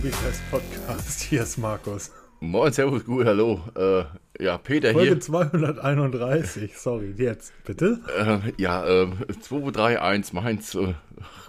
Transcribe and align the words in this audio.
Mobitest 0.00 0.40
Podcast. 0.50 1.20
Hier 1.28 1.42
ist 1.42 1.58
Markus. 1.58 2.10
Moin, 2.40 2.72
Servus, 2.72 3.04
gut, 3.04 3.26
hallo. 3.26 3.60
Äh, 3.76 4.04
ja, 4.42 4.56
Peter 4.56 4.94
Folge 4.94 5.10
hier. 5.10 5.20
231. 5.20 6.74
Sorry, 6.74 7.12
jetzt 7.18 7.52
bitte. 7.64 8.00
Äh, 8.16 8.52
ja, 8.56 8.82
äh, 8.86 9.08
2, 9.42 9.70
3, 9.70 10.00
1, 10.00 10.32
meins. 10.32 10.74
Äh, 10.74 10.94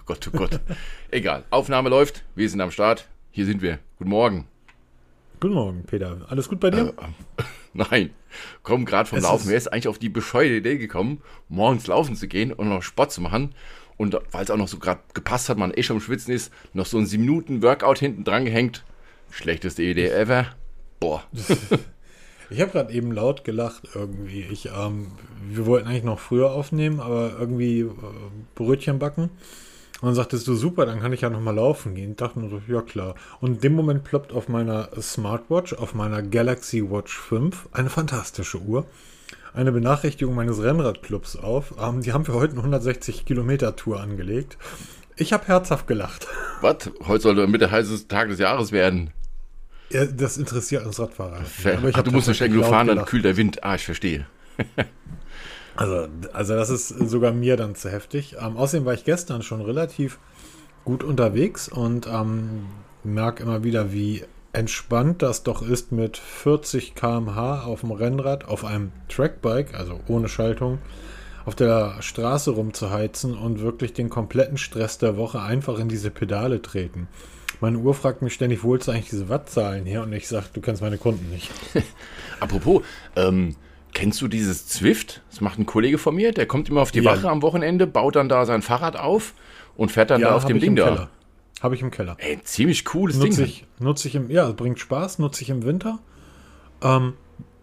Gott, 0.04 0.28
oh 0.30 0.36
Gott. 0.36 0.60
Egal, 1.10 1.44
Aufnahme 1.48 1.88
läuft. 1.88 2.24
Wir 2.34 2.50
sind 2.50 2.60
am 2.60 2.70
Start. 2.70 3.08
Hier 3.30 3.46
sind 3.46 3.62
wir. 3.62 3.78
Guten 3.96 4.10
Morgen. 4.10 4.46
Guten 5.40 5.54
Morgen, 5.54 5.84
Peter. 5.84 6.18
Alles 6.28 6.50
gut 6.50 6.60
bei 6.60 6.70
dir? 6.70 6.88
Äh, 6.88 7.42
nein, 7.72 8.10
komm 8.62 8.84
gerade 8.84 9.08
vom 9.08 9.16
Es 9.16 9.24
Laufen. 9.24 9.48
Wer 9.48 9.56
ist 9.56 9.72
eigentlich 9.72 9.88
auf 9.88 9.98
die 9.98 10.10
bescheuerte 10.10 10.56
Idee 10.56 10.76
gekommen, 10.76 11.22
morgens 11.48 11.86
laufen 11.86 12.16
zu 12.16 12.28
gehen 12.28 12.52
und 12.52 12.68
noch 12.68 12.82
Sport 12.82 13.12
zu 13.12 13.22
machen? 13.22 13.54
Und 14.02 14.18
weil 14.32 14.42
es 14.42 14.50
auch 14.50 14.56
noch 14.56 14.66
so 14.66 14.80
gerade 14.80 15.00
gepasst 15.14 15.48
hat, 15.48 15.58
man 15.58 15.72
eh 15.72 15.84
schon 15.84 15.98
am 15.98 16.02
Schwitzen 16.02 16.34
ist, 16.34 16.52
noch 16.72 16.86
so 16.86 16.98
ein 16.98 17.06
7 17.06 17.22
Minuten 17.22 17.62
Workout 17.62 18.00
hinten 18.00 18.24
dran 18.24 18.44
gehängt. 18.44 18.84
Schlechteste 19.30 19.84
Idee 19.84 20.08
ever. 20.08 20.46
Boah. 20.98 21.22
Ich 22.50 22.60
habe 22.60 22.70
gerade 22.70 22.92
eben 22.92 23.12
laut 23.12 23.44
gelacht 23.44 23.84
irgendwie. 23.94 24.42
Ich, 24.42 24.66
ähm, 24.66 25.12
wir 25.48 25.64
wollten 25.64 25.88
eigentlich 25.88 26.04
noch 26.04 26.18
früher 26.18 26.50
aufnehmen, 26.50 27.00
aber 27.00 27.34
irgendwie 27.40 27.80
äh, 27.80 27.88
Brötchen 28.54 28.98
backen. 28.98 29.30
Und 30.02 30.08
dann 30.08 30.14
sagtest 30.14 30.46
du, 30.46 30.54
super, 30.54 30.84
dann 30.84 31.00
kann 31.00 31.14
ich 31.14 31.22
ja 31.22 31.30
noch 31.30 31.40
mal 31.40 31.54
laufen 31.54 31.94
gehen. 31.94 32.10
Ich 32.10 32.16
dachte 32.18 32.38
mir 32.38 32.50
so, 32.50 32.60
ja 32.68 32.82
klar. 32.82 33.14
Und 33.40 33.54
in 33.54 33.60
dem 33.60 33.72
Moment 33.72 34.04
ploppt 34.04 34.34
auf 34.34 34.50
meiner 34.50 34.90
Smartwatch, 35.00 35.72
auf 35.72 35.94
meiner 35.94 36.22
Galaxy 36.22 36.90
Watch 36.90 37.16
5, 37.16 37.70
eine 37.72 37.88
fantastische 37.88 38.60
Uhr, 38.60 38.84
eine 39.54 39.72
Benachrichtigung 39.72 40.34
meines 40.34 40.62
Rennradclubs 40.62 41.36
auf. 41.36 41.74
Ähm, 41.80 42.00
die 42.02 42.12
haben 42.12 42.24
für 42.24 42.34
heute 42.34 42.52
eine 42.52 42.60
160 42.60 43.24
Kilometer 43.24 43.76
Tour 43.76 44.00
angelegt. 44.00 44.58
Ich 45.16 45.32
habe 45.32 45.46
herzhaft 45.46 45.86
gelacht. 45.86 46.26
Was? 46.60 46.90
Heute 47.06 47.22
soll 47.22 47.58
der 47.58 47.70
heißeste 47.70 48.08
Tag 48.08 48.28
des 48.28 48.38
Jahres 48.38 48.72
werden. 48.72 49.10
Ja, 49.90 50.06
das 50.06 50.38
interessiert 50.38 50.86
uns 50.86 50.98
Radfahrer. 50.98 51.42
Aber 51.76 51.88
ich 51.88 51.96
Ach, 51.96 52.02
du 52.02 52.12
musst 52.12 52.38
genug 52.38 52.62
laut 52.62 52.70
fahren, 52.70 52.86
dann 52.86 53.04
kühlt 53.04 53.24
der 53.24 53.36
Wind. 53.36 53.62
Ah, 53.62 53.74
ich 53.74 53.84
verstehe. 53.84 54.26
Also, 55.74 56.06
also 56.34 56.54
das 56.54 56.68
ist 56.68 56.88
sogar 56.88 57.32
mir 57.32 57.56
dann 57.56 57.74
zu 57.74 57.90
heftig. 57.90 58.36
Ähm, 58.38 58.58
außerdem 58.58 58.84
war 58.84 58.92
ich 58.92 59.04
gestern 59.04 59.42
schon 59.42 59.62
relativ 59.62 60.18
gut 60.84 61.02
unterwegs 61.02 61.68
und 61.68 62.06
ähm, 62.06 62.66
merke 63.04 63.42
immer 63.42 63.64
wieder, 63.64 63.92
wie 63.92 64.24
entspannt 64.52 65.22
das 65.22 65.42
doch 65.42 65.62
ist, 65.62 65.92
mit 65.92 66.16
40 66.16 66.94
km/h 66.94 67.64
auf 67.64 67.80
dem 67.80 67.90
Rennrad, 67.90 68.44
auf 68.46 68.64
einem 68.64 68.92
Trackbike, 69.08 69.74
also 69.74 70.00
ohne 70.08 70.28
Schaltung, 70.28 70.78
auf 71.44 71.54
der 71.54 71.96
Straße 72.00 72.50
rumzuheizen 72.50 73.36
und 73.36 73.60
wirklich 73.60 73.92
den 73.92 74.10
kompletten 74.10 74.58
Stress 74.58 74.98
der 74.98 75.16
Woche 75.16 75.40
einfach 75.40 75.78
in 75.78 75.88
diese 75.88 76.10
Pedale 76.10 76.62
treten. 76.62 77.08
Meine 77.60 77.78
Uhr 77.78 77.94
fragt 77.94 78.22
mich 78.22 78.34
ständig, 78.34 78.62
wo 78.64 78.70
holst 78.70 78.88
du 78.88 78.92
eigentlich 78.92 79.10
diese 79.10 79.28
Wattzahlen 79.28 79.86
her? 79.86 80.02
Und 80.02 80.12
ich 80.12 80.28
sage, 80.28 80.46
du 80.52 80.60
kennst 80.60 80.82
meine 80.82 80.98
Kunden 80.98 81.30
nicht. 81.30 81.50
Apropos, 82.40 82.82
ähm, 83.16 83.56
kennst 83.94 84.20
du 84.20 84.28
dieses 84.28 84.66
Zwift? 84.66 85.22
Das 85.30 85.40
macht 85.40 85.58
ein 85.58 85.66
Kollege 85.66 85.98
von 85.98 86.14
mir, 86.14 86.32
der 86.32 86.46
kommt 86.46 86.68
immer 86.68 86.82
auf 86.82 86.90
die 86.90 87.00
Ja. 87.00 87.12
Wache 87.12 87.28
am 87.28 87.42
Wochenende, 87.42 87.86
baut 87.86 88.16
dann 88.16 88.28
da 88.28 88.44
sein 88.46 88.62
Fahrrad 88.62 88.96
auf 88.96 89.34
und 89.76 89.90
fährt 89.92 90.10
dann 90.10 90.20
da 90.20 90.34
auf 90.34 90.44
dem 90.44 90.60
Ding 90.60 90.76
da. 90.76 91.08
Habe 91.62 91.76
ich 91.76 91.82
im 91.82 91.92
Keller. 91.92 92.16
Ey, 92.18 92.42
ziemlich 92.42 92.84
cooles 92.84 93.20
Ding. 93.20 93.28
Nutze 93.28 93.44
ich, 93.44 93.64
nutze 93.78 94.08
ich 94.08 94.16
im, 94.16 94.30
ja, 94.30 94.48
es 94.48 94.56
bringt 94.56 94.80
Spaß, 94.80 95.20
nutze 95.20 95.42
ich 95.42 95.50
im 95.50 95.64
Winter. 95.64 96.00
Ähm, 96.82 97.12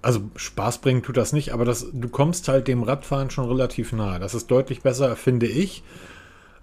also 0.01 0.21
Spaß 0.37 0.77
bringen 0.77 1.03
tut 1.03 1.17
das 1.17 1.33
nicht, 1.33 1.51
aber 1.53 1.65
das, 1.65 1.87
du 1.91 2.07
kommst 2.07 2.47
halt 2.47 2.69
dem 2.69 2.83
Radfahren 2.83 3.29
schon 3.29 3.45
relativ 3.45 3.91
nahe. 3.91 4.19
Das 4.19 4.33
ist 4.33 4.49
deutlich 4.49 4.81
besser, 4.81 5.17
finde 5.17 5.47
ich. 5.47 5.83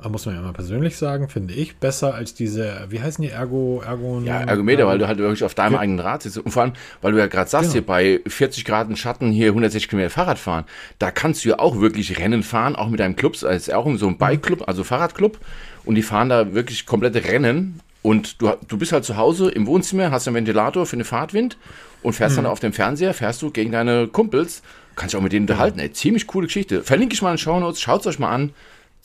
Muss 0.09 0.27
man 0.27 0.35
ja 0.35 0.43
mal 0.43 0.53
persönlich 0.53 0.97
sagen, 0.97 1.29
finde 1.29 1.55
ich 1.55 1.77
besser 1.79 2.15
als 2.15 2.35
diese, 2.35 2.87
wie 2.91 3.01
heißen 3.01 3.23
die 3.23 3.31
Ergo, 3.31 3.83
Ergo? 3.85 4.21
Ja, 4.25 4.41
Ergometer, 4.43 4.87
weil 4.87 4.99
du 4.99 5.09
halt 5.09 5.19
wirklich 5.19 5.43
auf 5.43 5.55
deinem 5.55 5.77
eigenen 5.77 6.01
Rad 6.01 6.23
sitzt. 6.23 6.39
Und 6.39 6.51
vor 6.53 6.63
allem, 6.63 6.73
weil 7.01 7.13
du 7.13 7.19
ja 7.19 7.27
gerade 7.27 7.49
sagst, 7.51 7.73
Genau. 7.73 7.73
hier 7.73 7.87
bei 7.87 8.21
40 8.31 8.65
Grad 8.67 8.89
in 8.91 8.97
Schatten 8.97 9.33
hier 9.33 9.49
160 9.49 9.89
Kilometer 9.89 10.11
Fahrrad 10.11 10.39
fahren, 10.39 10.65
da 10.99 11.11
kannst 11.11 11.45
du 11.45 11.49
ja 11.49 11.59
auch 11.59 11.81
wirklich 11.81 12.19
Rennen 12.19 12.43
fahren, 12.43 12.77
auch 12.77 12.89
mit 12.89 13.01
deinem 13.01 13.17
Club, 13.17 13.37
als 13.43 13.71
auch 13.71 13.89
so 13.97 14.07
ein 14.07 14.19
Bike-Club, 14.19 14.65
also 14.69 14.85
Fahrradclub. 14.85 15.39
Und 15.85 15.95
die 15.95 16.03
fahren 16.03 16.29
da 16.29 16.53
wirklich 16.55 16.85
komplette 16.87 17.25
Rennen. 17.25 17.81
Und 18.03 18.41
du, 18.41 18.53
du 18.69 18.79
bist 18.79 18.93
halt 18.93 19.05
zu 19.05 19.17
Hause 19.17 19.49
im 19.51 19.67
Wohnzimmer, 19.67 20.11
hast 20.11 20.29
einen 20.29 20.37
Ventilator 20.37 20.87
für 20.87 20.97
den 20.97 21.05
Fahrtwind 21.05 21.57
und 22.03 22.13
fährst 22.13 22.37
Mhm. 22.37 22.43
dann 22.43 22.53
auf 22.53 22.61
dem 22.61 22.73
Fernseher, 22.73 23.15
fährst 23.15 23.43
du 23.43 23.51
gegen 23.51 23.73
deine 23.73 24.07
Kumpels, 24.09 24.63
kannst 24.95 25.15
dich 25.15 25.19
auch 25.19 25.23
mit 25.23 25.33
denen 25.33 25.45
unterhalten. 25.45 25.81
Ey, 25.81 25.91
ziemlich 25.93 26.27
coole 26.29 26.47
Geschichte. 26.47 26.83
Verlinke 26.83 27.15
ich 27.15 27.23
mal 27.23 27.31
in 27.31 27.35
den 27.37 27.39
Shownotes, 27.39 27.81
schaut 27.81 28.03
es 28.03 28.07
euch 28.07 28.19
mal 28.21 28.31
an. 28.33 28.51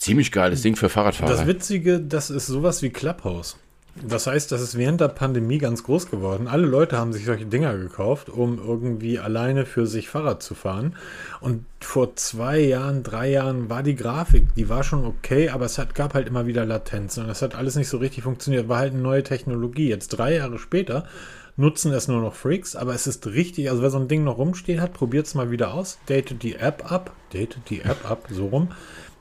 Ziemlich 0.01 0.31
geiles 0.31 0.63
Ding 0.63 0.75
für 0.75 0.89
Fahrradfahrer. 0.89 1.31
Das 1.31 1.45
Witzige, 1.45 2.00
das 2.00 2.31
ist 2.31 2.47
sowas 2.47 2.81
wie 2.81 2.89
Clubhouse. 2.89 3.57
Das 4.03 4.25
heißt, 4.25 4.51
das 4.51 4.59
ist 4.59 4.75
während 4.75 5.00
der 5.00 5.09
Pandemie 5.09 5.59
ganz 5.59 5.84
groß 5.84 6.09
geworden. 6.09 6.47
Alle 6.47 6.66
Leute 6.66 6.97
haben 6.97 7.13
sich 7.13 7.23
solche 7.23 7.45
Dinger 7.45 7.78
gekauft, 7.78 8.28
um 8.28 8.57
irgendwie 8.57 9.19
alleine 9.19 9.67
für 9.67 9.85
sich 9.85 10.09
Fahrrad 10.09 10.41
zu 10.41 10.56
fahren. 10.56 10.95
Und 11.39 11.66
vor 11.81 12.16
zwei 12.16 12.57
Jahren, 12.62 13.03
drei 13.03 13.29
Jahren 13.29 13.69
war 13.69 13.84
die 13.84 13.95
Grafik, 13.95 14.56
die 14.56 14.69
war 14.69 14.84
schon 14.84 15.06
okay, 15.06 15.50
aber 15.50 15.66
es 15.66 15.78
hat, 15.78 15.94
gab 15.94 16.16
halt 16.16 16.28
immer 16.28 16.47
wieder 16.47 16.66
Latenzen 16.66 17.25
und 17.25 17.29
es 17.29 17.44
hat 17.44 17.53
alles 17.53 17.75
nicht 17.75 17.89
so 17.89 17.97
richtig 17.97 18.23
funktioniert. 18.23 18.68
War 18.69 18.79
halt 18.79 18.94
eine 18.94 19.03
neue 19.03 19.22
Technologie. 19.22 19.89
Jetzt 19.89 20.07
drei 20.07 20.33
Jahre 20.38 20.57
später 20.57 21.06
nutzen 21.57 21.94
es 21.94 22.07
nur 22.07 22.22
noch 22.22 22.33
Freaks, 22.33 22.75
aber 22.75 22.95
es 22.95 23.06
ist 23.06 23.28
richtig, 23.28 23.69
also 23.69 23.83
wer 23.83 23.91
so 23.91 24.00
ein 24.00 24.07
Ding 24.07 24.23
noch 24.23 24.39
rumstehen 24.39 24.81
hat, 24.81 24.94
probiert 24.94 25.28
es 25.28 25.35
mal 25.35 25.51
wieder 25.51 25.75
aus. 25.75 26.00
Datet 26.07 26.41
die 26.41 26.56
App 26.56 26.91
ab, 26.91 27.12
datet 27.33 27.69
die 27.69 27.81
App 27.81 28.09
ab, 28.09 28.25
so 28.31 28.47
rum. 28.47 28.69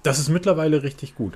Das 0.02 0.18
ist 0.18 0.28
mittlerweile 0.28 0.82
richtig 0.82 1.14
gut. 1.14 1.34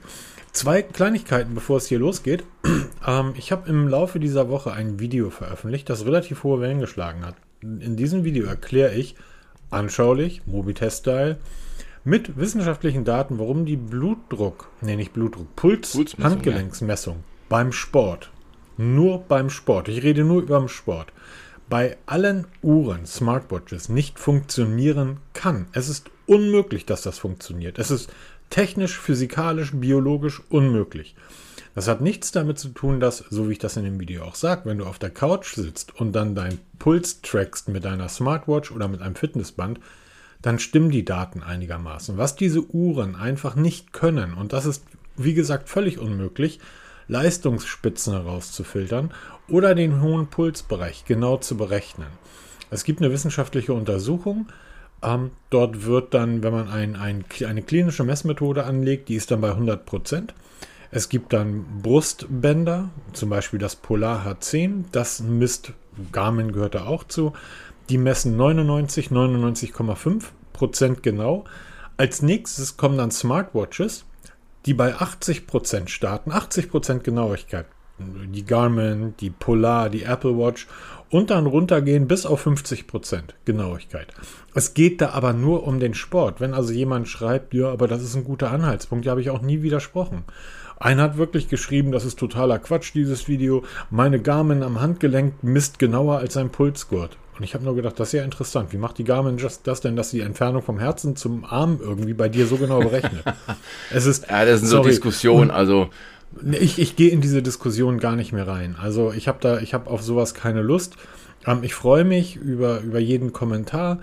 Zwei 0.53 0.83
Kleinigkeiten, 0.83 1.55
bevor 1.55 1.79
es 1.79 1.87
hier 1.87 1.99
losgeht. 1.99 2.45
ähm, 3.07 3.35
ich 3.37 3.53
habe 3.53 3.69
im 3.69 3.89
Laufe 3.89 4.21
dieser 4.21 4.49
Woche 4.49 4.73
ein 4.73 4.99
Video 5.01 5.31
veröffentlicht, 5.31 5.91
das 5.91 6.07
relativ 6.07 6.45
hohe 6.45 6.61
Wellen 6.61 6.81
geschlagen 6.81 7.27
hat. 7.27 7.37
In 7.63 7.97
diesem 7.97 8.25
Video 8.25 8.47
erkläre 8.47 8.95
ich 8.95 9.17
anschaulich, 9.71 10.43
Mobitest-Style, 10.47 11.39
mit 12.05 12.37
wissenschaftlichen 12.37 13.05
Daten, 13.05 13.39
warum 13.39 13.65
die 13.65 13.77
Blutdruck, 13.77 14.69
nee, 14.83 14.97
nicht 14.97 15.15
Blutdruck, 15.15 15.57
Puls, 15.57 15.93
Pulsmessung, 15.93 16.33
Handgelenksmessung 16.33 17.25
beim 17.49 17.73
Sport, 17.73 18.31
nur 18.77 19.21
beim 19.21 19.49
Sport, 19.49 19.89
ich 19.89 20.03
rede 20.03 20.25
nur 20.25 20.43
über 20.43 20.59
den 20.59 20.69
Sport, 20.69 21.13
bei 21.69 21.97
allen 22.05 22.47
Uhren, 22.63 23.07
Smartwatches 23.07 23.89
nicht 23.89 24.19
funktionieren 24.19 25.19
kann. 25.33 25.67
Es 25.73 25.89
ist 25.89 26.11
unmöglich, 26.27 26.85
dass 26.85 27.03
das 27.03 27.19
funktioniert. 27.19 27.79
Es 27.79 27.91
ist 27.91 28.13
technisch, 28.55 29.01
physikalisch, 29.01 29.73
biologisch 29.75 30.41
unmöglich. 30.49 31.17
Das 31.75 31.89
hat 31.89 32.01
nichts 32.01 32.31
damit 32.31 32.57
zu 32.57 32.69
tun, 32.69 33.01
dass, 33.01 33.19
so 33.19 33.49
wie 33.49 33.55
ich 33.55 33.59
das 33.59 33.77
in 33.77 33.83
dem 33.83 33.99
Video 33.99 34.23
auch 34.23 34.37
sage, 34.37 34.63
wenn 34.67 34.79
du 34.79 34.85
auf 34.85 35.01
der 35.01 35.11
Couch 35.11 35.55
sitzt 35.55 35.99
und 36.01 36.13
dann 36.13 36.37
deinen 36.37 36.61
Puls 36.79 37.21
trackst 37.21 37.69
mit 37.69 37.85
deiner 37.85 38.09
Smartwatch 38.09 38.71
oder 38.71 38.87
mit 38.87 39.03
einem 39.03 39.17
Fitnessband, 39.17 39.81
dann 40.41 40.61
stimmen 40.61 40.91
die 40.91 41.05
Daten 41.05 41.43
einigermaßen. 41.43 42.17
Was 42.17 42.37
diese 42.37 42.65
Uhren 42.71 43.17
einfach 43.17 43.57
nicht 43.57 43.93
können, 43.93 44.35
und 44.35 44.53
das 44.53 44.67
ist, 44.67 44.85
wie 45.17 45.35
gesagt, 45.35 45.69
völlig 45.69 45.99
unmöglich, 45.99 46.61
Leistungsspitzen 47.09 48.13
herauszufiltern 48.13 49.13
oder 49.49 49.75
den 49.75 50.01
hohen 50.01 50.29
Pulsbereich 50.29 51.05
genau 51.07 51.39
zu 51.39 51.57
berechnen. 51.57 52.07
Es 52.71 52.85
gibt 52.85 53.01
eine 53.01 53.11
wissenschaftliche 53.11 53.73
Untersuchung. 53.73 54.47
Ähm, 55.05 55.33
dort 55.51 55.85
wird 55.85 56.15
dann, 56.15 56.43
wenn 56.43 56.53
man 56.53 56.69
ein, 56.69 56.97
ein, 56.97 57.25
eine 57.47 57.63
klinische 57.63 58.05
Messmethode 58.05 58.65
anlegt, 58.65 59.09
die 59.09 59.17
ist 59.17 59.31
dann 59.31 59.41
bei 59.41 59.51
100 59.51 59.85
Prozent. 59.85 60.35
Es 60.91 61.09
gibt 61.09 61.33
dann 61.33 61.65
Brustbänder, 61.83 62.89
zum 63.13 63.29
Beispiel 63.29 63.59
das 63.59 63.77
Polar 63.77 64.27
H10. 64.27 64.85
Das 64.93 65.21
misst, 65.21 65.73
Garmin 66.13 66.53
gehört 66.53 66.77
da 66.77 66.87
auch 66.87 67.05
zu. 67.05 67.33
Die 67.89 67.99
messen 67.99 68.37
99, 68.37 69.09
99,5 69.09 70.23
Prozent 70.53 71.03
genau. 71.03 71.45
Als 71.97 72.23
nächstes 72.23 72.77
kommen 72.77 72.97
dann 72.97 73.11
Smartwatches, 73.11 74.05
die 74.67 74.75
bei 74.75 74.95
80 74.95 75.47
Prozent 75.47 75.91
starten. 75.91 76.33
80 76.33 76.71
Prozent 76.71 77.05
Genauigkeit. 77.05 77.67
Die 77.99 78.45
Garmin, 78.45 79.15
die 79.21 79.31
Polar, 79.31 79.89
die 79.89 80.03
Apple 80.03 80.37
Watch 80.37 80.67
und 81.11 81.31
dann 81.31 81.47
runtergehen 81.47 82.09
bis 82.09 82.27
auf 82.27 82.41
50 82.41 82.89
Prozent 82.89 83.35
Genauigkeit. 83.45 84.09
Es 84.53 84.75
geht 84.75 85.01
da 85.01 85.11
aber 85.11 85.33
nur 85.33 85.65
um 85.65 85.79
den 85.79 85.95
Sport. 85.95 86.41
Wenn 86.41 86.55
also 86.55 86.73
jemand 86.73 87.07
schreibt, 87.09 87.55
ja, 87.55 87.69
aber 87.69 87.87
das 87.87 88.03
ist 88.03 88.17
ein 88.17 88.25
guter 88.25 88.51
Anhaltspunkt, 88.51 89.05
ja, 89.05 89.11
habe 89.11 89.21
ich 89.21 89.31
auch 89.31 89.43
nie 89.43 89.63
widersprochen. 89.63 90.25
Einer 90.77 91.05
hat 91.05 91.17
wirklich 91.17 91.49
geschrieben, 91.49 91.93
das 91.93 92.05
ist 92.05 92.19
totaler 92.19 92.59
Quatsch, 92.59 92.95
dieses 92.95 93.29
Video. 93.29 93.63
Meine 93.91 94.21
Garmin 94.21 94.65
am 94.65 94.81
Handgelenk 94.81 95.35
misst 95.43 95.79
genauer 95.79 96.19
als 96.19 96.37
ein 96.37 96.51
Pulsgurt. 96.51 97.17
Und 97.39 97.45
ich 97.45 97.55
habe 97.55 97.65
nur 97.65 97.75
gedacht, 97.75 97.99
das 97.99 98.09
ist 98.09 98.13
ja 98.13 98.25
interessant. 98.25 98.73
Wie 98.73 98.77
macht 98.77 98.99
die 98.99 99.05
Garmin 99.05 99.39
just 99.39 99.67
das 99.67 99.81
denn, 99.81 99.97
dass 99.97 100.11
die 100.11 100.21
Entfernung 100.21 100.63
vom 100.63 100.79
Herzen 100.79 101.17
zum 101.17 101.45
Arm 101.45 101.79
irgendwie 101.81 102.15
bei 102.15 102.29
dir 102.29 102.47
so 102.47 102.57
genau 102.57 102.81
berechnet? 102.81 103.25
es 103.93 104.07
ist. 104.07 104.29
ja, 104.29 104.45
das 104.45 104.61
sind 104.61 104.69
so 104.69 104.77
sorry. 104.79 104.91
Diskussionen, 104.91 105.51
also 105.51 105.85
Nee, 105.85 105.91
Ich, 106.53 106.79
ich 106.79 106.97
gehe 106.97 107.11
in 107.11 107.21
diese 107.21 107.43
Diskussion 107.43 107.99
gar 107.99 108.17
nicht 108.17 108.33
mehr 108.33 108.47
rein. 108.47 108.77
Also 108.81 109.13
ich 109.13 109.29
habe 109.29 109.39
da, 109.41 109.59
ich 109.59 109.75
habe 109.75 109.91
auf 109.91 110.03
sowas 110.03 110.35
keine 110.35 110.63
Lust. 110.63 110.97
Ähm, 111.47 111.63
ich 111.63 111.75
freue 111.75 112.05
mich 112.05 112.37
über, 112.37 112.81
über 112.81 112.99
jeden 112.99 113.33
Kommentar 113.33 114.01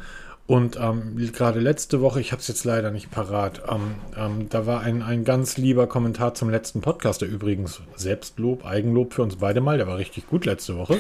Und 0.51 0.78
ähm, 0.81 1.16
gerade 1.31 1.62
letzte 1.62 2.01
Woche, 2.01 2.19
ich 2.19 2.33
habe 2.33 2.42
es 2.42 2.48
jetzt 2.50 2.66
leider 2.66 2.92
nicht 2.92 3.10
parat, 3.10 3.62
ähm, 3.69 3.95
ähm, 4.18 4.50
da 4.50 4.66
war 4.66 4.81
ein, 4.81 5.01
ein 5.01 5.24
ganz 5.24 5.56
lieber 5.56 5.88
Kommentar 5.88 6.33
zum 6.33 6.50
letzten 6.50 6.81
Podcast, 6.81 7.22
der 7.22 7.30
übrigens 7.30 7.80
Selbstlob, 7.95 8.66
Eigenlob 8.66 9.13
für 9.13 9.22
uns 9.22 9.38
beide 9.38 9.62
mal, 9.62 9.78
der 9.78 9.88
war 9.88 9.98
richtig 9.98 10.28
gut 10.28 10.45
letzte 10.45 10.75
Woche. 10.78 10.98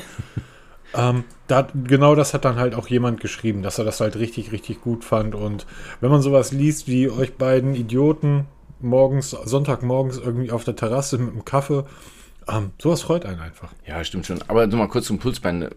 ähm, 0.95 1.25
da, 1.47 1.67
genau 1.83 2.15
das 2.15 2.33
hat 2.33 2.45
dann 2.45 2.55
halt 2.55 2.75
auch 2.75 2.87
jemand 2.87 3.19
geschrieben, 3.19 3.61
dass 3.61 3.77
er 3.77 3.83
das 3.83 3.99
halt 3.99 4.15
richtig, 4.15 4.53
richtig 4.53 4.79
gut 4.79 5.03
fand. 5.03 5.35
Und 5.35 5.65
wenn 5.99 6.11
man 6.11 6.21
sowas 6.21 6.53
liest 6.53 6.87
wie 6.87 7.09
euch 7.09 7.33
beiden 7.33 7.75
Idioten 7.75 8.45
morgens, 8.83 9.31
Sonntagmorgens 9.31 10.17
irgendwie 10.17 10.51
auf 10.51 10.63
der 10.63 10.75
Terrasse 10.75 11.17
mit 11.17 11.33
einem 11.33 11.45
Kaffee, 11.45 11.85
ähm, 12.47 12.71
sowas 12.81 13.01
freut 13.01 13.25
einen 13.25 13.39
einfach. 13.39 13.69
Ja, 13.87 14.03
stimmt 14.03 14.25
schon. 14.25 14.41
Aber 14.47 14.65
nochmal 14.67 14.87
kurz 14.87 15.05
zum 15.05 15.19
Pulsbein. 15.19 15.69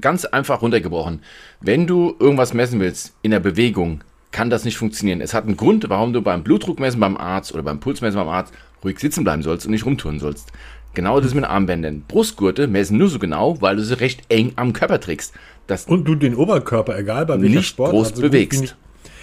Ganz 0.00 0.24
einfach 0.24 0.62
runtergebrochen. 0.62 1.20
Wenn 1.60 1.86
du 1.86 2.16
irgendwas 2.18 2.54
messen 2.54 2.80
willst 2.80 3.14
in 3.22 3.30
der 3.30 3.40
Bewegung, 3.40 4.02
kann 4.30 4.50
das 4.50 4.64
nicht 4.64 4.76
funktionieren. 4.76 5.20
Es 5.20 5.32
hat 5.32 5.44
einen 5.44 5.56
Grund, 5.56 5.88
warum 5.88 6.12
du 6.12 6.20
beim 6.20 6.42
Blutdruckmessen 6.42 7.00
beim 7.00 7.16
Arzt 7.16 7.54
oder 7.54 7.62
beim 7.62 7.80
Pulsmessen 7.80 8.18
beim 8.18 8.28
Arzt 8.28 8.52
ruhig 8.84 8.98
sitzen 8.98 9.24
bleiben 9.24 9.42
sollst 9.42 9.66
und 9.66 9.72
nicht 9.72 9.86
rumtouren 9.86 10.18
sollst. 10.18 10.52
Genau 10.94 11.20
das 11.20 11.34
mit 11.34 11.44
Armbändern. 11.44 12.02
Brustgurte 12.08 12.66
messen 12.66 12.98
nur 12.98 13.08
so 13.08 13.18
genau, 13.18 13.60
weil 13.60 13.76
du 13.76 13.84
sie 13.84 13.98
recht 14.00 14.22
eng 14.28 14.52
am 14.56 14.72
Körper 14.72 15.00
trägst. 15.00 15.34
Das 15.66 15.84
und 15.84 16.04
du 16.04 16.14
den 16.14 16.34
Oberkörper, 16.34 16.98
egal 16.98 17.26
bei 17.26 17.40
welcher 17.40 17.56
nicht 17.56 17.68
Sport, 17.68 17.90
groß 17.90 18.10
also 18.10 18.22
bewegst. 18.22 18.76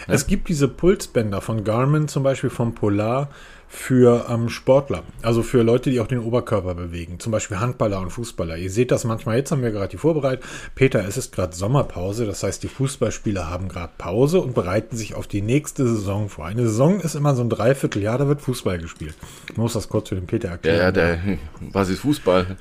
Es 0.07 0.27
gibt 0.27 0.49
diese 0.49 0.67
Pulsbänder 0.67 1.41
von 1.41 1.63
Garmin, 1.63 2.07
zum 2.07 2.23
Beispiel 2.23 2.49
vom 2.49 2.75
Polar, 2.75 3.29
für 3.67 4.27
ähm, 4.29 4.49
Sportler, 4.49 5.03
also 5.21 5.43
für 5.43 5.61
Leute, 5.61 5.89
die 5.89 5.99
auch 5.99 6.07
den 6.07 6.19
Oberkörper 6.19 6.75
bewegen, 6.75 7.19
zum 7.19 7.31
Beispiel 7.31 7.59
Handballer 7.59 7.99
und 7.99 8.09
Fußballer. 8.11 8.57
Ihr 8.57 8.71
seht 8.71 8.91
das 8.91 9.03
manchmal, 9.03 9.37
jetzt 9.37 9.51
haben 9.51 9.63
wir 9.63 9.71
gerade 9.71 9.89
die 9.89 9.97
vorbereitet. 9.97 10.45
Peter, 10.75 11.05
es 11.05 11.17
ist 11.17 11.33
gerade 11.33 11.55
Sommerpause, 11.55 12.25
das 12.25 12.43
heißt, 12.43 12.63
die 12.63 12.67
Fußballspieler 12.67 13.49
haben 13.49 13.67
gerade 13.67 13.91
Pause 13.97 14.39
und 14.39 14.55
bereiten 14.55 14.95
sich 14.95 15.15
auf 15.15 15.27
die 15.27 15.41
nächste 15.41 15.87
Saison 15.87 16.29
vor. 16.29 16.45
Eine 16.45 16.63
Saison 16.63 16.99
ist 17.01 17.15
immer 17.15 17.35
so 17.35 17.43
ein 17.43 17.49
Dreivierteljahr, 17.49 18.17
da 18.17 18.27
wird 18.27 18.41
Fußball 18.41 18.77
gespielt. 18.77 19.15
Ich 19.51 19.57
muss 19.57 19.73
das 19.73 19.89
kurz 19.89 20.09
für 20.09 20.15
den 20.15 20.27
Peter 20.27 20.49
erklären. 20.49 20.77
Ja, 20.77 20.91
der, 20.91 21.19
was 21.59 21.89
ist 21.89 21.99
Fußball? 21.99 22.57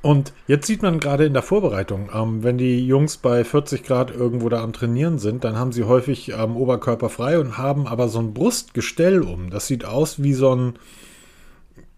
Und 0.00 0.32
jetzt 0.46 0.66
sieht 0.66 0.82
man 0.82 1.00
gerade 1.00 1.26
in 1.26 1.32
der 1.32 1.42
Vorbereitung, 1.42 2.10
ähm, 2.14 2.44
wenn 2.44 2.56
die 2.56 2.86
Jungs 2.86 3.16
bei 3.16 3.42
40 3.42 3.82
Grad 3.82 4.10
irgendwo 4.14 4.48
da 4.48 4.62
am 4.62 4.72
Trainieren 4.72 5.18
sind, 5.18 5.42
dann 5.42 5.56
haben 5.56 5.72
sie 5.72 5.84
häufig 5.84 6.30
ähm, 6.30 6.56
Oberkörper 6.56 7.08
frei 7.08 7.38
und 7.38 7.58
haben 7.58 7.86
aber 7.88 8.08
so 8.08 8.20
ein 8.20 8.32
Brustgestell 8.32 9.22
um. 9.22 9.50
Das 9.50 9.66
sieht 9.66 9.84
aus 9.84 10.22
wie 10.22 10.34
so 10.34 10.54
ein, 10.54 10.74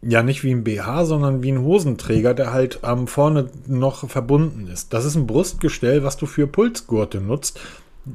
ja 0.00 0.22
nicht 0.22 0.44
wie 0.44 0.52
ein 0.52 0.64
BH, 0.64 1.04
sondern 1.04 1.42
wie 1.42 1.52
ein 1.52 1.62
Hosenträger, 1.62 2.32
der 2.32 2.54
halt 2.54 2.80
ähm, 2.84 3.06
vorne 3.06 3.50
noch 3.66 4.08
verbunden 4.08 4.66
ist. 4.66 4.94
Das 4.94 5.04
ist 5.04 5.16
ein 5.16 5.26
Brustgestell, 5.26 6.02
was 6.02 6.16
du 6.16 6.24
für 6.24 6.46
Pulsgurte 6.46 7.20
nutzt, 7.20 7.60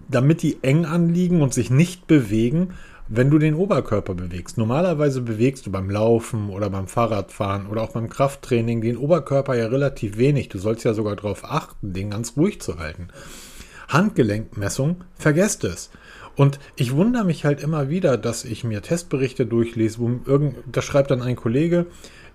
damit 0.09 0.41
die 0.41 0.57
eng 0.63 0.85
anliegen 0.85 1.43
und 1.43 1.53
sich 1.53 1.69
nicht 1.69 2.07
bewegen 2.07 2.73
wenn 3.07 3.29
du 3.29 3.37
den 3.37 3.55
Oberkörper 3.55 4.15
bewegst. 4.15 4.57
Normalerweise 4.57 5.21
bewegst 5.21 5.65
du 5.65 5.71
beim 5.71 5.89
Laufen 5.89 6.49
oder 6.49 6.69
beim 6.69 6.87
Fahrradfahren 6.87 7.67
oder 7.67 7.83
auch 7.83 7.91
beim 7.91 8.09
Krafttraining 8.09 8.81
den 8.81 8.97
Oberkörper 8.97 9.55
ja 9.55 9.67
relativ 9.67 10.17
wenig. 10.17 10.49
Du 10.49 10.57
sollst 10.57 10.83
ja 10.85 10.93
sogar 10.93 11.15
darauf 11.15 11.43
achten, 11.45 11.93
den 11.93 12.09
ganz 12.09 12.35
ruhig 12.35 12.61
zu 12.61 12.79
halten. 12.79 13.09
Handgelenkmessung, 13.87 15.03
vergesst 15.13 15.63
es. 15.63 15.91
Und 16.35 16.59
ich 16.75 16.93
wundere 16.95 17.23
mich 17.23 17.45
halt 17.45 17.61
immer 17.61 17.89
wieder, 17.89 18.17
dass 18.17 18.43
ich 18.43 18.63
mir 18.63 18.81
Testberichte 18.81 19.45
durchlese, 19.45 19.99
wo 19.99 20.19
irgend, 20.25 20.57
da 20.71 20.81
schreibt 20.81 21.11
dann 21.11 21.21
ein 21.21 21.35
Kollege, 21.35 21.85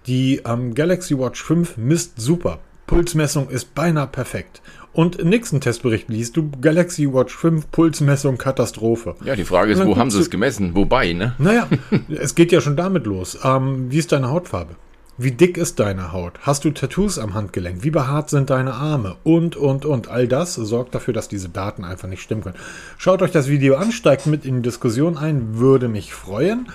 die 0.06 0.42
ähm, 0.46 0.74
Galaxy 0.74 1.18
Watch 1.18 1.42
5 1.42 1.76
misst 1.76 2.20
super. 2.20 2.60
Pulsmessung 2.86 3.50
ist 3.50 3.74
beinahe 3.74 4.06
perfekt. 4.06 4.62
Und 4.92 5.16
im 5.16 5.28
nächsten 5.28 5.60
Testbericht 5.60 6.08
liest 6.08 6.36
du 6.36 6.50
Galaxy 6.60 7.12
Watch 7.12 7.34
5 7.36 7.70
Pulsmessung 7.70 8.38
Katastrophe. 8.38 9.14
Ja, 9.24 9.36
die 9.36 9.44
Frage 9.44 9.72
ist, 9.72 9.84
wo 9.84 9.96
haben 9.96 10.10
sie 10.10 10.20
es 10.20 10.30
gemessen? 10.30 10.74
Wobei, 10.74 11.12
ne? 11.12 11.34
Naja, 11.38 11.68
es 12.08 12.34
geht 12.34 12.50
ja 12.50 12.60
schon 12.60 12.76
damit 12.76 13.06
los. 13.06 13.38
Ähm, 13.44 13.90
wie 13.90 13.98
ist 13.98 14.10
deine 14.12 14.30
Hautfarbe? 14.30 14.74
Wie 15.22 15.32
dick 15.32 15.58
ist 15.58 15.78
deine 15.78 16.12
Haut? 16.12 16.40
Hast 16.40 16.64
du 16.64 16.70
Tattoos 16.70 17.18
am 17.18 17.34
Handgelenk? 17.34 17.84
Wie 17.84 17.90
behaart 17.90 18.30
sind 18.30 18.48
deine 18.48 18.72
Arme? 18.72 19.16
Und, 19.22 19.54
und, 19.54 19.84
und. 19.84 20.08
All 20.08 20.26
das 20.26 20.54
sorgt 20.54 20.94
dafür, 20.94 21.12
dass 21.12 21.28
diese 21.28 21.50
Daten 21.50 21.84
einfach 21.84 22.08
nicht 22.08 22.22
stimmen 22.22 22.42
können. 22.42 22.56
Schaut 22.96 23.20
euch 23.20 23.30
das 23.30 23.46
Video 23.46 23.76
an, 23.76 23.92
steigt 23.92 24.26
mit 24.26 24.46
in 24.46 24.56
die 24.56 24.62
Diskussion 24.62 25.18
ein, 25.18 25.58
würde 25.58 25.88
mich 25.88 26.14
freuen. 26.14 26.68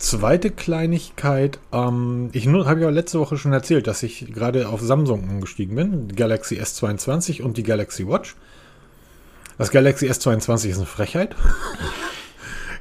Zweite 0.00 0.50
Kleinigkeit, 0.50 1.58
ähm, 1.72 2.30
ich 2.32 2.48
habe 2.48 2.80
ja 2.80 2.88
letzte 2.88 3.20
Woche 3.20 3.36
schon 3.36 3.52
erzählt, 3.52 3.86
dass 3.86 4.02
ich 4.02 4.32
gerade 4.32 4.66
auf 4.66 4.80
Samsung 4.80 5.28
umgestiegen 5.28 5.76
bin, 5.76 6.08
die 6.08 6.14
Galaxy 6.14 6.58
S22 6.58 7.42
und 7.42 7.58
die 7.58 7.62
Galaxy 7.62 8.08
Watch. 8.08 8.34
Das 9.58 9.70
Galaxy 9.70 10.08
S22 10.08 10.70
ist 10.70 10.78
eine 10.78 10.86
Frechheit. 10.86 11.36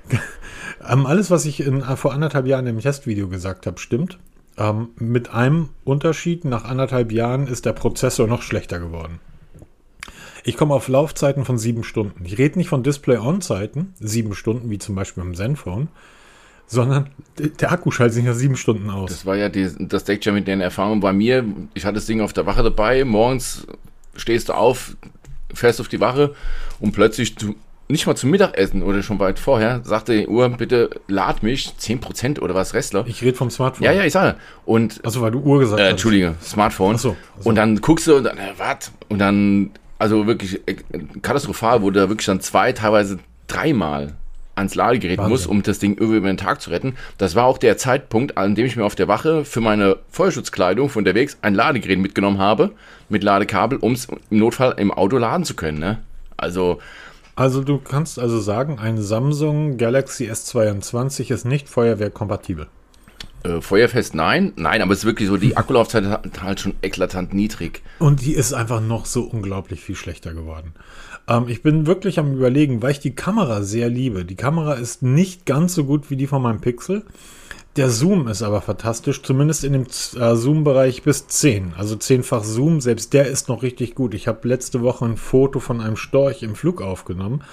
ähm, 0.90 1.06
alles, 1.06 1.30
was 1.30 1.44
ich 1.44 1.60
in, 1.60 1.82
vor 1.82 2.14
anderthalb 2.14 2.48
Jahren 2.48 2.68
im 2.68 2.80
Testvideo 2.80 3.28
gesagt 3.28 3.68
habe, 3.68 3.80
stimmt. 3.80 4.18
Ähm, 4.58 4.92
mit 4.96 5.34
einem 5.34 5.70
Unterschied, 5.84 6.46
nach 6.46 6.64
anderthalb 6.64 7.12
Jahren 7.12 7.48
ist 7.48 7.66
der 7.66 7.74
Prozessor 7.74 8.28
noch 8.28 8.44
schlechter 8.44 8.80
geworden. 8.80 9.20
Ich 10.46 10.56
komme 10.56 10.74
auf 10.74 10.88
Laufzeiten 10.88 11.44
von 11.44 11.58
sieben 11.58 11.84
Stunden. 11.84 12.24
Ich 12.24 12.38
rede 12.38 12.58
nicht 12.58 12.70
von 12.70 12.82
Display-On-Zeiten, 12.82 13.94
sieben 14.00 14.34
Stunden, 14.36 14.70
wie 14.70 14.80
zum 14.80 14.96
Beispiel 14.96 15.24
im 15.24 15.36
Zenfone, 15.36 15.90
sondern 16.70 17.10
der 17.38 17.72
Akku 17.72 17.90
schaltet 17.90 18.14
sich 18.16 18.24
nach 18.24 18.36
sieben 18.36 18.56
Stunden 18.56 18.90
aus. 18.90 19.10
Das 19.10 19.26
war 19.26 19.36
ja 19.36 19.50
die, 19.50 19.68
das 19.80 20.04
deckt 20.04 20.26
ja 20.26 20.32
mit 20.32 20.48
den 20.48 20.62
Erfahrungen 20.62 21.00
bei 21.00 21.12
mir. 21.12 21.44
Ich 21.74 21.84
hatte 21.84 21.96
das 21.96 22.06
Ding 22.06 22.22
auf 22.22 22.32
der 22.32 22.46
Wache 22.46 22.62
dabei. 22.62 23.04
Morgens 23.04 23.66
stehst 24.16 24.50
du 24.50 24.54
auf, 24.54 24.96
fährst 25.54 25.82
auf 25.82 25.88
die 25.88 26.00
Wache 26.00 26.36
und 26.80 26.92
plötzlich 26.92 27.36
du, 27.36 27.56
nicht 27.88 28.06
mal 28.06 28.16
zum 28.16 28.30
Mittagessen 28.30 28.84
oder 28.84 29.02
schon 29.02 29.18
weit 29.18 29.40
vorher 29.40 29.82
sagte 29.84 30.16
die 30.16 30.28
Uhr, 30.28 30.48
bitte 30.50 30.92
lad 31.08 31.42
mich 31.42 31.74
10% 31.80 32.40
oder 32.40 32.54
was 32.54 32.76
Restler. 32.76 33.04
Ich 33.08 33.24
rede 33.24 33.36
vom 33.36 33.50
Smartphone. 33.50 33.86
Ja, 33.86 33.92
ja, 33.92 34.04
ich 34.04 34.14
sage. 34.14 34.38
Und 34.64 35.04
also 35.04 35.22
weil 35.22 35.32
du 35.32 35.40
Uhr 35.40 35.60
gesagt 35.60 35.80
äh, 35.80 35.86
hast. 35.86 35.92
Entschuldige, 35.92 36.36
Smartphone. 36.44 36.96
Ach 36.96 37.00
so, 37.00 37.18
ach 37.20 37.42
so. 37.42 37.50
Und 37.50 37.56
dann 37.56 37.82
guckst 37.82 38.06
du 38.06 38.18
und 38.18 38.26
dann, 38.26 38.38
äh, 38.38 38.54
was? 38.58 38.92
Und 39.08 39.18
dann 39.18 39.72
also 39.98 40.28
wirklich 40.28 40.62
äh, 40.68 40.76
katastrophal, 41.24 41.82
wurde 41.82 42.02
da 42.02 42.10
wirklich 42.10 42.28
dann 42.28 42.42
zwei, 42.42 42.74
teilweise 42.74 43.18
dreimal 43.48 44.14
ans 44.60 44.76
Ladegerät 44.76 45.18
Wahnsinn. 45.18 45.32
muss, 45.32 45.48
um 45.48 45.64
das 45.64 45.80
Ding 45.80 45.96
über 45.96 46.20
den 46.20 46.38
Tag 46.38 46.62
zu 46.62 46.70
retten. 46.70 46.96
Das 47.18 47.36
war 47.36 47.46
auch 47.46 47.58
der 47.58 47.78
Zeitpunkt, 47.78 48.38
an 48.38 48.56
dem 48.56 48.66
ich 48.66 48.76
mir 48.76 48.86
auf 48.86 48.96
der 48.96 49.08
Wache 49.08 49.46
für 49.46 49.62
meine 49.62 49.98
Feuerschutzkleidung 50.10 50.90
von 50.90 51.02
unterwegs 51.02 51.38
ein 51.42 51.56
Ladegerät 51.56 52.00
mitgenommen 52.00 52.38
habe, 52.38 52.72
mit 53.10 53.24
Ladekabel, 53.24 53.80
um 53.80 53.94
es 53.94 54.08
im 54.30 54.38
Notfall 54.38 54.76
im 54.78 54.92
Auto 54.92 55.18
laden 55.18 55.46
zu 55.46 55.56
können. 55.56 55.80
Ne? 55.80 56.00
Also. 56.38 56.80
Also 57.36 57.64
du 57.64 57.78
kannst 57.78 58.20
also 58.20 58.40
sagen, 58.40 58.80
ein 58.80 59.02
Samsung 59.02 59.78
Galaxy 59.78 60.30
S22 60.30 61.32
ist 61.32 61.46
nicht 61.46 61.70
feuerwehrkompatibel. 61.70 62.68
Äh, 63.44 63.62
feuerfest 63.62 64.16
nein, 64.16 64.54
nein, 64.58 64.82
aber 64.82 64.92
es 64.92 65.00
ist 65.00 65.06
wirklich 65.06 65.30
so, 65.30 65.38
die 65.38 65.56
Akkulaufzeit 65.58 66.06
hat 66.06 66.42
halt 66.42 66.60
schon 66.60 66.74
eklatant 66.82 67.34
niedrig. 67.34 67.82
Und 68.00 68.26
die 68.26 68.34
ist 68.34 68.54
einfach 68.54 68.82
noch 68.82 69.06
so 69.06 69.24
unglaublich 69.24 69.82
viel 69.82 69.96
schlechter 69.96 70.34
geworden. 70.34 70.74
Ähm, 71.28 71.48
ich 71.48 71.62
bin 71.62 71.88
wirklich 71.88 72.20
am 72.20 72.34
überlegen, 72.34 72.82
weil 72.82 72.92
ich 72.92 73.00
die 73.00 73.16
Kamera 73.16 73.62
sehr 73.64 73.90
liebe. 73.90 74.26
Die 74.26 74.36
Kamera 74.36 74.74
ist 74.74 75.04
nicht 75.04 75.46
ganz 75.46 75.76
so 75.76 75.86
gut 75.86 76.10
wie 76.10 76.18
die 76.18 76.28
von 76.28 76.42
meinem 76.42 76.60
Pixel. 76.60 77.04
Der 77.76 77.90
Zoom 77.90 78.28
ist 78.28 78.42
aber 78.42 78.62
fantastisch, 78.62 79.22
zumindest 79.22 79.64
in 79.64 79.74
dem 79.74 79.84
äh, 79.84 80.36
Zoom-Bereich 80.36 81.04
bis 81.04 81.28
10. 81.28 81.74
Also 81.78 81.96
zehnfach 81.96 82.44
Zoom, 82.44 82.82
selbst 82.82 83.14
der 83.14 83.28
ist 83.28 83.48
noch 83.48 83.64
richtig 83.64 83.96
gut. 83.96 84.14
Ich 84.16 84.28
habe 84.28 84.48
letzte 84.48 84.82
Woche 84.82 85.06
ein 85.06 85.18
Foto 85.18 85.60
von 85.60 85.80
einem 85.80 85.96
Storch 85.96 86.44
im 86.44 86.56
Flug 86.56 86.82
aufgenommen. 86.82 87.44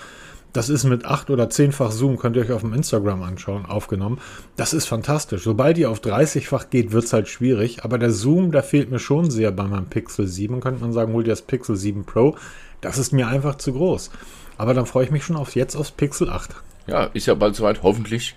Das 0.52 0.68
ist 0.70 0.84
mit 0.84 1.04
8 1.04 1.28
oder 1.30 1.44
10-fach 1.44 1.90
Zoom, 1.90 2.18
könnt 2.18 2.36
ihr 2.36 2.42
euch 2.42 2.52
auf 2.52 2.62
dem 2.62 2.72
Instagram 2.72 3.22
anschauen, 3.22 3.66
aufgenommen. 3.66 4.18
Das 4.56 4.72
ist 4.72 4.86
fantastisch. 4.86 5.42
Sobald 5.44 5.76
ihr 5.76 5.90
auf 5.90 6.00
30-fach 6.00 6.70
geht, 6.70 6.92
wird 6.92 7.04
es 7.04 7.12
halt 7.12 7.28
schwierig. 7.28 7.84
Aber 7.84 7.98
der 7.98 8.10
Zoom, 8.10 8.52
der 8.52 8.62
fehlt 8.62 8.90
mir 8.90 8.98
schon 8.98 9.30
sehr 9.30 9.52
bei 9.52 9.64
meinem 9.64 9.86
Pixel 9.86 10.26
7. 10.26 10.60
Könnte 10.60 10.80
man 10.80 10.92
sagen, 10.92 11.12
hol 11.12 11.24
dir 11.24 11.30
das 11.30 11.42
Pixel 11.42 11.76
7 11.76 12.04
Pro. 12.04 12.36
Das 12.80 12.96
ist 12.96 13.12
mir 13.12 13.28
einfach 13.28 13.56
zu 13.56 13.72
groß. 13.72 14.10
Aber 14.58 14.72
dann 14.72 14.86
freue 14.86 15.04
ich 15.04 15.10
mich 15.10 15.24
schon 15.24 15.36
auf 15.36 15.54
jetzt 15.54 15.76
aufs 15.76 15.90
Pixel 15.90 16.30
8. 16.30 16.50
Ja, 16.86 17.04
ist 17.04 17.26
ja 17.26 17.34
bald 17.34 17.54
soweit, 17.54 17.82
hoffentlich. 17.82 18.36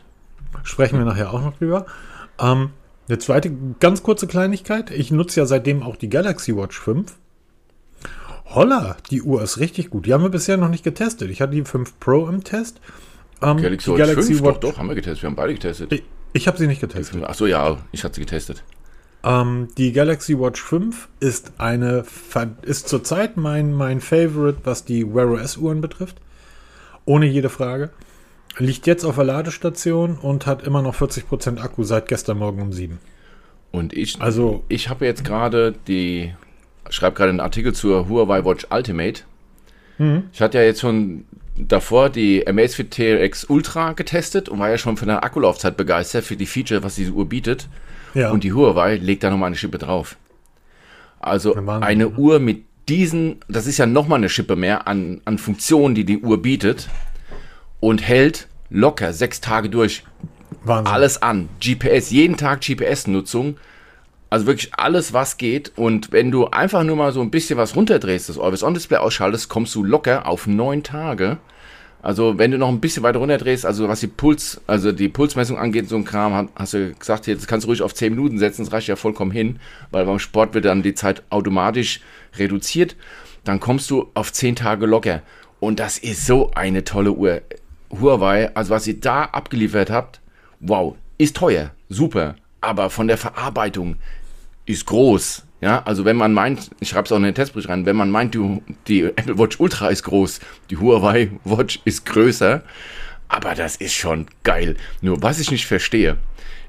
Sprechen 0.64 0.98
wir 0.98 1.06
nachher 1.06 1.34
auch 1.34 1.42
noch 1.42 1.58
drüber. 1.58 1.86
Ähm, 2.40 2.72
eine 3.08 3.18
zweite 3.20 3.52
ganz 3.80 4.04
kurze 4.04 4.28
Kleinigkeit. 4.28 4.92
Ich 4.92 5.12
nutze 5.12 5.40
ja 5.40 5.46
seitdem 5.46 5.84
auch 5.84 5.96
die 5.96 6.10
Galaxy 6.10 6.56
Watch 6.56 6.80
5. 6.80 7.16
Holla, 8.54 8.98
die 9.12 9.22
Uhr 9.22 9.42
ist 9.44 9.60
richtig 9.60 9.90
gut. 9.90 10.06
Die 10.06 10.14
haben 10.14 10.24
wir 10.24 10.30
bisher 10.30 10.58
noch 10.58 10.70
nicht 10.70 10.84
getestet. 10.84 11.30
Ich 11.30 11.42
hatte 11.42 11.54
die 11.54 11.64
5 11.64 12.00
Pro 12.00 12.28
im 12.28 12.44
Test. 12.44 12.82
Ähm, 13.42 13.58
Galaxy, 13.58 13.92
Watch 13.92 13.98
Galaxy 14.00 14.34
5, 14.34 14.42
Watch, 14.42 14.60
doch, 14.60 14.72
doch, 14.72 14.78
haben 14.80 14.90
wir 14.90 14.96
getestet. 14.96 15.24
Wir 15.24 15.28
haben 15.30 15.36
beide 15.36 15.54
getestet. 15.54 15.94
Ich, 15.94 16.04
ich 16.34 16.48
habe 16.48 16.58
sie 16.58 16.68
nicht 16.68 16.82
getestet. 16.82 17.24
Achso, 17.24 17.46
ja, 17.46 17.78
ich 17.92 18.04
hatte 18.04 18.16
sie 18.16 18.22
getestet. 18.22 18.64
Ähm, 19.24 19.68
die 19.78 19.92
Galaxy 19.92 20.40
Watch 20.40 20.62
5 20.62 21.10
ist 21.20 21.54
eine 21.58 22.06
ist 22.64 22.88
zurzeit 22.88 23.38
mein, 23.38 23.74
mein 23.74 24.02
Favorite, 24.02 24.60
was 24.64 24.86
die 24.86 25.14
Wear 25.14 25.30
OS 25.30 25.58
Uhren 25.58 25.82
betrifft. 25.82 26.18
Ohne 27.06 27.26
jede 27.26 27.50
Frage. 27.50 27.92
Liegt 28.58 28.88
jetzt 28.88 29.06
auf 29.06 29.16
der 29.16 29.26
Ladestation 29.26 30.18
und 30.18 30.46
hat 30.46 30.64
immer 30.64 30.82
noch 30.82 30.96
40% 30.96 31.60
Akku 31.60 31.84
seit 31.84 32.08
gestern 32.08 32.40
Morgen 32.40 32.62
um 32.62 32.74
7. 32.74 33.00
Und 33.72 33.94
ich, 33.94 34.22
also, 34.22 34.64
ich 34.70 34.90
habe 34.90 35.06
jetzt 35.06 35.24
gerade 35.24 35.74
die, 35.88 36.34
schreibe 36.90 37.16
gerade 37.16 37.30
einen 37.30 37.40
Artikel 37.40 37.74
zur 37.74 38.10
Huawei 38.10 38.44
Watch 38.46 38.68
Ultimate. 38.70 39.24
Mhm. 39.98 40.24
Ich 40.34 40.42
hatte 40.42 40.58
ja 40.58 40.64
jetzt 40.64 40.82
schon 40.82 41.26
davor 41.56 42.10
die 42.10 42.48
Amazfit 42.48 42.92
TRX 42.92 43.46
Ultra 43.46 43.94
getestet 43.94 44.50
und 44.50 44.60
war 44.60 44.70
ja 44.70 44.78
schon 44.78 44.98
von 44.98 45.08
der 45.08 45.24
Akkulaufzeit 45.24 45.78
begeistert 45.78 46.24
für 46.24 46.38
die 46.38 46.46
Feature, 46.46 46.84
was 46.84 46.96
diese 46.96 47.12
Uhr 47.12 47.28
bietet. 47.28 47.68
Ja. 48.14 48.32
Und 48.32 48.44
die 48.44 48.54
Huawei 48.54 48.96
legt 48.96 49.24
da 49.24 49.30
nochmal 49.30 49.48
eine 49.48 49.56
Schippe 49.56 49.78
drauf. 49.78 50.18
Also 51.20 51.56
Wahnsinn, 51.56 51.84
eine 51.84 52.04
ne? 52.06 52.10
Uhr 52.12 52.40
mit 52.40 52.64
diesen, 52.88 53.38
das 53.48 53.68
ist 53.68 53.78
ja 53.78 53.86
nochmal 53.86 54.18
eine 54.18 54.30
Schippe 54.30 54.56
mehr 54.56 54.88
an, 54.88 55.22
an 55.26 55.38
Funktionen, 55.38 55.96
die 55.96 56.06
die 56.06 56.20
Uhr 56.20 56.42
bietet 56.42 56.90
und 57.80 58.02
hält 58.02 58.48
locker 58.70 59.14
sechs 59.14 59.42
Tage 59.42 59.70
durch. 59.70 60.04
Wahnsinn. 60.64 60.94
Alles 60.94 61.22
an. 61.22 61.50
GPS, 61.62 62.10
jeden 62.10 62.38
Tag 62.38 62.62
GPS-Nutzung. 62.62 63.58
Also 64.30 64.46
wirklich 64.46 64.72
alles, 64.76 65.14
was 65.14 65.38
geht. 65.38 65.72
Und 65.76 66.12
wenn 66.12 66.30
du 66.32 66.48
einfach 66.48 66.84
nur 66.84 66.96
mal 66.96 67.12
so 67.12 67.22
ein 67.22 67.32
bisschen 67.32 67.58
was 67.58 67.76
runterdrehst, 67.76 68.30
das 68.30 68.38
Always-On-Display 68.38 68.98
ausschaltest, 68.98 69.50
kommst 69.50 69.74
du 69.76 69.84
locker 69.84 70.28
auf 70.28 70.46
neun 70.48 70.84
Tage. 70.84 71.38
Also 72.02 72.38
wenn 72.38 72.52
du 72.52 72.58
noch 72.58 72.70
ein 72.70 72.80
bisschen 72.80 73.04
weiter 73.04 73.20
runterdrehst, 73.20 73.66
also 73.66 73.90
was 73.90 74.00
die 74.00 74.08
Puls, 74.08 74.62
also 74.68 74.92
die 74.94 75.10
Pulsmessung 75.10 75.58
angeht, 75.58 75.90
so 75.90 75.98
ein 75.98 76.06
Kram, 76.06 76.34
ha- 76.34 76.48
hast 76.56 76.74
du 76.74 76.94
gesagt, 76.94 77.28
jetzt 77.28 77.48
kannst 77.48 77.66
du 77.66 77.70
ruhig 77.70 77.82
auf 77.82 77.94
10 77.94 78.14
Minuten 78.16 78.40
setzen, 78.40 78.64
das 78.64 78.72
reicht 78.72 78.88
ja 78.88 78.96
vollkommen 78.96 79.32
hin, 79.32 79.60
weil 79.92 80.06
beim 80.06 80.20
Sport 80.20 80.54
wird 80.54 80.64
dann 80.66 80.82
die 80.82 80.94
Zeit 80.94 81.24
automatisch 81.30 82.00
reduziert. 82.38 82.96
Dann 83.44 83.60
kommst 83.60 83.90
du 83.90 84.10
auf 84.14 84.32
10 84.32 84.56
Tage 84.56 84.86
locker. 84.86 85.22
Und 85.60 85.80
das 85.80 85.98
ist 85.98 86.26
so 86.26 86.52
eine 86.56 86.86
tolle 86.86 87.12
Uhr. 87.12 87.42
Huawei, 87.92 88.56
also 88.56 88.70
was 88.70 88.88
ihr 88.88 89.00
da 89.00 89.24
abgeliefert 89.24 89.90
habt, 89.90 90.22
wow, 90.62 90.96
ist 91.18 91.36
teuer, 91.36 91.72
super, 91.90 92.36
aber 92.62 92.90
von 92.90 93.08
der 93.08 93.18
Verarbeitung 93.18 93.98
ist 94.70 94.86
groß. 94.86 95.46
Ja, 95.62 95.82
also 95.84 96.06
wenn 96.06 96.16
man 96.16 96.34
meint, 96.34 96.70
ich 96.80 96.90
schreibe 96.90 97.06
es 97.06 97.12
auch 97.12 97.18
in 97.18 97.24
den 97.24 97.36
Testbericht 97.36 97.68
rein, 97.68 97.86
wenn 97.86 97.96
man 97.96 98.12
meint, 98.12 98.34
die, 98.34 98.62
die 98.88 99.04
Apple 99.04 99.38
Watch 99.38 99.60
Ultra 99.60 99.90
ist 99.90 100.04
groß, 100.04 100.40
die 100.70 100.78
Huawei 100.78 101.32
Watch 101.44 101.82
ist 101.84 102.06
größer, 102.06 102.64
aber 103.28 103.56
das 103.56 103.76
ist 103.76 103.94
schon 103.94 104.28
geil. 104.44 104.78
Nur 105.02 105.22
was 105.22 105.40
ich 105.40 105.52
nicht 105.52 105.66
verstehe, 105.66 106.18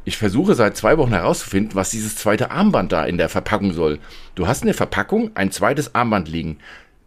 ich 0.04 0.16
versuche 0.16 0.54
seit 0.54 0.76
zwei 0.76 0.98
Wochen 0.98 1.12
herauszufinden, 1.12 1.74
was 1.74 1.90
dieses 1.90 2.16
zweite 2.16 2.50
Armband 2.50 2.90
da 2.90 3.04
in 3.04 3.18
der 3.18 3.28
Verpackung 3.28 3.74
soll. 3.74 4.00
Du 4.34 4.48
hast 4.48 4.62
in 4.62 4.66
der 4.66 4.74
Verpackung 4.74 5.30
ein 5.34 5.52
zweites 5.52 5.94
Armband 5.94 6.28
liegen. 6.28 6.58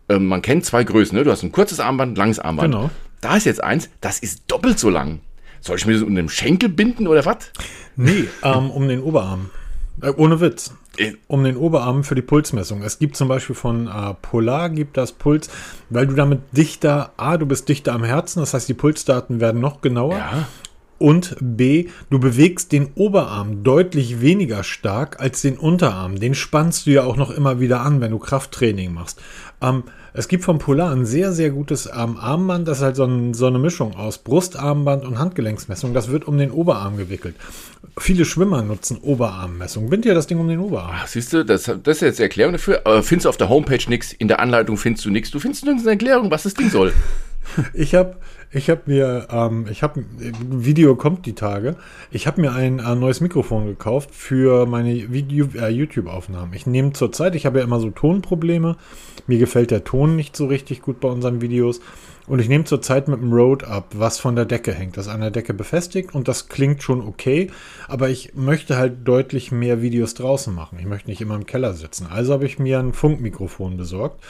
Ähm, 0.07 0.27
man 0.27 0.41
kennt 0.41 0.65
zwei 0.65 0.83
Größen, 0.83 1.17
ne? 1.17 1.23
Du 1.23 1.31
hast 1.31 1.43
ein 1.43 1.51
kurzes 1.51 1.79
Armband, 1.79 2.13
ein 2.13 2.15
langes 2.15 2.39
Armband. 2.39 2.71
Genau. 2.71 2.91
Da 3.19 3.35
ist 3.35 3.45
jetzt 3.45 3.63
eins, 3.63 3.89
das 3.99 4.19
ist 4.19 4.43
doppelt 4.47 4.77
so 4.79 4.89
lang. 4.89 5.19
Soll 5.59 5.77
ich 5.77 5.85
mir 5.85 5.93
das 5.93 6.03
unter 6.03 6.21
dem 6.21 6.29
Schenkel 6.29 6.69
binden 6.69 7.07
oder 7.07 7.25
was? 7.25 7.37
Nee, 7.95 8.25
ähm, 8.43 8.69
um 8.69 8.87
den 8.87 9.01
Oberarm. 9.01 9.49
Äh, 10.01 10.11
ohne 10.15 10.39
Witz. 10.39 10.73
Um 11.27 11.43
den 11.43 11.57
Oberarm 11.57 12.03
für 12.03 12.15
die 12.15 12.21
Pulsmessung. 12.21 12.83
Es 12.83 12.99
gibt 12.99 13.15
zum 13.15 13.27
Beispiel 13.27 13.55
von 13.55 13.87
äh, 13.87 14.13
Polar 14.21 14.69
gibt 14.69 14.97
das 14.97 15.11
Puls, 15.11 15.49
weil 15.89 16.05
du 16.05 16.13
damit 16.13 16.41
dichter, 16.51 17.13
A, 17.17 17.37
du 17.37 17.45
bist 17.45 17.67
dichter 17.67 17.93
am 17.93 18.03
Herzen, 18.03 18.41
das 18.41 18.53
heißt, 18.53 18.69
die 18.69 18.75
Pulsdaten 18.75 19.39
werden 19.39 19.59
noch 19.59 19.81
genauer. 19.81 20.17
Ja. 20.17 20.47
Und 20.99 21.35
B, 21.41 21.89
du 22.09 22.19
bewegst 22.19 22.71
den 22.71 22.93
Oberarm 22.95 23.63
deutlich 23.63 24.21
weniger 24.21 24.63
stark 24.63 25.19
als 25.19 25.41
den 25.41 25.57
Unterarm. 25.57 26.19
Den 26.19 26.35
spannst 26.35 26.85
du 26.85 26.91
ja 26.91 27.03
auch 27.03 27.17
noch 27.17 27.31
immer 27.31 27.59
wieder 27.59 27.81
an, 27.81 27.99
wenn 27.99 28.11
du 28.11 28.19
Krafttraining 28.19 28.93
machst. 28.93 29.21
Ähm, 29.61 29.83
es 30.13 30.27
gibt 30.27 30.43
von 30.43 30.59
Polar 30.59 30.91
ein 30.91 31.05
sehr, 31.05 31.31
sehr 31.31 31.49
gutes 31.49 31.87
ähm, 31.87 32.17
Armband. 32.17 32.67
Das 32.67 32.77
ist 32.77 32.83
halt 32.83 32.95
so, 32.95 33.05
ein, 33.05 33.33
so 33.33 33.47
eine 33.47 33.57
Mischung 33.57 33.95
aus 33.95 34.19
Brustarmband 34.19 35.05
und 35.05 35.17
Handgelenksmessung. 35.17 35.93
Das 35.93 36.09
wird 36.09 36.27
um 36.27 36.37
den 36.37 36.51
Oberarm 36.51 36.97
gewickelt. 36.97 37.35
Viele 37.97 38.23
Schwimmer 38.23 38.61
nutzen 38.61 38.97
Oberarmmessung. 39.01 39.89
Bind 39.89 40.05
dir 40.05 40.13
das 40.13 40.27
Ding 40.27 40.39
um 40.39 40.47
den 40.47 40.59
Oberarm. 40.59 40.91
Ach, 40.93 41.07
siehst 41.07 41.33
du, 41.33 41.43
das, 41.43 41.63
das 41.63 41.97
ist 41.97 42.01
jetzt 42.01 42.19
die 42.19 42.23
Erklärung 42.23 42.53
dafür. 42.53 42.81
Aber 42.85 43.01
findest 43.01 43.25
du 43.25 43.29
auf 43.29 43.37
der 43.37 43.49
Homepage 43.49 43.89
nichts, 43.89 44.13
in 44.13 44.27
der 44.27 44.39
Anleitung 44.39 44.77
findest 44.77 45.05
du 45.05 45.09
nichts. 45.09 45.31
Du 45.31 45.39
findest 45.39 45.65
nirgends 45.65 45.85
eine 45.85 45.93
Erklärung, 45.93 46.29
was 46.29 46.43
das 46.43 46.53
Ding 46.53 46.69
soll. 46.69 46.93
Ich 47.73 47.95
habe 47.95 48.17
ich 48.51 48.69
hab 48.69 48.87
mir, 48.87 49.27
ähm, 49.31 49.65
ich 49.69 49.81
habe, 49.81 50.05
Video 50.49 50.95
kommt 50.95 51.25
die 51.25 51.33
Tage, 51.33 51.75
ich 52.11 52.27
habe 52.27 52.41
mir 52.41 52.53
ein 52.53 52.79
äh, 52.79 52.95
neues 52.95 53.19
Mikrofon 53.19 53.65
gekauft 53.65 54.11
für 54.13 54.67
meine 54.67 54.93
äh, 54.93 55.69
YouTube-Aufnahmen. 55.69 56.53
Ich 56.53 56.67
nehme 56.67 56.93
zurzeit, 56.93 57.33
ich 57.35 57.47
habe 57.47 57.59
ja 57.59 57.63
immer 57.63 57.79
so 57.79 57.89
Tonprobleme, 57.89 58.75
mir 59.25 59.39
gefällt 59.39 59.71
der 59.71 59.83
Ton 59.83 60.15
nicht 60.15 60.35
so 60.35 60.45
richtig 60.45 60.81
gut 60.81 60.99
bei 60.99 61.09
unseren 61.09 61.41
Videos 61.41 61.81
und 62.27 62.39
ich 62.39 62.47
nehme 62.47 62.63
zurzeit 62.63 63.07
mit 63.07 63.21
dem 63.21 63.33
Rode 63.33 63.67
ab, 63.67 63.87
was 63.95 64.19
von 64.19 64.35
der 64.35 64.45
Decke 64.45 64.71
hängt. 64.71 64.97
Das 64.97 65.07
an 65.07 65.21
der 65.21 65.31
Decke 65.31 65.53
befestigt 65.53 66.13
und 66.13 66.27
das 66.27 66.47
klingt 66.47 66.83
schon 66.83 67.01
okay, 67.01 67.49
aber 67.87 68.09
ich 68.09 68.35
möchte 68.35 68.77
halt 68.77 69.07
deutlich 69.07 69.51
mehr 69.51 69.81
Videos 69.81 70.13
draußen 70.13 70.53
machen. 70.53 70.77
Ich 70.79 70.85
möchte 70.85 71.09
nicht 71.09 71.21
immer 71.21 71.35
im 71.35 71.45
Keller 71.45 71.73
sitzen. 71.73 72.07
Also 72.07 72.33
habe 72.33 72.45
ich 72.45 72.59
mir 72.59 72.79
ein 72.79 72.93
Funkmikrofon 72.93 73.77
besorgt. 73.77 74.23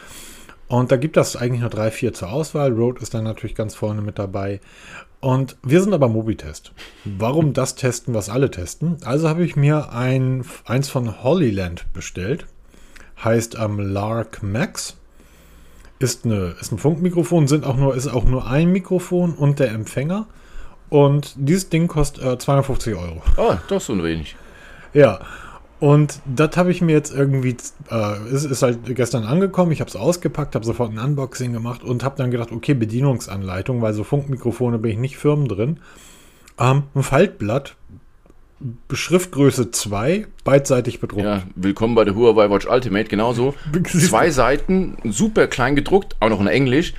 Und 0.67 0.91
da 0.91 0.97
gibt 0.97 1.17
es 1.17 1.35
eigentlich 1.35 1.61
nur 1.61 1.69
drei, 1.69 1.91
vier 1.91 2.13
zur 2.13 2.31
Auswahl. 2.31 2.71
Rode 2.71 3.01
ist 3.01 3.13
dann 3.13 3.23
natürlich 3.23 3.55
ganz 3.55 3.75
vorne 3.75 4.01
mit 4.01 4.17
dabei. 4.17 4.59
Und 5.19 5.55
wir 5.63 5.81
sind 5.81 5.93
aber 5.93 6.09
Mobitest. 6.09 6.73
Warum 7.05 7.53
das 7.53 7.75
testen, 7.75 8.13
was 8.13 8.29
alle 8.29 8.51
testen? 8.51 8.97
Also 9.05 9.29
habe 9.29 9.45
ich 9.45 9.55
mir 9.55 9.93
ein, 9.93 10.43
eins 10.65 10.89
von 10.89 11.23
Hollyland 11.23 11.85
bestellt. 11.93 12.45
Heißt 13.23 13.57
ähm, 13.59 13.79
Lark 13.79 14.43
Max. 14.43 14.97
Ist, 15.99 16.25
eine, 16.25 16.55
ist 16.59 16.73
ein 16.73 16.79
Funkmikrofon, 16.79 17.47
sind 17.47 17.65
auch 17.65 17.77
nur, 17.77 17.95
ist 17.95 18.07
auch 18.07 18.25
nur 18.25 18.47
ein 18.47 18.71
Mikrofon 18.73 19.33
und 19.35 19.59
der 19.59 19.71
Empfänger. 19.71 20.27
Und 20.89 21.33
dieses 21.37 21.69
Ding 21.69 21.87
kostet 21.87 22.23
äh, 22.25 22.37
250 22.37 22.95
Euro. 22.95 23.21
Oh, 23.37 23.55
doch 23.69 23.79
so 23.79 23.93
ein 23.93 24.03
wenig. 24.03 24.35
Ja, 24.93 25.21
und 25.83 26.21
das 26.25 26.55
habe 26.55 26.71
ich 26.71 26.79
mir 26.79 26.93
jetzt 26.93 27.13
irgendwie, 27.13 27.57
äh, 27.91 28.29
ist, 28.31 28.45
ist 28.45 28.61
halt 28.61 28.95
gestern 28.95 29.25
angekommen, 29.25 29.73
ich 29.73 29.81
habe 29.81 29.89
es 29.89 29.97
ausgepackt, 29.97 30.55
habe 30.55 30.63
sofort 30.63 30.93
ein 30.93 30.97
Unboxing 30.97 31.51
gemacht 31.51 31.83
und 31.83 32.05
habe 32.05 32.15
dann 32.15 32.31
gedacht, 32.31 32.53
okay, 32.53 32.73
Bedienungsanleitung, 32.73 33.81
weil 33.81 33.93
so 33.93 34.05
Funkmikrofone 34.05 34.77
bin 34.77 34.91
ich 34.91 34.97
nicht 34.97 35.17
firm 35.17 35.49
drin. 35.49 35.81
Ähm, 36.57 36.83
ein 36.95 37.03
Faltblatt, 37.03 37.75
Schriftgröße 38.93 39.71
2, 39.71 40.27
beidseitig 40.45 41.01
bedruckt. 41.01 41.25
Ja, 41.25 41.43
willkommen 41.55 41.95
bei 41.95 42.05
der 42.05 42.15
Huawei 42.15 42.49
Watch 42.49 42.65
Ultimate, 42.65 43.09
genauso. 43.09 43.53
Zwei 43.85 44.29
Seiten, 44.29 44.95
super 45.03 45.47
klein 45.47 45.75
gedruckt, 45.75 46.15
auch 46.21 46.29
noch 46.29 46.39
in 46.39 46.47
Englisch. 46.47 46.93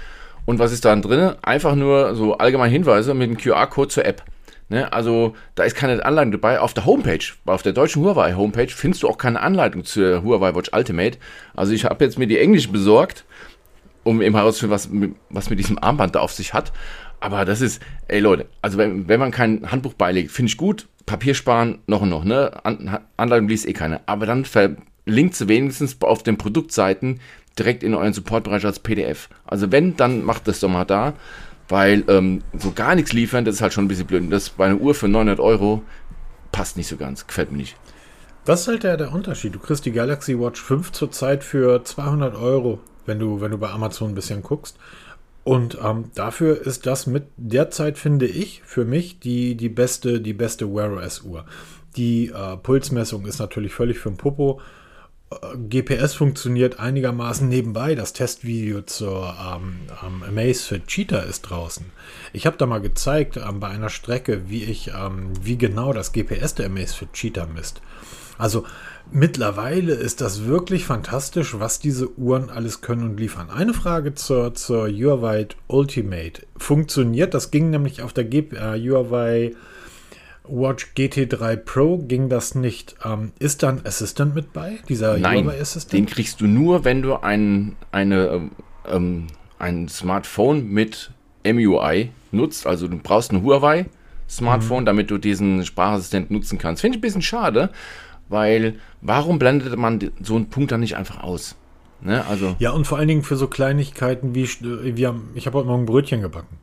Und 0.44 0.58
was 0.58 0.72
ist 0.72 0.84
da 0.84 0.94
drin? 0.94 1.32
Einfach 1.40 1.74
nur 1.74 2.14
so 2.14 2.36
allgemeine 2.36 2.70
Hinweise 2.70 3.14
mit 3.14 3.30
dem 3.30 3.38
QR-Code 3.38 3.88
zur 3.88 4.04
App. 4.04 4.24
Ne, 4.70 4.90
also 4.92 5.34
da 5.56 5.64
ist 5.64 5.76
keine 5.76 6.04
Anleitung 6.04 6.32
dabei. 6.32 6.58
Auf 6.58 6.72
der 6.72 6.86
Homepage, 6.86 7.24
auf 7.44 7.62
der 7.62 7.72
deutschen 7.74 8.02
Huawei 8.02 8.32
Homepage, 8.32 8.68
findest 8.68 9.02
du 9.02 9.08
auch 9.08 9.18
keine 9.18 9.40
Anleitung 9.40 9.84
zur 9.84 10.22
Huawei 10.22 10.54
Watch 10.54 10.70
Ultimate. 10.74 11.18
Also 11.54 11.72
ich 11.72 11.84
habe 11.84 12.02
jetzt 12.04 12.18
mir 12.18 12.26
die 12.26 12.38
Englisch 12.38 12.70
besorgt, 12.70 13.24
um 14.04 14.22
eben 14.22 14.34
herauszufinden, 14.34 14.74
was, 14.74 14.88
mit- 14.88 15.14
was 15.28 15.50
mit 15.50 15.58
diesem 15.58 15.78
Armband 15.78 16.14
da 16.14 16.20
auf 16.20 16.32
sich 16.32 16.54
hat. 16.54 16.72
Aber 17.20 17.44
das 17.44 17.60
ist, 17.60 17.82
ey 18.08 18.20
Leute, 18.20 18.46
also 18.62 18.78
wenn, 18.78 19.06
wenn 19.06 19.20
man 19.20 19.30
kein 19.30 19.70
Handbuch 19.70 19.94
beilegt, 19.94 20.30
finde 20.30 20.48
ich 20.50 20.56
gut. 20.56 20.88
Papier 21.06 21.34
sparen, 21.34 21.80
noch 21.86 22.00
und 22.00 22.08
noch, 22.08 22.24
ne? 22.24 22.50
An, 22.64 22.98
Anleitung 23.18 23.48
liest 23.48 23.68
eh 23.68 23.74
keine. 23.74 24.00
Aber 24.06 24.24
dann 24.24 24.46
verlinkt 24.46 25.34
sie 25.34 25.48
wenigstens 25.48 26.00
auf 26.00 26.22
den 26.22 26.38
Produktseiten 26.38 27.20
direkt 27.58 27.82
in 27.82 27.94
euren 27.94 28.14
Supportbereich 28.14 28.64
als 28.64 28.78
PDF. 28.80 29.28
Also 29.46 29.70
wenn, 29.70 29.96
dann 29.96 30.24
macht 30.24 30.48
das 30.48 30.60
doch 30.60 30.70
mal 30.70 30.84
da. 30.86 31.12
Weil 31.68 32.04
ähm, 32.08 32.42
so 32.58 32.72
gar 32.72 32.94
nichts 32.94 33.12
liefern, 33.12 33.44
das 33.44 33.56
ist 33.56 33.60
halt 33.62 33.72
schon 33.72 33.86
ein 33.86 33.88
bisschen 33.88 34.06
blöd. 34.06 34.30
Das 34.30 34.50
bei 34.50 34.66
einer 34.66 34.80
Uhr 34.80 34.94
für 34.94 35.08
900 35.08 35.40
Euro 35.40 35.82
passt 36.52 36.76
nicht 36.76 36.88
so 36.88 36.96
ganz. 36.96 37.26
Gefällt 37.26 37.50
mir 37.50 37.58
nicht. 37.58 37.76
Das 38.44 38.62
ist 38.62 38.68
halt 38.68 38.82
der, 38.82 38.96
der 38.98 39.12
Unterschied. 39.12 39.54
Du 39.54 39.58
kriegst 39.58 39.86
die 39.86 39.92
Galaxy 39.92 40.38
Watch 40.38 40.60
5 40.60 40.92
zurzeit 40.92 41.42
für 41.42 41.82
200 41.82 42.36
Euro, 42.36 42.80
wenn 43.06 43.18
du, 43.18 43.40
wenn 43.40 43.50
du 43.50 43.58
bei 43.58 43.70
Amazon 43.70 44.10
ein 44.10 44.14
bisschen 44.14 44.42
guckst. 44.42 44.78
Und 45.44 45.78
ähm, 45.82 46.10
dafür 46.14 46.60
ist 46.66 46.86
das 46.86 47.06
mit 47.06 47.24
derzeit, 47.36 47.98
finde 47.98 48.26
ich, 48.26 48.62
für 48.64 48.84
mich 48.84 49.20
die, 49.20 49.56
die 49.56 49.68
beste, 49.68 50.20
die 50.20 50.32
beste 50.32 50.74
Wear 50.74 50.92
OS 50.92 51.22
Uhr. 51.22 51.44
Die 51.96 52.28
äh, 52.28 52.56
Pulsmessung 52.56 53.26
ist 53.26 53.38
natürlich 53.38 53.74
völlig 53.74 53.98
für 53.98 54.10
den 54.10 54.16
Popo. 54.16 54.60
GPS 55.68 56.14
funktioniert 56.14 56.78
einigermaßen 56.78 57.48
nebenbei. 57.48 57.94
Das 57.94 58.12
Testvideo 58.12 58.82
zur 58.82 59.34
ähm, 59.40 59.76
ähm, 60.04 60.22
Amazfit 60.22 60.86
Cheetah 60.86 61.20
ist 61.20 61.42
draußen. 61.42 61.86
Ich 62.32 62.46
habe 62.46 62.56
da 62.56 62.66
mal 62.66 62.80
gezeigt 62.80 63.36
ähm, 63.36 63.60
bei 63.60 63.68
einer 63.68 63.88
Strecke, 63.88 64.48
wie 64.48 64.64
ich, 64.64 64.92
ähm, 64.96 65.32
wie 65.40 65.58
genau 65.58 65.92
das 65.92 66.12
GPS 66.12 66.54
der 66.54 66.66
Amazfit 66.66 67.12
Cheetah 67.12 67.46
misst. 67.46 67.80
Also 68.36 68.64
mittlerweile 69.12 69.94
ist 69.94 70.20
das 70.20 70.44
wirklich 70.44 70.84
fantastisch, 70.84 71.58
was 71.58 71.78
diese 71.78 72.16
Uhren 72.18 72.50
alles 72.50 72.80
können 72.80 73.04
und 73.04 73.20
liefern. 73.20 73.50
Eine 73.50 73.74
Frage 73.74 74.14
zur, 74.14 74.54
zur 74.54 74.88
Huawei 74.88 75.48
Ultimate. 75.68 76.42
Funktioniert, 76.56 77.34
das 77.34 77.50
ging 77.50 77.70
nämlich 77.70 78.02
auf 78.02 78.12
der 78.12 78.24
G 78.24 78.38
äh, 78.38 78.78
Huawei 78.78 79.54
Watch 80.46 80.88
GT3 80.96 81.56
Pro, 81.56 81.98
ging 81.98 82.28
das 82.28 82.54
nicht. 82.54 82.96
Ähm, 83.04 83.32
ist 83.38 83.62
da 83.62 83.70
ein 83.70 83.86
Assistant 83.86 84.34
mit 84.34 84.52
bei? 84.52 84.78
Dieser 84.88 85.16
Nein, 85.18 85.44
Huawei 85.44 85.54
den 85.54 85.62
Assistant? 85.62 86.10
kriegst 86.10 86.40
du 86.40 86.46
nur, 86.46 86.84
wenn 86.84 87.00
du 87.02 87.14
ein, 87.22 87.76
eine, 87.92 88.26
ähm, 88.28 88.50
ähm, 88.86 89.26
ein 89.58 89.88
Smartphone 89.88 90.68
mit 90.68 91.10
MUI 91.46 92.10
nutzt. 92.32 92.66
Also 92.66 92.88
du 92.88 92.98
brauchst 92.98 93.32
ein 93.32 93.42
Huawei 93.42 93.86
Smartphone, 94.28 94.82
Mhm. 94.82 94.86
damit 94.86 95.10
du 95.10 95.18
diesen 95.18 95.64
Sprachassistent 95.64 96.30
nutzen 96.30 96.58
kannst. 96.58 96.80
Finde 96.82 96.96
ich 96.96 96.98
ein 96.98 97.02
bisschen 97.02 97.22
schade, 97.22 97.70
weil 98.28 98.76
warum 99.00 99.38
blendet 99.38 99.76
man 99.78 100.10
so 100.22 100.36
einen 100.36 100.48
Punkt 100.50 100.72
dann 100.72 100.80
nicht 100.80 100.96
einfach 100.96 101.22
aus? 101.22 101.56
Ne? 102.00 102.24
Also, 102.26 102.56
Ja, 102.58 102.72
und 102.72 102.86
vor 102.86 102.98
allen 102.98 103.08
Dingen 103.08 103.22
für 103.22 103.36
so 103.36 103.46
Kleinigkeiten 103.48 104.34
wie, 104.34 104.46
wir 104.60 105.08
haben, 105.08 105.30
ich 105.34 105.46
habe 105.46 105.58
heute 105.58 105.68
Morgen 105.68 105.86
Brötchen 105.86 106.20
gebacken. 106.20 106.56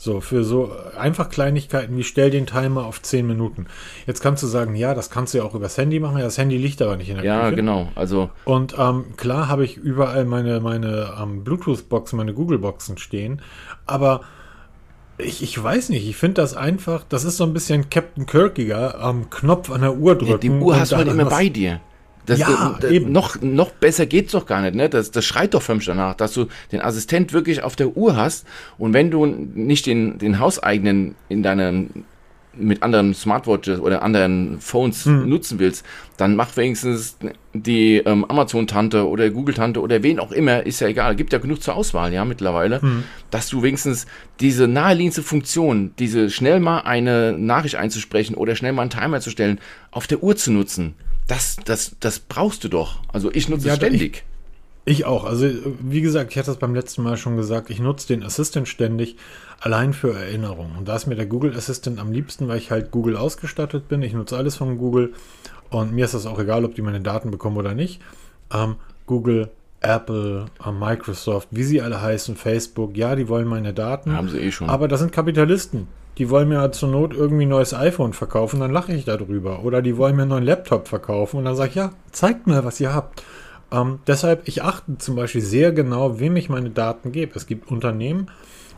So, 0.00 0.20
für 0.20 0.44
so 0.44 0.70
einfach 0.96 1.28
Kleinigkeiten 1.28 1.96
wie 1.96 2.04
stell 2.04 2.30
den 2.30 2.46
Timer 2.46 2.86
auf 2.86 3.02
10 3.02 3.26
Minuten. 3.26 3.66
Jetzt 4.06 4.20
kannst 4.22 4.44
du 4.44 4.46
sagen, 4.46 4.76
ja, 4.76 4.94
das 4.94 5.10
kannst 5.10 5.34
du 5.34 5.38
ja 5.38 5.44
auch 5.44 5.56
übers 5.56 5.76
Handy 5.76 5.98
machen. 5.98 6.18
Ja, 6.18 6.24
das 6.24 6.38
Handy 6.38 6.56
liegt 6.56 6.80
aber 6.80 6.96
nicht 6.96 7.10
in 7.10 7.16
der 7.16 7.24
ja, 7.24 7.44
Küche. 7.46 7.56
genau. 7.56 7.88
Also, 7.96 8.30
Und 8.44 8.76
ähm, 8.78 9.16
klar 9.16 9.48
habe 9.48 9.64
ich 9.64 9.76
überall 9.76 10.24
meine, 10.24 10.60
meine 10.60 11.14
ähm, 11.20 11.42
Bluetooth-Boxen, 11.42 12.16
meine 12.16 12.32
Google-Boxen 12.32 12.96
stehen, 12.96 13.42
aber 13.86 14.20
ich, 15.18 15.42
ich 15.42 15.60
weiß 15.60 15.88
nicht, 15.88 16.08
ich 16.08 16.16
finde 16.16 16.42
das 16.42 16.56
einfach, 16.56 17.02
das 17.08 17.24
ist 17.24 17.36
so 17.36 17.44
ein 17.44 17.52
bisschen 17.52 17.90
Captain 17.90 18.24
Kirkiger 18.24 19.00
am 19.00 19.30
Knopf 19.30 19.68
an 19.68 19.80
der 19.80 19.96
Uhr 19.96 20.14
drücken. 20.14 20.30
ja, 20.30 20.38
die 20.38 20.50
Uhr 20.50 20.78
hast 20.78 20.92
du 20.92 20.96
halt 20.96 21.08
immer 21.08 21.24
bei 21.24 21.48
dir. 21.48 21.80
Das, 22.28 22.38
Ja, 22.38 22.78
das, 22.80 22.90
eben. 22.90 23.10
Noch, 23.10 23.40
noch 23.40 23.70
besser 23.72 24.06
geht's 24.06 24.32
doch 24.32 24.46
gar 24.46 24.62
nicht, 24.62 24.74
ne? 24.74 24.88
Das, 24.88 25.10
das 25.10 25.24
schreit 25.24 25.54
doch 25.54 25.62
förmlich 25.62 25.86
danach, 25.86 26.14
dass 26.14 26.32
du 26.34 26.46
den 26.70 26.80
Assistent 26.80 27.32
wirklich 27.32 27.62
auf 27.62 27.74
der 27.74 27.96
Uhr 27.96 28.16
hast 28.16 28.46
und 28.78 28.92
wenn 28.92 29.10
du 29.10 29.26
nicht 29.26 29.86
den, 29.86 30.18
den 30.18 30.38
hauseigenen 30.38 31.14
in 31.28 31.42
deinen 31.42 32.04
mit 32.60 32.82
anderen 32.82 33.14
Smartwatches 33.14 33.78
oder 33.78 34.02
anderen 34.02 34.60
Phones 34.60 35.04
Hm. 35.04 35.28
nutzen 35.28 35.60
willst, 35.60 35.86
dann 36.16 36.34
mach 36.34 36.56
wenigstens 36.56 37.16
die 37.54 37.98
ähm, 37.98 38.24
Amazon-Tante 38.24 39.06
oder 39.06 39.30
Google-Tante 39.30 39.80
oder 39.80 40.02
wen 40.02 40.18
auch 40.18 40.32
immer, 40.32 40.66
ist 40.66 40.80
ja 40.80 40.88
egal, 40.88 41.14
gibt 41.14 41.32
ja 41.32 41.38
genug 41.38 41.62
zur 41.62 41.76
Auswahl, 41.76 42.12
ja, 42.12 42.24
mittlerweile, 42.24 42.82
Hm. 42.82 43.04
dass 43.30 43.48
du 43.48 43.62
wenigstens 43.62 44.06
diese 44.40 44.66
naheliegendste 44.66 45.22
Funktion, 45.22 45.92
diese 46.00 46.30
schnell 46.30 46.58
mal 46.58 46.80
eine 46.80 47.32
Nachricht 47.38 47.76
einzusprechen 47.76 48.34
oder 48.34 48.56
schnell 48.56 48.72
mal 48.72 48.82
einen 48.82 48.90
Timer 48.90 49.20
zu 49.20 49.30
stellen, 49.30 49.60
auf 49.92 50.08
der 50.08 50.20
Uhr 50.22 50.34
zu 50.34 50.50
nutzen. 50.50 50.94
Das, 51.28 51.56
das, 51.64 51.94
das 52.00 52.18
brauchst 52.18 52.64
du 52.64 52.68
doch. 52.68 53.00
Also 53.12 53.30
ich 53.32 53.48
nutze 53.48 53.68
Ja, 53.68 53.74
es 53.74 53.78
ständig. 53.78 54.24
Ich 54.84 55.04
auch. 55.04 55.24
Also, 55.24 55.46
wie 55.80 56.00
gesagt, 56.00 56.30
ich 56.30 56.38
hatte 56.38 56.46
das 56.46 56.56
beim 56.56 56.74
letzten 56.74 57.02
Mal 57.02 57.18
schon 57.18 57.36
gesagt, 57.36 57.68
ich 57.68 57.78
nutze 57.78 58.08
den 58.08 58.22
Assistant 58.22 58.66
ständig 58.66 59.16
allein 59.60 59.92
für 59.92 60.14
Erinnerungen. 60.14 60.76
Und 60.76 60.88
da 60.88 60.96
ist 60.96 61.06
mir 61.06 61.14
der 61.14 61.26
Google 61.26 61.54
Assistant 61.54 62.00
am 62.00 62.10
liebsten, 62.10 62.48
weil 62.48 62.56
ich 62.56 62.70
halt 62.70 62.90
Google 62.90 63.18
ausgestattet 63.18 63.88
bin. 63.88 64.00
Ich 64.00 64.14
nutze 64.14 64.38
alles 64.38 64.56
von 64.56 64.78
Google 64.78 65.12
und 65.68 65.92
mir 65.92 66.06
ist 66.06 66.14
das 66.14 66.24
auch 66.24 66.38
egal, 66.38 66.64
ob 66.64 66.74
die 66.74 66.80
meine 66.82 67.02
Daten 67.02 67.30
bekommen 67.30 67.58
oder 67.58 67.74
nicht. 67.74 68.00
Ähm, 68.50 68.76
Google, 69.04 69.50
Apple, 69.80 70.46
ähm, 70.66 70.78
Microsoft, 70.78 71.48
wie 71.50 71.64
sie 71.64 71.82
alle 71.82 72.00
heißen, 72.00 72.36
Facebook, 72.36 72.96
ja, 72.96 73.14
die 73.14 73.28
wollen 73.28 73.46
meine 73.46 73.74
Daten. 73.74 74.12
Haben 74.12 74.30
sie 74.30 74.38
eh 74.38 74.50
schon. 74.50 74.70
Aber 74.70 74.88
das 74.88 75.00
sind 75.00 75.12
Kapitalisten. 75.12 75.86
Die 76.18 76.30
wollen 76.30 76.48
mir 76.48 76.70
zur 76.72 76.88
Not 76.88 77.14
irgendwie 77.14 77.46
ein 77.46 77.50
neues 77.50 77.74
iPhone 77.74 78.12
verkaufen, 78.12 78.60
dann 78.60 78.72
lache 78.72 78.92
ich 78.92 79.04
darüber. 79.04 79.64
Oder 79.64 79.82
die 79.82 79.96
wollen 79.96 80.16
mir 80.16 80.22
einen 80.22 80.30
neuen 80.30 80.44
Laptop 80.44 80.88
verkaufen 80.88 81.38
und 81.38 81.44
dann 81.44 81.54
sage 81.54 81.70
ich, 81.70 81.74
ja, 81.76 81.92
zeigt 82.10 82.46
mir, 82.46 82.64
was 82.64 82.80
ihr 82.80 82.92
habt. 82.92 83.22
Ähm, 83.70 84.00
deshalb, 84.06 84.48
ich 84.48 84.62
achte 84.62 84.98
zum 84.98 85.14
Beispiel 85.14 85.42
sehr 85.42 85.72
genau, 85.72 86.18
wem 86.18 86.36
ich 86.36 86.48
meine 86.48 86.70
Daten 86.70 87.12
gebe. 87.12 87.36
Es 87.36 87.46
gibt 87.46 87.70
Unternehmen 87.70 88.30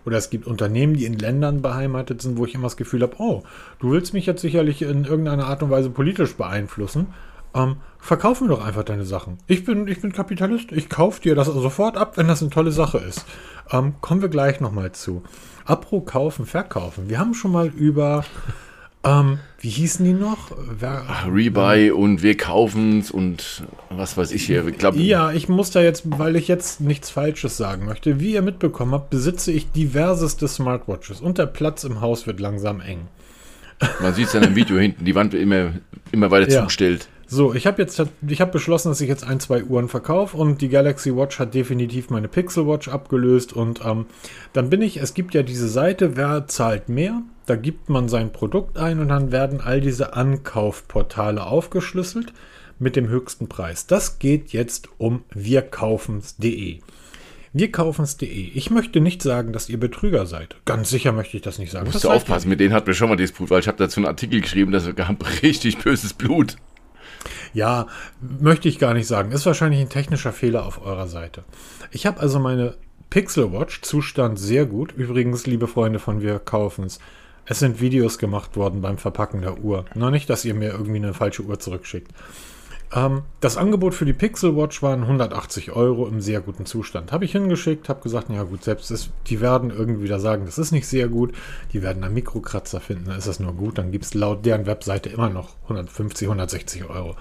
oder 0.05 0.19
es 0.19 0.31
gibt 0.31 0.47
Unternehmen, 0.47 0.95
die 0.95 1.07
in 1.07 1.19
Ländern 1.19 1.63
beheimatet 1.63 2.21
sind, 2.23 2.37
wo 2.37 2.45
ich 2.45 2.55
immer 2.55 2.65
das 2.65 2.77
Gefühl 2.77 3.03
habe, 3.03 3.17
oh, 3.19 3.43
du 3.79 3.93
willst 3.93 4.13
mich 4.13 4.27
jetzt 4.27 4.43
sicherlich 4.43 4.83
in 4.83 5.05
irgendeiner 5.05 5.47
Art 5.47 5.63
und 5.63 5.71
Weise 5.71 5.91
politisch 5.91 6.35
beeinflussen. 6.37 7.09
Ähm, 7.55 7.77
verkauf 7.99 8.41
mir 8.41 8.49
doch 8.49 8.65
einfach 8.65 8.85
deine 8.85 9.05
Sachen. 9.05 9.39
Ich 9.47 9.65
bin, 9.65 9.89
ich 9.89 10.01
bin 10.01 10.13
Kapitalist. 10.13 10.73
Ich 10.73 10.89
kaufe 10.89 11.21
dir 11.21 11.35
das 11.35 11.47
sofort 11.47 11.97
ab, 11.97 12.17
wenn 12.17 12.29
das 12.29 12.43
eine 12.43 12.51
tolle 12.51 12.71
Sache 12.71 12.99
ist. 12.99 13.25
Ähm, 13.71 13.95
kommen 14.01 14.23
wir 14.23 14.29
gleich 14.29 14.61
nochmal 14.61 14.93
zu. 14.93 15.23
Apro 15.71 16.01
kaufen, 16.01 16.47
verkaufen. 16.47 17.09
Wir 17.09 17.19
haben 17.19 17.33
schon 17.35 17.53
mal 17.53 17.69
über, 17.69 18.25
ähm, 19.05 19.39
wie 19.61 19.69
hießen 19.69 20.05
die 20.05 20.13
noch? 20.13 20.51
Wer, 20.79 21.05
Rebuy 21.33 21.91
und 21.93 22.23
wir 22.23 22.37
kaufen's 22.37 23.11
und 23.11 23.63
was 23.89 24.17
weiß 24.17 24.33
ich 24.33 24.45
hier. 24.45 24.67
Ich 24.67 24.79
glaub, 24.79 24.97
Ja, 24.97 25.31
ich 25.33 25.49
muss 25.49 25.71
da 25.71 25.81
jetzt, 25.81 26.03
weil 26.19 26.37
ich 26.37 26.49
jetzt 26.49 26.81
nichts 26.81 27.11
Falsches 27.11 27.57
sagen 27.57 27.87
möchte. 27.87 28.19
Wie 28.21 28.33
ihr 28.33 28.43
mitbekommen 28.43 28.93
habt, 28.93 29.11
besitze 29.11 29.53
ich 29.53 29.71
diverseste 29.71 30.49
Smartwatches 30.49 31.21
und 31.21 31.39
der 31.39 31.47
Platz 31.47 31.85
im 31.85 32.01
Haus 32.01 32.27
wird 32.27 32.41
langsam 32.41 32.81
eng. 32.81 33.09
Man 34.03 34.13
sieht 34.13 34.27
es 34.27 34.33
ja 34.35 34.41
im 34.43 34.55
Video 34.57 34.77
hinten, 34.79 35.05
die 35.07 35.15
Wand 35.15 35.33
wird 35.33 35.43
immer, 35.43 35.73
immer 36.13 36.31
weiter 36.31 36.51
Ja. 36.51 36.59
zugestellt. 36.61 37.09
So, 37.33 37.55
ich 37.55 37.69
habe 37.69 37.81
jetzt, 37.81 38.03
ich 38.27 38.41
habe 38.41 38.51
beschlossen, 38.51 38.89
dass 38.89 39.01
ich 39.01 39.09
jetzt 39.09 39.23
ein, 39.23 39.39
zwei 39.39 39.63
Uhren 39.63 39.89
verkaufe 39.89 40.37
und 40.37 40.61
die 40.61 40.69
Galaxy 40.69 41.15
Watch 41.15 41.39
hat 41.39 41.55
definitiv 41.55 42.11
meine 42.11 42.27
Pixel 42.27 42.67
Watch 42.67 42.89
abgelöst 42.89 43.53
und 43.53 43.85
ähm, 43.85 44.07
dann 44.53 44.69
bin 44.69 44.83
ich, 44.83 44.97
es 44.97 45.15
gibt 45.15 45.33
ja 45.35 45.45
diese 45.45 45.69
Seite, 45.69 46.17
wer 46.17 46.49
zahlt 46.49 46.89
mehr? 46.89 47.23
Da 47.47 47.55
gibt 47.55 47.89
man 47.89 48.09
sein 48.09 48.33
Produkt 48.33 48.79
ein 48.79 48.99
und 48.99 49.11
dann 49.11 49.31
werden 49.31 49.61
all 49.61 49.81
diese 49.81 50.15
Ankaufportale 50.15 51.47
aufgeschlüsselt 51.47 52.33
mit 52.81 52.97
dem 52.97 53.07
höchsten 53.07 53.49
Preis. 53.49 53.87
Das 53.87 54.19
geht 54.19 54.53
jetzt 54.53 54.89
um 54.99 55.23
wirkaufens.de. 55.33 56.81
Wirkaufens.de. 57.53 58.27
Ich 58.27 58.71
möchte 58.73 59.01
nicht 59.01 59.23
sagen, 59.23 59.53
dass 59.53 59.69
ihr 59.69 59.79
Betrüger 59.79 60.27
seid. 60.27 60.57
Ganz 60.65 60.91
sicher 60.91 61.13
möchte 61.13 61.37
ich 61.37 61.45
das 61.45 61.61
nicht 61.61 61.71
sagen. 61.71 61.85
Musst 61.85 61.95
Das 61.95 62.03
du 62.03 62.11
aufpassen, 62.11 62.49
mit 62.49 62.59
denen 62.59 62.75
hatten 62.75 62.89
wir 62.89 62.95
schon 62.95 63.09
mal 63.09 63.15
Disput, 63.15 63.51
weil 63.51 63.61
ich 63.61 63.69
habe 63.69 63.79
dazu 63.79 64.01
einen 64.01 64.07
Artikel 64.07 64.41
geschrieben, 64.41 64.73
dass 64.73 64.85
wir 64.97 65.07
haben 65.07 65.19
richtig 65.43 65.79
böses 65.79 66.13
Blut. 66.13 66.57
Ja, 67.53 67.87
möchte 68.21 68.69
ich 68.69 68.79
gar 68.79 68.95
nicht 68.95 69.07
sagen. 69.07 69.33
Ist 69.33 69.47
wahrscheinlich 69.47 69.81
ein 69.81 69.89
technischer 69.89 70.33
Fehler 70.33 70.65
auf 70.67 70.85
eurer 70.85 71.09
Seite. 71.09 71.45
Ich 71.91 72.07
habe 72.07 72.21
also 72.21 72.39
meine 72.39 72.75
Pixel 73.11 73.53
Watch, 73.53 73.83
Zustand 73.83 74.39
sehr 74.39 74.67
gut. 74.67 74.93
Übrigens, 74.93 75.47
liebe 75.47 75.67
Freunde 75.67 75.99
von 75.99 76.21
Wir 76.21 76.39
kaufen's. 76.39 77.01
Es 77.45 77.59
sind 77.59 77.81
Videos 77.81 78.19
gemacht 78.19 78.57
worden 78.57 78.81
beim 78.81 78.99
Verpacken 78.99 79.41
der 79.41 79.59
Uhr. 79.59 79.85
Noch 79.95 80.11
nicht, 80.13 80.31
dass 80.31 80.45
ihr 80.45 80.55
mir 80.55 80.71
irgendwie 80.71 80.97
eine 80.97 81.15
falsche 81.15 81.43
Uhr 81.43 81.59
zurückschickt. 81.59 82.13
Ähm, 82.93 83.23
das 83.41 83.57
Angebot 83.57 83.95
für 83.95 84.05
die 84.05 84.13
Pixel 84.13 84.57
Watch 84.57 84.83
waren 84.83 85.03
180 85.03 85.73
Euro 85.73 86.09
im 86.09 86.21
sehr 86.21 86.41
guten 86.41 86.67
Zustand. 86.67 87.13
Habe 87.13 87.25
ich 87.25 87.33
hingeschickt, 87.33 87.89
habe 87.89 88.03
gesagt, 88.03 88.31
ja 88.31 88.43
gut, 88.43 88.65
selbst 88.65 88.91
ist, 88.91 89.11
die 89.29 89.41
werden 89.41 89.71
irgendwie 89.71 90.05
wieder 90.05 90.19
sagen, 90.19 90.45
das 90.45 90.59
ist 90.59 90.73
nicht 90.73 90.89
sehr 90.89 91.09
gut. 91.09 91.33
Die 91.73 91.83
werden 91.83 92.03
einen 92.03 92.15
Mikrokratzer 92.15 92.81
finden, 92.81 93.07
dann 93.07 93.19
ist 93.19 93.29
das 93.29 93.41
nur 93.41 93.53
gut. 93.53 93.79
Dann 93.79 93.93
gibt 93.93 94.05
es 94.05 94.15
laut 94.15 94.45
deren 94.45 94.67
Webseite 94.67 95.09
immer 95.09 95.31
noch 95.31 95.55
150, 95.65 96.27
160 96.27 96.91
Euro. 96.91 97.15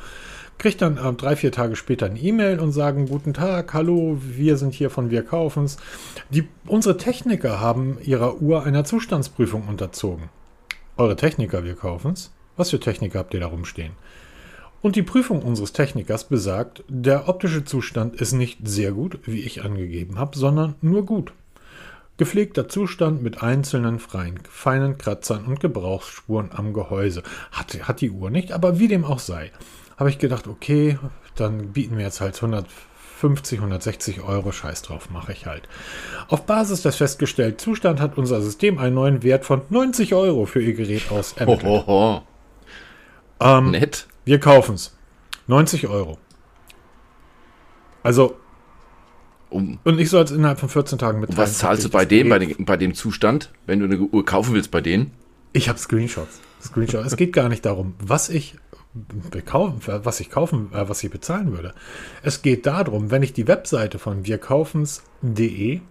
Kriegt 0.58 0.82
dann 0.82 0.98
äh, 0.98 1.14
drei, 1.14 1.36
vier 1.36 1.52
Tage 1.52 1.76
später 1.76 2.08
eine 2.08 2.20
E-Mail 2.20 2.60
und 2.60 2.72
sagen, 2.72 3.08
guten 3.08 3.34
Tag, 3.34 3.74
hallo, 3.74 4.18
wir 4.22 4.58
sind 4.58 4.74
hier 4.74 4.90
von 4.90 5.12
Wir 5.12 5.24
kaufen's. 5.24 5.78
Die, 6.32 6.48
unsere 6.66 6.98
Techniker 6.98 7.60
haben 7.60 7.98
ihrer 8.02 8.42
Uhr 8.42 8.64
einer 8.64 8.86
Zustandsprüfung 8.86 9.68
unterzogen. 9.68 10.30
Eure 10.98 11.16
Techniker, 11.16 11.64
wir 11.64 11.76
kaufen's. 11.76 12.32
Was 12.58 12.72
für 12.72 12.80
Techniker 12.80 13.20
habt 13.20 13.34
ihr 13.34 13.40
da 13.40 13.48
rumstehen? 13.48 13.94
Und 14.82 14.96
die 14.96 15.04
Prüfung 15.04 15.42
unseres 15.42 15.74
Technikers 15.74 16.24
besagt, 16.24 16.84
der 16.88 17.28
optische 17.28 17.66
Zustand 17.66 18.16
ist 18.16 18.32
nicht 18.32 18.60
sehr 18.64 18.92
gut, 18.92 19.20
wie 19.26 19.42
ich 19.42 19.64
angegeben 19.64 20.18
habe, 20.18 20.38
sondern 20.38 20.76
nur 20.82 21.06
gut. 21.06 21.34
Gepflegter 22.18 22.68
Zustand 22.68 23.22
mit 23.24 23.42
einzelnen 23.42 24.00
freien, 24.00 24.40
feinen 24.50 24.98
Kratzern 24.98 25.46
und 25.46 25.60
Gebrauchsspuren 25.60 26.50
am 26.54 26.74
Gehäuse. 26.74 27.24
Hat, 27.52 27.88
hat 27.88 28.02
die 28.02 28.12
Uhr 28.12 28.30
nicht, 28.30 28.52
aber 28.52 28.78
wie 28.80 28.90
dem 28.90 29.06
auch 29.06 29.20
sei. 29.20 29.52
Habe 29.98 30.10
ich 30.10 30.18
gedacht, 30.18 30.48
okay, 30.48 30.98
dann 31.36 31.72
bieten 31.72 31.98
wir 31.98 32.06
jetzt 32.06 32.20
halt 32.20 32.36
150, 32.36 33.60
160 33.60 34.22
Euro, 34.22 34.52
scheiß 34.52 34.82
drauf, 34.82 35.10
mache 35.10 35.32
ich 35.32 35.46
halt. 35.46 35.70
Auf 36.28 36.46
Basis 36.46 36.82
des 36.82 36.98
festgestellten 36.98 37.58
Zustand 37.58 38.02
hat 38.02 38.18
unser 38.18 38.42
System 38.42 38.78
einen 38.80 38.96
neuen 38.96 39.24
Wert 39.24 39.46
von 39.46 39.62
90 39.70 40.14
Euro 40.14 40.46
für 40.46 40.62
ihr 40.62 40.74
Gerät 40.74 41.12
aus 41.12 41.36
ho. 41.88 42.22
Ähm, 43.40 43.72
Nett. 43.72 44.08
Wir 44.30 44.40
kaufen's. 44.40 44.96
90 45.48 45.88
Euro. 45.88 46.18
Also, 48.04 48.38
Um, 49.52 49.80
und 49.84 50.00
ich 50.00 50.12
soll 50.12 50.24
es 50.24 50.30
innerhalb 50.30 50.60
von 50.60 50.70
14 50.70 51.00
Tagen 51.00 51.20
mitteilen. 51.22 51.40
was 51.40 51.58
zahlst 51.58 51.84
du 51.84 51.90
bei 51.90 52.06
dem, 52.06 52.30
bei, 52.30 52.38
dem, 52.38 52.66
bei 52.66 52.78
dem 52.78 52.94
Zustand, 52.94 53.52
wenn 53.66 53.80
du 53.80 53.86
eine 53.86 53.98
Uhr 53.98 54.24
kaufen 54.24 54.54
willst 54.54 54.70
bei 54.70 54.80
denen? 54.80 55.10
Ich 55.54 55.68
habe 55.70 55.80
Screenshots. 55.80 56.40
Screenshots. 56.62 57.08
es 57.08 57.18
geht 57.18 57.34
gar 57.34 57.50
nicht 57.50 57.66
darum, 57.66 57.96
was 58.00 58.30
ich 58.30 58.58
bekaufen, 59.32 59.82
was 60.06 60.20
ich 60.20 60.30
kaufen, 60.30 60.70
äh, 60.72 60.88
was 60.88 61.04
ich 61.04 61.10
bezahlen 61.10 61.52
würde. 61.52 61.74
Es 62.22 62.44
geht 62.44 62.68
darum, 62.68 63.10
wenn 63.10 63.24
ich 63.24 63.34
die 63.34 63.48
Webseite 63.48 63.98
von 63.98 64.28
wirkaufens.de 64.28 65.82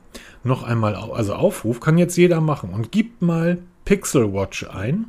noch 0.45 0.63
einmal, 0.63 0.95
au- 0.95 1.13
also 1.13 1.35
aufrufe, 1.35 1.81
kann 1.81 1.99
jetzt 1.99 2.17
jeder 2.17 2.41
machen 2.41 2.71
und 2.71 2.93
gibt 2.93 3.23
mal 3.23 3.59
Pixel 3.85 4.33
Watch 4.33 4.69
ein 4.71 5.07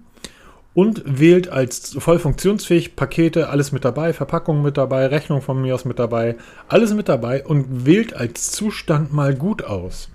und 0.73 1.01
wählt 1.05 1.49
als 1.49 1.95
voll 1.99 2.19
funktionsfähig 2.19 2.95
Pakete, 2.95 3.49
alles 3.49 3.71
mit 3.71 3.86
dabei, 3.86 4.13
Verpackung 4.13 4.62
mit 4.62 4.77
dabei, 4.77 5.08
Rechnung 5.08 5.41
von 5.41 5.62
mir 5.62 5.75
aus 5.75 5.86
mit 5.86 5.99
dabei, 5.99 6.36
alles 6.67 6.93
mit 6.93 7.10
dabei 7.10 7.45
und 7.45 7.86
wählt 7.86 8.13
als 8.13 8.51
Zustand 8.51 9.12
mal 9.12 9.36
gut 9.36 9.63
aus. 9.63 10.10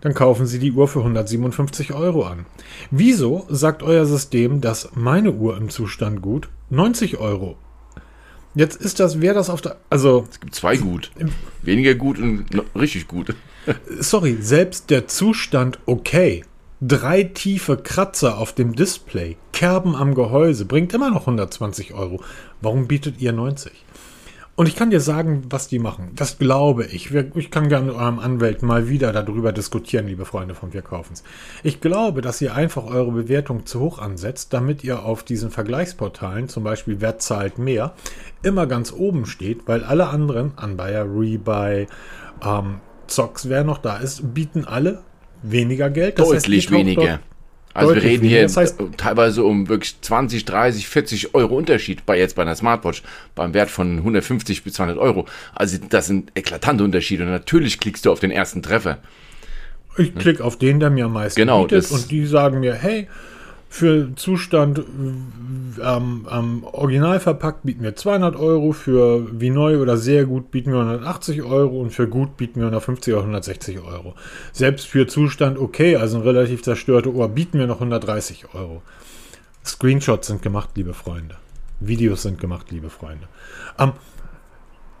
Dann 0.00 0.14
kaufen 0.14 0.46
Sie 0.46 0.58
die 0.58 0.72
Uhr 0.72 0.88
für 0.88 0.98
157 0.98 1.94
Euro 1.94 2.24
an. 2.24 2.44
Wieso 2.90 3.46
sagt 3.48 3.84
euer 3.84 4.04
System, 4.04 4.60
dass 4.60 4.90
meine 4.94 5.30
Uhr 5.30 5.56
im 5.56 5.70
Zustand 5.70 6.22
gut 6.22 6.48
90 6.70 7.18
Euro? 7.18 7.56
Jetzt 8.54 8.82
ist 8.82 9.00
das, 9.00 9.20
wäre 9.20 9.34
das 9.34 9.48
auf 9.48 9.62
der, 9.62 9.76
also, 9.88 10.26
Es 10.30 10.40
gibt 10.40 10.54
zwei 10.54 10.76
gut. 10.76 11.10
Weniger 11.62 11.94
gut 11.94 12.18
und 12.18 12.46
richtig 12.74 13.06
gut. 13.06 13.34
sorry, 14.00 14.36
selbst 14.40 14.90
der 14.90 15.06
Zustand 15.06 15.78
okay. 15.86 16.44
Drei 16.84 17.22
tiefe 17.22 17.76
Kratzer 17.76 18.38
auf 18.38 18.54
dem 18.54 18.74
Display, 18.74 19.36
Kerben 19.52 19.94
am 19.94 20.16
Gehäuse, 20.16 20.64
bringt 20.64 20.92
immer 20.92 21.10
noch 21.10 21.20
120 21.20 21.94
Euro. 21.94 22.20
Warum 22.60 22.88
bietet 22.88 23.20
ihr 23.20 23.32
90? 23.32 23.70
Und 24.56 24.66
ich 24.66 24.74
kann 24.74 24.90
dir 24.90 24.98
sagen, 24.98 25.44
was 25.48 25.68
die 25.68 25.78
machen. 25.78 26.10
Das 26.16 26.38
glaube 26.38 26.84
ich. 26.86 27.14
Ich 27.14 27.50
kann 27.52 27.68
gerne 27.68 27.86
mit 27.86 27.94
eurem 27.94 28.18
Anwalt 28.18 28.64
mal 28.64 28.88
wieder 28.88 29.12
darüber 29.12 29.52
diskutieren, 29.52 30.08
liebe 30.08 30.24
Freunde 30.24 30.56
von 30.56 30.72
Wir 30.72 30.82
kaufen's. 30.82 31.22
Ich 31.62 31.80
glaube, 31.80 32.20
dass 32.20 32.40
ihr 32.40 32.52
einfach 32.52 32.84
eure 32.84 33.12
Bewertung 33.12 33.64
zu 33.64 33.78
hoch 33.78 34.00
ansetzt, 34.00 34.52
damit 34.52 34.82
ihr 34.82 35.04
auf 35.04 35.22
diesen 35.22 35.52
Vergleichsportalen, 35.52 36.48
zum 36.48 36.64
Beispiel 36.64 37.00
Wer 37.00 37.16
zahlt 37.20 37.58
mehr, 37.58 37.94
immer 38.42 38.66
ganz 38.66 38.92
oben 38.92 39.26
steht, 39.26 39.68
weil 39.68 39.84
alle 39.84 40.08
anderen, 40.08 40.58
Anbuyer, 40.58 41.04
Rebuy, 41.04 41.86
ähm, 42.44 42.80
Zox, 43.06 43.48
wer 43.48 43.62
noch 43.62 43.78
da 43.78 43.98
ist, 43.98 44.34
bieten 44.34 44.64
alle 44.64 45.04
weniger 45.42 45.90
Geld. 45.90 46.18
Das 46.18 46.28
Deutlich 46.28 46.64
heißt, 46.64 46.72
weniger. 46.72 47.20
Also 47.74 47.94
wir 47.94 48.02
reden 48.02 48.26
hier 48.26 48.42
das 48.42 48.56
heißt, 48.56 48.78
teilweise 48.98 49.44
um 49.44 49.68
wirklich 49.68 49.98
20, 50.00 50.44
30, 50.44 50.88
40 50.88 51.34
Euro 51.34 51.56
Unterschied 51.56 52.04
bei 52.04 52.18
jetzt 52.18 52.36
bei 52.36 52.42
einer 52.42 52.54
Smartwatch 52.54 53.02
beim 53.34 53.54
Wert 53.54 53.70
von 53.70 53.98
150 53.98 54.62
bis 54.62 54.74
200 54.74 54.98
Euro. 54.98 55.26
Also 55.54 55.78
das 55.88 56.06
sind 56.06 56.32
eklatante 56.34 56.84
Unterschiede 56.84 57.24
und 57.24 57.30
natürlich 57.30 57.80
klickst 57.80 58.04
du 58.04 58.12
auf 58.12 58.20
den 58.20 58.30
ersten 58.30 58.62
Treffer. 58.62 58.98
Ich 59.96 60.14
klicke 60.14 60.44
auf 60.44 60.58
den, 60.58 60.80
der 60.80 60.90
mir 60.90 61.06
am 61.06 61.14
meisten 61.14 61.38
genau, 61.38 61.64
bietet 61.64 61.90
und 61.90 62.10
die 62.10 62.24
sagen 62.26 62.60
mir, 62.60 62.74
hey, 62.74 63.08
für 63.72 64.14
Zustand 64.16 64.80
ähm, 64.80 66.26
ähm, 66.30 66.64
original 66.72 67.20
verpackt 67.20 67.62
bieten 67.62 67.82
wir 67.82 67.96
200 67.96 68.36
Euro, 68.36 68.72
für 68.72 69.26
wie 69.40 69.48
neu 69.48 69.80
oder 69.80 69.96
sehr 69.96 70.26
gut 70.26 70.50
bieten 70.50 70.72
wir 70.72 70.80
180 70.80 71.42
Euro 71.42 71.80
und 71.80 71.88
für 71.88 72.06
gut 72.06 72.36
bieten 72.36 72.56
wir 72.56 72.66
150 72.66 73.14
oder 73.14 73.22
160 73.22 73.80
Euro. 73.80 74.14
Selbst 74.52 74.86
für 74.86 75.06
Zustand 75.06 75.58
okay, 75.58 75.96
also 75.96 76.18
ein 76.18 76.22
relativ 76.22 76.62
zerstörte 76.62 77.14
Ohr, 77.14 77.30
bieten 77.30 77.58
wir 77.58 77.66
noch 77.66 77.76
130 77.76 78.54
Euro. 78.54 78.82
Screenshots 79.64 80.26
sind 80.26 80.42
gemacht, 80.42 80.68
liebe 80.74 80.92
Freunde. 80.92 81.36
Videos 81.80 82.24
sind 82.24 82.38
gemacht, 82.38 82.70
liebe 82.70 82.90
Freunde. 82.90 83.26
Ähm, 83.78 83.92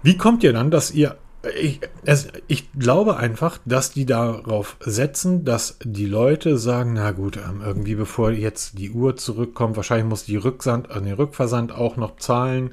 wie 0.02 0.16
kommt 0.16 0.42
ihr 0.44 0.54
dann, 0.54 0.70
dass 0.70 0.92
ihr 0.92 1.18
ich, 1.60 1.80
es, 2.04 2.28
ich 2.46 2.72
glaube 2.72 3.16
einfach, 3.16 3.58
dass 3.64 3.92
die 3.92 4.06
darauf 4.06 4.76
setzen, 4.80 5.44
dass 5.44 5.76
die 5.82 6.06
Leute 6.06 6.56
sagen, 6.56 6.94
na 6.94 7.10
gut, 7.10 7.36
ähm, 7.36 7.62
irgendwie 7.64 7.96
bevor 7.96 8.30
jetzt 8.30 8.78
die 8.78 8.90
Uhr 8.90 9.16
zurückkommt, 9.16 9.76
wahrscheinlich 9.76 10.08
muss 10.08 10.24
die 10.24 10.36
Rücksand, 10.36 10.90
äh, 10.90 11.00
den 11.00 11.14
Rückversand 11.14 11.72
auch 11.72 11.96
noch 11.96 12.16
zahlen. 12.16 12.72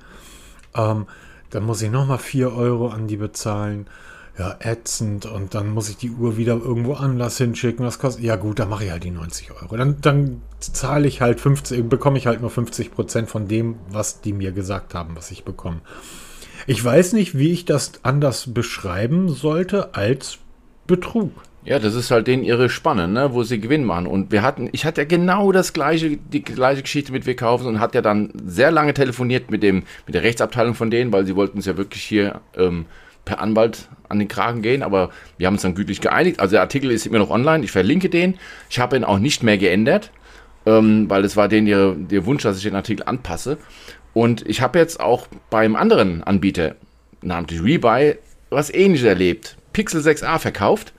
Ähm, 0.76 1.08
dann 1.50 1.64
muss 1.64 1.82
ich 1.82 1.90
nochmal 1.90 2.20
4 2.20 2.54
Euro 2.54 2.90
an 2.90 3.08
die 3.08 3.18
bezahlen. 3.18 3.88
Ja, 4.38 4.56
ätzend. 4.60 5.26
Und 5.26 5.54
dann 5.54 5.70
muss 5.70 5.90
ich 5.90 5.98
die 5.98 6.12
Uhr 6.12 6.38
wieder 6.38 6.54
irgendwo 6.54 6.94
anders 6.94 7.38
hinschicken. 7.38 7.84
Das 7.84 8.00
kostet, 8.00 8.24
ja 8.24 8.38
gut, 8.38 8.60
dann 8.60 8.70
mache 8.70 8.86
ich 8.86 8.92
halt 8.92 9.04
die 9.04 9.12
90 9.12 9.52
Euro. 9.62 9.76
Dann, 9.76 10.00
dann 10.00 10.42
zahle 10.60 11.08
ich 11.08 11.22
halt 11.22 11.42
50, 11.42 11.90
bekomme 11.90 12.18
ich 12.18 12.28
halt 12.28 12.40
nur 12.40 12.50
50 12.50 12.92
Prozent 12.92 13.30
von 13.30 13.50
dem, 13.50 13.76
was 13.90 14.22
die 14.22 14.32
mir 14.32 14.54
gesagt 14.54 14.94
haben, 14.94 15.18
was 15.18 15.32
ich 15.32 15.44
bekomme. 15.44 15.82
Ich 16.68 16.84
weiß 16.84 17.14
nicht, 17.14 17.38
wie 17.38 17.52
ich 17.52 17.66
das 17.66 17.94
anders 18.04 18.54
beschreiben 18.54 19.30
sollte 19.30 19.96
als 19.96 20.40
Betrug. 20.88 21.32
Ja, 21.66 21.78
das 21.78 21.94
ist 21.94 22.10
halt 22.10 22.28
denen 22.28 22.44
ihre 22.44 22.70
Spanne, 22.70 23.08
ne, 23.08 23.34
wo 23.34 23.44
sie 23.44 23.60
Gewinn 23.60 23.84
machen. 23.84 24.08
Und 24.08 24.32
wir 24.32 24.42
hatten, 24.42 24.70
ich 24.72 24.86
hatte 24.86 25.02
ja 25.02 25.08
genau 25.08 25.52
das 25.52 25.74
gleiche, 25.74 26.18
die 26.18 26.42
gleiche 26.42 26.82
Geschichte 26.82 27.12
mit 27.12 27.26
Wir 27.26 27.36
und 27.42 27.80
hat 27.80 27.96
ja 27.96 28.02
dann 28.02 28.32
sehr 28.46 28.72
lange 28.72 28.94
telefoniert 28.94 29.52
mit 29.52 29.62
dem, 29.62 29.84
mit 30.06 30.16
der 30.16 30.24
Rechtsabteilung 30.24 30.74
von 30.74 30.90
denen, 30.90 31.12
weil 31.12 31.26
sie 31.26 31.36
wollten 31.36 31.60
es 31.60 31.66
ja 31.66 31.78
wirklich 31.78 32.04
hier 32.04 32.42
ähm, 32.56 32.86
per 33.26 33.40
Anwalt 33.40 33.90
an 34.08 34.20
den 34.20 34.28
Kragen 34.28 34.62
gehen, 34.62 34.82
aber 34.82 35.12
wir 35.38 35.48
haben 35.48 35.56
uns 35.56 35.62
dann 35.62 35.76
gütlich 35.76 36.02
geeinigt. 36.02 36.40
Also 36.40 36.54
der 36.54 36.62
Artikel 36.62 36.92
ist 36.92 37.06
immer 37.06 37.20
noch 37.20 37.30
online, 37.30 37.64
ich 37.64 37.72
verlinke 37.72 38.10
den. 38.10 38.40
Ich 38.70 38.80
habe 38.80 38.96
ihn 38.96 39.04
auch 39.04 39.20
nicht 39.20 39.44
mehr 39.44 39.58
geändert, 39.58 40.12
ähm, 40.66 41.10
weil 41.10 41.24
es 41.26 41.38
war 41.38 41.48
denen 41.48 41.68
ihr, 41.68 41.96
ihr 42.10 42.26
Wunsch, 42.26 42.44
dass 42.44 42.58
ich 42.58 42.64
den 42.64 42.76
Artikel 42.76 43.04
anpasse. 43.06 43.58
Und 44.14 44.48
ich 44.48 44.62
habe 44.62 44.80
jetzt 44.80 45.00
auch 45.00 45.28
beim 45.50 45.76
anderen 45.76 46.24
Anbieter, 46.24 46.76
namentlich 47.22 47.64
Rebuy, 47.64 48.16
was 48.50 48.74
ähnliches 48.74 49.08
erlebt. 49.08 49.58
Pixel 49.74 50.02
6a 50.02 50.40
verkauft. 50.40 50.94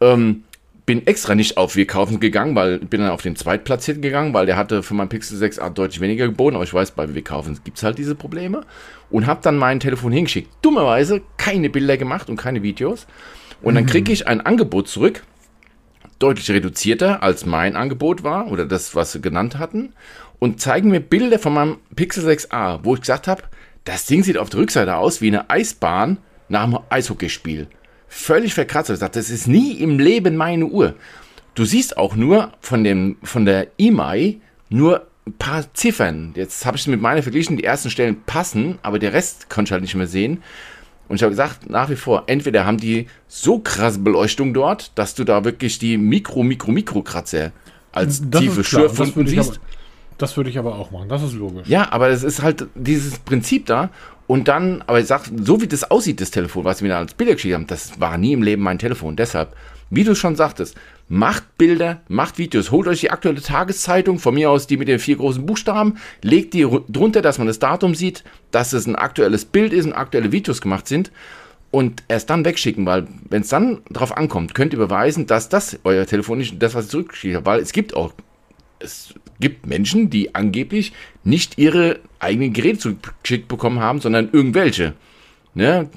Ähm, 0.00 0.44
bin 0.86 1.06
extra 1.06 1.34
nicht 1.34 1.58
auf 1.58 1.76
Wir 1.76 1.86
kaufen 1.86 2.18
gegangen, 2.18 2.54
weil 2.54 2.78
bin 2.78 3.02
dann 3.02 3.10
auf 3.10 3.20
den 3.20 3.36
Zweitplatzierten 3.36 4.00
gegangen, 4.00 4.32
weil 4.32 4.46
der 4.46 4.56
hatte 4.56 4.82
für 4.82 4.94
mein 4.94 5.10
Pixel 5.10 5.38
6a 5.38 5.68
deutlich 5.68 6.00
weniger 6.00 6.26
geboten, 6.26 6.56
aber 6.56 6.64
ich 6.64 6.72
weiß, 6.72 6.92
bei 6.92 7.14
Wir 7.14 7.22
kaufen 7.22 7.60
gibt 7.62 7.76
es 7.76 7.82
halt 7.82 7.98
diese 7.98 8.14
Probleme. 8.14 8.62
Und 9.10 9.26
habe 9.26 9.40
dann 9.42 9.58
mein 9.58 9.80
Telefon 9.80 10.12
hingeschickt. 10.12 10.50
Dummerweise 10.62 11.20
keine 11.36 11.68
Bilder 11.68 11.98
gemacht 11.98 12.30
und 12.30 12.36
keine 12.36 12.62
Videos. 12.62 13.06
Und 13.60 13.74
dann 13.74 13.86
kriege 13.86 14.12
ich 14.12 14.26
ein 14.26 14.40
Angebot 14.40 14.88
zurück, 14.88 15.24
deutlich 16.18 16.50
reduzierter 16.50 17.22
als 17.22 17.44
mein 17.44 17.76
Angebot 17.76 18.22
war 18.22 18.50
oder 18.50 18.64
das, 18.64 18.94
was 18.94 19.12
sie 19.12 19.20
genannt 19.20 19.58
hatten 19.58 19.92
und 20.38 20.60
zeigen 20.60 20.90
mir 20.90 21.00
Bilder 21.00 21.38
von 21.38 21.54
meinem 21.54 21.78
Pixel 21.94 22.26
6a, 22.26 22.80
wo 22.82 22.94
ich 22.94 23.00
gesagt 23.00 23.28
habe, 23.28 23.42
das 23.84 24.06
Ding 24.06 24.22
sieht 24.22 24.38
auf 24.38 24.50
der 24.50 24.60
Rückseite 24.60 24.96
aus 24.96 25.20
wie 25.20 25.28
eine 25.28 25.48
Eisbahn 25.50 26.18
nach 26.48 26.64
einem 26.64 26.78
Eishockeyspiel. 26.90 27.68
Völlig 28.08 28.54
verkratzt. 28.54 28.90
Ich 28.90 28.98
sagte, 28.98 29.18
das 29.18 29.30
ist 29.30 29.48
nie 29.48 29.72
im 29.72 29.98
Leben 29.98 30.36
meine 30.36 30.66
Uhr. 30.66 30.94
Du 31.54 31.64
siehst 31.64 31.96
auch 31.96 32.14
nur 32.14 32.52
von, 32.60 32.84
dem, 32.84 33.16
von 33.22 33.44
der 33.44 33.68
EMI 33.78 34.40
nur 34.68 35.06
ein 35.26 35.32
paar 35.34 35.72
Ziffern. 35.74 36.32
Jetzt 36.36 36.64
habe 36.64 36.76
ich 36.76 36.82
es 36.82 36.86
mit 36.86 37.00
meiner 37.00 37.22
verglichen, 37.22 37.56
die 37.56 37.64
ersten 37.64 37.90
Stellen 37.90 38.22
passen, 38.24 38.78
aber 38.82 38.98
der 38.98 39.12
Rest 39.12 39.50
konnte 39.50 39.68
ich 39.68 39.72
halt 39.72 39.82
nicht 39.82 39.94
mehr 39.94 40.06
sehen. 40.06 40.42
Und 41.08 41.16
ich 41.16 41.22
habe 41.22 41.30
gesagt, 41.30 41.68
nach 41.70 41.88
wie 41.88 41.96
vor, 41.96 42.24
entweder 42.26 42.66
haben 42.66 42.78
die 42.78 43.06
so 43.26 43.58
krasse 43.58 43.98
Beleuchtung 43.98 44.52
dort, 44.52 44.92
dass 44.96 45.14
du 45.14 45.24
da 45.24 45.44
wirklich 45.44 45.78
die 45.78 45.96
Mikro, 45.96 46.42
Mikro, 46.42 46.70
Mikro-Kratzer 46.70 47.52
als 47.92 48.22
das 48.28 48.40
tiefe 48.40 48.64
Schürfwunden 48.64 49.26
siehst. 49.26 49.60
Das 50.18 50.36
würde 50.36 50.50
ich 50.50 50.58
aber 50.58 50.74
auch 50.74 50.90
machen, 50.90 51.08
das 51.08 51.22
ist 51.22 51.34
logisch. 51.34 51.68
Ja, 51.68 51.92
aber 51.92 52.08
es 52.08 52.24
ist 52.24 52.42
halt 52.42 52.66
dieses 52.74 53.18
Prinzip 53.20 53.66
da. 53.66 53.90
Und 54.26 54.48
dann, 54.48 54.82
aber 54.86 55.00
ich 55.00 55.06
sag, 55.06 55.22
so 55.42 55.62
wie 55.62 55.68
das 55.68 55.90
aussieht, 55.90 56.20
das 56.20 56.30
Telefon, 56.30 56.64
was 56.64 56.82
wir 56.82 56.90
da 56.90 56.98
als 56.98 57.14
Bilder 57.14 57.34
geschickt 57.34 57.54
haben, 57.54 57.66
das 57.66 57.98
war 57.98 58.18
nie 58.18 58.34
im 58.34 58.42
Leben 58.42 58.62
mein 58.62 58.78
Telefon. 58.78 59.16
Deshalb, 59.16 59.56
wie 59.88 60.04
du 60.04 60.14
schon 60.14 60.36
sagtest, 60.36 60.76
macht 61.08 61.56
Bilder, 61.56 62.02
macht 62.08 62.36
Videos, 62.36 62.70
holt 62.70 62.88
euch 62.88 63.00
die 63.00 63.10
aktuelle 63.10 63.40
Tageszeitung, 63.40 64.18
von 64.18 64.34
mir 64.34 64.50
aus 64.50 64.66
die 64.66 64.76
mit 64.76 64.88
den 64.88 64.98
vier 64.98 65.16
großen 65.16 65.46
Buchstaben, 65.46 65.96
legt 66.20 66.52
die 66.52 66.68
drunter, 66.88 67.22
dass 67.22 67.38
man 67.38 67.46
das 67.46 67.58
Datum 67.58 67.94
sieht, 67.94 68.24
dass 68.50 68.74
es 68.74 68.86
ein 68.86 68.96
aktuelles 68.96 69.46
Bild 69.46 69.72
ist 69.72 69.86
und 69.86 69.94
aktuelle 69.94 70.30
Videos 70.30 70.60
gemacht 70.60 70.88
sind 70.88 71.10
und 71.70 72.02
erst 72.08 72.28
dann 72.28 72.44
wegschicken, 72.44 72.84
weil 72.84 73.06
wenn 73.30 73.42
es 73.42 73.48
dann 73.48 73.80
darauf 73.88 74.16
ankommt, 74.16 74.54
könnt 74.54 74.74
ihr 74.74 74.78
beweisen, 74.78 75.26
dass 75.26 75.48
das 75.48 75.78
euer 75.84 76.06
Telefon 76.06 76.38
nicht 76.38 76.62
das, 76.62 76.74
was 76.74 76.86
ihr 76.86 76.90
zurückgeschickt 76.90 77.36
habt, 77.36 77.46
weil 77.46 77.60
es 77.60 77.72
gibt 77.72 77.94
auch 77.94 78.12
es 78.80 79.14
gibt 79.40 79.66
Menschen, 79.66 80.10
die 80.10 80.34
angeblich 80.34 80.92
nicht 81.24 81.58
ihre 81.58 82.00
eigenen 82.18 82.52
Geräte 82.52 82.78
zugeschickt 82.78 83.48
bekommen 83.48 83.80
haben, 83.80 84.00
sondern 84.00 84.28
irgendwelche. 84.32 84.94
Ne? 85.54 85.88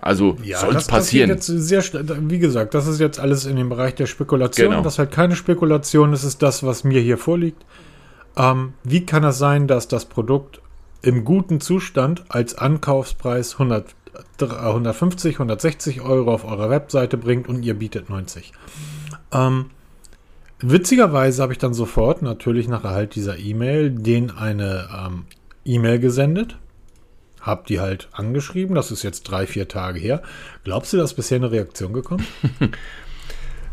Also 0.00 0.36
ja, 0.42 0.58
soll 0.58 0.76
es 0.76 0.86
passieren. 0.86 1.36
Sehr, 1.38 1.82
wie 1.82 2.38
gesagt, 2.38 2.74
das 2.74 2.86
ist 2.86 3.00
jetzt 3.00 3.20
alles 3.20 3.44
in 3.44 3.56
dem 3.56 3.68
Bereich 3.68 3.94
der 3.94 4.06
Spekulation. 4.06 4.70
Genau. 4.70 4.82
Das 4.82 4.94
ist 4.94 4.98
halt 4.98 5.10
keine 5.10 5.36
Spekulation, 5.36 6.12
das 6.12 6.24
ist 6.24 6.42
das, 6.42 6.62
was 6.62 6.84
mir 6.84 7.00
hier 7.00 7.18
vorliegt. 7.18 7.64
Ähm, 8.36 8.72
wie 8.84 9.04
kann 9.04 9.24
es 9.24 9.38
sein, 9.38 9.66
dass 9.66 9.88
das 9.88 10.06
Produkt 10.06 10.60
im 11.02 11.24
guten 11.24 11.60
Zustand 11.60 12.24
als 12.28 12.54
Ankaufspreis 12.54 13.54
100, 13.54 13.94
150, 14.40 15.34
160 15.34 16.00
Euro 16.00 16.32
auf 16.32 16.44
eurer 16.44 16.70
Webseite 16.70 17.18
bringt 17.18 17.48
und 17.48 17.62
ihr 17.62 17.74
bietet 17.74 18.08
90? 18.08 18.52
Ähm, 19.32 19.66
Witzigerweise 20.62 21.42
habe 21.42 21.52
ich 21.52 21.58
dann 21.58 21.74
sofort, 21.74 22.22
natürlich 22.22 22.68
nach 22.68 22.84
Erhalt 22.84 23.14
dieser 23.14 23.38
E-Mail, 23.38 23.90
den 23.90 24.30
eine 24.30 24.88
ähm, 24.94 25.24
E-Mail 25.64 25.98
gesendet. 25.98 26.58
Hab 27.40 27.66
die 27.66 27.80
halt 27.80 28.08
angeschrieben. 28.12 28.74
Das 28.74 28.90
ist 28.90 29.02
jetzt 29.02 29.22
drei, 29.22 29.46
vier 29.46 29.66
Tage 29.66 29.98
her. 29.98 30.22
Glaubst 30.64 30.92
du, 30.92 30.98
dass 30.98 31.14
bisher 31.14 31.36
eine 31.36 31.50
Reaktion 31.50 31.92
gekommen? 31.92 32.26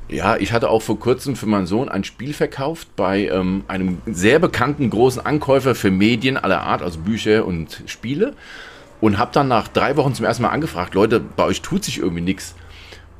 Ja, 0.09 0.37
ich 0.37 0.53
hatte 0.53 0.69
auch 0.69 0.81
vor 0.81 0.99
kurzem 0.99 1.35
für 1.35 1.47
meinen 1.47 1.67
Sohn 1.67 1.89
ein 1.89 2.05
Spiel 2.05 2.33
verkauft 2.33 2.95
bei 2.95 3.27
ähm, 3.27 3.65
einem 3.67 3.97
sehr 4.05 4.39
bekannten 4.39 4.89
großen 4.89 5.25
Ankäufer 5.25 5.75
für 5.75 5.91
Medien 5.91 6.37
aller 6.37 6.61
Art, 6.61 6.81
also 6.81 6.99
Bücher 6.99 7.45
und 7.45 7.83
Spiele. 7.87 8.33
Und 9.01 9.17
habe 9.17 9.31
dann 9.33 9.49
nach 9.49 9.67
drei 9.67 9.97
Wochen 9.97 10.15
zum 10.15 10.25
ersten 10.25 10.43
Mal 10.43 10.49
angefragt, 10.49 10.95
Leute, 10.95 11.19
bei 11.19 11.43
euch 11.43 11.61
tut 11.61 11.83
sich 11.83 11.99
irgendwie 11.99 12.21
nichts. 12.21 12.55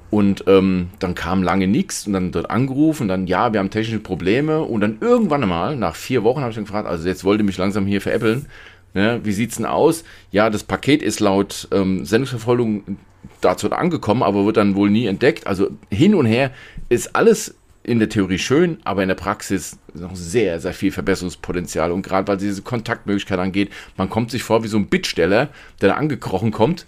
Und 0.10 0.46
ähm, 0.48 0.90
dann 1.00 1.16
kam 1.16 1.44
lange 1.44 1.68
nichts 1.68 2.08
und 2.08 2.14
dann 2.14 2.32
dort 2.32 2.50
angerufen 2.50 3.04
und 3.04 3.08
dann, 3.10 3.28
ja, 3.28 3.52
wir 3.52 3.60
haben 3.60 3.70
technische 3.70 4.00
Probleme. 4.00 4.62
Und 4.62 4.82
dann 4.82 4.98
irgendwann 5.02 5.44
einmal, 5.44 5.76
nach 5.76 5.96
vier 5.96 6.24
Wochen, 6.24 6.42
habe 6.42 6.52
ich 6.52 6.56
dann 6.56 6.66
gefragt, 6.66 6.88
also 6.88 7.08
jetzt 7.08 7.24
wollte 7.24 7.44
mich 7.44 7.58
langsam 7.58 7.86
hier 7.86 8.00
veräppeln. 8.00 8.46
Ne? 8.94 9.20
Wie 9.24 9.34
sieht's 9.34 9.58
denn 9.58 9.66
aus? 9.66 10.06
Ja, 10.32 10.50
das 10.50 10.64
Paket 10.64 11.02
ist 11.02 11.20
laut 11.20 11.68
ähm, 11.72 12.06
Sendungsverfolgung 12.06 12.98
dazu 13.42 13.70
angekommen, 13.72 14.24
aber 14.24 14.46
wird 14.46 14.58
dann 14.58 14.76
wohl 14.76 14.90
nie 14.90 15.08
entdeckt. 15.08 15.46
Also 15.46 15.70
hin 15.92 16.16
und 16.16 16.26
her 16.26 16.52
ist 16.88 17.16
alles 17.16 17.56
in 17.84 18.00
der 18.00 18.10
Theorie 18.10 18.40
schön, 18.40 18.80
aber 18.84 19.02
in 19.02 19.08
der 19.08 19.16
Praxis 19.16 19.78
noch 19.94 20.16
sehr, 20.16 20.60
sehr 20.60 20.74
viel 20.74 20.92
Verbesserungspotenzial. 20.92 21.92
Und 21.92 22.02
gerade 22.02 22.28
weil 22.28 22.38
diese 22.38 22.62
Kontaktmöglichkeit 22.62 23.40
angeht, 23.40 23.72
man 23.98 24.10
kommt 24.10 24.32
sich 24.32 24.44
vor 24.44 24.64
wie 24.64 24.68
so 24.68 24.78
ein 24.78 24.88
Bittsteller, 24.88 25.50
der 25.82 25.90
da 25.90 25.96
angekrochen 25.96 26.52
kommt 26.52 26.86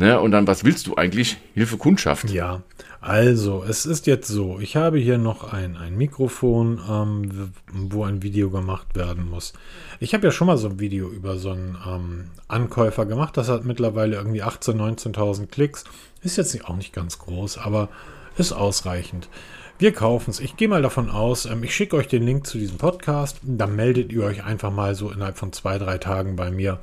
Ne? 0.00 0.18
Und 0.18 0.30
dann, 0.30 0.46
was 0.46 0.64
willst 0.64 0.86
du 0.86 0.96
eigentlich? 0.96 1.36
Hilfe 1.52 1.76
Kundschaft. 1.76 2.30
Ja, 2.30 2.62
also, 3.02 3.62
es 3.68 3.84
ist 3.84 4.06
jetzt 4.06 4.28
so, 4.28 4.58
ich 4.58 4.74
habe 4.74 4.96
hier 4.96 5.18
noch 5.18 5.52
ein, 5.52 5.76
ein 5.76 5.94
Mikrofon, 5.94 6.80
ähm, 6.88 7.52
wo 7.70 8.04
ein 8.04 8.22
Video 8.22 8.48
gemacht 8.48 8.96
werden 8.96 9.28
muss. 9.28 9.52
Ich 9.98 10.14
habe 10.14 10.26
ja 10.26 10.30
schon 10.30 10.46
mal 10.46 10.56
so 10.56 10.68
ein 10.68 10.80
Video 10.80 11.10
über 11.10 11.36
so 11.36 11.50
einen 11.50 11.76
ähm, 11.86 12.24
Ankäufer 12.48 13.04
gemacht, 13.04 13.36
das 13.36 13.50
hat 13.50 13.66
mittlerweile 13.66 14.16
irgendwie 14.16 14.42
18.000, 14.42 15.12
19.000 15.12 15.46
Klicks. 15.48 15.84
Ist 16.22 16.38
jetzt 16.38 16.64
auch 16.64 16.76
nicht 16.76 16.94
ganz 16.94 17.18
groß, 17.18 17.58
aber 17.58 17.90
ist 18.38 18.52
ausreichend. 18.52 19.28
Wir 19.78 19.92
kaufen 19.92 20.30
es. 20.30 20.40
Ich 20.40 20.56
gehe 20.56 20.68
mal 20.68 20.80
davon 20.80 21.10
aus, 21.10 21.44
ähm, 21.44 21.62
ich 21.62 21.74
schicke 21.74 21.96
euch 21.96 22.08
den 22.08 22.22
Link 22.22 22.46
zu 22.46 22.56
diesem 22.56 22.78
Podcast. 22.78 23.40
Dann 23.42 23.76
meldet 23.76 24.12
ihr 24.12 24.24
euch 24.24 24.44
einfach 24.44 24.70
mal 24.70 24.94
so 24.94 25.10
innerhalb 25.10 25.36
von 25.36 25.52
zwei, 25.52 25.76
drei 25.76 25.98
Tagen 25.98 26.36
bei 26.36 26.50
mir. 26.50 26.78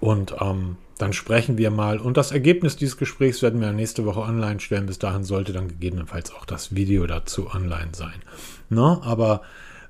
Und 0.00 0.34
ähm, 0.40 0.76
dann 0.98 1.12
sprechen 1.12 1.58
wir 1.58 1.70
mal. 1.70 1.98
Und 1.98 2.16
das 2.16 2.32
Ergebnis 2.32 2.76
dieses 2.76 2.96
Gesprächs 2.96 3.40
werden 3.42 3.60
wir 3.60 3.72
nächste 3.72 4.04
Woche 4.04 4.20
online 4.20 4.60
stellen. 4.60 4.86
Bis 4.86 4.98
dahin 4.98 5.24
sollte 5.24 5.52
dann 5.52 5.68
gegebenenfalls 5.68 6.34
auch 6.34 6.44
das 6.44 6.74
Video 6.74 7.06
dazu 7.06 7.48
online 7.54 7.90
sein. 7.92 8.22
Ne? 8.68 9.00
Aber 9.02 9.42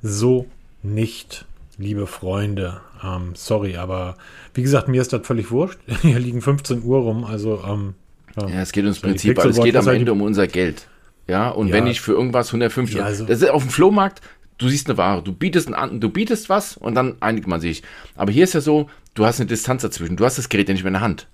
so 0.03 0.47
nicht, 0.83 1.47
liebe 1.79 2.07
Freunde. 2.07 2.81
Ähm, 3.03 3.33
sorry, 3.35 3.77
aber 3.77 4.17
wie 4.55 4.63
gesagt, 4.63 4.89
mir 4.89 5.01
ist 5.01 5.13
das 5.13 5.27
völlig 5.27 5.51
wurscht. 5.51 5.79
Hier 6.03 6.19
liegen 6.19 6.43
15 6.43 6.83
Uhr 6.85 6.99
rum. 6.99 7.25
Also, 7.25 7.63
ähm, 7.67 7.95
ja, 8.37 8.61
es 8.61 8.73
geht 8.73 8.85
ums 8.85 9.01
Prinzip, 9.01 9.39
es 9.39 9.61
geht 9.61 9.77
am 9.77 9.89
Ende 9.89 10.13
um 10.13 10.23
unser 10.23 10.47
Geld. 10.47 10.87
Ja, 11.27 11.51
und 11.51 11.69
ja. 11.69 11.75
wenn 11.75 11.87
ich 11.87 12.01
für 12.01 12.13
irgendwas 12.13 12.49
150 12.49 12.99
ja, 12.99 13.05
also 13.05 13.27
das 13.27 13.43
ist 13.43 13.51
auf 13.51 13.63
dem 13.63 13.71
Flohmarkt, 13.71 14.23
du 14.59 14.69
siehst 14.69 14.89
eine 14.89 14.99
Ware, 14.99 15.23
du 15.23 15.33
bietest, 15.33 15.73
ein, 15.73 16.01
du 16.01 16.11
bietest 16.11 16.49
was 16.49 16.77
und 16.77 16.95
dann 16.95 17.17
einigt 17.21 17.47
man 17.47 17.61
sich. 17.61 17.83
Aber 18.17 18.33
hier 18.33 18.45
ist 18.45 18.55
ja 18.55 18.61
so, 18.61 18.91
du 19.15 19.25
hast 19.25 19.41
eine 19.41 19.47
Distanz 19.47 19.83
dazwischen, 19.83 20.17
du 20.17 20.25
hast 20.25 20.39
das 20.39 20.49
Gerät 20.49 20.69
ja 20.69 20.75
nicht 20.75 20.83
mehr 20.83 20.91
in 20.91 20.95
der 20.95 21.03
Hand. 21.03 21.27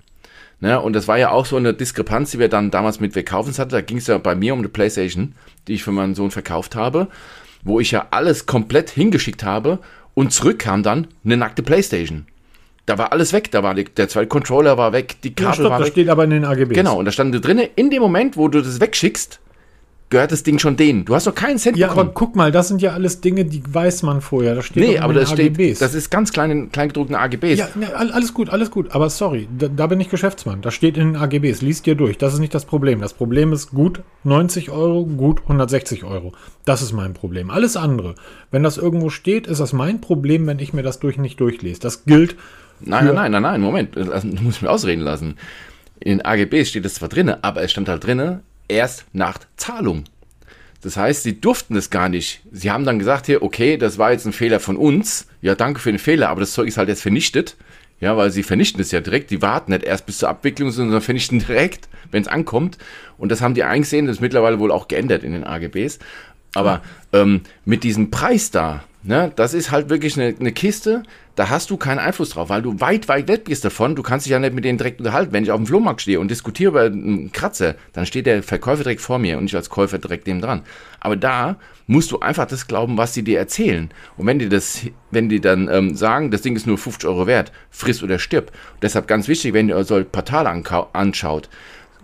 Ne? 0.60 0.80
Und 0.80 0.92
das 0.94 1.08
war 1.08 1.18
ja 1.18 1.30
auch 1.30 1.46
so 1.46 1.56
eine 1.56 1.74
Diskrepanz, 1.74 2.30
die 2.30 2.38
wir 2.38 2.48
dann 2.48 2.70
damals 2.70 3.00
mit 3.00 3.14
Wir 3.14 3.24
kaufen 3.24 3.56
hatten. 3.56 3.70
Da 3.70 3.80
ging 3.80 3.98
es 3.98 4.06
ja 4.06 4.18
bei 4.18 4.34
mir 4.34 4.52
um 4.52 4.60
eine 4.60 4.68
Playstation, 4.68 5.34
die 5.66 5.74
ich 5.74 5.84
für 5.84 5.92
meinen 5.92 6.14
Sohn 6.14 6.30
verkauft 6.30 6.76
habe, 6.76 7.08
wo 7.62 7.80
ich 7.80 7.90
ja 7.90 8.06
alles 8.10 8.46
komplett 8.46 8.90
hingeschickt 8.90 9.42
habe 9.42 9.78
und 10.14 10.32
zurück 10.32 10.60
kam 10.60 10.82
dann 10.82 11.08
eine 11.24 11.36
nackte 11.36 11.62
Playstation. 11.62 12.26
Da 12.86 12.98
war 12.98 13.12
alles 13.12 13.32
weg, 13.32 13.50
da 13.50 13.62
war 13.62 13.74
die, 13.74 13.84
der 13.84 14.08
zweite 14.08 14.28
Controller 14.28 14.76
war 14.76 14.92
weg, 14.92 15.16
die 15.22 15.34
Kabel 15.34 15.46
ja, 15.46 15.54
stopp, 15.54 15.70
war 15.70 15.78
weg. 15.78 15.86
Das 15.86 15.92
steht 15.92 16.08
aber 16.10 16.24
in 16.24 16.30
den 16.30 16.44
AGBs. 16.44 16.74
Genau, 16.74 16.98
und 16.98 17.06
da 17.06 17.12
stand 17.12 17.42
drin, 17.42 17.58
in 17.76 17.90
dem 17.90 18.02
Moment, 18.02 18.36
wo 18.36 18.48
du 18.48 18.60
das 18.60 18.78
wegschickst, 18.78 19.40
gehört 20.10 20.32
das 20.32 20.42
Ding 20.42 20.58
schon 20.58 20.76
denen. 20.76 21.04
Du 21.04 21.14
hast 21.14 21.26
doch 21.26 21.34
keinen 21.34 21.58
Cent 21.58 21.76
ja, 21.76 21.88
bekommen. 21.88 22.08
aber 22.08 22.14
guck 22.14 22.36
mal, 22.36 22.52
das 22.52 22.68
sind 22.68 22.82
ja 22.82 22.92
alles 22.92 23.20
Dinge, 23.20 23.44
die 23.44 23.62
weiß 23.66 24.02
man 24.02 24.20
vorher. 24.20 24.54
Das 24.54 24.66
steht 24.66 24.86
nee, 24.86 24.98
aber 24.98 25.12
das 25.12 25.32
AGBs. 25.32 25.54
steht, 25.54 25.80
das 25.80 25.94
ist 25.94 26.10
ganz 26.10 26.32
klein 26.32 26.50
in 26.50 26.72
kleingedruckten 26.72 27.16
AGBs. 27.16 27.58
Ja, 27.58 27.68
ne, 27.74 27.94
alles 27.94 28.34
gut, 28.34 28.50
alles 28.50 28.70
gut. 28.70 28.92
Aber 28.92 29.10
sorry, 29.10 29.48
da, 29.56 29.68
da, 29.68 29.86
bin 29.86 30.00
ich 30.00 30.10
Geschäftsmann. 30.10 30.62
Das 30.62 30.74
steht 30.74 30.96
in 30.96 31.14
den 31.14 31.16
AGBs. 31.16 31.62
Lies 31.62 31.82
dir 31.82 31.94
durch. 31.94 32.18
Das 32.18 32.32
ist 32.32 32.38
nicht 32.38 32.54
das 32.54 32.64
Problem. 32.64 33.00
Das 33.00 33.14
Problem 33.14 33.52
ist 33.52 33.70
gut 33.70 34.02
90 34.24 34.70
Euro, 34.70 35.04
gut 35.04 35.42
160 35.42 36.04
Euro. 36.04 36.32
Das 36.64 36.82
ist 36.82 36.92
mein 36.92 37.14
Problem. 37.14 37.50
Alles 37.50 37.76
andere, 37.76 38.14
wenn 38.50 38.62
das 38.62 38.76
irgendwo 38.76 39.10
steht, 39.10 39.46
ist 39.46 39.60
das 39.60 39.72
mein 39.72 40.00
Problem, 40.00 40.46
wenn 40.46 40.58
ich 40.58 40.72
mir 40.72 40.82
das 40.82 41.00
durch 41.00 41.18
nicht 41.18 41.40
durchlese. 41.40 41.80
Das 41.80 42.04
gilt. 42.04 42.36
Nein, 42.80 43.06
nein, 43.06 43.14
nein, 43.14 43.32
nein, 43.32 43.42
nein, 43.42 43.60
Moment. 43.60 43.96
Das 43.96 44.24
muss 44.24 44.56
ich 44.56 44.62
mir 44.62 44.70
ausreden 44.70 45.02
lassen. 45.02 45.36
In 46.00 46.18
den 46.18 46.24
AGBs 46.24 46.68
steht 46.68 46.84
es 46.84 46.94
zwar 46.94 47.08
drin, 47.08 47.30
aber 47.30 47.62
es 47.62 47.70
stand 47.70 47.88
halt 47.88 48.04
drin, 48.04 48.40
erst 48.68 49.04
nach 49.12 49.38
Zahlung. 49.56 50.04
Das 50.82 50.96
heißt, 50.98 51.22
sie 51.22 51.40
durften 51.40 51.76
es 51.76 51.88
gar 51.88 52.10
nicht. 52.10 52.42
Sie 52.52 52.70
haben 52.70 52.84
dann 52.84 52.98
gesagt, 52.98 53.26
hier, 53.26 53.42
okay, 53.42 53.78
das 53.78 53.96
war 53.96 54.12
jetzt 54.12 54.26
ein 54.26 54.34
Fehler 54.34 54.60
von 54.60 54.76
uns. 54.76 55.26
Ja, 55.40 55.54
danke 55.54 55.80
für 55.80 55.90
den 55.90 55.98
Fehler, 55.98 56.28
aber 56.28 56.40
das 56.40 56.52
Zeug 56.52 56.68
ist 56.68 56.76
halt 56.76 56.90
jetzt 56.90 57.00
vernichtet. 57.00 57.56
Ja, 58.00 58.16
weil 58.18 58.30
sie 58.30 58.42
vernichten 58.42 58.82
es 58.82 58.90
ja 58.90 59.00
direkt. 59.00 59.30
Die 59.30 59.40
warten 59.40 59.72
nicht 59.72 59.84
erst 59.84 60.04
bis 60.04 60.18
zur 60.18 60.28
Abwicklung, 60.28 60.70
sondern 60.70 61.00
vernichten 61.00 61.38
direkt, 61.46 61.88
wenn 62.10 62.22
es 62.22 62.28
ankommt. 62.28 62.76
Und 63.16 63.32
das 63.32 63.40
haben 63.40 63.54
die 63.54 63.64
eingesehen. 63.64 64.06
Das 64.06 64.16
ist 64.16 64.20
mittlerweile 64.20 64.58
wohl 64.58 64.70
auch 64.70 64.88
geändert 64.88 65.24
in 65.24 65.32
den 65.32 65.44
AGBs. 65.44 66.00
Aber 66.54 66.82
ähm, 67.14 67.40
mit 67.64 67.82
diesem 67.82 68.10
Preis 68.10 68.50
da, 68.50 68.84
ne, 69.04 69.32
das 69.36 69.54
ist 69.54 69.70
halt 69.70 69.88
wirklich 69.90 70.18
eine, 70.18 70.34
eine 70.38 70.52
Kiste, 70.52 71.02
da 71.36 71.50
hast 71.50 71.70
du 71.70 71.76
keinen 71.76 71.98
Einfluss 71.98 72.30
drauf, 72.30 72.48
weil 72.48 72.62
du 72.62 72.80
weit, 72.80 73.08
weit 73.08 73.28
weg 73.28 73.44
bist 73.44 73.64
davon. 73.64 73.96
Du 73.96 74.02
kannst 74.02 74.24
dich 74.26 74.30
ja 74.30 74.38
nicht 74.38 74.54
mit 74.54 74.64
denen 74.64 74.78
direkt 74.78 75.00
unterhalten. 75.00 75.32
Wenn 75.32 75.42
ich 75.42 75.50
auf 75.50 75.58
dem 75.58 75.66
Flohmarkt 75.66 76.02
stehe 76.02 76.20
und 76.20 76.30
diskutiere 76.30 76.70
über 76.70 76.82
einen 76.84 77.32
Kratzer, 77.32 77.74
dann 77.92 78.06
steht 78.06 78.26
der 78.26 78.42
Verkäufer 78.42 78.84
direkt 78.84 79.00
vor 79.00 79.18
mir 79.18 79.38
und 79.38 79.46
ich 79.46 79.56
als 79.56 79.68
Käufer 79.68 79.98
direkt 79.98 80.26
neben 80.26 80.40
dran. 80.40 80.62
Aber 81.00 81.16
da 81.16 81.56
musst 81.86 82.12
du 82.12 82.20
einfach 82.20 82.46
das 82.46 82.66
glauben, 82.66 82.96
was 82.96 83.14
sie 83.14 83.24
dir 83.24 83.38
erzählen. 83.38 83.90
Und 84.16 84.26
wenn 84.26 84.38
die 84.38 84.48
das, 84.48 84.82
wenn 85.10 85.28
die 85.28 85.40
dann 85.40 85.68
ähm, 85.68 85.96
sagen, 85.96 86.30
das 86.30 86.42
Ding 86.42 86.54
ist 86.54 86.66
nur 86.66 86.78
50 86.78 87.08
Euro 87.08 87.26
wert, 87.26 87.52
friss 87.70 88.02
oder 88.02 88.18
stirb. 88.18 88.52
Und 88.74 88.82
deshalb 88.82 89.08
ganz 89.08 89.26
wichtig, 89.26 89.54
wenn 89.54 89.68
ihr 89.68 89.76
euch 89.76 89.88
so 89.88 89.96
ein 89.96 90.06
Portal 90.06 90.46
anschaut, 90.92 91.48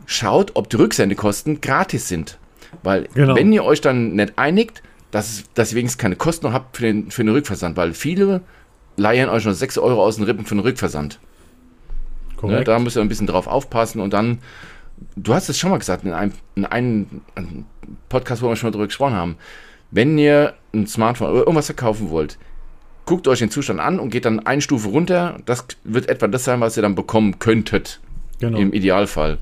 schaut, 0.06 0.52
ob 0.54 0.68
die 0.68 0.76
Rücksendekosten 0.76 1.60
gratis 1.60 2.08
sind. 2.08 2.38
Weil 2.82 3.08
genau. 3.14 3.36
wenn 3.36 3.52
ihr 3.52 3.64
euch 3.64 3.80
dann 3.80 4.16
nicht 4.16 4.34
einigt, 4.36 4.82
dass, 5.10 5.44
dass 5.54 5.72
ihr 5.72 5.76
wenigstens 5.76 5.98
keine 5.98 6.16
Kosten 6.16 6.46
noch 6.46 6.52
habt 6.52 6.76
für 6.76 6.84
den, 6.84 7.10
für 7.10 7.24
den 7.24 7.32
Rückversand, 7.32 7.76
weil 7.76 7.94
viele 7.94 8.42
leihen 8.96 9.28
euch 9.28 9.44
noch 9.44 9.52
6 9.52 9.78
Euro 9.78 10.02
aus 10.04 10.16
den 10.16 10.24
Rippen 10.24 10.44
für 10.44 10.54
den 10.54 10.60
Rückversand. 10.60 11.18
Ne, 12.42 12.64
da 12.64 12.78
müsst 12.78 12.96
ihr 12.96 13.02
ein 13.02 13.08
bisschen 13.08 13.26
drauf 13.26 13.46
aufpassen 13.46 14.00
und 14.00 14.14
dann, 14.14 14.38
du 15.16 15.34
hast 15.34 15.48
es 15.50 15.58
schon 15.58 15.70
mal 15.70 15.78
gesagt, 15.78 16.04
in 16.04 16.12
einem, 16.12 16.32
in 16.54 16.64
einem 16.64 17.06
Podcast, 18.08 18.40
wo 18.40 18.48
wir 18.48 18.56
schon 18.56 18.68
mal 18.68 18.72
drüber 18.72 18.86
gesprochen 18.86 19.14
haben, 19.14 19.36
wenn 19.90 20.16
ihr 20.16 20.54
ein 20.72 20.86
Smartphone 20.86 21.30
oder 21.30 21.40
irgendwas 21.40 21.66
verkaufen 21.66 22.08
wollt, 22.10 22.38
guckt 23.04 23.28
euch 23.28 23.40
den 23.40 23.50
Zustand 23.50 23.80
an 23.80 23.98
und 23.98 24.10
geht 24.10 24.24
dann 24.24 24.46
eine 24.46 24.62
Stufe 24.62 24.88
runter. 24.88 25.38
Das 25.44 25.66
wird 25.84 26.08
etwa 26.08 26.28
das 26.28 26.44
sein, 26.44 26.60
was 26.60 26.76
ihr 26.76 26.82
dann 26.82 26.94
bekommen 26.94 27.38
könntet. 27.38 28.00
Genau. 28.38 28.56
Im 28.56 28.72
Idealfall. 28.72 29.38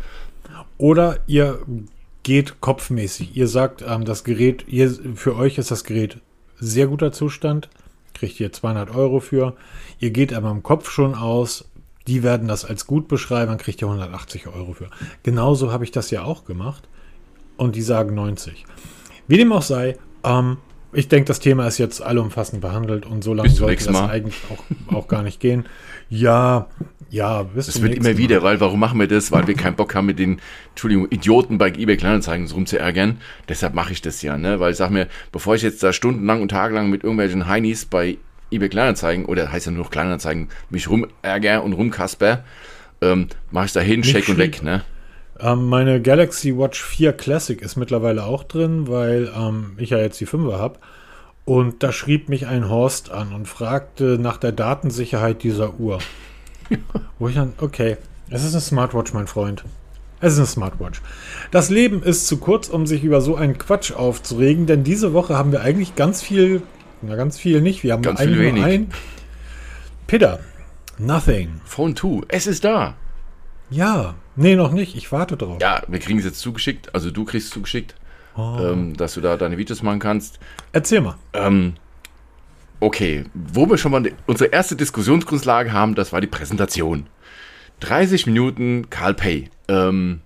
Oder 0.78 1.20
ihr 1.26 1.60
geht 2.28 2.60
kopfmäßig. 2.60 3.38
Ihr 3.38 3.48
sagt, 3.48 3.82
ähm, 3.88 4.04
das 4.04 4.22
Gerät, 4.22 4.66
ihr, 4.68 4.94
für 5.14 5.34
euch 5.34 5.56
ist 5.56 5.70
das 5.70 5.82
Gerät 5.82 6.18
sehr 6.60 6.86
guter 6.86 7.10
Zustand, 7.10 7.70
kriegt 8.12 8.38
ihr 8.38 8.52
200 8.52 8.94
Euro 8.94 9.20
für. 9.20 9.56
Ihr 9.98 10.10
geht 10.10 10.34
aber 10.34 10.50
im 10.50 10.62
Kopf 10.62 10.90
schon 10.90 11.14
aus, 11.14 11.64
die 12.06 12.22
werden 12.22 12.46
das 12.46 12.66
als 12.66 12.86
gut 12.86 13.08
beschreiben, 13.08 13.52
dann 13.52 13.56
kriegt 13.56 13.80
ihr 13.80 13.88
180 13.88 14.46
Euro 14.46 14.74
für. 14.74 14.90
Genauso 15.22 15.72
habe 15.72 15.84
ich 15.84 15.90
das 15.90 16.10
ja 16.10 16.22
auch 16.22 16.44
gemacht 16.44 16.86
und 17.56 17.76
die 17.76 17.80
sagen 17.80 18.14
90. 18.14 18.66
Wie 19.26 19.38
dem 19.38 19.50
auch 19.50 19.62
sei, 19.62 19.96
ähm, 20.22 20.58
ich 20.92 21.08
denke, 21.08 21.28
das 21.28 21.40
Thema 21.40 21.66
ist 21.66 21.78
jetzt 21.78 22.02
allumfassend 22.02 22.60
behandelt 22.60 23.06
und 23.06 23.24
so 23.24 23.32
lange 23.32 23.48
sollte 23.48 23.86
das 23.86 24.02
eigentlich 24.02 24.36
auch, 24.50 24.94
auch 24.94 25.08
gar 25.08 25.22
nicht 25.22 25.40
gehen. 25.40 25.64
Ja, 26.10 26.66
ja, 27.10 27.42
bis 27.42 27.66
Das 27.66 27.80
wird 27.80 27.94
immer 27.94 28.16
wieder, 28.18 28.42
weil 28.42 28.60
warum 28.60 28.80
machen 28.80 29.00
wir 29.00 29.08
das? 29.08 29.32
Weil 29.32 29.46
wir 29.46 29.54
keinen 29.54 29.76
Bock 29.76 29.94
haben, 29.94 30.06
mit 30.06 30.18
den, 30.18 30.40
Entschuldigung, 30.70 31.06
Idioten 31.10 31.56
bei 31.56 31.68
eBay 31.68 31.96
Kleinanzeigen 31.96 32.46
so 32.46 32.54
rumzuärgern. 32.56 33.18
Deshalb 33.48 33.74
mache 33.74 33.92
ich 33.92 34.02
das 34.02 34.20
ja, 34.20 34.36
ne? 34.36 34.60
Weil 34.60 34.72
ich 34.72 34.76
sag 34.76 34.90
mir, 34.90 35.08
bevor 35.32 35.54
ich 35.54 35.62
jetzt 35.62 35.82
da 35.82 35.92
stundenlang 35.92 36.42
und 36.42 36.50
tagelang 36.50 36.90
mit 36.90 37.04
irgendwelchen 37.04 37.46
Heinis 37.46 37.86
bei 37.86 38.18
eBay 38.50 38.68
Kleinanzeigen, 38.68 39.24
oder 39.24 39.50
heißt 39.50 39.66
ja 39.66 39.72
nur 39.72 39.84
noch 39.84 39.90
Kleinanzeigen, 39.90 40.48
mich 40.68 40.90
rumärger 40.90 41.62
und 41.62 41.72
rumkasper, 41.72 42.44
ähm, 43.00 43.28
mache 43.50 43.66
ich 43.66 43.72
da 43.72 43.80
hin, 43.80 44.02
check 44.02 44.28
und 44.28 44.38
weg, 44.38 44.62
ne? 44.62 44.82
Ähm, 45.40 45.66
meine 45.66 46.02
Galaxy 46.02 46.56
Watch 46.56 46.82
4 46.82 47.12
Classic 47.12 47.60
ist 47.62 47.76
mittlerweile 47.76 48.24
auch 48.24 48.44
drin, 48.44 48.88
weil 48.88 49.30
ähm, 49.36 49.72
ich 49.76 49.90
ja 49.90 49.98
jetzt 49.98 50.20
die 50.20 50.26
5er 50.26 50.58
habe. 50.58 50.78
Und 51.44 51.82
da 51.82 51.92
schrieb 51.92 52.28
mich 52.28 52.46
ein 52.46 52.68
Horst 52.68 53.10
an 53.10 53.32
und 53.32 53.48
fragte 53.48 54.18
nach 54.20 54.36
der 54.36 54.52
Datensicherheit 54.52 55.42
dieser 55.42 55.78
Uhr. 55.78 56.00
Wo 57.18 57.28
ich 57.28 57.34
dann, 57.34 57.52
okay, 57.58 57.96
es 58.30 58.44
ist 58.44 58.52
eine 58.52 58.60
Smartwatch, 58.60 59.12
mein 59.12 59.26
Freund. 59.26 59.64
Es 60.20 60.32
ist 60.32 60.38
eine 60.38 60.46
Smartwatch. 60.46 61.00
Das 61.50 61.70
Leben 61.70 62.02
ist 62.02 62.26
zu 62.26 62.38
kurz, 62.38 62.68
um 62.68 62.86
sich 62.86 63.04
über 63.04 63.20
so 63.20 63.36
einen 63.36 63.56
Quatsch 63.56 63.92
aufzuregen, 63.92 64.66
denn 64.66 64.84
diese 64.84 65.12
Woche 65.12 65.36
haben 65.36 65.52
wir 65.52 65.62
eigentlich 65.62 65.94
ganz 65.94 66.22
viel, 66.22 66.62
na 67.02 67.14
ganz 67.14 67.38
viel 67.38 67.60
nicht, 67.60 67.84
wir 67.84 67.92
haben 67.92 68.02
ganz 68.02 68.20
viel 68.20 68.38
wenig. 68.38 68.64
ein. 68.64 68.90
Peter, 70.06 70.40
nothing. 70.98 71.60
Phone 71.64 71.94
2, 71.94 72.22
es 72.28 72.46
ist 72.46 72.64
da. 72.64 72.94
Ja, 73.70 74.14
nee, 74.34 74.56
noch 74.56 74.72
nicht, 74.72 74.96
ich 74.96 75.12
warte 75.12 75.36
drauf. 75.36 75.58
Ja, 75.60 75.82
wir 75.86 76.00
kriegen 76.00 76.18
es 76.18 76.24
jetzt 76.24 76.40
zugeschickt, 76.40 76.94
also 76.94 77.10
du 77.10 77.24
kriegst 77.24 77.48
es 77.48 77.52
zugeschickt, 77.52 77.94
oh. 78.36 78.58
ähm, 78.60 78.96
dass 78.96 79.14
du 79.14 79.20
da 79.20 79.36
deine 79.36 79.56
Videos 79.56 79.82
machen 79.82 80.00
kannst. 80.00 80.40
Erzähl 80.72 81.00
mal. 81.00 81.16
Ähm, 81.32 81.74
Okay, 82.80 83.24
wo 83.34 83.68
wir 83.68 83.76
schon 83.76 83.90
mal 83.90 84.12
unsere 84.26 84.50
erste 84.50 84.76
Diskussionsgrundlage 84.76 85.72
haben, 85.72 85.96
das 85.96 86.12
war 86.12 86.20
die 86.20 86.28
Präsentation. 86.28 87.06
30 87.80 88.26
Minuten 88.26 88.88
Carl 88.88 89.14
Pay. 89.14 89.50
Ähm, 89.66 90.20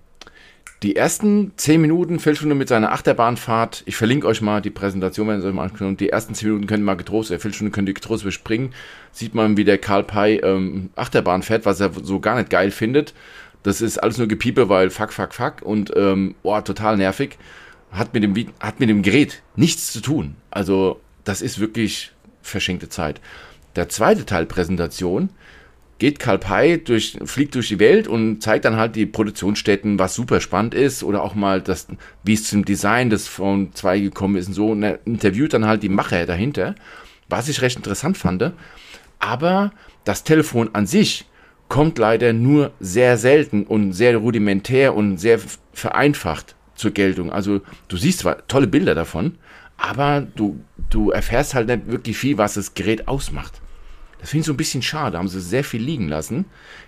die 0.83 0.95
ersten 0.95 1.53
10 1.55 1.81
Minuten, 1.81 2.19
Viertelstunde 2.19 2.55
mit 2.55 2.67
seiner 2.67 2.91
Achterbahnfahrt. 2.91 3.83
Ich 3.85 3.95
verlinke 3.95 4.27
euch 4.27 4.41
mal 4.41 4.61
die 4.61 4.69
Präsentation, 4.69 5.27
wenn 5.27 5.41
ihr 5.41 5.47
euch 5.47 5.53
mal 5.53 5.63
anschaut. 5.63 5.99
Die 5.99 6.09
ersten 6.09 6.35
10 6.35 6.49
Minuten 6.49 6.67
könnt 6.67 6.81
ihr 6.81 6.85
mal 6.85 6.97
getrost, 6.97 7.31
eine 7.31 7.39
Viertelstunde 7.39 7.71
könnt 7.71 7.87
ihr 7.87 7.93
getrost 7.95 8.23
überspringen. 8.23 8.73
Sieht 9.11 9.33
man, 9.33 9.57
wie 9.57 9.63
der 9.63 9.77
Karl 9.77 10.03
Pei 10.03 10.39
ähm, 10.43 10.89
Achterbahn 10.95 11.41
fährt, 11.41 11.65
was 11.65 11.79
er 11.79 11.91
so 12.03 12.19
gar 12.19 12.35
nicht 12.35 12.49
geil 12.49 12.69
findet. 12.69 13.13
Das 13.63 13.81
ist 13.81 13.97
alles 13.97 14.17
nur 14.17 14.27
Gepiepe, 14.27 14.69
weil 14.69 14.89
fuck, 14.89 15.13
fuck, 15.13 15.33
fuck 15.33 15.61
und 15.63 15.91
ähm, 15.95 16.35
oh, 16.43 16.59
total 16.61 16.97
nervig. 16.97 17.37
Hat 17.91 18.13
mit, 18.13 18.23
dem, 18.23 18.35
hat 18.59 18.79
mit 18.79 18.89
dem 18.89 19.01
Gerät 19.01 19.41
nichts 19.55 19.91
zu 19.93 20.01
tun. 20.01 20.35
Also, 20.51 20.99
das 21.23 21.41
ist 21.41 21.59
wirklich 21.59 22.12
verschenkte 22.43 22.89
Zeit. 22.89 23.19
Der 23.75 23.89
zweite 23.89 24.25
Teil 24.25 24.45
Präsentation, 24.45 25.29
geht 25.99 26.19
Karl 26.19 26.37
Pei 26.37 26.81
durch, 26.83 27.17
fliegt 27.23 27.55
durch 27.55 27.69
die 27.69 27.79
Welt 27.79 28.07
und 28.09 28.41
zeigt 28.43 28.65
dann 28.65 28.75
halt 28.75 28.95
die 28.95 29.05
Produktionsstätten, 29.05 29.99
was 29.99 30.15
super 30.15 30.41
spannend 30.41 30.73
ist 30.73 31.01
oder 31.03 31.23
auch 31.23 31.33
mal 31.33 31.61
das, 31.61 31.87
wie 32.23 32.33
es 32.33 32.49
zum 32.49 32.65
Design 32.65 33.09
des 33.09 33.27
Phone 33.27 33.73
2 33.73 33.99
gekommen 33.99 34.35
ist 34.35 34.47
und 34.49 34.53
so 34.53 34.71
und 34.71 34.83
er 34.83 34.99
interviewt 35.05 35.53
dann 35.53 35.65
halt 35.65 35.81
die 35.81 35.89
Macher 35.89 36.25
dahinter, 36.25 36.75
was 37.29 37.47
ich 37.47 37.61
recht 37.61 37.77
interessant 37.77 38.17
fand. 38.17 38.51
Aber 39.19 39.71
das 40.03 40.25
Telefon 40.25 40.71
an 40.73 40.87
sich 40.87 41.25
kommt 41.69 41.97
leider 41.97 42.33
nur 42.33 42.71
sehr 42.79 43.17
selten 43.17 43.63
und 43.63 43.93
sehr 43.93 44.17
rudimentär 44.17 44.95
und 44.95 45.17
sehr 45.17 45.39
vereinfacht 45.71 46.55
zur 46.75 46.91
Geltung. 46.91 47.31
Also 47.31 47.61
du 47.87 47.95
siehst 47.95 48.19
zwar 48.19 48.45
tolle 48.47 48.67
Bilder 48.67 48.93
davon, 48.93 49.37
aber 49.83 50.21
du, 50.21 50.63
du 50.89 51.11
erfährst 51.11 51.55
halt 51.55 51.67
nicht 51.67 51.87
wirklich 51.87 52.17
viel, 52.17 52.37
was 52.37 52.53
das 52.53 52.73
Gerät 52.73 53.09
ausmacht. 53.09 53.61
Das 54.21 54.29
finde 54.29 54.41
ich 54.41 54.45
so 54.45 54.53
ein 54.53 54.57
bisschen 54.57 54.81
schade, 54.81 55.17
haben 55.17 55.27
sie 55.27 55.41
sehr 55.41 55.65
viel 55.65 55.81
liegen 55.81 56.07
lassen. 56.07 56.45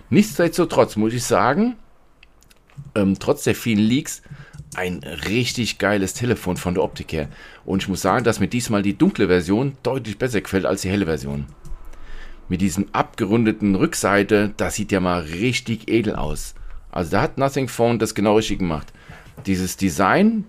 Nichtsdestotrotz 0.10 0.96
muss 0.96 1.14
ich 1.14 1.26
sagen, 1.26 1.76
ähm, 2.96 3.20
trotz 3.20 3.44
der 3.44 3.54
vielen 3.54 3.80
Leaks, 3.80 4.22
ein 4.78 5.02
richtig 5.28 5.78
geiles 5.78 6.14
Telefon 6.14 6.56
von 6.56 6.74
der 6.74 6.84
Optik 6.84 7.12
her. 7.12 7.28
Und 7.66 7.84
ich 7.84 7.90
muss 7.90 8.02
sagen, 8.02 8.24
dass 8.24 8.40
mir 8.40 8.48
diesmal 8.48 8.82
die 8.82 8.98
dunkle 8.98 9.28
Version 9.28 9.78
deutlich 9.84 10.18
besser 10.18 10.40
gefällt 10.40 10.66
als 10.66 10.84
die 10.84 10.90
helle 10.90 11.06
Version. 11.06 11.48
Mit 12.48 12.62
diesem 12.62 12.88
abgerundeten 12.94 13.76
Rückseite, 13.76 14.54
das 14.56 14.76
sieht 14.76 14.94
ja 14.94 15.02
mal 15.02 15.20
richtig 15.20 15.90
edel 15.92 16.16
aus. 16.16 16.56
Also 16.92 17.12
da 17.12 17.24
hat 17.24 17.38
Nothing 17.38 17.68
Phone 17.68 18.00
das 18.00 18.16
genau 18.16 18.38
richtig 18.38 18.60
gemacht. 18.60 18.94
Dieses 19.46 19.76
Design 19.76 20.46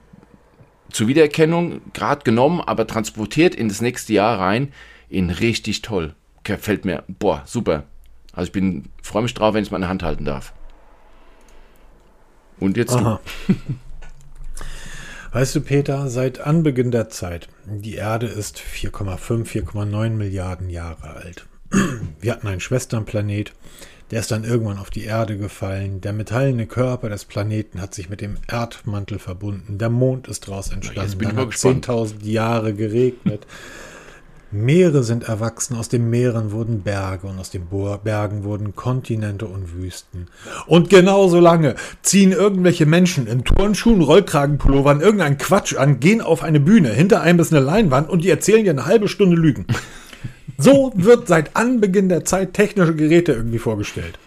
zur 0.90 1.08
Wiedererkennung 1.08 1.80
gerade 1.92 2.24
genommen, 2.24 2.60
aber 2.60 2.86
transportiert 2.86 3.54
in 3.54 3.68
das 3.68 3.80
nächste 3.80 4.12
Jahr 4.12 4.38
rein 4.38 4.72
in 5.08 5.30
richtig 5.30 5.82
toll 5.82 6.14
gefällt 6.46 6.84
mir, 6.84 7.04
boah, 7.08 7.42
super. 7.44 7.84
Also 8.32 8.46
ich 8.48 8.52
bin, 8.52 8.84
freue 9.02 9.22
mich 9.22 9.34
drauf, 9.34 9.54
wenn 9.54 9.62
ich 9.62 9.68
es 9.68 9.70
mal 9.70 9.78
in 9.78 9.82
der 9.82 9.90
Hand 9.90 10.02
halten 10.02 10.24
darf. 10.24 10.52
Und 12.58 12.76
jetzt 12.76 12.94
Aha. 12.94 13.20
Weißt 15.32 15.54
du, 15.54 15.60
Peter, 15.60 16.08
seit 16.08 16.40
Anbeginn 16.40 16.90
der 16.90 17.10
Zeit, 17.10 17.48
die 17.66 17.96
Erde 17.96 18.26
ist 18.26 18.58
4,5, 18.58 19.44
4,9 19.44 20.10
Milliarden 20.10 20.70
Jahre 20.70 21.10
alt. 21.10 21.46
Wir 22.20 22.32
hatten 22.32 22.48
einen 22.48 22.60
Schwesternplanet, 22.60 23.52
der 24.10 24.20
ist 24.20 24.30
dann 24.30 24.44
irgendwann 24.44 24.78
auf 24.78 24.90
die 24.90 25.04
Erde 25.04 25.36
gefallen. 25.36 26.00
Der 26.00 26.12
metallene 26.12 26.66
Körper 26.66 27.08
des 27.08 27.24
Planeten 27.24 27.80
hat 27.80 27.94
sich 27.94 28.08
mit 28.08 28.20
dem 28.20 28.36
Erdmantel 28.48 29.18
verbunden. 29.18 29.78
Der 29.78 29.90
Mond 29.90 30.28
ist 30.28 30.46
daraus 30.46 30.70
entstanden. 30.70 31.18
Dann 31.18 31.36
hat 31.36 31.48
10.000 31.48 32.24
Jahre 32.24 32.72
geregnet. 32.74 33.46
Meere 34.52 35.02
sind 35.02 35.24
erwachsen, 35.24 35.76
aus 35.76 35.88
den 35.88 36.08
Meeren 36.08 36.52
wurden 36.52 36.82
Berge 36.82 37.26
und 37.26 37.38
aus 37.38 37.50
den 37.50 37.66
Bergen 38.04 38.44
wurden 38.44 38.76
Kontinente 38.76 39.46
und 39.46 39.74
Wüsten. 39.74 40.28
Und 40.66 40.88
genauso 40.88 41.40
lange 41.40 41.74
ziehen 42.02 42.30
irgendwelche 42.30 42.86
Menschen 42.86 43.26
in 43.26 43.44
Turnschuhen, 43.44 44.02
Rollkragenpullovern 44.02 45.00
irgendeinen 45.00 45.36
Quatsch 45.36 45.74
an, 45.74 45.98
gehen 45.98 46.20
auf 46.20 46.44
eine 46.44 46.60
Bühne, 46.60 46.90
hinter 46.90 47.22
einem 47.22 47.40
ist 47.40 47.52
eine 47.52 47.64
Leinwand 47.64 48.08
und 48.08 48.22
die 48.22 48.30
erzählen 48.30 48.62
dir 48.62 48.70
eine 48.70 48.86
halbe 48.86 49.08
Stunde 49.08 49.36
Lügen. 49.36 49.66
So 50.58 50.92
wird 50.94 51.28
seit 51.28 51.54
Anbeginn 51.54 52.08
der 52.08 52.24
Zeit 52.24 52.54
technische 52.54 52.94
Geräte 52.94 53.32
irgendwie 53.32 53.58
vorgestellt. 53.58 54.18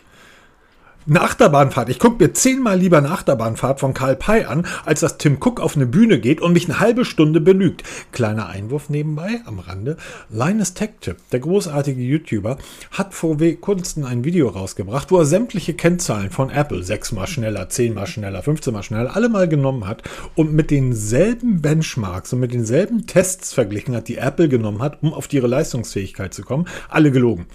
Eine 1.10 1.22
Achterbahnfahrt. 1.22 1.90
Ich 1.90 1.98
gucke 1.98 2.24
mir 2.24 2.34
zehnmal 2.34 2.78
lieber 2.78 3.00
eine 3.00 3.10
Achterbahnfahrt 3.10 3.80
von 3.80 3.96
Karl 3.96 4.16
Pei 4.16 4.48
an, 4.48 4.68
als 4.86 5.00
dass 5.00 5.18
Tim 5.18 5.38
Cook 5.40 5.60
auf 5.60 5.76
eine 5.76 5.88
Bühne 5.88 6.20
geht 6.20 6.40
und 6.40 6.54
mich 6.54 6.66
eine 6.70 6.80
halbe 6.80 7.04
Stunde 7.04 7.42
belügt. 7.42 7.82
Kleiner 8.12 8.48
Einwurf 8.48 8.92
nebenbei, 8.92 9.42
am 9.46 9.58
Rande. 9.58 9.98
Linus 10.30 10.76
Tech 10.76 10.92
Tip, 11.02 11.18
der 11.32 11.40
großartige 11.40 12.00
YouTuber, 12.00 12.60
hat 12.92 13.16
vor 13.16 13.38
kurzem 13.60 14.06
ein 14.06 14.24
Video 14.24 14.50
rausgebracht, 14.50 15.10
wo 15.10 15.18
er 15.18 15.26
sämtliche 15.26 15.74
Kennzahlen 15.74 16.30
von 16.30 16.52
Apple, 16.52 16.84
sechsmal 16.84 17.26
schneller, 17.26 17.70
zehnmal 17.70 18.06
schneller, 18.06 18.44
15 18.44 18.72
mal 18.72 18.84
schneller, 18.84 19.16
alle 19.16 19.30
mal 19.30 19.48
genommen 19.48 19.88
hat 19.88 20.04
und 20.36 20.54
mit 20.54 20.70
denselben 20.70 21.60
Benchmarks 21.60 22.34
und 22.34 22.40
mit 22.40 22.54
denselben 22.54 23.08
Tests 23.08 23.52
verglichen 23.52 23.96
hat, 23.96 24.10
die 24.10 24.18
Apple 24.18 24.48
genommen 24.48 24.84
hat, 24.84 25.02
um 25.02 25.16
auf 25.16 25.34
ihre 25.34 25.48
Leistungsfähigkeit 25.48 26.36
zu 26.36 26.44
kommen. 26.44 26.68
Alle 26.88 27.10
gelogen. 27.10 27.48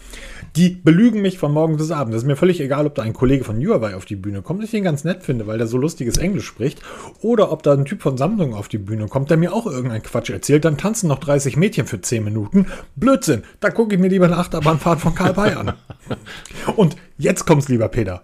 Die 0.57 0.71
belügen 0.71 1.23
mich 1.23 1.39
von 1.39 1.53
morgen 1.53 1.77
bis 1.77 1.93
abend. 1.93 2.15
Das 2.15 2.23
ist 2.23 2.27
mir 2.27 2.37
völlig 2.37 2.61
egal, 2.61 2.87
ob 2.87 2.97
da 2.97 3.03
ein 3.03 3.13
Kollege 3.13 3.44
von 3.45 3.65
Huawei 3.65 3.95
auf 3.95 4.05
die 4.05 4.17
Bühne 4.17 4.43
kommt, 4.43 4.65
ich 4.65 4.75
ihn 4.75 4.85
ganz 4.85 5.05
nett 5.05 5.23
finde, 5.23 5.47
weil 5.47 5.59
der 5.59 5.67
so 5.67 5.77
lustiges 5.77 6.17
Englisch 6.17 6.47
spricht, 6.47 6.81
oder 7.21 7.53
ob 7.53 7.63
da 7.63 7.73
ein 7.73 7.85
Typ 7.85 8.03
von 8.03 8.17
Samsung 8.17 8.55
auf 8.55 8.69
die 8.69 8.79
Bühne 8.79 9.09
kommt, 9.09 9.31
der 9.31 9.37
mir 9.37 9.53
auch 9.53 9.67
irgendeinen 9.67 10.03
Quatsch 10.03 10.31
erzählt, 10.31 10.65
dann 10.65 10.79
tanzen 10.79 11.09
noch 11.09 11.19
30 11.19 11.57
Mädchen 11.57 11.87
für 11.87 12.01
10 12.01 12.25
Minuten. 12.25 12.67
Blödsinn. 12.97 13.45
Da 13.61 13.71
gucke 13.71 13.95
ich 13.95 14.01
mir 14.01 14.09
lieber 14.09 14.27
eine 14.27 14.39
Achterbahnfahrt 14.39 15.01
von 15.01 15.15
Karl 15.15 15.35
Bay 15.35 15.53
an. 15.53 15.75
Und 16.77 16.97
jetzt 17.19 17.45
kommt's, 17.47 17.69
lieber 17.69 17.89
Peter. 17.89 18.23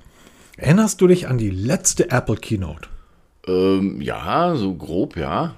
Erinnerst 0.57 1.01
du 1.01 1.07
dich 1.07 1.29
an 1.29 1.39
die 1.39 1.51
letzte 1.51 2.11
Apple 2.11 2.37
Keynote? 2.37 2.89
Ähm, 3.47 4.01
ja, 4.01 4.55
so 4.57 4.75
grob, 4.75 5.17
ja. 5.17 5.55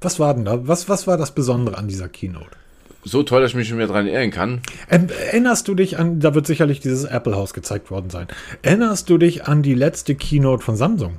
Was 0.00 0.20
war 0.20 0.34
denn 0.34 0.44
da? 0.44 0.68
Was, 0.68 0.88
was 0.88 1.06
war 1.06 1.16
das 1.16 1.34
Besondere 1.34 1.76
an 1.76 1.88
dieser 1.88 2.08
Keynote? 2.08 2.59
So 3.04 3.22
toll, 3.22 3.40
dass 3.40 3.52
ich 3.52 3.56
mich 3.56 3.68
schon 3.68 3.78
mehr 3.78 3.86
daran 3.86 4.06
erinnern 4.06 4.30
kann. 4.30 4.60
Ähm, 4.90 5.08
erinnerst 5.08 5.66
du 5.68 5.74
dich 5.74 5.98
an, 5.98 6.20
da 6.20 6.34
wird 6.34 6.46
sicherlich 6.46 6.80
dieses 6.80 7.04
Apple-Haus 7.04 7.54
gezeigt 7.54 7.90
worden 7.90 8.10
sein. 8.10 8.26
Erinnerst 8.62 9.08
du 9.08 9.18
dich 9.18 9.46
an 9.46 9.62
die 9.62 9.74
letzte 9.74 10.14
Keynote 10.14 10.62
von 10.62 10.76
Samsung? 10.76 11.18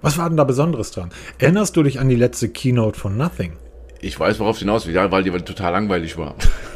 Was 0.00 0.18
war 0.18 0.28
denn 0.28 0.36
da 0.36 0.44
Besonderes 0.44 0.90
dran? 0.90 1.10
Erinnerst 1.38 1.76
du 1.76 1.84
dich 1.84 2.00
an 2.00 2.08
die 2.08 2.16
letzte 2.16 2.48
Keynote 2.48 2.98
von 2.98 3.16
Nothing? 3.16 3.52
Ich 4.00 4.18
weiß, 4.18 4.40
worauf 4.40 4.56
es 4.56 4.60
hinaus 4.60 4.86
will, 4.86 4.94
weil 4.94 5.22
die 5.22 5.30
total 5.30 5.72
langweilig 5.72 6.18
war. 6.18 6.34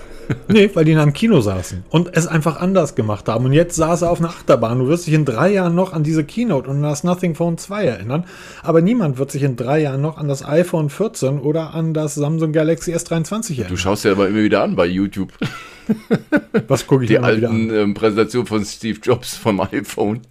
nee, 0.49 0.71
weil 0.75 0.85
die 0.85 0.93
in 0.93 0.99
einem 0.99 1.13
Kino 1.13 1.41
saßen 1.41 1.85
und 1.91 2.17
es 2.17 2.27
einfach 2.27 2.61
anders 2.61 2.95
gemacht 2.95 3.29
haben. 3.29 3.45
Und 3.45 3.53
jetzt 3.53 3.77
saß 3.77 4.03
er 4.03 4.11
auf 4.11 4.21
einer 4.21 4.31
Achterbahn. 4.31 4.79
Du 4.79 4.89
wirst 4.89 5.07
dich 5.07 5.15
in 5.15 5.25
drei 5.25 5.53
Jahren 5.53 5.75
noch 5.75 5.93
an 5.93 6.03
diese 6.03 6.25
Keynote 6.25 6.69
und 6.69 6.77
an 6.77 6.83
das 6.83 7.05
Nothing 7.05 7.35
Phone 7.35 7.59
2 7.59 7.85
erinnern. 7.85 8.25
Aber 8.63 8.81
niemand 8.81 9.19
wird 9.19 9.31
sich 9.31 9.43
in 9.43 9.57
drei 9.57 9.81
Jahren 9.81 10.01
noch 10.01 10.19
an 10.19 10.29
das 10.29 10.45
iPhone 10.45 10.91
14 10.91 11.39
oder 11.39 11.75
an 11.75 11.95
das 11.95 12.15
Samsung 12.15 12.53
Galaxy 12.53 12.95
S23 12.95 13.51
erinnern. 13.51 13.69
Du 13.71 13.77
schaust 13.77 14.05
ja 14.05 14.13
aber 14.13 14.29
immer 14.29 14.43
wieder 14.43 14.63
an 14.63 14.77
bei 14.77 14.87
YouTube. 14.87 15.33
Was 16.69 16.87
gucke 16.87 17.05
ich 17.05 17.09
Die 17.09 17.19
alten 17.19 17.71
ähm, 17.71 17.95
Präsentationen 17.95 18.47
von 18.47 18.65
Steve 18.65 18.99
Jobs 19.03 19.37
vom 19.37 19.61
iPhone. 19.61 20.23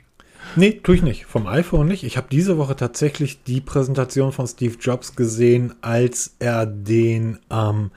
Nee, 0.57 0.79
tue 0.81 0.95
ich 0.95 1.03
nicht. 1.03 1.25
Vom 1.25 1.47
iPhone 1.47 1.87
nicht. 1.87 2.03
Ich 2.03 2.15
habe 2.15 2.27
diese 2.31 2.57
Woche 2.57 2.75
tatsächlich 2.75 3.43
die 3.43 3.59
Präsentation 3.59 4.31
von 4.31 4.47
Steve 4.47 4.75
Jobs 4.79 5.15
gesehen, 5.15 5.73
als 5.81 6.35
er 6.39 6.65
den 6.65 7.39
ähm, 7.51 7.91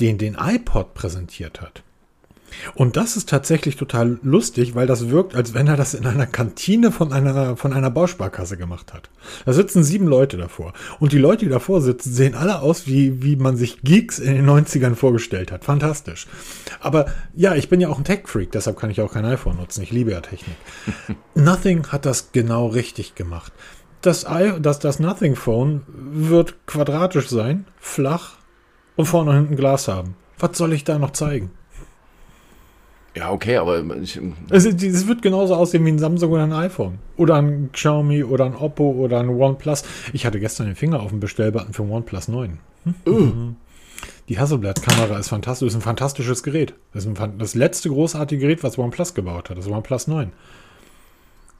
den 0.00 0.18
den 0.18 0.36
iPod 0.38 0.94
präsentiert 0.94 1.60
hat. 1.60 1.82
Und 2.74 2.96
das 2.96 3.16
ist 3.16 3.28
tatsächlich 3.28 3.76
total 3.76 4.18
lustig, 4.22 4.74
weil 4.74 4.86
das 4.86 5.08
wirkt, 5.10 5.34
als 5.34 5.54
wenn 5.54 5.66
er 5.66 5.76
das 5.76 5.94
in 5.94 6.06
einer 6.06 6.26
Kantine 6.26 6.92
von 6.92 7.12
einer, 7.12 7.56
von 7.56 7.72
einer 7.72 7.90
Bausparkasse 7.90 8.56
gemacht 8.56 8.92
hat. 8.92 9.10
Da 9.44 9.52
sitzen 9.52 9.84
sieben 9.84 10.06
Leute 10.06 10.36
davor. 10.36 10.72
Und 10.98 11.12
die 11.12 11.18
Leute, 11.18 11.44
die 11.44 11.50
davor 11.50 11.80
sitzen, 11.80 12.12
sehen 12.12 12.34
alle 12.34 12.60
aus, 12.60 12.86
wie, 12.86 13.22
wie 13.22 13.36
man 13.36 13.56
sich 13.56 13.82
Geeks 13.82 14.18
in 14.18 14.34
den 14.34 14.48
90ern 14.48 14.94
vorgestellt 14.94 15.52
hat. 15.52 15.64
Fantastisch. 15.64 16.26
Aber 16.80 17.06
ja, 17.34 17.54
ich 17.54 17.68
bin 17.68 17.80
ja 17.80 17.88
auch 17.88 17.98
ein 17.98 18.04
Tech-Freak, 18.04 18.52
deshalb 18.52 18.78
kann 18.78 18.90
ich 18.90 19.00
auch 19.00 19.12
kein 19.12 19.24
iPhone 19.24 19.56
nutzen. 19.56 19.82
Ich 19.82 19.90
liebe 19.90 20.12
ja 20.12 20.20
Technik. 20.20 20.56
Nothing 21.34 21.88
hat 21.88 22.06
das 22.06 22.32
genau 22.32 22.66
richtig 22.66 23.14
gemacht. 23.14 23.52
Das, 24.00 24.26
das, 24.60 24.78
das 24.80 24.98
Nothing 24.98 25.34
Phone 25.34 25.82
wird 25.86 26.66
quadratisch 26.66 27.28
sein, 27.28 27.64
flach, 27.80 28.36
und 28.96 29.06
vorne 29.06 29.30
und 29.30 29.36
hinten 29.36 29.56
Glas 29.56 29.88
haben. 29.88 30.14
Was 30.38 30.56
soll 30.56 30.72
ich 30.72 30.84
da 30.84 30.98
noch 30.98 31.10
zeigen? 31.10 31.50
Ja, 33.14 33.30
okay, 33.30 33.58
aber 33.58 33.84
ich, 34.02 34.20
es, 34.50 34.64
es, 34.64 35.06
wird 35.06 35.22
genauso 35.22 35.54
aussehen 35.54 35.84
wie 35.84 35.92
ein 35.92 36.00
Samsung 36.00 36.32
oder 36.32 36.42
ein 36.42 36.52
iPhone. 36.52 36.98
Oder 37.16 37.36
ein 37.36 37.70
Xiaomi 37.72 38.24
oder 38.24 38.44
ein 38.44 38.56
Oppo 38.56 38.90
oder 38.90 39.20
ein 39.20 39.28
OnePlus. 39.28 39.84
Ich 40.12 40.26
hatte 40.26 40.40
gestern 40.40 40.66
den 40.66 40.74
Finger 40.74 41.00
auf 41.00 41.10
dem 41.10 41.20
Bestellbutton 41.20 41.72
für 41.72 41.82
OnePlus 41.82 42.26
9. 42.26 42.58
Hm? 42.84 42.94
Uh. 43.06 43.52
Die 44.28 44.38
Hasselblad-Kamera 44.38 45.18
ist 45.18 45.28
fantastisch, 45.28 45.68
ist 45.68 45.74
ein 45.76 45.80
fantastisches 45.80 46.42
Gerät. 46.42 46.74
Das 46.92 47.04
ist 47.04 47.20
ein, 47.20 47.38
das 47.38 47.54
letzte 47.54 47.88
großartige 47.88 48.40
Gerät, 48.40 48.64
was 48.64 48.78
OnePlus 48.78 49.14
gebaut 49.14 49.48
hat. 49.48 49.58
Das 49.58 49.68
OnePlus 49.68 50.08
9 50.08 50.32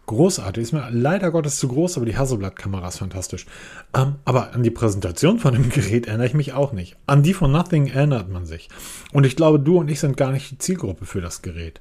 großartig. 0.06 0.62
Ist 0.62 0.72
mir 0.72 0.88
leider 0.90 1.30
Gottes 1.30 1.58
zu 1.58 1.68
groß, 1.68 1.96
aber 1.96 2.06
die 2.06 2.16
Hasselblatt-Kamera 2.16 2.88
ist 2.88 2.98
fantastisch. 2.98 3.46
Ähm, 3.94 4.16
aber 4.24 4.52
an 4.52 4.62
die 4.62 4.70
Präsentation 4.70 5.38
von 5.38 5.54
dem 5.54 5.68
Gerät 5.70 6.06
erinnere 6.06 6.26
ich 6.26 6.34
mich 6.34 6.52
auch 6.52 6.72
nicht. 6.72 6.96
An 7.06 7.22
die 7.22 7.34
von 7.34 7.52
Nothing 7.52 7.88
erinnert 7.88 8.30
man 8.30 8.46
sich. 8.46 8.68
Und 9.12 9.24
ich 9.24 9.36
glaube, 9.36 9.60
du 9.60 9.78
und 9.78 9.90
ich 9.90 10.00
sind 10.00 10.16
gar 10.16 10.32
nicht 10.32 10.50
die 10.50 10.58
Zielgruppe 10.58 11.06
für 11.06 11.20
das 11.20 11.42
Gerät. 11.42 11.80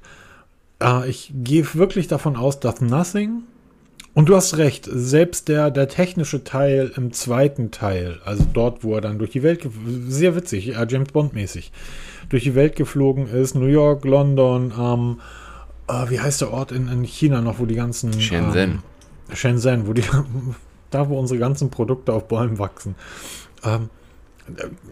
Äh, 0.82 1.08
ich 1.08 1.32
gehe 1.34 1.74
wirklich 1.74 2.08
davon 2.08 2.36
aus, 2.36 2.60
dass 2.60 2.80
Nothing 2.80 3.42
und 4.14 4.28
du 4.28 4.36
hast 4.36 4.58
recht, 4.58 4.88
selbst 4.90 5.48
der, 5.48 5.72
der 5.72 5.88
technische 5.88 6.44
Teil 6.44 6.92
im 6.96 7.12
zweiten 7.12 7.72
Teil, 7.72 8.20
also 8.24 8.46
dort, 8.52 8.84
wo 8.84 8.94
er 8.94 9.00
dann 9.00 9.18
durch 9.18 9.30
die 9.30 9.42
Welt, 9.42 9.68
sehr 10.06 10.36
witzig, 10.36 10.76
äh, 10.76 10.86
James 10.88 11.10
Bond 11.10 11.34
mäßig, 11.34 11.72
durch 12.28 12.44
die 12.44 12.54
Welt 12.54 12.76
geflogen 12.76 13.26
ist, 13.26 13.56
New 13.56 13.66
York, 13.66 14.04
London, 14.04 14.72
ähm, 14.78 15.20
uh, 15.90 16.10
wie 16.10 16.20
heißt 16.20 16.40
der 16.40 16.52
Ort 16.52 16.72
in, 16.72 16.88
in, 16.88 17.04
China 17.04 17.40
noch, 17.40 17.58
wo 17.58 17.66
die 17.66 17.74
ganzen. 17.74 18.20
Shenzhen. 18.20 18.82
Ähm, 19.28 19.34
Shenzhen, 19.34 19.86
wo 19.86 19.92
die, 19.92 20.04
da 20.90 21.08
wo 21.08 21.18
unsere 21.18 21.38
ganzen 21.38 21.70
Produkte 21.70 22.12
auf 22.12 22.28
Bäumen 22.28 22.58
wachsen. 22.58 22.94
Ähm, 23.64 23.88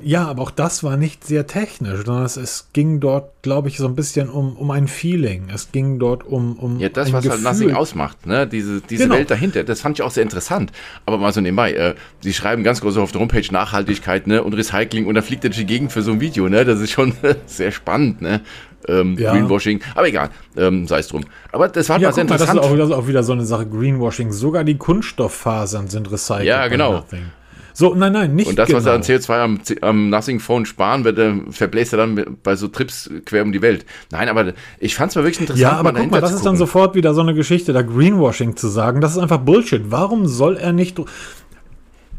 Ja, 0.03 0.27
aber 0.29 0.43
auch 0.43 0.51
das 0.51 0.83
war 0.83 0.97
nicht 0.97 1.25
sehr 1.25 1.47
technisch, 1.47 2.07
sondern 2.07 2.25
es, 2.25 2.39
es 2.39 2.69
ging 2.73 3.01
dort, 3.01 3.31
glaube 3.43 3.69
ich, 3.69 3.77
so 3.77 3.87
ein 3.87 3.95
bisschen 3.95 4.31
um, 4.31 4.57
um 4.57 4.71
ein 4.71 4.89
Feeling. 4.89 5.49
Es 5.53 5.73
ging 5.73 5.99
dort 5.99 6.25
um, 6.25 6.59
um 6.59 6.79
Ja, 6.81 6.89
das, 6.89 7.13
was 7.13 7.29
halt 7.29 7.43
Gefühl. 7.43 7.53
Nothing 7.53 7.73
ausmacht, 7.75 8.27
ne? 8.27 8.47
diese, 8.47 8.81
diese 8.81 9.05
Genau. 9.05 9.17
Welt 9.17 9.31
dahinter, 9.31 9.63
das 9.63 9.83
fand 9.83 9.99
ich 9.99 10.03
auch 10.03 10.11
sehr 10.11 10.23
interessant. 10.23 10.73
Aber 11.05 11.19
mal 11.19 11.35
so 11.35 11.43
nebenbei, 11.43 11.75
äh, 11.75 11.95
sie 12.21 12.33
schreiben 12.33 12.65
ganz 12.65 12.81
groß 12.81 12.97
auf 12.97 13.13
der 13.13 13.21
Homepage 13.21 13.47
Nachhaltigkeit 13.53 14.27
ne? 14.27 14.43
und 14.43 14.55
Recycling 14.55 15.05
und 15.05 15.17
da 15.17 15.23
fliegt 15.23 15.45
er 15.45 15.51
durch 15.51 15.59
die 15.59 15.67
Gegend 15.67 15.93
für 15.93 16.01
so 16.03 16.13
ein 16.13 16.21
Video. 16.21 16.49
Ne? 16.49 16.65
Das 16.65 16.81
ist 16.81 16.91
schon 16.91 17.13
sehr 17.47 17.73
spannend, 17.73 18.23
ne? 18.23 18.41
Ähm, 18.89 19.17
Ja. 19.19 19.33
Greenwashing, 19.33 19.81
aber 19.95 20.09
egal, 20.09 20.31
ähm, 20.57 20.87
sei 20.87 20.99
es 21.01 21.09
drum. 21.09 21.23
Aber 21.53 21.69
das 21.69 21.89
war 21.89 21.99
Ja, 22.01 22.09
mal 22.09 22.15
sehr 22.15 22.25
mal, 22.25 22.31
das 22.31 22.43
ist, 22.43 22.49
interessant. 22.49 22.73
auch, 22.73 22.77
das 22.79 22.89
ist 22.91 22.95
auch 22.95 23.09
wieder 23.09 23.23
so 23.23 23.33
eine 23.33 23.45
Sache, 23.45 23.67
Greenwashing. 23.67 24.33
Sogar 24.33 24.65
die 24.65 24.77
Kunststofffasern 24.77 25.89
sind 25.89 26.11
recycelt. 26.11 26.45
Ja, 26.47 26.67
genau. 26.69 27.05
So, 27.75 27.95
nein, 27.95 28.13
nein, 28.13 28.35
nicht 28.35 28.49
Und 28.49 28.59
das, 28.59 28.67
genau. 28.67 28.81
was 28.81 28.87
er 28.87 28.93
an 28.93 29.03
CO2 29.03 29.31
am, 29.41 29.61
am 29.81 30.11
Nothing 30.11 30.41
Phone 30.41 30.67
sparen 30.67 31.05
wird, 31.05 31.19
äh, 31.19 31.33
verbläst 31.51 31.95
er 31.95 31.97
dann 31.99 32.37
bei 32.43 32.55
so 32.55 32.69
Trips 32.69 33.09
quer 33.25 33.43
um 33.43 33.51
die 33.53 33.63
Welt. 33.63 33.87
Nein, 34.11 34.29
aber 34.29 34.53
ich 34.79 34.95
fand 34.95 35.11
es 35.11 35.17
mal 35.17 35.23
wirklich 35.25 35.41
interessant. 35.41 35.61
Ja, 35.63 35.79
aber 35.79 35.93
guck 35.95 36.11
mal, 36.11 36.21
das 36.21 36.33
ist 36.33 36.45
dann 36.45 36.57
sofort 36.57 36.95
wieder 36.95 37.15
so 37.15 37.23
eine 37.23 37.33
Geschichte, 37.33 37.73
da 37.73 37.81
Greenwashing 37.81 38.57
zu 38.57 38.69
sagen. 38.69 39.01
Das 39.01 39.13
ist 39.13 39.19
einfach 39.19 39.39
Bullshit. 39.39 39.85
Warum 39.91 40.27
soll 40.27 40.59
er 40.59 40.73
nicht. 40.73 41.01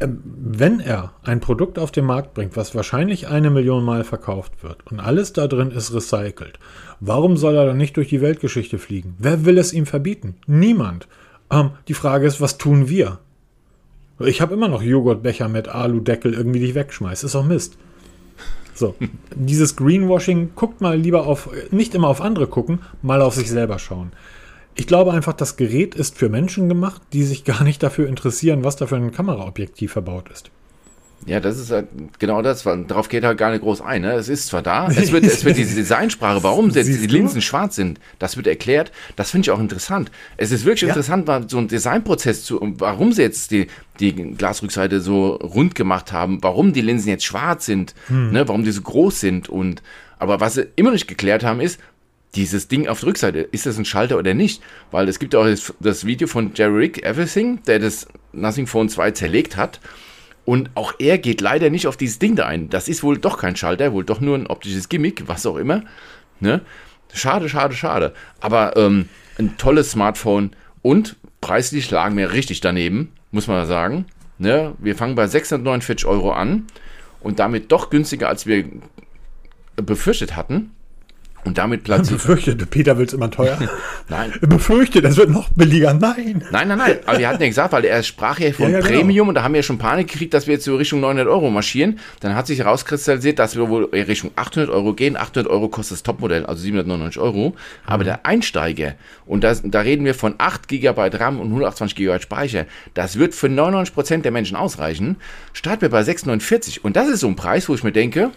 Ähm, 0.00 0.22
Wenn 0.24 0.80
er 0.80 1.12
ein 1.22 1.40
Produkt 1.40 1.78
auf 1.78 1.90
den 1.90 2.04
Markt 2.04 2.34
bringt, 2.34 2.56
was 2.56 2.74
wahrscheinlich 2.74 3.28
eine 3.28 3.50
Million 3.50 3.84
Mal 3.84 4.04
verkauft 4.04 4.62
wird 4.62 4.86
und 4.90 5.00
alles 5.00 5.32
da 5.32 5.46
drin 5.46 5.70
ist 5.70 5.94
recycelt, 5.94 6.58
warum 7.00 7.36
soll 7.36 7.54
er 7.54 7.66
dann 7.66 7.76
nicht 7.76 7.96
durch 7.96 8.08
die 8.08 8.20
Weltgeschichte 8.20 8.78
fliegen? 8.78 9.14
Wer 9.18 9.44
will 9.44 9.58
es 9.58 9.72
ihm 9.72 9.86
verbieten? 9.86 10.36
Niemand. 10.46 11.06
Ähm, 11.50 11.70
die 11.88 11.94
Frage 11.94 12.26
ist, 12.26 12.40
was 12.40 12.58
tun 12.58 12.88
wir? 12.88 13.18
Ich 14.20 14.40
habe 14.40 14.54
immer 14.54 14.68
noch 14.68 14.82
Joghurtbecher 14.82 15.48
mit 15.48 15.68
Aludeckel 15.68 16.34
irgendwie, 16.34 16.60
die 16.60 16.66
ich 16.66 16.74
wegschmeiße. 16.74 17.26
Ist 17.26 17.36
auch 17.36 17.44
Mist. 17.44 17.76
So, 18.74 18.96
dieses 19.34 19.76
Greenwashing, 19.76 20.50
guckt 20.56 20.80
mal 20.80 20.98
lieber 20.98 21.26
auf, 21.26 21.48
nicht 21.70 21.94
immer 21.94 22.08
auf 22.08 22.20
andere 22.20 22.48
gucken, 22.48 22.80
mal 23.02 23.22
auf 23.22 23.34
sich 23.34 23.48
selber 23.48 23.78
schauen. 23.78 24.12
Ich 24.76 24.86
glaube 24.86 25.12
einfach, 25.12 25.32
das 25.34 25.56
Gerät 25.56 25.94
ist 25.94 26.18
für 26.18 26.28
Menschen 26.28 26.68
gemacht, 26.68 27.00
die 27.12 27.22
sich 27.22 27.44
gar 27.44 27.62
nicht 27.64 27.82
dafür 27.82 28.08
interessieren, 28.08 28.64
was 28.64 28.76
da 28.76 28.86
für 28.86 28.96
ein 28.96 29.12
Kameraobjektiv 29.12 29.92
verbaut 29.92 30.28
ist. 30.32 30.50
Ja, 31.26 31.40
das 31.40 31.58
ist 31.58 31.70
halt 31.70 31.86
genau 32.18 32.42
das, 32.42 32.64
darauf 32.64 33.08
geht 33.08 33.24
halt 33.24 33.38
gar 33.38 33.50
nicht 33.50 33.62
groß 33.62 33.80
ein. 33.80 34.02
Ne? 34.02 34.12
Es 34.12 34.28
ist 34.28 34.48
zwar 34.48 34.60
da, 34.60 34.88
es 34.88 35.10
wird, 35.10 35.24
es 35.24 35.42
wird 35.44 35.56
diese 35.56 35.74
Designsprache, 35.76 36.42
warum 36.42 36.70
die? 36.70 36.80
Linsen 36.82 37.40
schwarz 37.40 37.76
sind, 37.76 37.98
das 38.18 38.36
wird 38.36 38.46
erklärt. 38.46 38.92
Das 39.16 39.30
finde 39.30 39.46
ich 39.46 39.50
auch 39.50 39.60
interessant. 39.60 40.10
Es 40.36 40.50
ist 40.50 40.66
wirklich 40.66 40.82
Ja. 40.82 40.88
interessant, 40.88 41.26
mal 41.26 41.48
so 41.48 41.56
ein 41.56 41.68
Designprozess 41.68 42.44
zu, 42.44 42.58
warum 42.78 43.12
sie 43.12 43.22
jetzt 43.22 43.52
die, 43.52 43.68
die 44.00 44.12
Glasrückseite 44.12 45.00
so 45.00 45.36
rund 45.36 45.74
gemacht 45.74 46.12
haben, 46.12 46.42
warum 46.42 46.74
die 46.74 46.82
Linsen 46.82 47.08
jetzt 47.08 47.24
schwarz 47.24 47.64
sind, 47.64 47.94
Hm. 48.08 48.32
ne? 48.32 48.46
warum 48.46 48.64
die 48.64 48.72
so 48.72 48.82
groß 48.82 49.18
sind 49.18 49.48
und, 49.48 49.82
aber 50.18 50.40
was 50.40 50.54
sie 50.54 50.66
immer 50.76 50.90
nicht 50.90 51.08
geklärt 51.08 51.42
haben 51.42 51.60
ist, 51.60 51.80
dieses 52.34 52.68
Ding 52.68 52.88
auf 52.88 53.00
der 53.00 53.08
Rückseite, 53.08 53.40
ist 53.40 53.66
das 53.66 53.78
ein 53.78 53.84
Schalter 53.84 54.18
oder 54.18 54.34
nicht? 54.34 54.62
Weil 54.90 55.08
es 55.08 55.18
gibt 55.18 55.34
auch 55.34 55.44
das, 55.44 55.72
das 55.80 56.04
Video 56.04 56.26
von 56.26 56.52
Jerry 56.54 56.76
Rick 56.76 57.04
Everything, 57.04 57.62
der 57.64 57.78
das 57.78 58.06
Nothing 58.32 58.66
Phone 58.66 58.88
2 58.88 59.12
zerlegt 59.12 59.56
hat. 59.56 59.80
Und 60.44 60.70
auch 60.74 60.92
er 60.98 61.18
geht 61.18 61.40
leider 61.40 61.70
nicht 61.70 61.86
auf 61.86 61.96
dieses 61.96 62.18
Ding 62.18 62.36
da 62.36 62.46
ein. 62.46 62.68
Das 62.68 62.88
ist 62.88 63.02
wohl 63.02 63.16
doch 63.16 63.38
kein 63.38 63.56
Schalter, 63.56 63.92
wohl 63.92 64.04
doch 64.04 64.20
nur 64.20 64.36
ein 64.36 64.46
optisches 64.46 64.88
Gimmick, 64.88 65.26
was 65.26 65.46
auch 65.46 65.56
immer. 65.56 65.82
Ne? 66.40 66.60
Schade, 67.12 67.48
schade, 67.48 67.74
schade. 67.74 68.12
Aber 68.40 68.76
ähm, 68.76 69.08
ein 69.38 69.56
tolles 69.56 69.92
Smartphone 69.92 70.50
und 70.82 71.16
preislich 71.40 71.90
lagen 71.90 72.16
wir 72.16 72.32
richtig 72.32 72.60
daneben, 72.60 73.12
muss 73.30 73.46
man 73.46 73.66
sagen. 73.66 74.06
Ne? 74.38 74.74
Wir 74.78 74.96
fangen 74.96 75.14
bei 75.14 75.26
649 75.26 76.06
Euro 76.06 76.32
an 76.32 76.66
und 77.20 77.38
damit 77.38 77.72
doch 77.72 77.88
günstiger, 77.88 78.28
als 78.28 78.46
wir 78.46 78.64
befürchtet 79.76 80.36
hatten. 80.36 80.72
Und 81.44 81.58
damit 81.58 81.84
platziert. 81.84 82.20
Befürchtet, 82.22 82.70
Peter 82.70 82.96
will 82.96 83.06
es 83.06 83.12
immer 83.12 83.30
teuer. 83.30 83.58
Nein, 84.08 84.32
Befürchtet, 84.40 85.04
es 85.04 85.16
wird 85.16 85.28
noch 85.28 85.50
billiger. 85.50 85.92
Nein. 85.92 86.42
Nein, 86.50 86.68
nein, 86.68 86.78
nein. 86.78 86.98
Aber 87.04 87.18
wir 87.18 87.28
hatten 87.28 87.42
ja 87.42 87.48
gesagt, 87.48 87.72
weil 87.72 87.84
er 87.84 88.02
sprach 88.02 88.38
ja 88.38 88.52
von 88.52 88.66
Ja, 88.66 88.78
ja, 88.78 88.80
genau. 88.80 88.98
Premium 88.98 89.28
und 89.28 89.34
da 89.34 89.42
haben 89.42 89.52
wir 89.52 89.58
ja 89.58 89.62
schon 89.62 89.78
Panik 89.78 90.08
gekriegt, 90.08 90.32
dass 90.32 90.46
wir 90.46 90.54
jetzt 90.54 90.64
so 90.64 90.76
Richtung 90.76 91.00
900 91.00 91.28
Euro 91.28 91.50
marschieren. 91.50 91.98
Dann 92.20 92.34
hat 92.34 92.46
sich 92.46 92.60
herauskristallisiert, 92.60 93.38
dass 93.38 93.56
wir 93.56 93.68
wohl 93.68 93.84
Richtung 93.84 94.30
800 94.36 94.70
Euro 94.70 94.94
gehen. 94.94 95.16
800 95.16 95.50
Euro 95.50 95.68
kostet 95.68 95.96
das 95.96 96.02
Topmodell, 96.02 96.46
also 96.46 96.62
799 96.62 97.20
Euro. 97.20 97.54
Aber 97.84 98.04
der 98.04 98.24
Einsteiger, 98.24 98.94
und 99.26 99.44
das, 99.44 99.62
da 99.64 99.80
reden 99.80 100.04
wir 100.04 100.14
von 100.14 100.34
8 100.38 100.68
GB 100.68 100.90
RAM 101.14 101.40
und 101.40 101.48
128 101.48 101.96
GB 101.96 102.20
Speicher, 102.20 102.66
das 102.94 103.18
wird 103.18 103.34
für 103.34 103.48
99% 103.48 104.22
der 104.22 104.32
Menschen 104.32 104.56
ausreichen. 104.56 105.16
Starten 105.52 105.82
wir 105.82 105.90
bei 105.90 106.02
649 106.02 106.84
und 106.84 106.96
das 106.96 107.08
ist 107.08 107.20
so 107.20 107.28
ein 107.28 107.36
Preis, 107.36 107.68
wo 107.68 107.74
ich 107.74 107.84
mir 107.84 107.92
denke, 107.92 108.30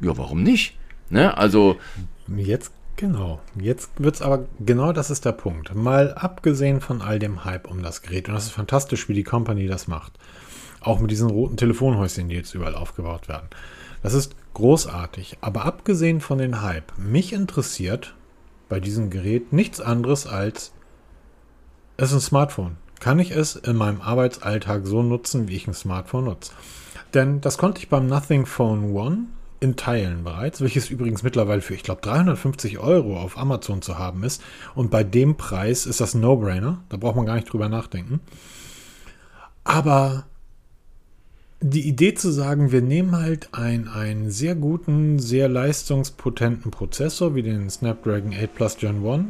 ja, 0.00 0.16
warum 0.16 0.42
nicht? 0.42 0.74
Ne? 1.10 1.36
Also, 1.36 1.76
Jetzt, 2.28 2.72
genau. 2.96 3.40
Jetzt 3.58 3.90
wird 3.98 4.16
es 4.16 4.22
aber, 4.22 4.46
genau 4.58 4.92
das 4.92 5.10
ist 5.10 5.24
der 5.24 5.32
Punkt. 5.32 5.74
Mal 5.74 6.14
abgesehen 6.14 6.80
von 6.80 7.02
all 7.02 7.18
dem 7.18 7.44
Hype 7.44 7.70
um 7.70 7.82
das 7.82 8.02
Gerät, 8.02 8.28
und 8.28 8.34
das 8.34 8.46
ist 8.46 8.52
fantastisch, 8.52 9.08
wie 9.08 9.14
die 9.14 9.24
Company 9.24 9.66
das 9.66 9.86
macht. 9.86 10.12
Auch 10.80 11.00
mit 11.00 11.10
diesen 11.10 11.30
roten 11.30 11.56
Telefonhäuschen, 11.56 12.28
die 12.28 12.36
jetzt 12.36 12.54
überall 12.54 12.74
aufgebaut 12.74 13.28
werden. 13.28 13.48
Das 14.02 14.14
ist 14.14 14.34
großartig. 14.54 15.38
Aber 15.40 15.64
abgesehen 15.64 16.20
von 16.20 16.38
den 16.38 16.62
Hype, 16.62 16.92
mich 16.98 17.32
interessiert 17.32 18.14
bei 18.68 18.80
diesem 18.80 19.10
Gerät 19.10 19.52
nichts 19.52 19.80
anderes 19.80 20.26
als, 20.26 20.72
es 21.96 22.10
ist 22.10 22.16
ein 22.16 22.20
Smartphone. 22.20 22.76
Kann 22.98 23.18
ich 23.18 23.30
es 23.30 23.56
in 23.56 23.76
meinem 23.76 24.00
Arbeitsalltag 24.00 24.86
so 24.86 25.02
nutzen, 25.02 25.48
wie 25.48 25.56
ich 25.56 25.68
ein 25.68 25.74
Smartphone 25.74 26.24
nutze? 26.24 26.52
Denn 27.14 27.40
das 27.40 27.58
konnte 27.58 27.80
ich 27.80 27.88
beim 27.88 28.06
Nothing 28.06 28.46
Phone 28.46 28.92
One 28.92 29.26
in 29.60 29.76
Teilen 29.76 30.24
bereits, 30.24 30.60
welches 30.60 30.90
übrigens 30.90 31.22
mittlerweile 31.22 31.60
für, 31.60 31.74
ich 31.74 31.82
glaube, 31.82 32.02
350 32.02 32.78
Euro 32.78 33.18
auf 33.18 33.38
Amazon 33.38 33.82
zu 33.82 33.98
haben 33.98 34.22
ist. 34.24 34.42
Und 34.74 34.90
bei 34.90 35.04
dem 35.04 35.36
Preis 35.36 35.86
ist 35.86 36.00
das 36.00 36.14
ein 36.14 36.20
No-Brainer. 36.20 36.82
Da 36.88 36.96
braucht 36.96 37.16
man 37.16 37.26
gar 37.26 37.34
nicht 37.34 37.52
drüber 37.52 37.68
nachdenken. 37.68 38.20
Aber 39.64 40.26
die 41.60 41.88
Idee 41.88 42.14
zu 42.14 42.30
sagen, 42.30 42.70
wir 42.70 42.82
nehmen 42.82 43.16
halt 43.16 43.48
ein, 43.52 43.88
einen 43.88 44.30
sehr 44.30 44.54
guten, 44.54 45.18
sehr 45.18 45.48
leistungspotenten 45.48 46.70
Prozessor 46.70 47.34
wie 47.34 47.42
den 47.42 47.70
Snapdragon 47.70 48.34
8 48.34 48.54
Plus 48.54 48.76
Gen 48.76 49.06
1 49.06 49.24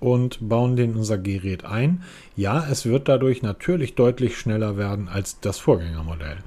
und 0.00 0.48
bauen 0.48 0.76
den 0.76 0.92
in 0.92 0.96
unser 0.96 1.18
Gerät 1.18 1.64
ein. 1.64 2.02
Ja, 2.36 2.66
es 2.70 2.86
wird 2.86 3.08
dadurch 3.08 3.42
natürlich 3.42 3.94
deutlich 3.94 4.36
schneller 4.36 4.76
werden 4.76 5.08
als 5.08 5.40
das 5.40 5.58
Vorgängermodell. 5.58 6.38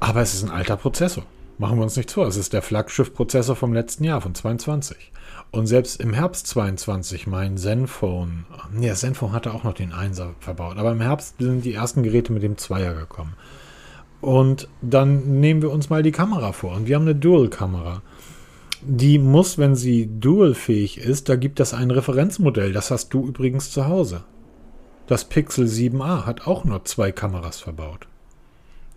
Aber 0.00 0.20
es 0.20 0.34
ist 0.34 0.44
ein 0.44 0.50
alter 0.50 0.76
Prozessor. 0.76 1.24
Machen 1.58 1.78
wir 1.78 1.84
uns 1.84 1.96
nichts 1.96 2.12
vor. 2.12 2.26
Es 2.26 2.36
ist 2.36 2.52
der 2.52 2.60
Flaggschiff-Prozessor 2.60 3.56
vom 3.56 3.72
letzten 3.72 4.04
Jahr, 4.04 4.20
von 4.20 4.34
22. 4.34 5.12
Und 5.52 5.66
selbst 5.66 6.00
im 6.00 6.12
Herbst 6.12 6.46
22, 6.48 7.26
mein 7.26 7.56
Zenfone, 7.56 8.44
nee, 8.72 8.88
das 8.88 9.00
Zenfone 9.00 9.32
hatte 9.32 9.54
auch 9.54 9.64
noch 9.64 9.72
den 9.72 9.92
1er 9.92 10.34
verbaut, 10.38 10.76
aber 10.76 10.92
im 10.92 11.00
Herbst 11.00 11.36
sind 11.38 11.64
die 11.64 11.72
ersten 11.72 12.02
Geräte 12.02 12.32
mit 12.32 12.42
dem 12.42 12.56
2er 12.56 12.94
gekommen. 12.94 13.34
Und 14.20 14.68
dann 14.82 15.40
nehmen 15.40 15.62
wir 15.62 15.70
uns 15.70 15.88
mal 15.88 16.02
die 16.02 16.12
Kamera 16.12 16.52
vor. 16.52 16.74
Und 16.74 16.88
wir 16.88 16.96
haben 16.96 17.02
eine 17.02 17.14
Dual-Kamera. 17.14 18.02
Die 18.82 19.18
muss, 19.18 19.56
wenn 19.56 19.74
sie 19.74 20.10
dual-fähig 20.20 20.98
ist, 20.98 21.28
da 21.30 21.36
gibt 21.36 21.60
es 21.60 21.72
ein 21.72 21.90
Referenzmodell. 21.90 22.72
Das 22.72 22.90
hast 22.90 23.10
du 23.14 23.26
übrigens 23.26 23.70
zu 23.70 23.86
Hause. 23.86 24.24
Das 25.06 25.24
Pixel 25.24 25.66
7a 25.66 26.26
hat 26.26 26.46
auch 26.46 26.64
nur 26.64 26.84
zwei 26.84 27.12
Kameras 27.12 27.60
verbaut. 27.60 28.08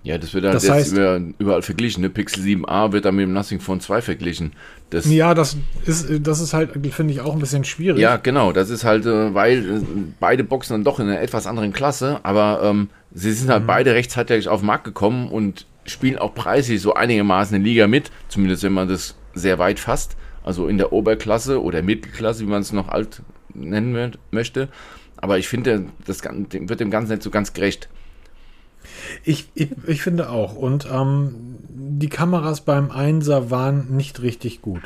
Ja, 0.04 0.18
das 0.18 0.34
wird 0.34 0.46
halt 0.46 0.56
Das 0.56 0.64
jetzt 0.64 0.94
heißt- 0.94 0.94
über, 0.94 1.22
überall 1.40 1.62
verglichen. 1.62 2.02
Ne? 2.02 2.10
Pixel 2.10 2.44
7a 2.44 2.92
wird 2.92 3.06
dann 3.06 3.16
mit 3.16 3.24
dem 3.24 3.34
Nothing 3.34 3.60
Phone 3.60 3.80
2 3.82 4.02
verglichen. 4.02 4.54
Das, 4.92 5.06
Ja, 5.12 5.34
das 5.34 5.58
ist, 5.86 6.08
das 6.26 6.40
ist 6.40 6.54
halt, 6.54 6.72
finde 6.94 7.14
ich, 7.14 7.22
auch 7.22 7.34
ein 7.34 7.40
bisschen 7.40 7.64
schwierig. 7.66 8.00
Ja, 8.02 8.18
genau. 8.18 8.52
Das 8.54 8.70
ist 8.70 8.84
halt, 8.86 9.06
äh, 9.06 9.34
weil 9.34 9.58
äh, 9.60 9.82
beide 10.20 10.44
Boxen 10.44 10.74
dann 10.74 10.84
doch 10.84 11.00
in 11.00 11.08
einer 11.08 11.22
etwas 11.22 11.48
anderen 11.48 11.74
Klasse, 11.74 12.20
aber 12.24 12.62
ähm, 12.64 12.90
sie 13.14 13.32
sind 13.34 13.48
Mhm. 13.48 13.52
halt 13.52 13.68
beide 13.68 13.94
rechtzeitig 13.94 14.48
auf 14.48 14.62
den 14.62 14.68
Markt 14.68 14.86
gekommen 14.86 15.30
und 15.30 15.66
spielen 15.86 16.18
auch 16.18 16.34
preislich 16.34 16.82
so 16.82 16.94
einigermaßen 16.94 17.56
eine 17.56 17.64
Liga 17.64 17.88
mit, 17.88 18.10
zumindest 18.30 18.64
wenn 18.64 18.74
man 18.74 18.88
das 18.88 19.16
sehr 19.34 19.60
weit 19.60 19.80
fasst, 19.80 20.16
also 20.44 20.68
in 20.68 20.78
der 20.78 20.94
Oberklasse 20.94 21.62
oder 21.62 21.82
Mittelklasse, 21.82 22.42
wie 22.42 22.50
man 22.50 22.62
es 22.62 22.72
noch 22.72 22.88
alt 22.90 23.22
nennen 23.54 23.96
mö- 23.96 24.14
möchte. 24.32 24.70
Aber 25.18 25.38
ich 25.38 25.48
finde, 25.48 25.86
das 26.06 26.22
wird 26.24 26.80
dem 26.80 26.90
Ganzen 26.92 27.12
nicht 27.12 27.24
so 27.24 27.30
ganz 27.30 27.54
gerecht. 27.54 27.90
Ich, 29.24 29.50
ich, 29.54 29.70
ich 29.88 30.02
finde 30.02 30.30
auch. 30.30 30.56
Und 30.56 30.88
ähm, 30.92 31.58
die 31.70 32.10
Kameras 32.10 32.62
beim 32.62 32.92
1er 32.92 33.50
waren 33.50 33.96
nicht 33.96 34.22
richtig 34.22 34.62
gut. 34.62 34.82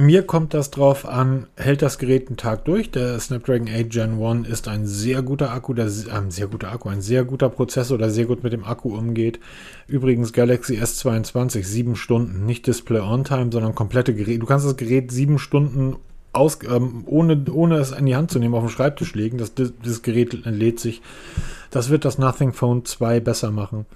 Mir 0.00 0.22
kommt 0.22 0.54
das 0.54 0.70
drauf 0.70 1.08
an, 1.08 1.48
hält 1.56 1.82
das 1.82 1.98
Gerät 1.98 2.28
einen 2.28 2.36
Tag 2.36 2.64
durch. 2.66 2.92
Der 2.92 3.18
Snapdragon 3.18 3.68
8 3.68 3.90
Gen 3.90 4.22
1 4.22 4.46
ist 4.46 4.68
ein 4.68 4.86
sehr 4.86 5.22
guter 5.22 5.50
Akku, 5.50 5.74
der, 5.74 5.90
ein 6.12 6.30
sehr 6.30 6.46
guter 6.46 6.70
Akku, 6.70 6.88
ein 6.88 7.00
sehr 7.00 7.24
guter 7.24 7.48
Prozessor, 7.48 7.98
der 7.98 8.10
sehr 8.10 8.26
gut 8.26 8.44
mit 8.44 8.52
dem 8.52 8.62
Akku 8.62 8.96
umgeht. 8.96 9.40
Übrigens 9.88 10.32
Galaxy 10.32 10.76
S22, 10.76 11.64
sieben 11.64 11.96
Stunden, 11.96 12.46
nicht 12.46 12.68
Display 12.68 13.00
on 13.00 13.24
Time, 13.24 13.48
sondern 13.50 13.74
komplette 13.74 14.14
Gerät. 14.14 14.40
Du 14.40 14.46
kannst 14.46 14.64
das 14.64 14.76
Gerät 14.76 15.10
sieben 15.10 15.40
Stunden 15.40 15.96
aus, 16.32 16.60
ähm, 16.70 17.02
ohne, 17.06 17.44
ohne 17.50 17.78
es 17.78 17.90
in 17.90 18.06
die 18.06 18.14
Hand 18.14 18.30
zu 18.30 18.38
nehmen, 18.38 18.54
auf 18.54 18.64
dem 18.64 18.70
Schreibtisch 18.70 19.14
legen. 19.14 19.38
Das, 19.38 19.52
das 19.54 20.02
Gerät 20.02 20.44
lädt 20.44 20.78
sich. 20.78 21.02
Das 21.70 21.90
wird 21.90 22.04
das 22.04 22.18
Nothing 22.18 22.52
Phone 22.52 22.84
2 22.84 23.20
besser 23.20 23.50
machen. 23.50 23.86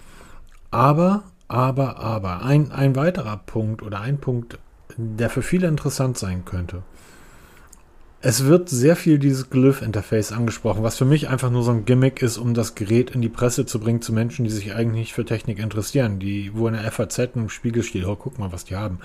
Aber 0.70 1.24
aber, 1.52 1.98
aber, 1.98 2.42
ein, 2.46 2.72
ein 2.72 2.96
weiterer 2.96 3.36
Punkt 3.36 3.82
oder 3.82 4.00
ein 4.00 4.16
Punkt, 4.16 4.58
der 4.96 5.28
für 5.28 5.42
viele 5.42 5.68
interessant 5.68 6.16
sein 6.16 6.46
könnte. 6.46 6.82
Es 8.22 8.46
wird 8.46 8.70
sehr 8.70 8.96
viel 8.96 9.18
dieses 9.18 9.50
Glyph-Interface 9.50 10.32
angesprochen, 10.32 10.82
was 10.82 10.96
für 10.96 11.04
mich 11.04 11.28
einfach 11.28 11.50
nur 11.50 11.62
so 11.62 11.70
ein 11.70 11.84
Gimmick 11.84 12.22
ist, 12.22 12.38
um 12.38 12.54
das 12.54 12.74
Gerät 12.74 13.10
in 13.10 13.20
die 13.20 13.28
Presse 13.28 13.66
zu 13.66 13.80
bringen 13.80 14.00
zu 14.00 14.14
Menschen, 14.14 14.46
die 14.46 14.50
sich 14.50 14.74
eigentlich 14.74 15.00
nicht 15.00 15.12
für 15.12 15.26
Technik 15.26 15.58
interessieren, 15.58 16.18
die, 16.18 16.52
wo 16.54 16.68
in 16.68 16.72
der 16.72 16.90
FAZ 16.90 17.18
im 17.34 17.50
Spiegel 17.50 17.82
steht, 17.82 18.06
oh, 18.06 18.16
guck 18.16 18.38
mal, 18.38 18.50
was 18.50 18.64
die 18.64 18.76
haben. 18.76 19.00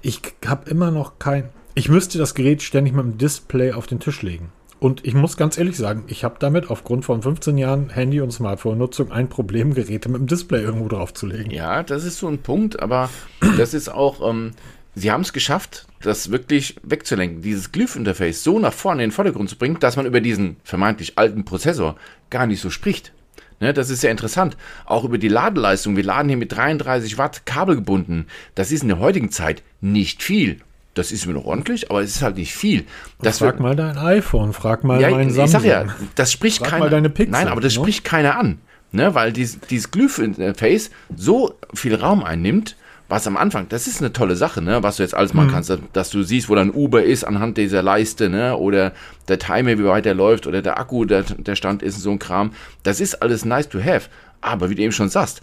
Ich 0.00 0.22
habe 0.46 0.70
immer 0.70 0.92
noch 0.92 1.18
kein, 1.18 1.48
ich 1.74 1.88
müsste 1.88 2.18
das 2.18 2.36
Gerät 2.36 2.62
ständig 2.62 2.94
mit 2.94 3.04
dem 3.04 3.18
Display 3.18 3.72
auf 3.72 3.88
den 3.88 3.98
Tisch 3.98 4.22
legen. 4.22 4.52
Und 4.80 5.04
ich 5.04 5.12
muss 5.12 5.36
ganz 5.36 5.58
ehrlich 5.58 5.76
sagen, 5.76 6.04
ich 6.08 6.24
habe 6.24 6.36
damit 6.38 6.70
aufgrund 6.70 7.04
von 7.04 7.20
15 7.20 7.58
Jahren 7.58 7.90
Handy- 7.90 8.22
und 8.22 8.32
Smartphone-Nutzung 8.32 9.12
ein 9.12 9.28
Problem, 9.28 9.74
Geräte 9.74 10.08
mit 10.08 10.20
dem 10.20 10.26
Display 10.26 10.62
irgendwo 10.62 10.88
draufzulegen. 10.88 11.52
Ja, 11.52 11.82
das 11.82 12.04
ist 12.04 12.18
so 12.18 12.26
ein 12.28 12.38
Punkt, 12.38 12.80
aber 12.80 13.10
das 13.58 13.74
ist 13.74 13.90
auch, 13.90 14.26
ähm, 14.26 14.52
sie 14.94 15.12
haben 15.12 15.20
es 15.20 15.34
geschafft, 15.34 15.86
das 16.00 16.30
wirklich 16.30 16.76
wegzulenken, 16.82 17.42
dieses 17.42 17.72
Glyph-Interface 17.72 18.42
so 18.42 18.58
nach 18.58 18.72
vorne 18.72 19.04
in 19.04 19.10
den 19.10 19.14
Vordergrund 19.14 19.50
zu 19.50 19.56
bringen, 19.56 19.76
dass 19.80 19.96
man 19.96 20.06
über 20.06 20.22
diesen 20.22 20.56
vermeintlich 20.64 21.18
alten 21.18 21.44
Prozessor 21.44 21.96
gar 22.30 22.46
nicht 22.46 22.62
so 22.62 22.70
spricht. 22.70 23.12
Ne, 23.60 23.74
das 23.74 23.90
ist 23.90 24.00
sehr 24.00 24.10
interessant. 24.10 24.56
Auch 24.86 25.04
über 25.04 25.18
die 25.18 25.28
Ladeleistung. 25.28 25.94
Wir 25.94 26.04
laden 26.04 26.28
hier 26.28 26.38
mit 26.38 26.56
33 26.56 27.18
Watt 27.18 27.44
kabelgebunden. 27.44 28.28
Das 28.54 28.72
ist 28.72 28.80
in 28.80 28.88
der 28.88 28.98
heutigen 28.98 29.30
Zeit 29.30 29.62
nicht 29.82 30.22
viel. 30.22 30.62
Das 30.94 31.12
ist 31.12 31.26
mir 31.26 31.34
noch 31.34 31.44
ordentlich, 31.44 31.90
aber 31.90 32.02
es 32.02 32.16
ist 32.16 32.22
halt 32.22 32.36
nicht 32.36 32.54
viel. 32.54 32.84
Das 33.22 33.38
frag 33.38 33.54
wird, 33.54 33.60
mal 33.60 33.76
dein 33.76 33.96
iPhone, 33.96 34.52
frag 34.52 34.82
mal 34.82 35.00
ja, 35.00 35.10
mein 35.10 35.30
Samsung. 35.30 35.44
Ich 35.44 35.70
sag 35.70 35.86
ja, 35.86 35.94
das 36.16 36.32
spricht 36.32 36.58
frag 36.58 36.70
keiner. 36.70 36.84
Mal 36.84 36.90
deine 36.90 37.10
Pixel, 37.10 37.32
nein, 37.32 37.48
aber 37.48 37.60
das 37.60 37.74
ne? 37.76 37.80
spricht 37.80 38.04
keiner 38.04 38.36
an. 38.36 38.58
Ne, 38.92 39.14
weil 39.14 39.32
dieses, 39.32 39.60
dieses 39.60 39.92
Glyph-Interface 39.92 40.90
so 41.14 41.54
viel 41.74 41.94
Raum 41.94 42.24
einnimmt, 42.24 42.74
was 43.10 43.26
am 43.26 43.36
Anfang, 43.36 43.68
das 43.68 43.86
ist 43.86 44.00
eine 44.00 44.12
tolle 44.12 44.34
Sache, 44.34 44.62
ne, 44.62 44.82
was 44.82 44.96
du 44.96 45.04
jetzt 45.04 45.14
alles 45.14 45.32
machen 45.32 45.48
mhm. 45.48 45.52
kannst, 45.52 45.70
dass, 45.70 45.80
dass, 45.92 46.10
du 46.10 46.24
siehst, 46.24 46.48
wo 46.48 46.56
dein 46.56 46.72
Uber 46.72 47.04
ist 47.04 47.22
anhand 47.22 47.56
dieser 47.56 47.82
Leiste, 47.82 48.28
ne, 48.28 48.56
oder 48.56 48.92
der 49.28 49.38
Timer, 49.38 49.78
wie 49.78 49.84
weit 49.84 50.06
der 50.06 50.14
läuft, 50.14 50.48
oder 50.48 50.60
der 50.60 50.78
Akku, 50.78 51.04
der, 51.04 51.22
der 51.22 51.54
Stand 51.54 51.84
ist, 51.84 52.00
so 52.00 52.10
ein 52.10 52.18
Kram. 52.18 52.52
Das 52.82 53.00
ist 53.00 53.22
alles 53.22 53.44
nice 53.44 53.68
to 53.68 53.80
have. 53.80 54.08
Aber 54.40 54.70
wie 54.70 54.74
du 54.74 54.82
eben 54.82 54.92
schon 54.92 55.08
sagst, 55.08 55.42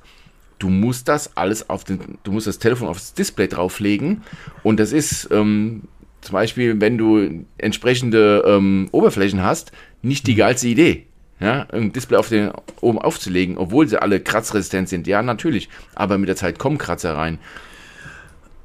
du 0.60 0.70
musst 0.70 1.08
das 1.08 1.36
alles 1.38 1.70
auf 1.70 1.84
den, 1.84 2.18
du 2.24 2.32
musst 2.32 2.47
das 2.47 2.60
Telefon 2.60 2.88
aufs 2.88 3.14
Display 3.14 3.47
drauflegen 3.47 4.24
und 4.64 4.80
das 4.80 4.91
ist 4.91 5.30
ähm, 5.32 5.84
zum 6.22 6.34
Beispiel, 6.34 6.82
wenn 6.82 6.97
du 6.97 7.45
entsprechende 7.58 8.43
ähm, 8.45 8.89
Oberflächen 8.91 9.43
hast, 9.43 9.72
nicht 10.01 10.28
die 10.28 10.34
mhm. 10.34 10.38
geilste 10.38 10.68
Idee 10.68 11.08
ja, 11.39 11.68
ein 11.72 11.91
Display 11.91 12.18
auf 12.18 12.30
den, 12.30 12.51
oben 12.82 12.99
aufzulegen, 12.99 13.58
obwohl 13.58 13.88
sie 13.88 14.01
alle 14.01 14.20
kratzresistent 14.20 14.89
sind. 14.89 15.08
Ja, 15.08 15.22
natürlich, 15.22 15.70
aber 15.93 16.18
mit 16.18 16.30
der 16.30 16.36
Zeit 16.36 16.58
kommen 16.58 16.78
Kratzer 16.78 17.16
rein. 17.16 17.38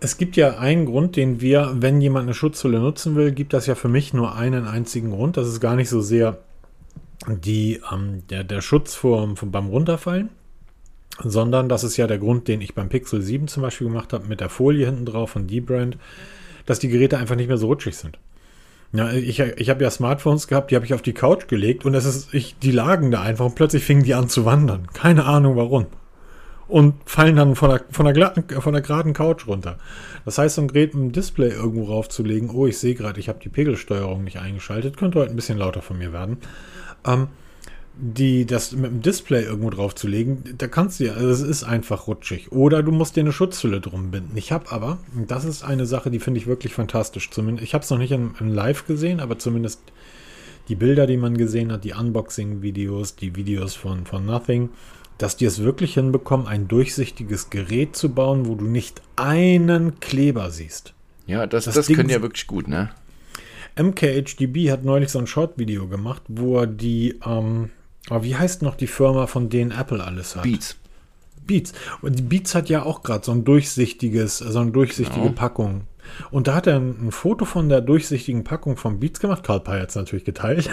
Es 0.00 0.16
gibt 0.16 0.36
ja 0.36 0.58
einen 0.58 0.86
Grund, 0.86 1.16
den 1.16 1.40
wir, 1.40 1.74
wenn 1.76 2.00
jemand 2.00 2.24
eine 2.24 2.34
Schutzhülle 2.34 2.80
nutzen 2.80 3.14
will, 3.14 3.30
gibt 3.30 3.52
das 3.52 3.66
ja 3.66 3.74
für 3.74 3.88
mich 3.88 4.12
nur 4.12 4.34
einen 4.34 4.66
einzigen 4.66 5.10
Grund. 5.10 5.36
Das 5.36 5.46
ist 5.46 5.60
gar 5.60 5.76
nicht 5.76 5.88
so 5.88 6.00
sehr 6.00 6.38
die, 7.28 7.80
ähm, 7.92 8.26
der, 8.28 8.42
der 8.42 8.62
Schutz 8.62 8.94
vor, 8.94 9.36
vom, 9.36 9.52
beim 9.52 9.66
Runterfallen, 9.66 10.30
sondern 11.18 11.68
das 11.68 11.84
ist 11.84 11.96
ja 11.96 12.06
der 12.06 12.18
Grund, 12.18 12.48
den 12.48 12.60
ich 12.60 12.74
beim 12.74 12.88
Pixel 12.88 13.22
7 13.22 13.48
zum 13.48 13.62
Beispiel 13.62 13.88
gemacht 13.88 14.12
habe, 14.12 14.26
mit 14.26 14.40
der 14.40 14.48
Folie 14.48 14.86
hinten 14.86 15.06
drauf 15.06 15.30
von 15.30 15.46
D-Brand, 15.46 15.98
dass 16.66 16.78
die 16.78 16.88
Geräte 16.88 17.18
einfach 17.18 17.36
nicht 17.36 17.48
mehr 17.48 17.58
so 17.58 17.66
rutschig 17.66 17.96
sind. 17.96 18.18
Ja, 18.94 19.10
ich, 19.10 19.40
ich 19.40 19.70
habe 19.70 19.82
ja 19.82 19.90
Smartphones 19.90 20.48
gehabt, 20.48 20.70
die 20.70 20.74
habe 20.74 20.84
ich 20.84 20.92
auf 20.92 21.00
die 21.00 21.14
Couch 21.14 21.48
gelegt 21.48 21.86
und 21.86 21.94
es 21.94 22.04
ist, 22.04 22.34
ich, 22.34 22.58
die 22.58 22.72
lagen 22.72 23.10
da 23.10 23.22
einfach 23.22 23.46
und 23.46 23.54
plötzlich 23.54 23.84
fingen 23.84 24.02
die 24.02 24.14
an 24.14 24.28
zu 24.28 24.44
wandern. 24.44 24.86
Keine 24.92 25.24
Ahnung 25.24 25.56
warum. 25.56 25.86
Und 26.68 26.94
fallen 27.06 27.36
dann 27.36 27.54
von 27.54 27.70
der, 27.70 27.84
von 27.90 28.04
der, 28.04 28.14
glatten, 28.14 28.44
von 28.60 28.72
der 28.72 28.82
geraden 28.82 29.14
Couch 29.14 29.46
runter. 29.46 29.78
Das 30.24 30.38
heißt, 30.38 30.56
so 30.56 30.62
ein 30.62 30.68
Gerät 30.68 30.94
mit 30.94 31.04
dem 31.04 31.12
Display 31.12 31.48
irgendwo 31.48 31.84
raufzulegen, 31.84 32.50
oh, 32.50 32.66
ich 32.66 32.78
sehe 32.78 32.94
gerade, 32.94 33.18
ich 33.18 33.28
habe 33.28 33.40
die 33.42 33.48
Pegelsteuerung 33.48 34.24
nicht 34.24 34.38
eingeschaltet, 34.38 34.96
könnte 34.96 35.18
heute 35.18 35.30
ein 35.30 35.36
bisschen 35.36 35.58
lauter 35.58 35.82
von 35.82 35.98
mir 35.98 36.12
werden. 36.12 36.38
Ähm, 37.06 37.28
die, 37.94 38.46
das 38.46 38.72
mit 38.72 38.90
dem 38.90 39.02
Display 39.02 39.44
irgendwo 39.44 39.70
drauf 39.70 39.94
zu 39.94 40.08
legen, 40.08 40.42
da 40.56 40.66
kannst 40.66 40.98
du 40.98 41.04
ja, 41.04 41.12
also 41.12 41.28
es 41.28 41.40
ist 41.42 41.64
einfach 41.64 42.06
rutschig. 42.06 42.50
Oder 42.50 42.82
du 42.82 42.90
musst 42.90 43.16
dir 43.16 43.20
eine 43.20 43.32
Schutzhülle 43.32 43.80
drum 43.80 44.10
binden. 44.10 44.36
Ich 44.36 44.50
habe 44.50 44.70
aber, 44.72 44.98
das 45.28 45.44
ist 45.44 45.62
eine 45.62 45.86
Sache, 45.86 46.10
die 46.10 46.18
finde 46.18 46.40
ich 46.40 46.46
wirklich 46.46 46.74
fantastisch. 46.74 47.30
Zumindest, 47.30 47.64
ich 47.64 47.74
habe 47.74 47.84
es 47.84 47.90
noch 47.90 47.98
nicht 47.98 48.12
in, 48.12 48.34
in, 48.40 48.48
Live 48.48 48.86
gesehen, 48.86 49.20
aber 49.20 49.38
zumindest 49.38 49.80
die 50.68 50.74
Bilder, 50.74 51.06
die 51.06 51.16
man 51.16 51.36
gesehen 51.36 51.70
hat, 51.70 51.84
die 51.84 51.92
Unboxing-Videos, 51.92 53.16
die 53.16 53.36
Videos 53.36 53.74
von, 53.74 54.06
von 54.06 54.24
Nothing, 54.24 54.70
dass 55.18 55.36
die 55.36 55.44
es 55.44 55.62
wirklich 55.62 55.94
hinbekommen, 55.94 56.46
ein 56.46 56.68
durchsichtiges 56.68 57.50
Gerät 57.50 57.94
zu 57.94 58.08
bauen, 58.08 58.46
wo 58.46 58.54
du 58.54 58.64
nicht 58.64 59.02
einen 59.16 60.00
Kleber 60.00 60.50
siehst. 60.50 60.94
Ja, 61.26 61.46
das, 61.46 61.66
das, 61.66 61.74
das 61.74 61.86
können 61.88 62.08
ja 62.08 62.22
wirklich 62.22 62.46
gut, 62.46 62.68
ne? 62.68 62.90
MKHDB 63.80 64.70
hat 64.70 64.84
neulich 64.84 65.10
so 65.10 65.18
ein 65.18 65.26
Short-Video 65.26 65.86
gemacht, 65.88 66.22
wo 66.28 66.58
er 66.58 66.66
die, 66.66 67.18
ähm, 67.24 67.70
aber 68.08 68.24
wie 68.24 68.36
heißt 68.36 68.62
noch 68.62 68.74
die 68.74 68.86
Firma, 68.86 69.26
von 69.26 69.48
denen 69.48 69.70
Apple 69.70 70.02
alles 70.02 70.36
hat? 70.36 70.42
Beats. 70.42 70.76
Beats. 71.46 71.72
Und 72.00 72.18
die 72.18 72.22
Beats 72.22 72.54
hat 72.54 72.68
ja 72.68 72.84
auch 72.84 73.02
gerade 73.02 73.24
so 73.24 73.32
ein 73.32 73.44
durchsichtiges, 73.44 74.38
so 74.38 74.58
eine 74.58 74.70
durchsichtige 74.70 75.20
genau. 75.20 75.32
Packung. 75.32 75.82
Und 76.30 76.48
da 76.48 76.54
hat 76.54 76.66
er 76.66 76.76
ein, 76.76 77.06
ein, 77.06 77.12
Foto 77.12 77.44
von 77.44 77.68
der 77.68 77.80
durchsichtigen 77.80 78.44
Packung 78.44 78.76
von 78.76 79.00
Beats 79.00 79.20
gemacht. 79.20 79.44
Karl 79.44 79.60
Pei 79.60 79.80
hat 79.80 79.90
es 79.90 79.94
natürlich 79.94 80.24
geteilt. 80.24 80.68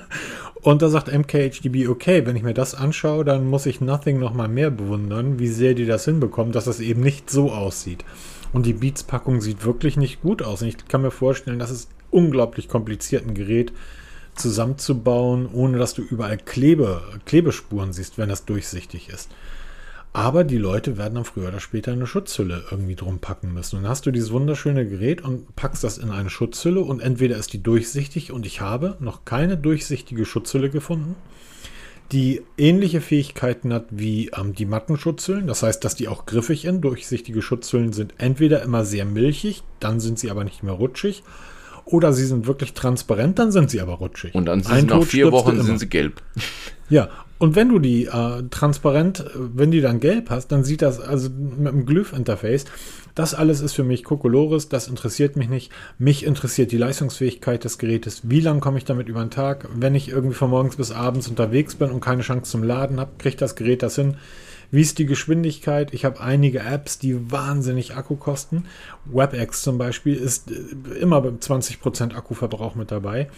und 0.62 0.82
da 0.82 0.88
sagt 0.88 1.12
MKHDB, 1.12 1.88
okay, 1.88 2.26
wenn 2.26 2.36
ich 2.36 2.42
mir 2.42 2.54
das 2.54 2.74
anschaue, 2.74 3.24
dann 3.24 3.46
muss 3.46 3.66
ich 3.66 3.80
Nothing 3.80 4.18
noch 4.18 4.34
mal 4.34 4.48
mehr 4.48 4.70
bewundern, 4.70 5.38
wie 5.38 5.48
sehr 5.48 5.74
die 5.74 5.86
das 5.86 6.04
hinbekommen, 6.04 6.52
dass 6.52 6.66
das 6.66 6.80
eben 6.80 7.00
nicht 7.00 7.30
so 7.30 7.50
aussieht. 7.50 8.04
Und 8.52 8.66
die 8.66 8.72
Beats-Packung 8.74 9.40
sieht 9.40 9.64
wirklich 9.64 9.96
nicht 9.96 10.22
gut 10.22 10.42
aus. 10.42 10.62
Und 10.62 10.68
ich 10.68 10.88
kann 10.88 11.02
mir 11.02 11.10
vorstellen, 11.10 11.58
dass 11.58 11.70
es 11.70 11.88
unglaublich 12.10 12.68
kompliziert, 12.68 13.26
ein 13.26 13.34
Gerät 13.34 13.72
zusammenzubauen, 14.38 15.48
ohne 15.52 15.78
dass 15.78 15.94
du 15.94 16.02
überall 16.02 16.38
Klebe, 16.38 17.02
Klebespuren 17.26 17.92
siehst, 17.92 18.18
wenn 18.18 18.28
das 18.28 18.44
durchsichtig 18.44 19.08
ist. 19.08 19.28
Aber 20.12 20.42
die 20.42 20.58
Leute 20.58 20.96
werden 20.96 21.16
dann 21.16 21.24
früher 21.24 21.48
oder 21.48 21.60
später 21.60 21.92
eine 21.92 22.06
Schutzhülle 22.06 22.64
irgendwie 22.70 22.96
drum 22.96 23.18
packen 23.18 23.52
müssen. 23.52 23.76
Und 23.76 23.82
dann 23.82 23.90
hast 23.90 24.06
du 24.06 24.10
dieses 24.10 24.32
wunderschöne 24.32 24.88
Gerät 24.88 25.22
und 25.22 25.54
packst 25.54 25.84
das 25.84 25.98
in 25.98 26.10
eine 26.10 26.30
Schutzhülle 26.30 26.80
und 26.80 27.00
entweder 27.00 27.36
ist 27.36 27.52
die 27.52 27.62
durchsichtig 27.62 28.32
und 28.32 28.46
ich 28.46 28.60
habe 28.60 28.96
noch 29.00 29.24
keine 29.24 29.56
durchsichtige 29.56 30.24
Schutzhülle 30.24 30.70
gefunden, 30.70 31.14
die 32.10 32.42
ähnliche 32.56 33.02
Fähigkeiten 33.02 33.72
hat 33.72 33.84
wie 33.90 34.30
ähm, 34.30 34.54
die 34.54 34.64
Mattenschutzhüllen. 34.64 35.46
Das 35.46 35.62
heißt, 35.62 35.84
dass 35.84 35.94
die 35.94 36.08
auch 36.08 36.24
griffig 36.24 36.62
sind. 36.62 36.80
Durchsichtige 36.80 37.42
Schutzhüllen 37.42 37.92
sind 37.92 38.14
entweder 38.16 38.62
immer 38.62 38.86
sehr 38.86 39.04
milchig, 39.04 39.62
dann 39.78 40.00
sind 40.00 40.18
sie 40.18 40.30
aber 40.30 40.42
nicht 40.44 40.62
mehr 40.62 40.72
rutschig 40.72 41.22
oder 41.92 42.12
sie 42.12 42.24
sind 42.24 42.46
wirklich 42.46 42.74
transparent, 42.74 43.38
dann 43.38 43.50
sind 43.50 43.70
sie 43.70 43.80
aber 43.80 43.94
rutschig. 43.94 44.34
Und 44.34 44.46
dann 44.46 44.62
sind 44.62 44.72
Ein 44.72 44.88
sie 44.88 44.94
nach 44.94 45.02
vier 45.04 45.32
Wochen 45.32 45.60
sind 45.62 45.78
sie 45.78 45.88
gelb. 45.88 46.22
Ja, 46.90 47.10
und 47.36 47.54
wenn 47.54 47.68
du 47.68 47.78
die 47.78 48.06
äh, 48.06 48.44
transparent, 48.50 49.24
wenn 49.34 49.70
die 49.70 49.82
dann 49.82 50.00
gelb 50.00 50.30
hast, 50.30 50.48
dann 50.48 50.64
sieht 50.64 50.80
das, 50.80 51.00
also 51.00 51.28
mit 51.28 51.70
dem 51.70 51.84
Glyph-Interface, 51.84 52.64
das 53.14 53.34
alles 53.34 53.60
ist 53.60 53.74
für 53.74 53.84
mich 53.84 54.04
Kokolores, 54.04 54.68
das 54.68 54.88
interessiert 54.88 55.36
mich 55.36 55.48
nicht. 55.48 55.70
Mich 55.98 56.24
interessiert 56.24 56.72
die 56.72 56.78
Leistungsfähigkeit 56.78 57.62
des 57.62 57.78
Gerätes. 57.78 58.22
Wie 58.24 58.40
lange 58.40 58.60
komme 58.60 58.78
ich 58.78 58.84
damit 58.84 59.08
über 59.08 59.20
den 59.20 59.30
Tag? 59.30 59.68
Wenn 59.74 59.94
ich 59.94 60.08
irgendwie 60.08 60.34
von 60.34 60.50
morgens 60.50 60.76
bis 60.76 60.90
abends 60.90 61.28
unterwegs 61.28 61.74
bin 61.74 61.90
und 61.90 62.00
keine 62.00 62.22
Chance 62.22 62.50
zum 62.50 62.62
Laden 62.62 62.98
habe, 62.98 63.12
kriegt 63.18 63.42
das 63.42 63.54
Gerät 63.54 63.82
das 63.82 63.96
hin. 63.96 64.16
Wie 64.70 64.82
ist 64.82 64.98
die 64.98 65.06
Geschwindigkeit? 65.06 65.94
Ich 65.94 66.04
habe 66.04 66.20
einige 66.20 66.60
Apps, 66.60 66.98
die 66.98 67.30
wahnsinnig 67.30 67.96
Akku 67.96 68.16
kosten. 68.16 68.64
WebEx 69.06 69.62
zum 69.62 69.78
Beispiel 69.78 70.14
ist 70.14 70.50
äh, 70.50 70.98
immer 70.98 71.20
beim 71.20 71.36
20% 71.36 72.14
Akkuverbrauch 72.14 72.74
mit 72.74 72.90
dabei, 72.90 73.28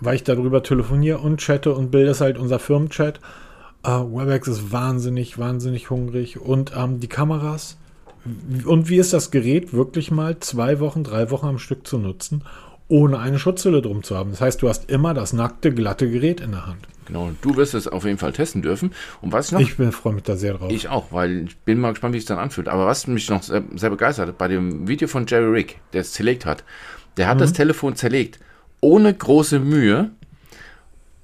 weil 0.00 0.16
ich 0.16 0.24
darüber 0.24 0.62
telefoniere 0.62 1.18
und 1.18 1.40
chatte 1.40 1.74
und 1.74 1.90
Bild 1.90 2.08
ist 2.08 2.20
halt 2.20 2.38
unser 2.38 2.58
Firmenchat. 2.58 3.20
Uh, 3.86 4.18
WebEx 4.18 4.48
ist 4.48 4.72
wahnsinnig, 4.72 5.38
wahnsinnig 5.38 5.90
hungrig 5.90 6.40
und 6.40 6.72
ähm, 6.76 6.98
die 6.98 7.06
Kameras. 7.06 7.76
Und 8.64 8.88
wie 8.88 8.96
ist 8.96 9.12
das 9.12 9.30
Gerät 9.30 9.72
wirklich 9.72 10.10
mal 10.10 10.40
zwei 10.40 10.80
Wochen, 10.80 11.04
drei 11.04 11.30
Wochen 11.30 11.46
am 11.46 11.58
Stück 11.60 11.86
zu 11.86 11.96
nutzen, 11.98 12.42
ohne 12.88 13.18
eine 13.18 13.38
Schutzhülle 13.38 13.82
drum 13.82 14.02
zu 14.02 14.16
haben? 14.16 14.30
Das 14.30 14.40
heißt, 14.40 14.62
du 14.62 14.68
hast 14.68 14.90
immer 14.90 15.14
das 15.14 15.32
nackte, 15.32 15.72
glatte 15.72 16.10
Gerät 16.10 16.40
in 16.40 16.52
der 16.52 16.66
Hand. 16.66 16.86
Genau, 17.06 17.30
du 17.40 17.56
wirst 17.56 17.74
es 17.74 17.86
auf 17.86 18.04
jeden 18.04 18.18
Fall 18.18 18.32
testen 18.32 18.62
dürfen. 18.62 18.92
Und 19.20 19.32
was 19.32 19.52
noch? 19.52 19.60
Ich 19.60 19.76
bin 19.76 19.92
freue 19.92 20.12
mich 20.12 20.24
da 20.24 20.36
sehr 20.36 20.54
drauf. 20.54 20.72
Ich 20.72 20.88
auch, 20.88 21.12
weil 21.12 21.44
ich 21.46 21.56
bin 21.58 21.78
mal 21.78 21.90
gespannt, 21.90 22.14
wie 22.14 22.18
es 22.18 22.24
dann 22.24 22.38
anfühlt. 22.38 22.68
Aber 22.68 22.86
was 22.86 23.06
mich 23.06 23.30
noch 23.30 23.42
sehr, 23.42 23.62
sehr 23.74 23.90
begeistert 23.90 24.28
hat, 24.28 24.38
bei 24.38 24.48
dem 24.48 24.88
Video 24.88 25.06
von 25.06 25.26
Jerry 25.26 25.50
Rick, 25.50 25.78
der 25.92 26.00
es 26.00 26.12
zerlegt 26.12 26.44
hat, 26.44 26.64
der 27.16 27.28
hat 27.28 27.36
mhm. 27.36 27.40
das 27.40 27.52
Telefon 27.52 27.94
zerlegt, 27.94 28.40
ohne 28.80 29.14
große 29.14 29.60
Mühe 29.60 30.10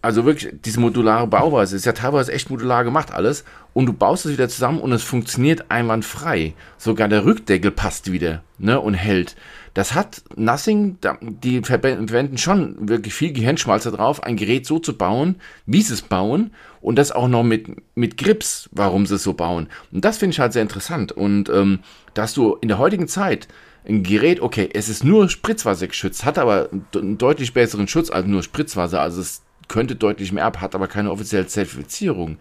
also 0.03 0.25
wirklich, 0.25 0.53
diese 0.65 0.81
modulare 0.81 1.29
Bauweise 1.29 1.77
ist 1.77 1.87
ja 1.87 1.93
teilweise 1.93 2.33
echt 2.33 2.51
modular 2.51 2.83
gemacht 2.83 3.13
alles. 3.13 3.45
Und 3.73 3.87
du 3.87 3.93
baust 3.93 4.27
es 4.27 4.33
wieder 4.33 4.49
zusammen 4.49 4.81
und 4.81 4.93
es 4.93 5.05
funktioniert 5.05 5.71
einwandfrei. 5.71 6.55
Sogar 6.77 7.09
der 7.09 7.25
Rückdeckel 7.25 7.71
passt 7.71 8.11
wieder 8.11 8.43
ne, 8.59 8.81
und 8.81 8.95
hält. 8.95 9.37
Das 9.75 9.95
hat 9.95 10.23
Nothing, 10.37 10.99
die 11.23 11.63
verwenden 11.63 12.37
schon 12.37 12.89
wirklich 12.89 13.15
viel 13.15 13.33
Gehirnschmalz 13.33 13.85
drauf, 13.85 14.23
ein 14.23 14.37
Gerät 14.37 14.67
so 14.67 14.79
zu 14.79 14.99
bauen, 14.99 15.37
wie 15.65 15.81
sie 15.81 15.95
es 15.95 16.03
bauen. 16.03 16.51
Und 16.81 16.97
das 16.97 17.13
auch 17.13 17.29
noch 17.29 17.45
mit, 17.45 17.69
mit 17.95 18.19
Grips, 18.19 18.69
warum 18.73 19.07
sie 19.07 19.15
es 19.15 19.23
so 19.23 19.35
bauen. 19.35 19.69
Und 19.93 20.05
das 20.05 20.19
finde 20.19 20.35
ich 20.35 20.41
halt 20.41 20.53
sehr 20.53 20.63
interessant. 20.63 21.13
Und 21.13 21.49
ähm, 21.49 21.79
dass 22.13 22.35
du 22.35 22.57
in 22.57 22.69
der 22.69 22.79
heutigen 22.79 23.07
Zeit 23.07 23.47
ein 23.87 24.03
Gerät, 24.03 24.41
okay, 24.41 24.69
es 24.75 24.89
ist 24.89 25.05
nur 25.05 25.29
Spritzwasser 25.29 25.87
geschützt, 25.87 26.25
hat 26.25 26.39
aber 26.39 26.71
einen 26.95 27.19
deutlich 27.19 27.55
besseren 27.55 27.89
Schutz 27.89 28.11
als 28.11 28.27
nur 28.27 28.43
Spritzwasser. 28.43 29.01
Also 29.01 29.21
es 29.21 29.43
könnte 29.73 29.97
deutlich 29.97 30.33
mehr 30.33 30.45
ab, 30.45 30.61
hat 30.61 30.75
aber 30.75 30.87
keine 30.87 31.11
offizielle 31.11 31.47
Zertifizierung. 31.47 32.37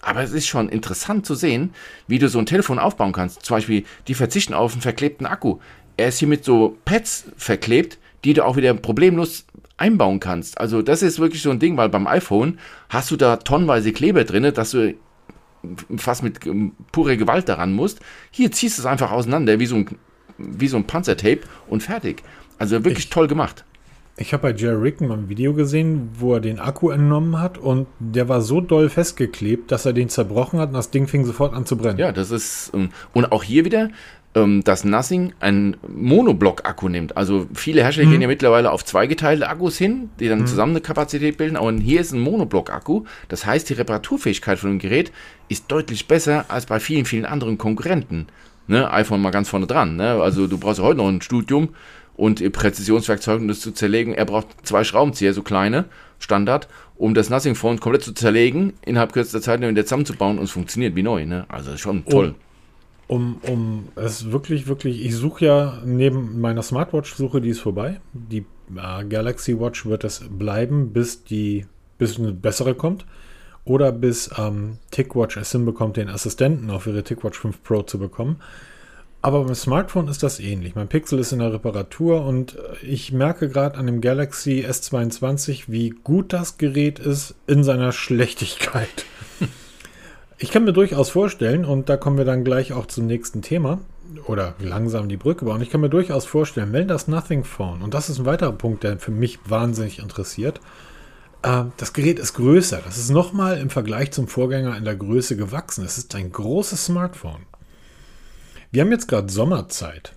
Aber 0.00 0.22
es 0.22 0.32
ist 0.32 0.46
schon 0.46 0.70
interessant 0.70 1.26
zu 1.26 1.34
sehen, 1.34 1.74
wie 2.08 2.18
du 2.18 2.28
so 2.28 2.38
ein 2.38 2.46
Telefon 2.46 2.78
aufbauen 2.78 3.12
kannst. 3.12 3.44
Zum 3.44 3.58
Beispiel, 3.58 3.84
die 4.08 4.14
verzichten 4.14 4.54
auf 4.54 4.72
einen 4.72 4.80
verklebten 4.80 5.26
Akku. 5.26 5.58
Er 5.98 6.08
ist 6.08 6.18
hier 6.18 6.28
mit 6.28 6.42
so 6.42 6.78
Pads 6.86 7.26
verklebt, 7.36 7.98
die 8.24 8.32
du 8.32 8.46
auch 8.46 8.56
wieder 8.56 8.72
problemlos 8.72 9.44
einbauen 9.76 10.20
kannst. 10.20 10.58
Also 10.58 10.80
das 10.80 11.02
ist 11.02 11.18
wirklich 11.18 11.42
so 11.42 11.50
ein 11.50 11.58
Ding, 11.58 11.76
weil 11.76 11.90
beim 11.90 12.06
iPhone 12.06 12.58
hast 12.88 13.10
du 13.10 13.16
da 13.16 13.36
tonnenweise 13.36 13.92
Kleber 13.92 14.24
drin, 14.24 14.50
dass 14.54 14.70
du 14.70 14.94
fast 15.98 16.22
mit 16.22 16.46
ähm, 16.46 16.72
purer 16.92 17.16
Gewalt 17.16 17.50
daran 17.50 17.74
musst. 17.74 18.00
Hier 18.30 18.50
ziehst 18.52 18.78
du 18.78 18.82
es 18.82 18.86
einfach 18.86 19.12
auseinander, 19.12 19.60
wie 19.60 19.66
so 19.66 19.76
ein, 19.76 19.86
wie 20.38 20.68
so 20.68 20.78
ein 20.78 20.86
Panzertape 20.86 21.40
und 21.68 21.82
fertig. 21.82 22.22
Also 22.58 22.84
wirklich 22.84 23.04
ich, 23.04 23.10
toll 23.10 23.28
gemacht. 23.28 23.64
Ich 24.20 24.34
habe 24.34 24.52
bei 24.52 24.54
Jerry 24.54 24.82
Ricken 24.82 25.08
mal 25.08 25.16
ein 25.16 25.30
Video 25.30 25.54
gesehen, 25.54 26.10
wo 26.18 26.34
er 26.34 26.40
den 26.40 26.60
Akku 26.60 26.90
entnommen 26.90 27.40
hat 27.40 27.56
und 27.56 27.86
der 27.98 28.28
war 28.28 28.42
so 28.42 28.60
doll 28.60 28.90
festgeklebt, 28.90 29.72
dass 29.72 29.86
er 29.86 29.94
den 29.94 30.10
zerbrochen 30.10 30.60
hat 30.60 30.68
und 30.68 30.74
das 30.74 30.90
Ding 30.90 31.08
fing 31.08 31.24
sofort 31.24 31.54
an 31.54 31.64
zu 31.64 31.78
brennen. 31.78 31.98
Ja, 31.98 32.12
das 32.12 32.30
ist. 32.30 32.70
Ähm, 32.74 32.90
und 33.14 33.32
auch 33.32 33.42
hier 33.42 33.64
wieder, 33.64 33.88
ähm, 34.34 34.62
dass 34.62 34.84
Nothing 34.84 35.32
einen 35.40 35.78
Monoblock-Akku 35.88 36.90
nimmt. 36.90 37.16
Also 37.16 37.46
viele 37.54 37.82
Hersteller 37.82 38.08
hm. 38.08 38.12
gehen 38.12 38.20
ja 38.20 38.28
mittlerweile 38.28 38.72
auf 38.72 38.84
zweigeteilte 38.84 39.48
Akkus 39.48 39.78
hin, 39.78 40.10
die 40.20 40.28
dann 40.28 40.40
hm. 40.40 40.46
zusammen 40.46 40.72
eine 40.72 40.82
Kapazität 40.82 41.38
bilden. 41.38 41.56
Aber 41.56 41.72
hier 41.72 42.02
ist 42.02 42.12
ein 42.12 42.20
Monoblock-Akku. 42.20 43.04
Das 43.28 43.46
heißt, 43.46 43.70
die 43.70 43.74
Reparaturfähigkeit 43.74 44.58
von 44.58 44.68
dem 44.68 44.78
Gerät 44.80 45.12
ist 45.48 45.72
deutlich 45.72 46.08
besser 46.08 46.44
als 46.48 46.66
bei 46.66 46.78
vielen, 46.78 47.06
vielen 47.06 47.24
anderen 47.24 47.56
Konkurrenten. 47.56 48.26
Ne? 48.66 48.92
iPhone 48.92 49.22
mal 49.22 49.30
ganz 49.30 49.48
vorne 49.48 49.66
dran. 49.66 49.96
Ne? 49.96 50.20
Also 50.22 50.46
du 50.46 50.58
brauchst 50.58 50.78
ja 50.78 50.84
heute 50.84 50.98
noch 50.98 51.08
ein 51.08 51.22
Studium 51.22 51.70
und 52.20 52.52
Präzisionswerkzeuge, 52.52 53.40
um 53.40 53.48
das 53.48 53.60
zu 53.60 53.72
zerlegen. 53.72 54.12
Er 54.12 54.26
braucht 54.26 54.46
zwei 54.62 54.84
Schraubenzieher, 54.84 55.32
so 55.32 55.42
kleine, 55.42 55.86
Standard, 56.18 56.68
um 56.96 57.14
das 57.14 57.30
Nothing 57.30 57.54
Phone 57.54 57.80
komplett 57.80 58.02
zu 58.02 58.12
zerlegen, 58.12 58.74
innerhalb 58.84 59.14
kürzester 59.14 59.40
Zeit 59.40 59.62
wieder 59.62 59.84
zusammenzubauen 59.84 60.36
und 60.38 60.44
es 60.44 60.50
funktioniert 60.50 60.94
wie 60.94 61.02
neu. 61.02 61.24
Ne? 61.24 61.46
Also 61.48 61.78
schon 61.78 62.04
toll. 62.04 62.34
Um, 63.06 63.36
um, 63.42 63.50
um 63.50 63.88
es 63.96 64.30
wirklich, 64.30 64.66
wirklich, 64.66 65.02
ich 65.02 65.16
suche 65.16 65.46
ja 65.46 65.82
neben 65.86 66.42
meiner 66.42 66.62
Smartwatch-Suche, 66.62 67.40
die 67.40 67.48
ist 67.48 67.60
vorbei. 67.60 68.00
Die 68.12 68.44
äh, 68.76 69.04
Galaxy 69.06 69.58
Watch 69.58 69.86
wird 69.86 70.04
es 70.04 70.22
bleiben, 70.28 70.92
bis 70.92 71.24
die, 71.24 71.64
bis 71.96 72.18
eine 72.18 72.32
bessere 72.32 72.74
kommt. 72.74 73.06
Oder 73.64 73.92
bis 73.92 74.30
ähm, 74.38 74.76
TickWatch 74.90 75.38
es 75.38 75.52
hinbekommt, 75.52 75.96
den 75.96 76.10
Assistenten 76.10 76.68
auf 76.68 76.86
ihre 76.86 77.02
TickWatch 77.02 77.38
5 77.38 77.62
Pro 77.62 77.82
zu 77.82 77.98
bekommen. 77.98 78.36
Aber 79.22 79.44
beim 79.44 79.54
Smartphone 79.54 80.08
ist 80.08 80.22
das 80.22 80.40
ähnlich. 80.40 80.74
Mein 80.74 80.88
Pixel 80.88 81.18
ist 81.18 81.32
in 81.32 81.40
der 81.40 81.52
Reparatur 81.52 82.24
und 82.24 82.56
ich 82.82 83.12
merke 83.12 83.48
gerade 83.50 83.76
an 83.76 83.86
dem 83.86 84.00
Galaxy 84.00 84.64
S22, 84.66 85.64
wie 85.66 85.90
gut 85.90 86.32
das 86.32 86.56
Gerät 86.56 86.98
ist 86.98 87.34
in 87.46 87.64
seiner 87.64 87.92
Schlechtigkeit. 87.92 89.04
Ich 90.42 90.50
kann 90.50 90.64
mir 90.64 90.72
durchaus 90.72 91.10
vorstellen, 91.10 91.66
und 91.66 91.90
da 91.90 91.98
kommen 91.98 92.16
wir 92.16 92.24
dann 92.24 92.44
gleich 92.44 92.72
auch 92.72 92.86
zum 92.86 93.06
nächsten 93.06 93.42
Thema, 93.42 93.78
oder 94.24 94.54
langsam 94.58 95.06
die 95.06 95.18
Brücke 95.18 95.44
bauen. 95.44 95.60
Ich 95.60 95.68
kann 95.68 95.82
mir 95.82 95.90
durchaus 95.90 96.24
vorstellen, 96.24 96.72
wenn 96.72 96.88
das 96.88 97.08
Nothing 97.08 97.44
Phone, 97.44 97.82
und 97.82 97.92
das 97.92 98.08
ist 98.08 98.20
ein 98.20 98.24
weiterer 98.24 98.52
Punkt, 98.52 98.82
der 98.82 98.98
für 98.98 99.10
mich 99.10 99.38
wahnsinnig 99.44 99.98
interessiert, 99.98 100.62
äh, 101.42 101.64
das 101.76 101.92
Gerät 101.92 102.18
ist 102.18 102.32
größer. 102.32 102.80
Das 102.82 102.96
ist 102.96 103.10
nochmal 103.10 103.58
im 103.58 103.68
Vergleich 103.68 104.12
zum 104.12 104.28
Vorgänger 104.28 104.78
in 104.78 104.86
der 104.86 104.96
Größe 104.96 105.36
gewachsen. 105.36 105.84
Es 105.84 105.98
ist 105.98 106.14
ein 106.14 106.32
großes 106.32 106.86
Smartphone. 106.86 107.49
Wir 108.72 108.82
haben 108.82 108.92
jetzt 108.92 109.08
gerade 109.08 109.30
Sommerzeit. 109.32 110.12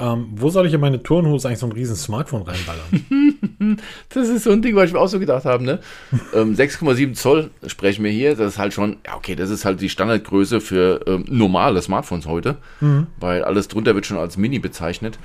Ähm, 0.00 0.28
wo 0.36 0.48
soll 0.48 0.66
ich 0.66 0.74
in 0.74 0.80
meine 0.80 1.02
Turnhose 1.02 1.48
eigentlich 1.48 1.58
so 1.58 1.66
ein 1.66 1.72
riesen 1.72 1.96
Smartphone 1.96 2.42
reinballern? 2.42 3.80
das 4.10 4.28
ist 4.28 4.44
so 4.44 4.52
ein 4.52 4.62
Ding, 4.62 4.76
was 4.76 4.86
ich 4.86 4.92
mir 4.92 5.00
auch 5.00 5.08
so 5.08 5.18
gedacht 5.18 5.44
habe. 5.44 5.64
Ne? 5.64 5.80
ähm, 6.34 6.54
6,7 6.54 7.14
Zoll 7.14 7.50
sprechen 7.66 8.04
wir 8.04 8.12
hier. 8.12 8.36
Das 8.36 8.52
ist 8.52 8.58
halt 8.58 8.72
schon, 8.72 8.98
ja 9.04 9.16
okay, 9.16 9.34
das 9.34 9.50
ist 9.50 9.64
halt 9.64 9.80
die 9.80 9.88
Standardgröße 9.88 10.60
für 10.60 11.00
ähm, 11.08 11.24
normale 11.28 11.82
Smartphones 11.82 12.26
heute. 12.26 12.58
Mhm. 12.80 13.08
Weil 13.18 13.42
alles 13.42 13.66
drunter 13.66 13.96
wird 13.96 14.06
schon 14.06 14.18
als 14.18 14.36
Mini 14.36 14.60
bezeichnet. 14.60 15.18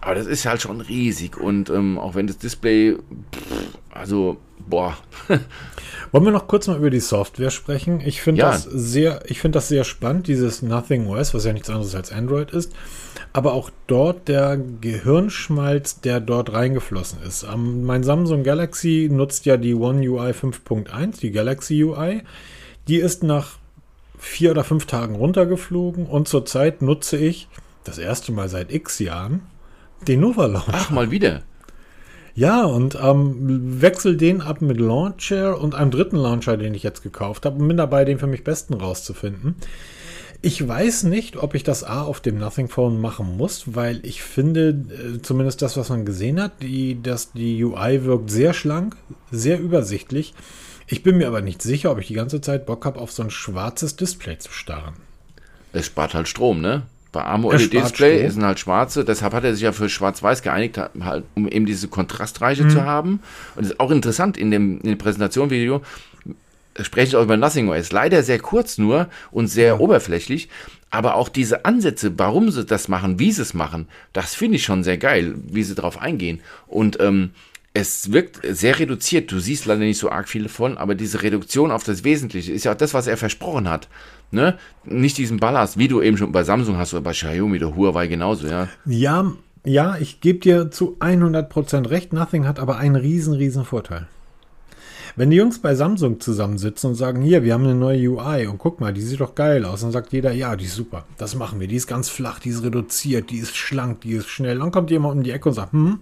Aber 0.00 0.14
das 0.14 0.26
ist 0.26 0.46
halt 0.46 0.62
schon 0.62 0.80
riesig. 0.80 1.36
Und 1.36 1.70
ähm, 1.70 1.98
auch 1.98 2.14
wenn 2.14 2.26
das 2.26 2.38
Display, 2.38 2.96
pff, 3.34 3.78
also, 3.90 4.38
boah. 4.58 4.96
Wollen 6.12 6.24
wir 6.24 6.32
noch 6.32 6.48
kurz 6.48 6.66
mal 6.66 6.76
über 6.76 6.90
die 6.90 7.00
Software 7.00 7.50
sprechen? 7.50 8.00
Ich 8.00 8.22
finde 8.22 8.40
ja. 8.40 8.50
das 8.50 8.64
sehr, 8.64 9.22
ich 9.26 9.40
finde 9.40 9.58
das 9.58 9.68
sehr 9.68 9.84
spannend, 9.84 10.26
dieses 10.26 10.62
Nothing 10.62 11.06
OS, 11.06 11.34
was 11.34 11.44
ja 11.44 11.52
nichts 11.52 11.68
anderes 11.70 11.94
als 11.94 12.12
Android 12.12 12.50
ist. 12.50 12.72
Aber 13.32 13.52
auch 13.52 13.70
dort 13.86 14.26
der 14.26 14.56
Gehirnschmalz, 14.56 16.00
der 16.00 16.20
dort 16.20 16.52
reingeflossen 16.52 17.22
ist. 17.22 17.44
Um, 17.44 17.84
mein 17.84 18.02
Samsung 18.02 18.42
Galaxy 18.42 19.08
nutzt 19.10 19.46
ja 19.46 19.56
die 19.56 19.74
One 19.74 20.00
UI 20.00 20.32
5.1, 20.32 21.20
die 21.20 21.30
Galaxy 21.30 21.84
UI. 21.84 22.22
Die 22.88 22.96
ist 22.96 23.22
nach 23.22 23.58
vier 24.18 24.50
oder 24.50 24.64
fünf 24.64 24.86
Tagen 24.86 25.14
runtergeflogen 25.14 26.06
und 26.06 26.26
zurzeit 26.26 26.82
nutze 26.82 27.16
ich 27.16 27.48
das 27.84 27.98
erste 27.98 28.32
Mal 28.32 28.48
seit 28.48 28.72
x 28.72 28.98
Jahren 28.98 29.42
den 30.06 30.20
Nova 30.20 30.46
Launcher. 30.46 30.72
Ach, 30.72 30.90
mal 30.90 31.10
wieder. 31.10 31.42
Ja, 32.34 32.64
und 32.64 32.96
ähm, 33.02 33.80
wechsel 33.82 34.16
den 34.16 34.40
ab 34.40 34.60
mit 34.62 34.78
Launcher 34.78 35.60
und 35.60 35.74
einem 35.74 35.90
dritten 35.90 36.16
Launcher, 36.16 36.56
den 36.56 36.74
ich 36.74 36.82
jetzt 36.82 37.02
gekauft 37.02 37.44
habe 37.44 37.60
und 37.60 37.68
bin 37.68 37.76
dabei, 37.76 38.04
den 38.04 38.18
für 38.18 38.26
mich 38.26 38.44
besten 38.44 38.74
rauszufinden. 38.74 39.56
Ich 40.42 40.66
weiß 40.66 41.02
nicht, 41.02 41.36
ob 41.36 41.54
ich 41.54 41.64
das 41.64 41.84
A 41.84 42.02
auf 42.02 42.20
dem 42.20 42.38
Nothing 42.38 42.68
Phone 42.68 42.98
machen 42.98 43.36
muss, 43.36 43.74
weil 43.74 44.00
ich 44.06 44.22
finde, 44.22 44.70
äh, 44.70 45.20
zumindest 45.20 45.60
das, 45.60 45.76
was 45.76 45.90
man 45.90 46.06
gesehen 46.06 46.40
hat, 46.40 46.62
die, 46.62 47.02
dass 47.02 47.32
die 47.32 47.62
UI 47.62 48.04
wirkt 48.04 48.30
sehr 48.30 48.54
schlank, 48.54 48.96
sehr 49.30 49.60
übersichtlich. 49.60 50.32
Ich 50.86 51.02
bin 51.02 51.18
mir 51.18 51.28
aber 51.28 51.42
nicht 51.42 51.60
sicher, 51.60 51.92
ob 51.92 51.98
ich 51.98 52.06
die 52.06 52.14
ganze 52.14 52.40
Zeit 52.40 52.64
Bock 52.64 52.86
habe, 52.86 53.00
auf 53.00 53.12
so 53.12 53.22
ein 53.22 53.30
schwarzes 53.30 53.96
Display 53.96 54.38
zu 54.38 54.50
starren. 54.50 54.94
Es 55.72 55.86
spart 55.86 56.14
halt 56.14 56.26
Strom, 56.26 56.62
ne? 56.62 56.84
Bei 57.12 57.24
AMOLED-Display 57.24 58.28
sind 58.30 58.44
halt 58.44 58.60
schwarze, 58.60 59.04
deshalb 59.04 59.32
hat 59.32 59.42
er 59.42 59.54
sich 59.54 59.62
ja 59.62 59.72
für 59.72 59.88
schwarz-weiß 59.88 60.42
geeinigt, 60.42 60.78
halt, 60.78 61.24
um 61.34 61.48
eben 61.48 61.66
diese 61.66 61.88
Kontrastreiche 61.88 62.64
mhm. 62.64 62.70
zu 62.70 62.84
haben. 62.84 63.20
Und 63.56 63.64
das 63.64 63.72
ist 63.72 63.80
auch 63.80 63.90
interessant 63.90 64.36
in 64.36 64.50
dem, 64.50 64.80
in 64.80 64.90
dem 64.90 64.98
Präsentationvideo, 64.98 65.82
spreche 66.80 67.08
ich 67.08 67.16
auch 67.16 67.24
über 67.24 67.36
Nothing 67.36 67.68
OS. 67.68 67.90
Leider 67.90 68.22
sehr 68.22 68.38
kurz 68.38 68.78
nur 68.78 69.08
und 69.32 69.48
sehr 69.48 69.66
ja. 69.66 69.78
oberflächlich, 69.78 70.48
aber 70.90 71.16
auch 71.16 71.28
diese 71.28 71.64
Ansätze, 71.64 72.18
warum 72.18 72.50
sie 72.50 72.64
das 72.64 72.88
machen, 72.88 73.18
wie 73.18 73.32
sie 73.32 73.42
es 73.42 73.54
machen, 73.54 73.88
das 74.12 74.34
finde 74.34 74.56
ich 74.56 74.64
schon 74.64 74.84
sehr 74.84 74.98
geil, 74.98 75.34
wie 75.46 75.62
sie 75.62 75.74
darauf 75.74 76.00
eingehen. 76.00 76.40
Und 76.66 77.00
ähm, 77.00 77.30
es 77.80 78.12
wirkt 78.12 78.40
sehr 78.44 78.78
reduziert. 78.78 79.32
Du 79.32 79.40
siehst 79.40 79.66
leider 79.66 79.80
nicht 79.80 79.98
so 79.98 80.10
arg 80.10 80.28
viele 80.28 80.48
von, 80.48 80.76
aber 80.76 80.94
diese 80.94 81.22
Reduktion 81.22 81.70
auf 81.70 81.82
das 81.82 82.04
Wesentliche 82.04 82.52
ist 82.52 82.64
ja 82.64 82.72
auch 82.72 82.76
das, 82.76 82.94
was 82.94 83.06
er 83.06 83.16
versprochen 83.16 83.68
hat. 83.68 83.88
Ne? 84.30 84.58
Nicht 84.84 85.18
diesen 85.18 85.38
Ballast, 85.38 85.78
wie 85.78 85.88
du 85.88 86.02
eben 86.02 86.16
schon 86.16 86.32
bei 86.32 86.44
Samsung 86.44 86.76
hast 86.76 86.92
oder 86.94 87.02
bei 87.02 87.12
Xiaomi 87.12 87.56
oder 87.56 87.74
Huawei 87.74 88.06
genauso, 88.06 88.46
ja. 88.46 88.68
Ja, 88.84 89.32
ja, 89.64 89.96
ich 89.98 90.20
gebe 90.20 90.38
dir 90.38 90.70
zu 90.70 90.96
100% 91.00 91.90
recht. 91.90 92.12
Nothing 92.12 92.46
hat 92.46 92.60
aber 92.60 92.76
einen 92.78 92.96
riesen, 92.96 93.34
riesen 93.34 93.64
Vorteil. 93.64 94.06
Wenn 95.16 95.30
die 95.30 95.36
Jungs 95.36 95.58
bei 95.58 95.74
Samsung 95.74 96.20
zusammensitzen 96.20 96.90
und 96.90 96.96
sagen, 96.96 97.20
hier, 97.20 97.42
wir 97.42 97.54
haben 97.54 97.64
eine 97.64 97.74
neue 97.74 98.10
UI 98.10 98.46
und 98.46 98.58
guck 98.58 98.80
mal, 98.80 98.92
die 98.92 99.00
sieht 99.00 99.20
doch 99.20 99.34
geil 99.34 99.64
aus, 99.64 99.80
dann 99.80 99.90
sagt 99.90 100.12
jeder, 100.12 100.32
ja, 100.32 100.54
die 100.54 100.66
ist 100.66 100.76
super, 100.76 101.04
das 101.18 101.34
machen 101.34 101.58
wir, 101.58 101.66
die 101.66 101.76
ist 101.76 101.88
ganz 101.88 102.08
flach, 102.08 102.38
die 102.38 102.50
ist 102.50 102.62
reduziert, 102.62 103.30
die 103.30 103.38
ist 103.38 103.56
schlank, 103.56 104.02
die 104.02 104.12
ist 104.12 104.28
schnell. 104.28 104.58
Dann 104.58 104.70
kommt 104.70 104.90
jemand 104.90 105.16
um 105.16 105.22
die 105.22 105.32
Ecke 105.32 105.48
und 105.48 105.54
sagt, 105.56 105.72
hm, 105.72 106.00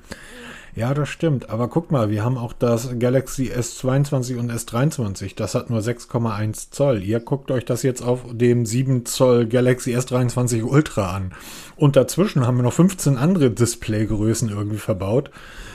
ja, 0.78 0.94
das 0.94 1.08
stimmt. 1.08 1.50
Aber 1.50 1.66
guck 1.66 1.90
mal, 1.90 2.08
wir 2.08 2.24
haben 2.24 2.38
auch 2.38 2.52
das 2.52 3.00
Galaxy 3.00 3.50
S22 3.50 4.36
und 4.38 4.52
S23. 4.52 5.34
Das 5.34 5.56
hat 5.56 5.70
nur 5.70 5.80
6,1 5.80 6.70
Zoll. 6.70 7.02
Ihr 7.02 7.18
guckt 7.18 7.50
euch 7.50 7.64
das 7.64 7.82
jetzt 7.82 8.00
auf 8.00 8.20
dem 8.30 8.64
7 8.64 9.04
Zoll 9.04 9.46
Galaxy 9.46 9.96
S23 9.96 10.62
Ultra 10.62 11.16
an. 11.16 11.32
Und 11.74 11.96
dazwischen 11.96 12.46
haben 12.46 12.58
wir 12.58 12.62
noch 12.62 12.72
15 12.72 13.16
andere 13.16 13.50
Displaygrößen 13.50 14.50
irgendwie 14.50 14.78
verbaut. 14.78 15.32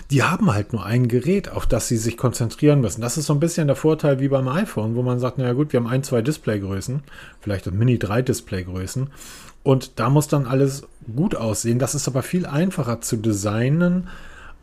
Die 0.09 0.23
haben 0.23 0.53
halt 0.53 0.71
nur 0.71 0.85
ein 0.85 1.09
Gerät, 1.09 1.51
auf 1.51 1.65
das 1.65 1.89
sie 1.89 1.97
sich 1.97 2.15
konzentrieren 2.15 2.79
müssen. 2.79 3.01
Das 3.01 3.17
ist 3.17 3.25
so 3.25 3.33
ein 3.33 3.41
bisschen 3.41 3.67
der 3.67 3.75
Vorteil 3.75 4.21
wie 4.21 4.29
beim 4.29 4.47
iPhone, 4.47 4.95
wo 4.95 5.01
man 5.01 5.19
sagt, 5.19 5.37
naja 5.37 5.51
gut, 5.51 5.73
wir 5.73 5.81
haben 5.81 5.87
ein, 5.87 6.03
zwei 6.03 6.21
Displaygrößen, 6.21 7.03
vielleicht 7.41 7.69
Mini 7.69 7.99
3 7.99 8.21
Displaygrößen. 8.21 9.09
Und 9.63 9.99
da 9.99 10.09
muss 10.09 10.29
dann 10.29 10.47
alles 10.47 10.87
gut 11.13 11.35
aussehen. 11.35 11.79
Das 11.79 11.93
ist 11.93 12.07
aber 12.07 12.23
viel 12.23 12.45
einfacher 12.45 13.01
zu 13.01 13.17
designen 13.17 14.07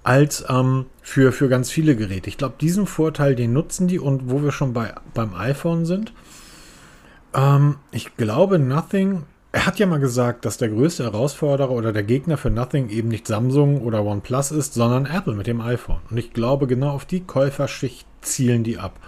als 0.03 0.45
ähm, 0.49 0.87
für, 1.03 1.33
für 1.33 1.49
ganz 1.49 1.71
viele 1.71 1.97
Geräte. 1.97 2.29
Ich 2.29 2.39
glaube, 2.39 2.55
diesen 2.61 2.87
Vorteil, 2.87 3.35
den 3.35 3.53
nutzen 3.53 3.89
die 3.89 3.99
und 3.99 4.31
wo 4.31 4.43
wir 4.43 4.53
schon 4.53 4.73
bei, 4.73 4.95
beim 5.15 5.35
iPhone 5.35 5.85
sind, 5.85 6.13
ähm, 7.35 7.77
ich 7.93 8.17
glaube, 8.17 8.59
Nothing, 8.59 9.25
er 9.53 9.67
hat 9.67 9.79
ja 9.79 9.87
mal 9.87 10.01
gesagt, 10.01 10.45
dass 10.45 10.59
der 10.59 10.69
größte 10.69 11.05
Herausforderer 11.05 11.71
oder 11.71 11.93
der 11.93 12.05
Gegner 12.05 12.37
für 12.37 12.51
Nothing 12.51 12.89
eben 12.89 13.09
nicht 13.09 13.27
Samsung 13.27 13.83
oder 13.83 14.05
OnePlus 14.05 14.53
ist, 14.53 14.75
sondern 14.75 15.07
Apple 15.07 15.35
mit 15.35 15.47
dem 15.47 15.61
iPhone. 15.61 16.01
Und 16.09 16.17
ich 16.17 16.33
glaube, 16.33 16.67
genau 16.67 16.91
auf 16.91 17.05
die 17.05 17.21
Käuferschicht 17.21 18.07
zielen 18.23 18.65
die 18.65 18.79
ab. 18.79 18.99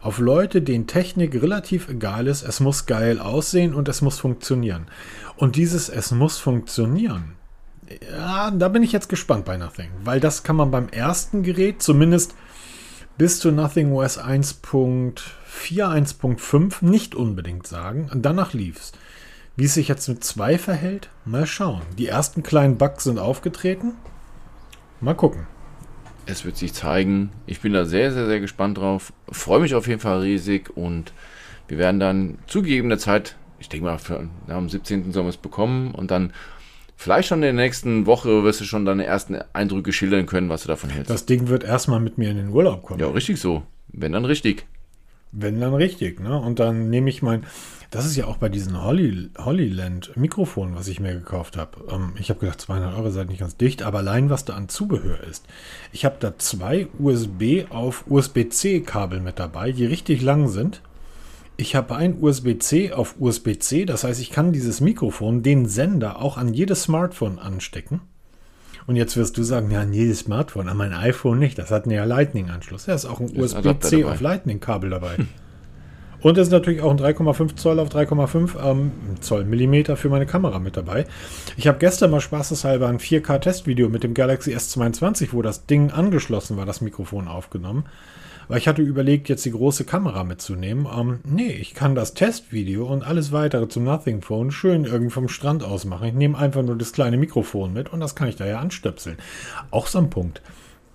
Auf 0.00 0.20
Leute, 0.20 0.62
denen 0.62 0.86
Technik 0.86 1.34
relativ 1.42 1.88
egal 1.88 2.28
ist, 2.28 2.42
es 2.42 2.60
muss 2.60 2.86
geil 2.86 3.18
aussehen 3.18 3.74
und 3.74 3.88
es 3.88 4.00
muss 4.00 4.20
funktionieren. 4.20 4.86
Und 5.36 5.56
dieses 5.56 5.88
Es 5.88 6.12
muss 6.12 6.38
funktionieren, 6.38 7.34
ja, 8.10 8.50
da 8.50 8.68
bin 8.68 8.82
ich 8.82 8.92
jetzt 8.92 9.08
gespannt 9.08 9.44
bei 9.44 9.56
Nothing, 9.56 9.90
weil 10.04 10.20
das 10.20 10.42
kann 10.42 10.56
man 10.56 10.70
beim 10.70 10.88
ersten 10.88 11.42
Gerät 11.42 11.82
zumindest 11.82 12.34
bis 13.16 13.40
zu 13.40 13.50
Nothing 13.50 13.92
OS 13.92 14.18
1.4, 14.18 15.14
1.5 15.16 16.84
nicht 16.84 17.14
unbedingt 17.14 17.66
sagen. 17.66 18.08
Und 18.12 18.22
danach 18.22 18.52
lief's. 18.52 18.92
Wie 19.56 19.64
es 19.64 19.74
sich 19.74 19.88
jetzt 19.88 20.08
mit 20.08 20.22
2 20.22 20.56
verhält, 20.56 21.10
mal 21.24 21.44
schauen. 21.44 21.82
Die 21.98 22.06
ersten 22.06 22.44
kleinen 22.44 22.78
Bugs 22.78 23.04
sind 23.04 23.18
aufgetreten. 23.18 23.94
Mal 25.00 25.14
gucken. 25.14 25.48
Es 26.26 26.44
wird 26.44 26.56
sich 26.56 26.74
zeigen. 26.74 27.32
Ich 27.46 27.60
bin 27.60 27.72
da 27.72 27.84
sehr, 27.84 28.12
sehr, 28.12 28.26
sehr 28.26 28.38
gespannt 28.38 28.78
drauf. 28.78 29.12
Freue 29.30 29.60
mich 29.60 29.74
auf 29.74 29.88
jeden 29.88 30.00
Fall 30.00 30.20
riesig 30.20 30.76
und 30.76 31.12
wir 31.66 31.78
werden 31.78 31.98
dann 31.98 32.38
zu 32.46 32.62
gegebener 32.62 32.98
Zeit, 32.98 33.36
ich 33.58 33.68
denke 33.68 33.86
mal, 33.86 33.98
für, 33.98 34.28
am 34.46 34.68
17. 34.68 35.12
sollen 35.12 35.26
wir 35.26 35.30
es 35.30 35.36
bekommen 35.36 35.92
und 35.92 36.10
dann 36.10 36.32
vielleicht 36.98 37.28
schon 37.28 37.38
in 37.38 37.42
der 37.42 37.52
nächsten 37.54 38.04
Woche 38.04 38.44
wirst 38.44 38.60
du 38.60 38.64
schon 38.64 38.84
deine 38.84 39.06
ersten 39.06 39.38
Eindrücke 39.54 39.92
schildern 39.92 40.26
können, 40.26 40.50
was 40.50 40.62
du 40.62 40.68
davon 40.68 40.90
hältst. 40.90 41.08
Das 41.10 41.24
Ding 41.24 41.48
wird 41.48 41.64
erstmal 41.64 42.00
mit 42.00 42.18
mir 42.18 42.30
in 42.30 42.36
den 42.36 42.48
Urlaub 42.50 42.82
kommen. 42.82 43.00
Ja, 43.00 43.08
richtig 43.08 43.40
so. 43.40 43.62
Wenn 43.88 44.12
dann 44.12 44.26
richtig. 44.26 44.66
Wenn 45.30 45.60
dann 45.60 45.74
richtig, 45.74 46.20
ne? 46.20 46.38
Und 46.38 46.58
dann 46.58 46.90
nehme 46.90 47.08
ich 47.08 47.22
mein, 47.22 47.44
das 47.90 48.04
ist 48.04 48.16
ja 48.16 48.26
auch 48.26 48.36
bei 48.38 48.48
diesen 48.48 48.82
Holly, 48.82 49.30
Hollyland 49.38 50.16
Mikrofon, 50.16 50.74
was 50.74 50.88
ich 50.88 51.00
mir 51.00 51.14
gekauft 51.14 51.56
habe. 51.56 51.78
Ähm, 51.90 52.14
ich 52.18 52.30
habe 52.30 52.40
gedacht, 52.40 52.60
200 52.60 52.94
Euro 52.94 53.10
seid 53.10 53.28
nicht 53.28 53.40
ganz 53.40 53.56
dicht, 53.56 53.82
aber 53.82 53.98
allein 53.98 54.28
was 54.28 54.44
da 54.44 54.54
an 54.54 54.68
Zubehör 54.68 55.22
ist. 55.22 55.46
Ich 55.92 56.04
habe 56.04 56.16
da 56.18 56.36
zwei 56.36 56.88
USB 56.98 57.66
auf 57.70 58.04
USB-C 58.08 58.80
Kabel 58.80 59.20
mit 59.20 59.38
dabei, 59.38 59.72
die 59.72 59.86
richtig 59.86 60.20
lang 60.20 60.48
sind. 60.48 60.82
Ich 61.60 61.74
habe 61.74 61.96
ein 61.96 62.22
USB-C 62.22 62.92
auf 62.92 63.16
USB-C, 63.18 63.84
das 63.84 64.04
heißt, 64.04 64.20
ich 64.20 64.30
kann 64.30 64.52
dieses 64.52 64.80
Mikrofon, 64.80 65.42
den 65.42 65.66
Sender, 65.66 66.22
auch 66.22 66.36
an 66.36 66.54
jedes 66.54 66.84
Smartphone 66.84 67.40
anstecken. 67.40 68.00
Und 68.86 68.94
jetzt 68.94 69.16
wirst 69.16 69.36
du 69.36 69.42
sagen, 69.42 69.68
ja, 69.72 69.80
an 69.80 69.92
jedes 69.92 70.20
Smartphone, 70.20 70.68
an 70.68 70.76
mein 70.76 70.94
iPhone 70.94 71.40
nicht. 71.40 71.58
Das 71.58 71.72
hat 71.72 71.82
einen 71.82 71.94
ja 71.94 72.04
Lightning-Anschluss. 72.04 72.86
Ja, 72.86 72.94
ist 72.94 73.06
auch 73.06 73.18
ein 73.18 73.36
USB-C 73.36 74.04
auf 74.04 74.20
Lightning-Kabel 74.20 74.90
dabei. 74.90 75.16
Und 76.20 76.36
es 76.36 76.48
ist 76.48 76.52
natürlich 76.52 76.82
auch 76.82 76.90
ein 76.90 76.98
3,5 76.98 77.56
Zoll 77.56 77.78
auf 77.78 77.90
3,5 77.90 78.62
ähm, 78.62 78.92
Zoll 79.20 79.44
Millimeter 79.44 79.96
für 79.96 80.08
meine 80.08 80.26
Kamera 80.26 80.58
mit 80.58 80.76
dabei. 80.76 81.06
Ich 81.56 81.68
habe 81.68 81.78
gestern 81.78 82.10
mal 82.10 82.20
spaßeshalber 82.20 82.88
ein 82.88 82.98
4K-Testvideo 82.98 83.88
mit 83.88 84.02
dem 84.02 84.14
Galaxy 84.14 84.54
S22, 84.54 85.28
wo 85.32 85.42
das 85.42 85.66
Ding 85.66 85.90
angeschlossen 85.90 86.56
war, 86.56 86.66
das 86.66 86.80
Mikrofon 86.80 87.28
aufgenommen. 87.28 87.84
Weil 88.48 88.58
ich 88.58 88.66
hatte 88.66 88.82
überlegt, 88.82 89.28
jetzt 89.28 89.44
die 89.44 89.52
große 89.52 89.84
Kamera 89.84 90.24
mitzunehmen. 90.24 90.88
Ähm, 90.92 91.20
nee, 91.24 91.52
ich 91.52 91.74
kann 91.74 91.94
das 91.94 92.14
Testvideo 92.14 92.86
und 92.86 93.04
alles 93.04 93.30
weitere 93.30 93.68
zum 93.68 93.84
Nothing 93.84 94.22
Phone 94.22 94.50
schön 94.50 94.86
irgendwie 94.86 95.12
vom 95.12 95.28
Strand 95.28 95.62
aus 95.62 95.84
machen. 95.84 96.08
Ich 96.08 96.14
nehme 96.14 96.36
einfach 96.36 96.62
nur 96.62 96.76
das 96.76 96.92
kleine 96.92 97.18
Mikrofon 97.18 97.72
mit 97.72 97.92
und 97.92 98.00
das 98.00 98.16
kann 98.16 98.28
ich 98.28 98.36
da 98.36 98.46
ja 98.46 98.58
anstöpseln. 98.58 99.18
Auch 99.70 99.86
so 99.86 99.98
ein 99.98 100.10
Punkt. 100.10 100.42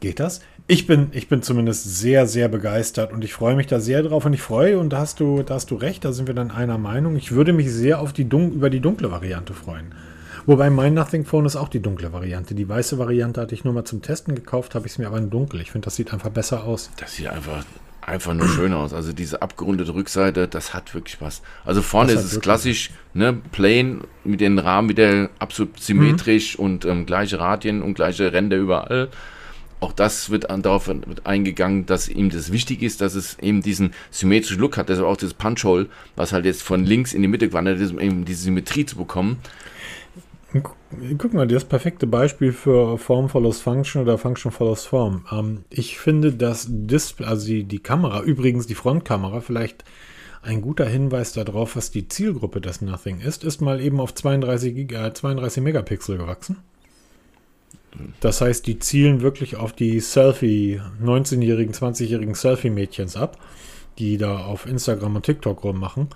Geht 0.04 0.20
das? 0.20 0.41
Ich 0.68 0.86
bin, 0.86 1.12
ich 1.14 1.30
bin 1.30 1.41
zumindest 1.43 1.95
sehr, 1.95 2.28
sehr 2.28 2.49
begeistert 2.49 3.14
und 3.14 3.24
ich 3.24 3.32
freue 3.34 3.56
mich 3.56 3.68
da 3.68 3.80
sehr 3.80 4.04
drauf 4.04 4.26
und 4.26 4.34
ich 4.34 4.41
freue, 4.41 4.78
und 4.78 4.89
da 4.89 4.97
hast 4.97 5.22
du, 5.22 5.43
da 5.43 5.54
hast 5.54 5.72
du 5.72 5.76
recht, 5.76 6.04
da 6.04 6.12
sind 6.12 6.28
wir 6.28 6.34
dann 6.34 6.51
einer 6.51 6.78
Meinung. 6.78 7.16
Ich 7.16 7.32
würde 7.32 7.54
mich 7.54 7.72
sehr 7.72 8.01
auf 8.01 8.12
die 8.12 8.28
Dun 8.28 8.51
über 8.51 8.70
die 8.70 8.82
dunkle 8.82 9.12
Variante 9.12 9.54
freuen. 9.54 9.95
Wobei 10.45 10.70
mein 10.70 10.93
Nothing 10.93 11.24
Phone 11.24 11.45
ist 11.45 11.56
auch 11.56 11.70
die 11.70 11.80
dunkle 11.80 12.12
Variante. 12.12 12.54
Die 12.54 12.68
weiße 12.68 12.97
Variante 12.97 13.39
hatte 13.39 13.56
ich 13.56 13.64
nur 13.64 13.72
mal 13.72 13.86
zum 13.86 14.01
Testen 14.01 14.36
gekauft, 14.36 14.76
habe 14.76 14.86
ich 14.88 14.91
es 14.91 14.97
mir 14.97 15.08
aber 15.08 15.20
in 15.20 15.30
dunkel. 15.30 15.62
Ich 15.62 15.72
finde, 15.72 15.86
das 15.86 15.95
sieht 15.95 16.12
einfach 16.12 16.32
besser 16.32 16.66
aus. 16.66 16.91
Das 16.97 17.16
sieht 17.16 17.28
einfach, 17.28 17.64
einfach 18.01 18.34
nur 18.34 18.49
schön 18.49 18.74
aus. 18.74 18.91
Also 18.91 19.14
diese 19.14 19.41
abgerundete 19.41 19.95
Rückseite, 19.95 20.49
das 20.49 20.74
hat 20.74 20.93
wirklich 20.93 21.22
was. 21.22 21.41
Also 21.64 21.82
vorne 21.82 22.12
ist 22.12 22.26
es 22.26 22.41
klassisch, 22.41 22.91
ne, 23.14 23.41
plain, 23.54 24.01
mit 24.26 24.41
den 24.41 24.60
Rahmen 24.60 24.89
wieder 24.89 25.30
absolut 25.39 25.80
symmetrisch 25.80 26.58
mhm. 26.58 26.66
und 26.66 26.84
ähm, 26.84 27.06
gleiche 27.06 27.39
Radien 27.39 27.82
und 27.82 27.93
gleiche 27.93 28.34
Ränder 28.34 28.58
überall. 28.58 29.08
Auch 29.84 29.91
das 29.91 30.29
wird 30.29 30.45
darauf 30.49 30.89
eingegangen, 31.25 31.86
dass 31.86 32.07
ihm 32.07 32.29
das 32.29 32.53
wichtig 32.53 32.81
ist, 32.84 33.01
dass 33.01 33.15
es 33.15 33.38
eben 33.39 33.61
diesen 33.61 33.93
symmetrischen 34.11 34.61
Look 34.61 34.77
hat. 34.77 34.88
Deshalb 34.88 35.05
auch 35.05 35.17
das 35.17 35.34
Punch-Hole, 35.34 35.88
was 36.15 36.31
halt 36.31 36.45
jetzt 36.45 36.63
von 36.63 36.86
links 36.86 37.13
in 37.13 37.21
die 37.21 37.27
Mitte 37.27 37.49
gewandert 37.49 37.81
ist, 37.81 37.91
um 37.91 37.99
eben 37.99 38.23
diese 38.23 38.43
Symmetrie 38.43 38.86
zu 38.86 38.95
bekommen. 38.95 39.39
Guck 41.17 41.34
mal, 41.34 41.47
das 41.47 41.65
perfekte 41.65 42.07
Beispiel 42.07 42.53
für 42.53 42.97
Form 42.97 43.27
follows 43.27 43.59
Function 43.59 44.03
oder 44.03 44.17
Function 44.17 44.53
follows 44.53 44.86
Form. 44.86 45.25
Ähm, 45.29 45.65
ich 45.69 45.97
finde, 45.97 46.31
dass 46.31 46.65
Display, 46.69 47.27
also 47.27 47.45
die, 47.45 47.65
die 47.65 47.79
Kamera, 47.79 48.21
übrigens 48.21 48.67
die 48.67 48.75
Frontkamera, 48.75 49.41
vielleicht 49.41 49.84
ein 50.43 50.61
guter 50.61 50.86
Hinweis 50.86 51.34
darauf, 51.34 51.75
was 51.75 51.91
die 51.91 52.07
Zielgruppe 52.07 52.61
des 52.61 52.79
Nothing 52.79 53.19
ist, 53.19 53.43
ist 53.43 53.59
mal 53.59 53.81
eben 53.81 53.99
auf 53.99 54.13
32, 54.13 54.93
äh, 54.93 55.13
32 55.13 55.61
Megapixel 55.61 56.17
gewachsen. 56.17 56.59
Das 58.19 58.41
heißt, 58.41 58.65
die 58.67 58.79
zielen 58.79 59.21
wirklich 59.21 59.55
auf 59.55 59.73
die 59.73 59.99
Selfie, 59.99 60.81
19-jährigen, 61.03 61.73
20-jährigen 61.73 62.35
Selfie-Mädchens 62.35 63.15
ab, 63.15 63.37
die 63.99 64.17
da 64.17 64.39
auf 64.39 64.65
Instagram 64.65 65.17
und 65.17 65.25
TikTok 65.25 65.63
rummachen. 65.63 66.09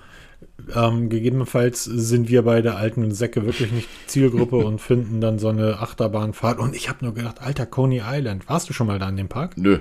Ähm, 0.76 1.10
gegebenenfalls 1.10 1.84
sind 1.84 2.30
wir 2.30 2.44
bei 2.44 2.62
der 2.62 2.78
alten 2.78 3.12
Säcke 3.12 3.46
wirklich 3.46 3.72
nicht 3.72 3.88
Zielgruppe 4.08 4.58
und 4.58 4.82
finden 4.82 5.22
dann 5.22 5.40
so 5.40 5.50
eine 5.50 5.80
Achterbahnfahrt. 5.80 6.60
Und 6.60 6.76
ich 6.76 6.90
habe 6.90 7.06
nur 7.06 7.14
gedacht, 7.14 7.42
alter, 7.42 7.66
Coney 7.66 8.02
Island, 8.06 8.50
warst 8.50 8.70
du 8.70 8.74
schon 8.74 8.88
mal 8.88 9.00
da 9.00 9.10
in 9.10 9.18
dem 9.18 9.30
Park? 9.30 9.58
Nö. 9.58 9.80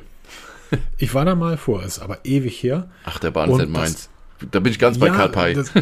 ich 0.99 1.14
war 1.14 1.24
da 1.24 1.34
mal 1.34 1.57
vor, 1.57 1.82
ist 1.82 1.99
aber 1.99 2.18
ewig 2.24 2.62
her. 2.62 2.88
Achterbahn 3.05 3.51
ist 3.51 3.59
nicht 3.59 3.70
meins. 3.70 4.11
Da 4.51 4.61
bin 4.61 4.70
ich 4.70 4.78
ganz 4.78 4.99
bei 4.99 5.07
ja, 5.07 5.14
Karl 5.14 5.28
Pei. 5.30 5.55
Das, 5.55 5.72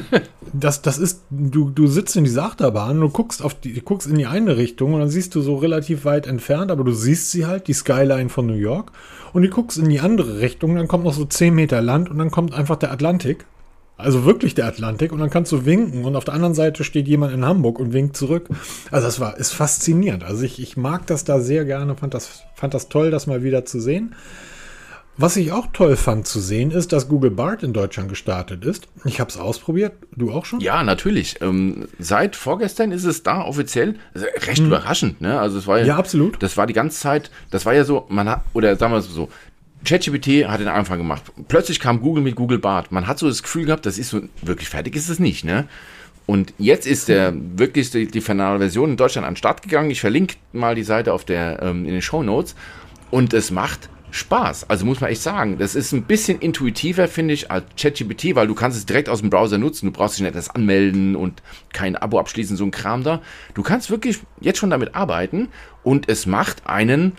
das, 0.52 0.82
das, 0.82 0.98
ist, 0.98 1.22
du, 1.30 1.70
du 1.70 1.86
sitzt 1.86 2.16
in 2.16 2.24
dieser 2.24 2.44
Achterbahn, 2.44 3.00
du 3.00 3.08
guckst, 3.08 3.42
auf 3.42 3.54
die, 3.54 3.72
du 3.72 3.80
guckst 3.80 4.06
in 4.08 4.16
die 4.16 4.26
eine 4.26 4.56
Richtung 4.56 4.94
und 4.94 5.00
dann 5.00 5.08
siehst 5.08 5.34
du 5.34 5.40
so 5.40 5.56
relativ 5.56 6.04
weit 6.04 6.26
entfernt, 6.26 6.70
aber 6.70 6.84
du 6.84 6.92
siehst 6.92 7.30
sie 7.30 7.46
halt, 7.46 7.66
die 7.66 7.72
Skyline 7.72 8.28
von 8.28 8.46
New 8.46 8.54
York. 8.54 8.92
Und 9.32 9.42
du 9.42 9.48
guckst 9.48 9.78
in 9.78 9.88
die 9.88 9.98
andere 9.98 10.38
Richtung, 10.38 10.76
dann 10.76 10.86
kommt 10.86 11.04
noch 11.04 11.14
so 11.14 11.24
10 11.24 11.54
Meter 11.54 11.82
Land 11.82 12.08
und 12.08 12.18
dann 12.18 12.30
kommt 12.30 12.54
einfach 12.54 12.76
der 12.76 12.92
Atlantik. 12.92 13.46
Also 13.96 14.24
wirklich 14.24 14.54
der 14.54 14.66
Atlantik 14.66 15.12
und 15.12 15.20
dann 15.20 15.30
kannst 15.30 15.52
du 15.52 15.64
winken 15.64 16.04
und 16.04 16.16
auf 16.16 16.24
der 16.24 16.34
anderen 16.34 16.54
Seite 16.54 16.82
steht 16.82 17.06
jemand 17.06 17.32
in 17.32 17.44
Hamburg 17.44 17.78
und 17.78 17.92
winkt 17.92 18.16
zurück. 18.16 18.48
Also 18.90 19.06
das 19.06 19.20
war, 19.20 19.36
ist 19.36 19.52
faszinierend. 19.52 20.24
Also 20.24 20.42
ich, 20.42 20.60
ich 20.60 20.76
mag 20.76 21.06
das 21.06 21.24
da 21.24 21.40
sehr 21.40 21.64
gerne, 21.64 21.94
fand 21.94 22.12
das, 22.12 22.42
fand 22.56 22.74
das 22.74 22.88
toll, 22.88 23.12
das 23.12 23.28
mal 23.28 23.44
wieder 23.44 23.64
zu 23.64 23.80
sehen. 23.80 24.14
Was 25.16 25.36
ich 25.36 25.52
auch 25.52 25.68
toll 25.72 25.96
fand 25.96 26.26
zu 26.26 26.40
sehen, 26.40 26.72
ist, 26.72 26.92
dass 26.92 27.08
Google 27.08 27.30
Bart 27.30 27.62
in 27.62 27.72
Deutschland 27.72 28.08
gestartet 28.08 28.64
ist. 28.64 28.88
Ich 29.04 29.20
habe 29.20 29.30
es 29.30 29.36
ausprobiert. 29.36 29.92
Du 30.16 30.32
auch 30.32 30.44
schon? 30.44 30.58
Ja, 30.60 30.82
natürlich. 30.82 31.40
Ähm, 31.40 31.86
seit 32.00 32.34
vorgestern 32.34 32.90
ist 32.90 33.04
es 33.04 33.22
da 33.22 33.42
offiziell. 33.42 33.94
Also 34.12 34.26
recht 34.46 34.58
hm. 34.58 34.66
überraschend. 34.66 35.20
Ne? 35.20 35.38
Also 35.38 35.58
es 35.58 35.68
war 35.68 35.78
ja, 35.78 35.86
ja, 35.86 35.96
absolut. 35.96 36.42
Das 36.42 36.56
war 36.56 36.66
die 36.66 36.72
ganze 36.72 36.98
Zeit. 36.98 37.30
Das 37.50 37.64
war 37.64 37.74
ja 37.74 37.84
so. 37.84 38.06
Man 38.08 38.28
hat 38.28 38.44
oder 38.54 38.74
sagen 38.76 38.92
wir 38.92 38.98
es 38.98 39.06
so. 39.06 39.28
ChatGPT 39.84 40.48
hat 40.48 40.60
den 40.60 40.68
Anfang 40.68 40.98
gemacht. 40.98 41.22
Plötzlich 41.46 41.78
kam 41.78 42.00
Google 42.00 42.24
mit 42.24 42.34
Google 42.34 42.58
Bart. 42.58 42.90
Man 42.90 43.06
hat 43.06 43.18
so 43.18 43.28
das 43.28 43.42
Gefühl 43.42 43.66
gehabt, 43.66 43.84
das 43.84 43.98
ist 43.98 44.10
so 44.10 44.22
wirklich 44.40 44.68
fertig 44.70 44.96
ist 44.96 45.10
es 45.10 45.18
nicht, 45.18 45.44
ne? 45.44 45.68
Und 46.26 46.54
jetzt 46.56 46.86
ist 46.86 47.08
der 47.08 47.34
wirklich 47.36 47.90
die, 47.90 48.06
die 48.06 48.22
finale 48.22 48.58
Version 48.58 48.92
in 48.92 48.96
Deutschland 48.96 49.26
an 49.26 49.34
den 49.34 49.36
Start 49.36 49.60
gegangen. 49.60 49.90
Ich 49.90 50.00
verlinke 50.00 50.36
mal 50.54 50.74
die 50.74 50.82
Seite 50.82 51.12
auf 51.12 51.26
der 51.26 51.62
ähm, 51.62 51.84
in 51.84 51.92
den 51.92 52.00
Show 52.00 52.22
Notes 52.22 52.54
und 53.10 53.34
es 53.34 53.50
macht 53.50 53.90
Spaß. 54.14 54.70
Also 54.70 54.86
muss 54.86 55.00
man 55.00 55.10
echt 55.10 55.22
sagen, 55.22 55.58
das 55.58 55.74
ist 55.74 55.92
ein 55.92 56.04
bisschen 56.04 56.38
intuitiver, 56.38 57.08
finde 57.08 57.34
ich, 57.34 57.50
als 57.50 57.64
ChatGPT, 57.76 58.36
weil 58.36 58.46
du 58.46 58.54
kannst 58.54 58.78
es 58.78 58.86
direkt 58.86 59.08
aus 59.08 59.20
dem 59.20 59.28
Browser 59.28 59.58
nutzen. 59.58 59.86
Du 59.86 59.92
brauchst 59.92 60.16
dich 60.16 60.22
nicht 60.22 60.36
das 60.36 60.50
anmelden 60.50 61.16
und 61.16 61.42
kein 61.72 61.96
Abo 61.96 62.20
abschließen, 62.20 62.56
so 62.56 62.64
ein 62.64 62.70
Kram 62.70 63.02
da. 63.02 63.20
Du 63.54 63.62
kannst 63.62 63.90
wirklich 63.90 64.20
jetzt 64.40 64.58
schon 64.58 64.70
damit 64.70 64.94
arbeiten 64.94 65.48
und 65.82 66.08
es 66.08 66.26
macht 66.26 66.66
einen 66.66 67.12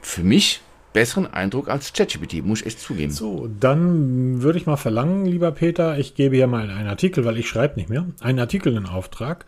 für 0.00 0.22
mich 0.22 0.62
besseren 0.94 1.26
Eindruck 1.26 1.68
als 1.68 1.92
ChatGPT, 1.92 2.42
muss 2.42 2.60
ich 2.60 2.66
echt 2.66 2.80
zugeben. 2.80 3.12
So, 3.12 3.50
dann 3.60 4.40
würde 4.40 4.58
ich 4.58 4.64
mal 4.64 4.78
verlangen, 4.78 5.26
lieber 5.26 5.52
Peter, 5.52 5.98
ich 5.98 6.14
gebe 6.14 6.36
hier 6.36 6.46
mal 6.46 6.70
einen 6.70 6.88
Artikel, 6.88 7.26
weil 7.26 7.36
ich 7.36 7.46
schreibe 7.46 7.76
nicht 7.76 7.90
mehr, 7.90 8.06
einen 8.20 8.38
Artikel 8.38 8.74
in 8.74 8.86
Auftrag. 8.86 9.44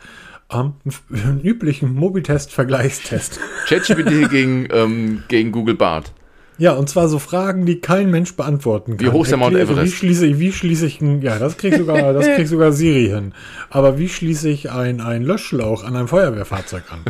Ähm, 0.50 0.74
einen 1.10 1.40
üblichen 1.40 1.94
Mobitest-Vergleichstest. 1.94 3.40
ChatGPT 3.66 4.30
gegen, 4.30 4.68
ähm, 4.70 5.22
gegen 5.28 5.52
Google 5.52 5.74
Bart. 5.74 6.12
Ja, 6.58 6.72
und 6.72 6.88
zwar 6.88 7.08
so 7.08 7.20
Fragen, 7.20 7.66
die 7.66 7.80
kein 7.80 8.10
Mensch 8.10 8.34
beantworten 8.34 8.96
kann. 8.96 9.06
Wie 9.06 9.10
hoch 9.12 9.22
ist 9.22 9.30
der 9.30 9.38
Mount 9.38 9.56
Everest? 9.56 9.92
Wie 9.92 9.96
schließe 9.96 10.26
ich, 10.26 10.38
wie 10.40 10.52
schließe 10.52 10.86
ich, 10.86 11.00
ein, 11.00 11.22
ja, 11.22 11.38
das 11.38 11.56
kriegt 11.56 11.78
sogar, 11.78 12.12
das 12.12 12.26
kriegt 12.26 12.48
sogar 12.48 12.72
Siri 12.72 13.06
hin. 13.06 13.32
Aber 13.70 13.98
wie 13.98 14.08
schließe 14.08 14.48
ich 14.48 14.70
ein, 14.70 15.00
ein 15.00 15.22
Löschschlauch 15.22 15.84
an 15.84 15.94
einem 15.94 16.08
Feuerwehrfahrzeug 16.08 16.82
an? 16.90 17.00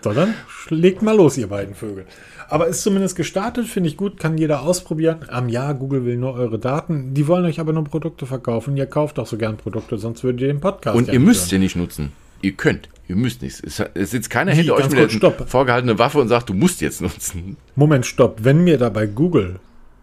so, 0.00 0.12
dann 0.12 0.34
legt 0.68 1.02
mal 1.02 1.16
los, 1.16 1.36
ihr 1.36 1.48
beiden 1.48 1.74
Vögel. 1.74 2.06
Aber 2.48 2.66
ist 2.66 2.82
zumindest 2.82 3.16
gestartet, 3.16 3.66
finde 3.66 3.88
ich 3.88 3.96
gut, 3.96 4.20
kann 4.20 4.36
jeder 4.36 4.62
ausprobieren. 4.62 5.20
Am 5.28 5.48
ja, 5.48 5.72
Google 5.72 6.04
will 6.04 6.18
nur 6.18 6.34
eure 6.34 6.58
Daten. 6.58 7.14
Die 7.14 7.26
wollen 7.26 7.46
euch 7.46 7.58
aber 7.58 7.72
nur 7.72 7.84
Produkte 7.84 8.26
verkaufen. 8.26 8.76
Ihr 8.76 8.86
kauft 8.86 9.18
auch 9.18 9.26
so 9.26 9.38
gern 9.38 9.56
Produkte, 9.56 9.96
sonst 9.96 10.22
würdet 10.22 10.42
ihr 10.42 10.48
den 10.48 10.60
Podcast 10.60 10.96
Und 10.96 11.08
ja 11.08 11.14
ihr 11.14 11.20
müsst 11.20 11.42
hören. 11.42 11.48
sie 11.48 11.58
nicht 11.58 11.76
nutzen. 11.76 12.12
Ihr 12.42 12.52
könnt. 12.52 12.88
Ihr 13.08 13.16
müsst 13.16 13.42
nicht. 13.42 13.62
Es, 13.64 13.82
sitzt 14.10 14.30
keiner 14.30 14.52
Wie? 14.52 14.56
hinter 14.56 14.74
euch 14.74 14.88
mit 14.88 14.98
kurz, 14.98 15.10
der 15.12 15.16
stopp. 15.18 15.48
vorgehaltenen 15.48 15.98
Waffe 15.98 16.18
und 16.18 16.28
sagt, 16.28 16.48
du 16.48 16.54
musst 16.54 16.80
jetzt 16.80 17.00
nutzen. 17.00 17.56
Moment, 17.74 18.06
stopp. 18.06 18.38
Wenn 18.42 18.64
mir 18.64 18.78
da 18.78 18.88
bei 18.88 19.06
Google 19.06 19.58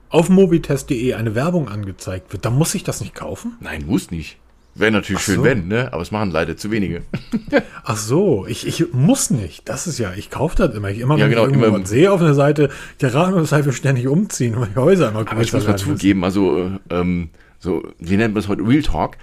auf 0.09 0.29
mobitest.de 0.29 1.13
eine 1.13 1.35
Werbung 1.35 1.69
angezeigt 1.69 2.31
wird, 2.33 2.45
dann 2.45 2.55
muss 2.55 2.75
ich 2.75 2.83
das 2.83 3.01
nicht 3.01 3.15
kaufen? 3.15 3.55
Nein, 3.61 3.85
muss 3.85 4.11
nicht. 4.11 4.37
Wäre 4.75 4.91
natürlich 4.91 5.21
Ach 5.21 5.25
schön, 5.25 5.35
so. 5.37 5.43
wenn, 5.43 5.67
ne? 5.67 5.91
Aber 5.91 6.01
es 6.01 6.11
machen 6.11 6.31
leider 6.31 6.55
zu 6.55 6.71
wenige. 6.71 7.01
Ach 7.83 7.97
so, 7.97 8.45
ich, 8.47 8.65
ich 8.67 8.93
muss 8.93 9.29
nicht. 9.29 9.67
Das 9.67 9.87
ist 9.87 9.97
ja, 9.97 10.13
ich 10.15 10.29
kaufe 10.29 10.55
das 10.55 10.73
immer. 10.75 10.89
Ich 10.89 10.99
immer, 10.99 11.17
Ja, 11.17 11.27
genau, 11.27 11.41
ich 11.47 11.49
irgendwo 11.53 11.65
immer- 11.75 11.85
sehe 11.85 12.11
auf 12.11 12.21
einer 12.21 12.33
Seite, 12.33 12.69
der 13.01 13.13
will 13.13 13.73
ständig 13.73 14.07
umziehen, 14.07 14.55
weil 14.57 14.67
die 14.69 14.75
Häuser 14.79 15.09
immer 15.09 15.25
Aber 15.29 15.41
ich 15.41 15.51
muss 15.51 15.67
mal 15.67 15.77
zugeben, 15.77 16.23
also, 16.23 16.59
äh, 16.59 16.69
ähm, 16.91 17.29
so, 17.57 17.83
wie 17.99 18.15
nennt 18.15 18.33
man 18.35 18.41
es 18.41 18.47
heute, 18.47 18.65
Real 18.65 18.81
Talk. 18.81 19.17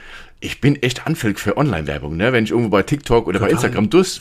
Ich 0.47 0.61
bin 0.61 0.81
echt 0.81 1.09
anfällig 1.09 1.41
für 1.41 1.57
Online-Werbung, 1.57 2.17
ne? 2.17 2.33
Wenn 2.33 2.45
ich 2.45 2.51
irgendwo 2.53 2.69
bei 2.71 2.85
TikTok 2.85 3.27
oder 3.27 3.41
bei 3.41 3.47
Total. 3.49 3.65
Instagram 3.65 3.91
durch, 3.91 4.21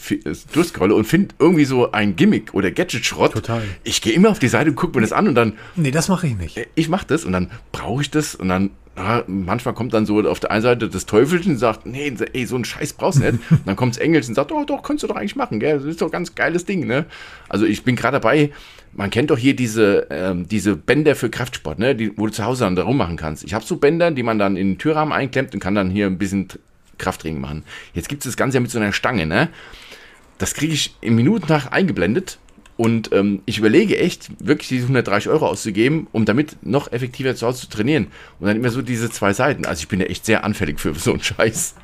durchscrolle 0.54 0.96
und 0.96 1.06
finde 1.06 1.36
irgendwie 1.38 1.66
so 1.66 1.92
ein 1.92 2.16
Gimmick 2.16 2.56
oder 2.56 2.72
Gadget-Schrott. 2.72 3.34
Total. 3.34 3.62
Ich 3.84 4.02
gehe 4.02 4.14
immer 4.14 4.30
auf 4.32 4.40
die 4.40 4.48
Seite 4.48 4.72
und 4.72 4.76
gucke 4.76 4.98
mir 4.98 5.02
das 5.02 5.14
an 5.14 5.28
und 5.28 5.36
dann, 5.36 5.54
Nee, 5.76 5.92
das 5.92 6.08
mache 6.10 6.26
ich 6.26 6.36
nicht. 6.36 6.58
äh, 6.58 6.66
ich 6.74 6.90
mache 6.90 7.06
das 7.08 7.26
und 7.26 7.32
dann 7.32 7.52
brauche 7.72 8.02
ich 8.02 8.10
das 8.10 8.34
und 8.34 8.48
dann 8.50 8.72
ah, 8.96 9.24
manchmal 9.28 9.74
kommt 9.74 9.94
dann 9.94 10.06
so 10.06 10.20
auf 10.30 10.40
der 10.40 10.52
einen 10.52 10.62
Seite 10.62 10.90
das 10.90 11.06
Teufelchen 11.06 11.54
und 11.54 11.58
sagt, 11.58 11.86
nee, 11.86 12.14
ey, 12.34 12.46
so 12.46 12.56
einen 12.56 12.66
Scheiß 12.66 12.94
brauchst 12.94 13.20
du 13.20 13.24
nicht. 13.24 13.40
Und 13.52 13.62
dann 13.66 13.76
kommt 13.76 13.96
das 13.96 14.02
Engelchen 14.02 14.32
und 14.32 14.36
sagt, 14.36 14.52
oh, 14.52 14.64
doch, 14.64 14.84
kannst 14.84 15.04
du 15.04 15.08
doch 15.08 15.16
eigentlich 15.16 15.36
machen, 15.36 15.60
gell? 15.60 15.78
Das 15.78 15.86
ist 15.86 16.02
doch 16.02 16.08
ein 16.08 16.12
ganz 16.12 16.36
geiles 16.36 16.66
Ding, 16.66 16.88
ne? 16.88 17.06
Also 17.50 17.66
ich 17.66 17.84
bin 17.84 17.96
gerade 17.96 18.20
dabei, 18.20 18.52
man 18.94 19.10
kennt 19.10 19.30
doch 19.30 19.38
hier 19.38 19.56
diese, 19.56 20.08
ähm, 20.10 20.48
diese 20.48 20.76
Bänder 20.76 21.16
für 21.16 21.30
Kraftsport, 21.30 21.80
ne? 21.80 21.96
Die, 21.96 22.18
wo 22.18 22.28
du 22.28 22.32
zu 22.32 22.46
Hause 22.46 22.64
dann 22.64 22.76
da 22.76 22.84
rummachen 22.84 23.18
kannst. 23.18 23.44
Ich 23.44 23.54
habe 23.54 23.66
so 23.66 23.78
Bänder, 23.78 24.12
die 24.12 24.24
man 24.24 24.40
dann 24.40 24.58
in 24.58 24.72
den 24.72 24.78
Türrahmen 24.78 25.14
einklemmt 25.14 25.54
und 25.54 25.60
kann 25.60 25.76
dann 25.76 25.90
hier 25.90 26.06
ein 26.08 26.18
bisschen 26.18 26.48
Krafttraining 26.98 27.42
machen. 27.42 27.64
Jetzt 27.94 28.10
gibt 28.10 28.26
es 28.26 28.32
das 28.32 28.38
Ganze 28.38 28.58
ja 28.58 28.62
mit 28.62 28.72
so 28.72 28.80
einer 28.80 28.94
Stange, 28.94 29.26
ne? 29.26 29.50
Das 30.38 30.54
kriege 30.54 30.74
ich 30.74 30.96
im 31.02 31.16
Minutentag 31.16 31.72
eingeblendet 31.72 32.40
und 32.78 33.12
ähm, 33.14 33.42
ich 33.46 33.58
überlege 33.58 33.98
echt, 33.98 34.30
wirklich 34.46 34.68
diese 34.68 34.84
130 34.84 35.30
Euro 35.30 35.48
auszugeben, 35.48 36.08
um 36.12 36.26
damit 36.26 36.58
noch 36.62 36.92
effektiver 36.92 37.36
zu 37.36 37.48
Hause 37.48 37.62
zu 37.62 37.70
trainieren. 37.70 38.08
Und 38.40 38.48
dann 38.48 38.58
immer 38.58 38.70
so 38.70 38.82
diese 38.82 39.10
zwei 39.10 39.34
Seiten. 39.34 39.66
Also 39.66 39.82
ich 39.82 39.88
bin 39.88 40.00
ja 40.00 40.08
echt 40.08 40.26
sehr 40.26 40.44
anfällig 40.44 40.80
für 40.80 40.94
so 40.96 41.12
einen 41.12 41.24
Scheiß. 41.24 41.76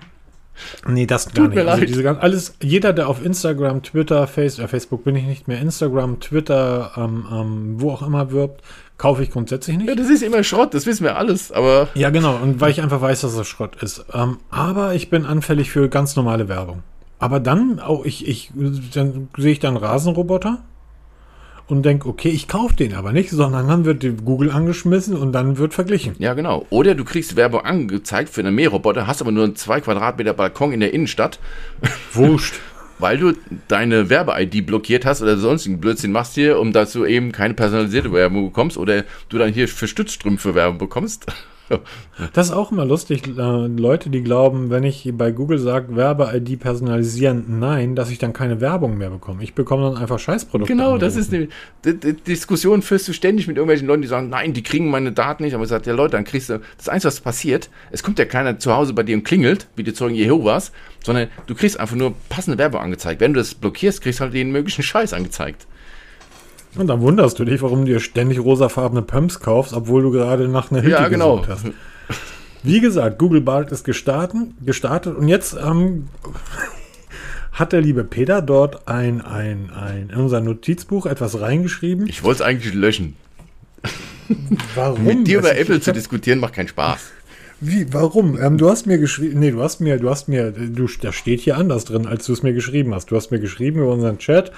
Nee, 0.88 1.06
das 1.06 1.34
gar 1.34 1.46
Tut 1.46 1.56
mir 1.56 1.62
nicht. 1.62 1.70
Also 1.70 1.82
leid. 1.82 1.90
diese 1.90 2.04
ganz, 2.04 2.20
alles, 2.22 2.56
jeder, 2.62 2.94
der 2.94 3.08
auf 3.08 3.24
Instagram, 3.24 3.84
Twitter, 3.84 4.28
Face, 4.28 4.60
äh, 4.60 4.68
Facebook 4.68 5.04
bin 5.04 5.16
ich 5.16 5.24
nicht 5.24 5.48
mehr, 5.48 5.60
Instagram, 5.60 6.20
Twitter, 6.20 6.92
ähm, 6.98 7.26
ähm, 7.32 7.82
wo 7.82 7.92
auch 7.92 8.02
immer 8.02 8.32
wirbt, 8.32 8.62
kaufe 8.98 9.24
ich 9.24 9.32
grundsätzlich 9.32 9.78
nicht. 9.78 9.88
Ja, 9.88 9.96
das 9.96 10.10
ist 10.10 10.22
immer 10.22 10.44
Schrott, 10.44 10.74
das 10.74 10.86
wissen 10.86 11.04
wir 11.04 11.18
alles, 11.18 11.52
aber 11.52 11.88
Ja, 11.96 12.10
genau. 12.10 12.36
Und 12.36 12.62
weil 12.62 12.72
ich 12.72 12.82
einfach 12.82 13.02
weiß, 13.02 13.22
dass 13.22 13.36
das 13.36 13.48
Schrott 13.48 13.82
ist. 13.82 14.06
Ähm, 14.14 14.38
aber 14.50 14.94
ich 14.94 15.10
bin 15.10 15.26
anfällig 15.26 15.72
für 15.72 15.90
ganz 15.90 16.16
normale 16.16 16.48
Werbung. 16.48 16.84
Aber 17.18 17.40
dann 17.40 17.80
auch 17.80 18.04
ich, 18.06 18.28
ich 18.28 18.52
dann 18.94 19.30
sehe 19.38 19.54
ich 19.54 19.60
dann 19.60 19.78
Rasenroboter 19.78 20.64
und 21.68 21.84
denke, 21.84 22.08
okay, 22.10 22.30
ich 22.30 22.48
kaufe 22.48 22.76
den 22.76 22.94
aber 22.94 23.12
nicht, 23.14 23.30
sondern 23.30 23.68
dann 23.68 23.86
wird 23.86 24.04
die 24.04 24.12
Google 24.12 24.52
angeschmissen 24.52 25.16
und 25.16 25.32
dann 25.32 25.58
wird 25.58 25.74
verglichen. 25.74 26.16
ja 26.20 26.34
genau. 26.34 26.66
Oder 26.70 26.96
du 26.96 27.06
kriegst 27.06 27.36
Werbung 27.36 27.62
angezeigt 27.62 28.30
für 28.30 28.42
einen 28.42 28.56
Mähroboter, 28.56 29.08
hast 29.08 29.22
aber 29.22 29.32
nur 29.32 29.46
einen 29.46 29.56
2 29.56 29.82
Quadratmeter 29.82 30.34
Balkon 30.34 30.74
in 30.74 30.80
der 30.82 30.94
Innenstadt, 30.94 31.40
Wurscht. 32.14 32.56
weil 33.00 33.18
du 33.18 33.34
deine 33.68 34.10
Werbe-ID 34.10 34.66
blockiert 34.66 35.06
hast 35.06 35.22
oder 35.22 35.38
sonstigen 35.38 35.80
Blödsinn 35.80 36.12
machst 36.12 36.36
hier, 36.36 36.60
um 36.60 36.74
dass 36.74 36.92
du 36.94 37.06
eben 37.06 37.32
keine 37.32 37.54
personalisierte 37.54 38.12
Werbung 38.12 38.46
bekommst 38.48 38.78
oder 38.78 39.04
du 39.30 39.38
dann 39.38 39.54
hier 39.54 39.68
für 39.68 39.88
Stützstrümpfe 39.88 40.54
Werbung 40.56 40.78
bekommst. 40.78 41.26
Das 42.34 42.48
ist 42.48 42.54
auch 42.54 42.72
immer 42.72 42.86
lustig, 42.86 43.28
äh, 43.28 43.68
Leute, 43.68 44.10
die 44.10 44.22
glauben, 44.22 44.70
wenn 44.70 44.84
ich 44.84 45.10
bei 45.14 45.32
Google 45.32 45.58
sage, 45.58 45.96
Werbe-ID 45.96 46.60
personalisieren, 46.60 47.60
nein, 47.60 47.96
dass 47.96 48.12
ich 48.12 48.20
dann 48.20 48.34
keine 48.34 48.62
Werbung 48.62 48.98
mehr 48.98 49.10
bekomme. 49.10 49.44
Ich 49.44 49.56
bekomme 49.56 49.90
dann 49.90 49.98
einfach 49.98 50.20
Scheißprodukte. 50.20 50.72
Genau, 50.72 50.98
das 50.98 51.16
ist 51.16 51.34
eine 51.34 51.48
die, 51.86 51.98
die 51.98 52.14
Diskussion 52.14 52.82
führst 52.82 53.08
du 53.08 53.14
ständig 53.14 53.48
mit 53.48 53.58
irgendwelchen 53.58 53.88
Leuten, 53.88 54.02
die 54.02 54.08
sagen, 54.08 54.30
nein, 54.30 54.54
die 54.54 54.64
kriegen 54.64 54.90
meine 54.90 55.12
Daten 55.12 55.44
nicht. 55.44 55.54
Aber 55.54 55.64
ich 55.64 55.70
sage, 55.70 55.90
ja 55.90 55.96
Leute, 55.96 56.12
dann 56.12 56.26
kriegst 56.26 56.50
du, 56.50 56.62
das 56.78 56.90
Einzige, 56.90 57.08
was 57.08 57.22
passiert, 57.22 57.70
es 57.92 58.04
kommt 58.04 58.20
ja 58.20 58.26
keiner 58.26 58.60
zu 58.60 58.74
Hause 58.74 58.94
bei 58.94 59.04
dir 59.04 59.16
und 59.16 59.24
klingelt, 59.24 59.68
wie 59.76 59.84
die 59.84 59.94
Zeugen 59.94 60.16
Jehovas, 60.16 60.72
sondern 61.04 61.30
du 61.48 61.56
kriegst 61.56 61.80
einfach 61.80 61.96
nur 61.96 62.14
passende 62.30 62.58
Werbung 62.58 62.82
angezeigt. 62.82 63.22
Wenn 63.22 63.34
du 63.34 63.40
das 63.40 63.56
blockierst, 63.56 64.02
kriegst 64.02 64.20
du 64.20 64.26
halt 64.26 64.34
den 64.34 64.52
möglichen 64.52 64.84
Scheiß 64.84 65.14
angezeigt. 65.14 65.66
Und 66.78 66.88
dann 66.88 67.02
wunderst 67.02 67.38
du 67.40 67.44
dich, 67.46 67.62
warum 67.62 67.80
du 67.86 67.92
dir 67.92 68.00
ständig 68.00 68.40
rosafarbene 68.40 69.02
Pumps 69.02 69.40
kaufst, 69.40 69.74
obwohl 69.74 70.04
du 70.04 70.12
gerade 70.12 70.48
nach 70.48 70.72
einer 70.72 70.82
Hilfe 70.82 70.98
Ja, 71.02 71.08
genau. 71.10 71.38
gesucht 71.38 71.50
hast. 71.50 71.66
Wie 72.64 72.80
gesagt, 72.80 73.18
Google 73.20 73.42
Bart 73.42 73.72
ist 73.72 73.84
gestartet, 73.84 74.40
gestartet 74.66 75.16
und 75.18 75.28
jetzt 75.28 75.56
ähm, 75.62 76.08
hat 77.52 77.74
der 77.74 77.82
liebe 77.82 78.04
Peter 78.04 78.42
dort 78.42 78.88
ein, 78.88 79.22
ein, 79.22 79.70
ein, 79.72 80.10
in 80.14 80.16
unser 80.20 80.40
Notizbuch 80.40 81.06
etwas 81.06 81.42
reingeschrieben. 81.42 82.08
Ich 82.08 82.24
wollte 82.24 82.44
es 82.44 82.48
eigentlich 82.48 82.74
löschen. 82.74 83.16
Warum? 84.76 85.04
Mit 85.04 85.28
dir 85.28 85.40
über 85.40 85.56
Apple 85.58 85.76
ich 85.78 85.84
zu 85.84 85.90
hab- 85.90 85.96
diskutieren 85.96 86.40
macht 86.40 86.54
keinen 86.54 86.68
Spaß. 86.70 87.00
Wie, 87.60 87.94
warum? 87.94 88.40
Ähm, 88.42 88.58
du 88.58 88.70
hast 88.70 88.88
mir 88.88 88.98
geschrieben, 88.98 89.40
nee, 89.40 89.52
du 89.52 89.62
hast 89.62 89.82
mir, 89.82 89.98
du 89.98 90.10
hast 90.10 90.28
mir, 90.28 90.52
du, 90.52 90.88
da 91.02 91.12
steht 91.12 91.42
hier 91.42 91.58
anders 91.58 91.86
drin, 91.86 92.08
als 92.08 92.26
du 92.26 92.34
es 92.34 92.42
mir 92.42 92.54
geschrieben 92.54 92.94
hast. 92.96 93.12
Du 93.12 93.16
hast 93.16 93.30
mir 93.32 93.40
geschrieben 93.40 93.82
über 93.82 93.92
unseren 93.94 94.18
Chat, 94.18 94.52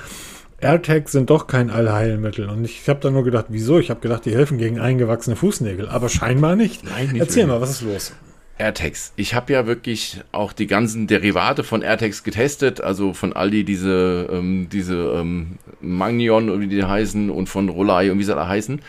AirTags 0.64 1.12
sind 1.12 1.30
doch 1.30 1.48
kein 1.48 1.70
Allheilmittel. 1.70 2.50
Und 2.50 2.66
ich 2.66 2.88
habe 2.90 3.00
dann 3.00 3.14
nur 3.14 3.24
gedacht, 3.24 3.46
wieso? 3.50 3.80
Ich 3.80 3.90
habe 3.90 4.00
gedacht, 4.00 4.26
die 4.26 4.34
helfen 4.34 4.58
gegen 4.58 4.80
eingewachsene 4.80 5.36
Fußnägel, 5.36 5.90
aber 5.90 6.10
scheinbar 6.10 6.56
nicht. 6.56 6.84
Nein, 6.84 7.12
nicht 7.12 7.22
Erzähl 7.22 7.44
wirklich. 7.44 7.48
mal, 7.48 7.62
was 7.62 7.70
ist 7.72 7.82
los? 7.82 8.14
AirTags. 8.58 9.14
Ich 9.16 9.34
habe 9.34 9.52
ja 9.54 9.66
wirklich 9.66 10.22
auch 10.32 10.54
die 10.54 10.68
ganzen 10.68 11.08
Derivate 11.08 11.64
von 11.64 11.82
AirTags 11.82 12.24
getestet, 12.24 12.82
also 12.82 13.14
von 13.14 13.34
Aldi 13.34 13.64
diese, 13.64 14.30
ähm, 14.32 14.68
diese 14.72 14.96
ähm, 15.16 15.58
Magnion, 15.82 16.60
wie 16.62 16.68
die 16.68 16.84
heißen, 16.84 17.30
und 17.30 17.48
von 17.48 17.70
Rolei 17.70 18.12
und 18.12 18.20
wie 18.20 18.24
sie 18.24 18.36
alle 18.36 18.48
heißen. 18.48 18.82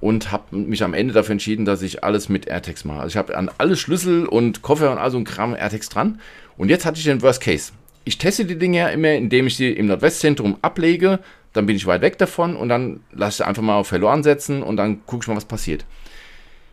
Und 0.00 0.32
habe 0.32 0.56
mich 0.56 0.82
am 0.82 0.94
Ende 0.94 1.14
dafür 1.14 1.32
entschieden, 1.32 1.64
dass 1.64 1.82
ich 1.82 2.04
alles 2.04 2.28
mit 2.28 2.46
AirTags 2.46 2.84
mache. 2.84 3.00
Also 3.00 3.08
ich 3.08 3.16
habe 3.16 3.36
an 3.36 3.50
alle 3.58 3.76
Schlüssel 3.76 4.26
und 4.26 4.62
Koffer 4.62 4.90
und 4.90 4.98
all 4.98 5.10
so 5.10 5.18
ein 5.18 5.24
Kram 5.24 5.54
AirTags 5.54 5.88
dran. 5.88 6.20
Und 6.56 6.68
jetzt 6.68 6.84
hatte 6.84 6.98
ich 6.98 7.04
den 7.04 7.22
Worst 7.22 7.42
Case. 7.42 7.72
Ich 8.04 8.18
teste 8.18 8.44
die 8.44 8.58
Dinge 8.58 8.78
ja 8.78 8.88
immer, 8.88 9.12
indem 9.12 9.46
ich 9.46 9.56
sie 9.56 9.70
im 9.70 9.86
Nordwestzentrum 9.86 10.58
ablege. 10.62 11.20
Dann 11.52 11.66
bin 11.66 11.76
ich 11.76 11.86
weit 11.86 12.02
weg 12.02 12.18
davon 12.18 12.56
und 12.56 12.68
dann 12.68 13.00
lasse 13.12 13.30
ich 13.30 13.36
sie 13.36 13.46
einfach 13.46 13.62
mal 13.62 13.76
auf 13.76 13.88
Verloren 13.88 14.22
setzen 14.22 14.62
und 14.62 14.76
dann 14.76 15.06
gucke 15.06 15.24
ich 15.24 15.28
mal, 15.28 15.36
was 15.36 15.44
passiert. 15.44 15.84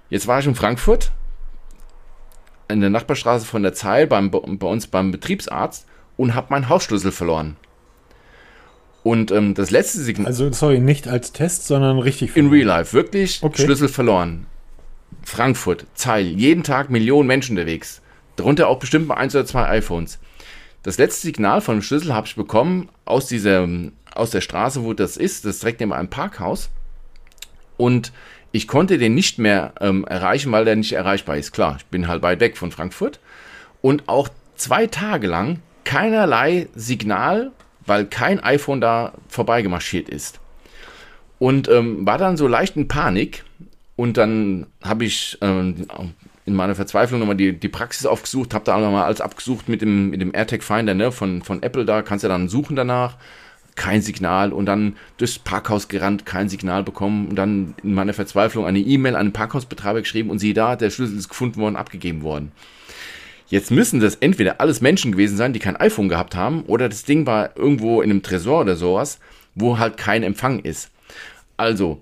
Jetzt 0.10 0.28
war 0.28 0.40
ich 0.40 0.46
in 0.48 0.56
Frankfurt 0.56 1.12
in 2.72 2.82
der 2.82 2.90
Nachbarstraße 2.90 3.46
von 3.46 3.64
der 3.64 3.74
Zeil 3.74 4.08
beim, 4.08 4.32
bei 4.32 4.68
uns 4.68 4.88
beim 4.88 5.12
Betriebsarzt 5.12 5.86
und 6.18 6.36
habe 6.36 6.48
meinen 6.50 6.70
Hausschlüssel 6.70 7.12
verloren. 7.12 7.58
Und 9.04 9.32
ähm, 9.32 9.56
das 9.56 9.72
letzte 9.72 10.00
Signal 10.00 10.28
Also, 10.28 10.52
sorry, 10.52 10.80
nicht 10.80 11.08
als 11.08 11.32
Test, 11.32 11.68
sondern 11.68 12.00
richtig. 12.00 12.36
in 12.38 12.50
Real 12.50 12.68
Life, 12.68 12.94
wirklich 12.94 13.42
Okay. 13.42 13.64
Schlüssel 13.64 13.88
verloren. 13.88 14.46
Frankfurt, 15.24 15.86
Zeil, 15.96 16.26
jeden 16.26 16.64
Tag 16.64 16.90
Millionen 16.90 17.28
Menschen 17.28 17.58
unterwegs. 17.58 18.02
Darunter 18.36 18.68
auch 18.68 18.80
bestimmt 18.80 19.08
mal 19.08 19.16
eins 19.16 19.36
oder 19.36 19.46
zwei 19.46 19.68
iPhones. 19.70 20.20
Das 20.84 20.98
letzte 20.98 21.28
Signal 21.28 21.62
von 21.62 21.78
dem 21.78 21.82
Schlüssel 21.84 22.14
habe 22.14 22.28
ich 22.28 22.36
bekommen 22.36 22.90
aus 23.06 23.28
dieser, 23.28 23.68
aus 24.16 24.32
der 24.32 24.42
Straße, 24.42 24.84
wo 24.84 24.94
das 24.94 25.16
ist. 25.16 25.46
Das 25.46 25.56
ist 25.56 25.64
direkt 25.64 25.80
neben 25.80 25.94
einem 25.94 26.10
Parkhaus. 26.10 26.70
Und 27.78 28.12
ich 28.52 28.68
konnte 28.68 28.98
den 28.98 29.14
nicht 29.14 29.38
mehr 29.38 29.74
ähm, 29.80 30.06
erreichen, 30.06 30.52
weil 30.52 30.66
der 30.66 30.76
nicht 30.76 30.94
erreichbar 30.94 31.38
ist. 31.38 31.52
Klar, 31.52 31.78
ich 31.78 31.86
bin 31.86 32.08
halt 32.08 32.24
weit 32.24 32.40
weg 32.40 32.58
von 32.58 32.72
Frankfurt. 32.72 33.20
Und 33.82 34.10
auch 34.10 34.30
zwei 34.56 34.88
Tage 34.88 35.28
lang 35.28 35.60
keinerlei 35.84 36.68
Signal, 36.76 37.52
weil 37.86 38.06
kein 38.06 38.40
iPhone 38.40 38.82
da 38.82 39.14
vorbeigemarschiert 39.28 40.10
ist. 40.10 40.40
Und 41.40 41.70
ähm, 41.70 42.06
war 42.06 42.18
dann 42.18 42.38
so 42.38 42.48
leicht 42.48 42.76
in 42.76 42.88
Panik. 42.88 43.44
Und 43.96 44.18
dann 44.18 44.68
habe 44.84 45.06
ich 45.06 45.38
ähm, 45.42 45.88
in 46.46 46.56
meiner 46.56 46.76
Verzweiflung 46.76 47.20
nochmal 47.20 47.36
die, 47.36 47.54
die 47.54 47.70
Praxis 47.70 48.06
aufgesucht, 48.06 48.54
habe 48.54 48.66
da 48.66 48.76
auch 48.76 48.82
nochmal 48.82 49.06
alles 49.06 49.22
abgesucht 49.22 49.70
mit 49.70 49.82
dem, 49.82 50.10
mit 50.10 50.22
dem 50.22 50.34
AirTag 50.34 50.64
Finder 50.64 50.94
ne, 50.94 51.12
von, 51.12 51.44
von 51.44 51.62
Apple. 51.62 51.86
Da 51.86 52.02
kannst 52.02 52.24
du 52.24 52.28
dann 52.28 52.50
suchen 52.50 52.76
danach. 52.76 53.18
Kein 53.76 54.02
Signal. 54.02 54.52
Und 54.52 54.66
dann 54.66 54.96
durchs 55.18 55.40
Parkhaus 55.40 55.88
gerannt, 55.88 56.26
kein 56.26 56.50
Signal 56.50 56.84
bekommen. 56.84 57.28
Und 57.28 57.36
dann 57.36 57.76
in 57.84 57.94
meiner 57.94 58.14
Verzweiflung 58.14 58.66
eine 58.66 58.80
E-Mail 58.80 59.16
an 59.16 59.28
den 59.28 59.34
Parkhausbetreiber 59.34 60.02
geschrieben. 60.02 60.30
Und 60.30 60.40
siehe 60.40 60.54
da, 60.54 60.76
der 60.76 60.90
Schlüssel 60.90 61.18
ist 61.18 61.30
gefunden 61.30 61.62
worden, 61.62 61.76
abgegeben 61.76 62.24
worden. 62.24 62.52
Jetzt 63.52 63.70
müssen 63.70 64.00
das 64.00 64.16
entweder 64.16 64.62
alles 64.62 64.80
Menschen 64.80 65.12
gewesen 65.12 65.36
sein, 65.36 65.52
die 65.52 65.60
kein 65.60 65.76
iPhone 65.76 66.08
gehabt 66.08 66.36
haben, 66.36 66.64
oder 66.68 66.88
das 66.88 67.04
Ding 67.04 67.26
war 67.26 67.58
irgendwo 67.58 68.02
in 68.02 68.10
einem 68.10 68.24
Tresor 68.24 68.62
oder 68.62 68.78
sowas, 68.78 69.20
wo 69.56 69.78
halt 69.78 69.98
kein 69.98 70.24
Empfang 70.24 70.60
ist. 70.60 70.90
Also, 71.58 72.02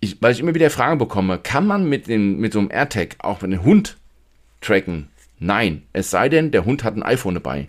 ich, 0.00 0.20
weil 0.20 0.32
ich 0.32 0.40
immer 0.40 0.54
wieder 0.54 0.70
Fragen 0.70 0.98
bekomme, 0.98 1.38
kann 1.38 1.66
man 1.66 1.88
mit, 1.88 2.08
dem, 2.08 2.38
mit 2.38 2.52
so 2.52 2.58
einem 2.58 2.70
AirTag 2.70 3.16
auch 3.18 3.42
einen 3.42 3.62
Hund 3.62 3.96
tracken? 4.60 5.08
Nein, 5.38 5.82
es 5.92 6.10
sei 6.10 6.28
denn, 6.28 6.50
der 6.50 6.64
Hund 6.64 6.84
hat 6.84 6.96
ein 6.96 7.02
iPhone 7.02 7.34
dabei. 7.34 7.68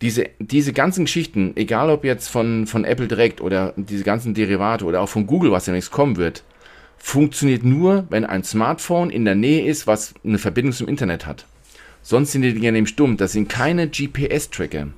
Diese, 0.00 0.26
diese 0.38 0.72
ganzen 0.72 1.04
Geschichten, 1.04 1.52
egal 1.56 1.90
ob 1.90 2.04
jetzt 2.04 2.28
von, 2.28 2.66
von 2.66 2.84
Apple 2.84 3.08
direkt 3.08 3.40
oder 3.40 3.72
diese 3.76 4.04
ganzen 4.04 4.34
Derivate 4.34 4.84
oder 4.84 5.00
auch 5.00 5.08
von 5.08 5.26
Google, 5.26 5.52
was 5.52 5.64
demnächst 5.64 5.92
kommen 5.92 6.16
wird, 6.16 6.42
funktioniert 6.98 7.64
nur, 7.64 8.06
wenn 8.10 8.24
ein 8.24 8.44
Smartphone 8.44 9.10
in 9.10 9.24
der 9.24 9.34
Nähe 9.34 9.64
ist, 9.64 9.86
was 9.86 10.14
eine 10.24 10.38
Verbindung 10.38 10.72
zum 10.72 10.88
Internet 10.88 11.26
hat. 11.26 11.46
Sonst 12.02 12.32
sind 12.32 12.42
die 12.42 12.52
Dinger 12.52 12.72
nämlich 12.72 12.96
dumm. 12.96 13.16
Das 13.16 13.32
sind 13.32 13.48
keine 13.48 13.88
GPS-Tracker. 13.88 14.88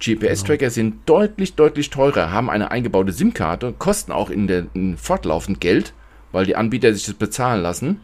GPS-Tracker 0.00 0.70
sind 0.70 0.96
deutlich, 1.06 1.54
deutlich 1.54 1.90
teurer, 1.90 2.30
haben 2.30 2.50
eine 2.50 2.70
eingebaute 2.70 3.12
SIM-Karte, 3.12 3.74
kosten 3.78 4.12
auch 4.12 4.30
in 4.30 4.46
der 4.46 4.66
in 4.74 4.96
fortlaufend 4.96 5.60
Geld, 5.60 5.92
weil 6.32 6.46
die 6.46 6.56
Anbieter 6.56 6.92
sich 6.92 7.06
das 7.06 7.14
bezahlen 7.14 7.62
lassen, 7.62 8.00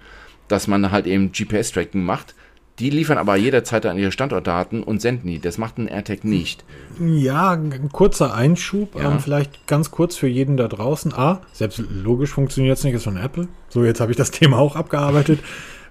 dass 0.49 0.67
man 0.67 0.91
halt 0.91 1.07
eben 1.07 1.33
GPS-Tracking 1.33 2.03
macht. 2.03 2.35
Die 2.79 2.89
liefern 2.89 3.19
aber 3.19 3.37
jederzeit 3.37 3.85
an 3.85 3.99
ihre 3.99 4.11
Standortdaten 4.11 4.83
und 4.83 5.03
senden 5.03 5.29
die. 5.29 5.39
Das 5.39 5.59
macht 5.59 5.77
ein 5.77 5.87
AirTag 5.87 6.25
nicht. 6.25 6.65
Ja, 6.99 7.51
ein 7.51 7.91
kurzer 7.93 8.33
Einschub, 8.35 8.95
Ja. 8.99 9.11
ähm, 9.13 9.21
vielleicht 9.21 9.67
ganz 9.67 9.91
kurz 9.91 10.17
für 10.17 10.29
jeden 10.29 10.57
da 10.57 10.67
draußen. 10.67 11.13
A, 11.13 11.43
selbst 11.53 11.79
logisch 11.91 12.31
funktioniert 12.31 12.79
es 12.79 12.85
nicht, 12.85 12.95
ist 12.95 13.05
von 13.05 13.19
Apple. 13.19 13.49
So, 13.69 13.85
jetzt 13.85 14.01
habe 14.01 14.13
ich 14.13 14.17
das 14.17 14.31
Thema 14.31 14.57
auch 14.59 14.77
abgearbeitet. 14.77 15.41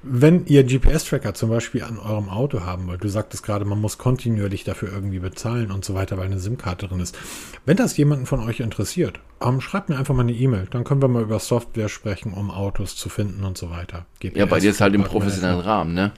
Wenn 0.02 0.46
ihr 0.46 0.64
GPS-Tracker 0.64 1.34
zum 1.34 1.50
Beispiel 1.50 1.84
an 1.84 2.00
eurem 2.00 2.30
Auto 2.30 2.62
haben 2.62 2.88
wollt, 2.88 3.04
du 3.04 3.10
sagtest 3.10 3.44
gerade, 3.44 3.66
man 3.66 3.82
muss 3.82 3.98
kontinuierlich 3.98 4.64
dafür 4.64 4.92
irgendwie 4.94 5.20
bezahlen 5.20 5.72
und 5.72 5.84
so 5.84 5.94
weiter, 5.94 6.18
weil 6.18 6.26
eine 6.26 6.40
SIM-Karte 6.40 6.88
drin 6.88 7.02
ist. 7.02 7.18
Wenn 7.66 7.76
das 7.76 7.98
jemanden 7.98 8.26
von 8.26 8.40
euch 8.40 8.62
interessiert, 8.62 9.20
ähm, 9.42 9.60
schreibt 9.60 9.90
mir 9.90 9.98
einfach 9.98 10.16
mal 10.16 10.22
eine 10.22 10.32
E-Mail. 10.32 10.68
Dann 10.72 10.86
können 10.86 11.02
wir 11.02 11.10
mal 11.10 11.24
über 11.24 11.40
Software 11.40 11.90
sprechen, 11.90 12.34
um 12.34 12.50
Autos 12.50 12.96
zu 12.96 13.10
finden 13.10 13.44
und 13.44 13.58
so 13.58 13.70
weiter. 13.72 14.06
Ja, 14.22 14.46
bei 14.46 14.62
dir 14.62 14.72
ist 14.72 14.80
halt 14.80 14.96
im 14.96 15.04
professionellen 15.04 15.60
Rahmen, 15.60 15.94
ne? 15.94 16.14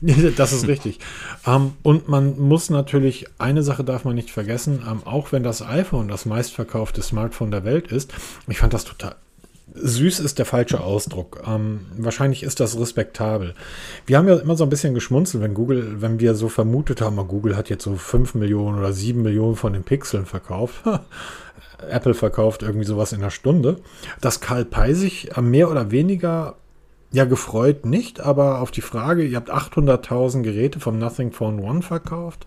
das 0.36 0.52
ist 0.52 0.66
richtig. 0.66 0.98
ähm, 1.46 1.72
und 1.82 2.08
man 2.08 2.38
muss 2.38 2.70
natürlich, 2.70 3.26
eine 3.38 3.62
Sache 3.62 3.84
darf 3.84 4.04
man 4.04 4.14
nicht 4.14 4.30
vergessen, 4.30 4.82
ähm, 4.88 5.02
auch 5.04 5.32
wenn 5.32 5.42
das 5.42 5.62
iPhone 5.62 6.08
das 6.08 6.24
meistverkaufte 6.24 7.02
Smartphone 7.02 7.50
der 7.50 7.64
Welt 7.64 7.92
ist, 7.92 8.12
ich 8.46 8.58
fand 8.58 8.72
das 8.72 8.84
total. 8.84 9.16
Süß 9.74 10.20
ist 10.20 10.38
der 10.38 10.46
falsche 10.46 10.80
Ausdruck. 10.80 11.42
Ähm, 11.46 11.86
wahrscheinlich 11.96 12.42
ist 12.42 12.60
das 12.60 12.78
respektabel. 12.78 13.54
Wir 14.06 14.18
haben 14.18 14.28
ja 14.28 14.36
immer 14.36 14.56
so 14.56 14.64
ein 14.64 14.70
bisschen 14.70 14.94
geschmunzelt, 14.94 15.42
wenn 15.42 15.54
Google, 15.54 16.00
wenn 16.00 16.20
wir 16.20 16.34
so 16.34 16.48
vermutet 16.48 17.00
haben, 17.00 17.18
oh, 17.18 17.24
Google 17.24 17.56
hat 17.56 17.68
jetzt 17.68 17.84
so 17.84 17.96
5 17.96 18.34
Millionen 18.34 18.78
oder 18.78 18.92
7 18.92 19.20
Millionen 19.20 19.56
von 19.56 19.72
den 19.72 19.82
Pixeln 19.82 20.24
verkauft. 20.24 20.82
Apple 21.90 22.14
verkauft 22.14 22.62
irgendwie 22.62 22.86
sowas 22.86 23.12
in 23.12 23.20
einer 23.20 23.30
Stunde. 23.30 23.78
Dass 24.20 24.40
Karl 24.40 24.64
Pei 24.64 24.94
sich 24.94 25.36
äh, 25.36 25.42
mehr 25.42 25.70
oder 25.70 25.90
weniger 25.90 26.56
ja, 27.12 27.24
gefreut 27.24 27.86
nicht, 27.86 28.20
aber 28.20 28.60
auf 28.60 28.70
die 28.70 28.80
Frage, 28.82 29.24
ihr 29.24 29.36
habt 29.36 29.50
800.000 29.50 30.42
Geräte 30.42 30.80
vom 30.80 30.98
Nothing 30.98 31.32
Phone 31.32 31.60
One 31.60 31.82
verkauft. 31.82 32.46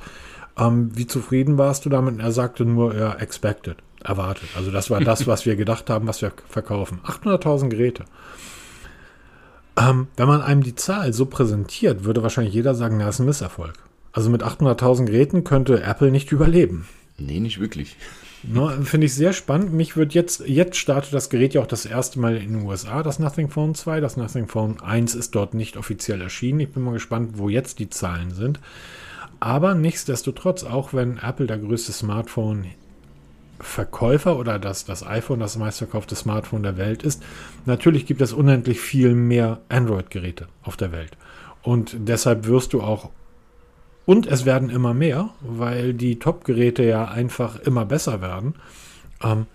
Ähm, 0.58 0.92
wie 0.96 1.08
zufrieden 1.08 1.58
warst 1.58 1.86
du 1.86 1.90
damit? 1.90 2.20
Er 2.20 2.32
sagte 2.32 2.66
nur, 2.66 2.96
ja, 2.96 3.14
expected, 3.16 3.78
erwartet. 4.04 4.50
Also 4.56 4.72
das 4.72 4.90
war 4.90 5.02
das, 5.02 5.28
was 5.28 5.46
wir 5.46 5.56
gedacht 5.56 5.90
haben, 5.90 6.08
was 6.08 6.22
wir 6.22 6.32
verkaufen. 6.48 7.00
800.000 7.06 7.70
Geräte. 7.70 8.06
Ähm, 9.78 10.08
wenn 10.18 10.28
man 10.28 10.42
einem 10.42 10.64
die 10.64 10.76
Zahl 10.76 11.14
so 11.14 11.26
präsentiert, 11.26 12.04
würde 12.04 12.24
wahrscheinlich 12.24 12.54
jeder 12.54 12.76
sagen, 12.76 12.98
na, 12.98 13.10
ist 13.10 13.20
ein 13.20 13.26
Misserfolg. 13.26 13.74
Also 14.12 14.30
mit 14.30 14.44
800.000 14.44 15.06
Geräten 15.06 15.44
könnte 15.44 15.84
Apple 15.84 16.12
nicht 16.12 16.32
überleben. 16.32 16.88
Nee, 17.18 17.40
nicht 17.40 17.60
wirklich. 17.60 17.96
Ne, 18.44 18.80
Finde 18.84 19.06
ich 19.06 19.14
sehr 19.14 19.34
spannend. 19.34 19.74
Mich 19.74 19.98
wird 19.98 20.14
jetzt, 20.14 20.48
jetzt 20.48 20.78
startet 20.78 21.14
das 21.14 21.30
Gerät 21.30 21.54
ja 21.54 21.62
auch 21.62 21.68
das 21.68 21.86
erste 21.86 22.20
Mal 22.20 22.38
in 22.38 22.54
den 22.54 22.66
USA, 22.66 23.04
das 23.04 23.20
Nothing 23.20 23.50
Phone 23.50 23.76
2. 23.76 24.00
Das 24.00 24.18
Nothing 24.18 24.48
Phone 24.48 24.82
1 24.82 25.16
ist 25.16 25.36
dort 25.36 25.54
nicht 25.54 25.78
offiziell 25.78 26.22
erschienen. 26.22 26.62
Ich 26.62 26.72
bin 26.72 26.84
mal 26.84 26.94
gespannt, 26.94 27.32
wo 27.34 27.50
jetzt 27.50 27.80
die 27.80 27.90
Zahlen 27.90 28.32
sind. 28.32 28.60
Aber 29.42 29.76
nichtsdestotrotz, 29.76 30.64
auch 30.64 30.94
wenn 30.94 31.18
Apple 31.18 31.48
der 31.48 31.58
größte 31.58 31.92
Smartphone-Verkäufer 33.60 34.38
oder 34.38 34.60
das, 34.60 34.86
das 34.86 35.06
iPhone 35.06 35.40
das 35.40 35.58
meistverkaufte 35.58 36.16
Smartphone 36.16 36.64
der 36.64 36.78
Welt 36.78 37.04
ist, 37.04 37.24
natürlich 37.66 38.06
gibt 38.06 38.22
es 38.22 38.34
unendlich 38.34 38.80
viel 38.80 39.14
mehr 39.14 39.60
Android-Geräte 39.70 40.48
auf 40.64 40.78
der 40.78 40.92
Welt. 40.92 41.18
Und 41.62 41.96
deshalb 41.98 42.48
wirst 42.48 42.74
du 42.74 42.82
auch 42.82 43.10
und 44.06 44.26
es 44.26 44.46
werden 44.46 44.70
immer 44.70 44.94
mehr, 44.94 45.30
weil 45.42 45.94
die 45.94 46.18
Top-Geräte 46.18 46.84
ja 46.84 47.06
einfach 47.06 47.60
immer 47.60 47.86
besser 47.86 48.22
werden. 48.22 48.56
Ähm, 49.24 49.46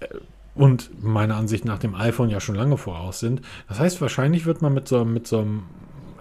äh, 0.00 0.06
und 0.54 1.02
meiner 1.02 1.36
Ansicht 1.36 1.64
nach 1.64 1.78
dem 1.78 1.94
iPhone 1.94 2.28
ja 2.28 2.38
schon 2.38 2.56
lange 2.56 2.76
voraus 2.76 3.20
sind. 3.20 3.40
Das 3.68 3.78
heißt, 3.78 4.02
wahrscheinlich 4.02 4.44
wird 4.44 4.60
man 4.60 4.74
mit 4.74 4.86
so, 4.86 5.02
mit 5.06 5.26
so 5.26 5.38
einem 5.38 5.62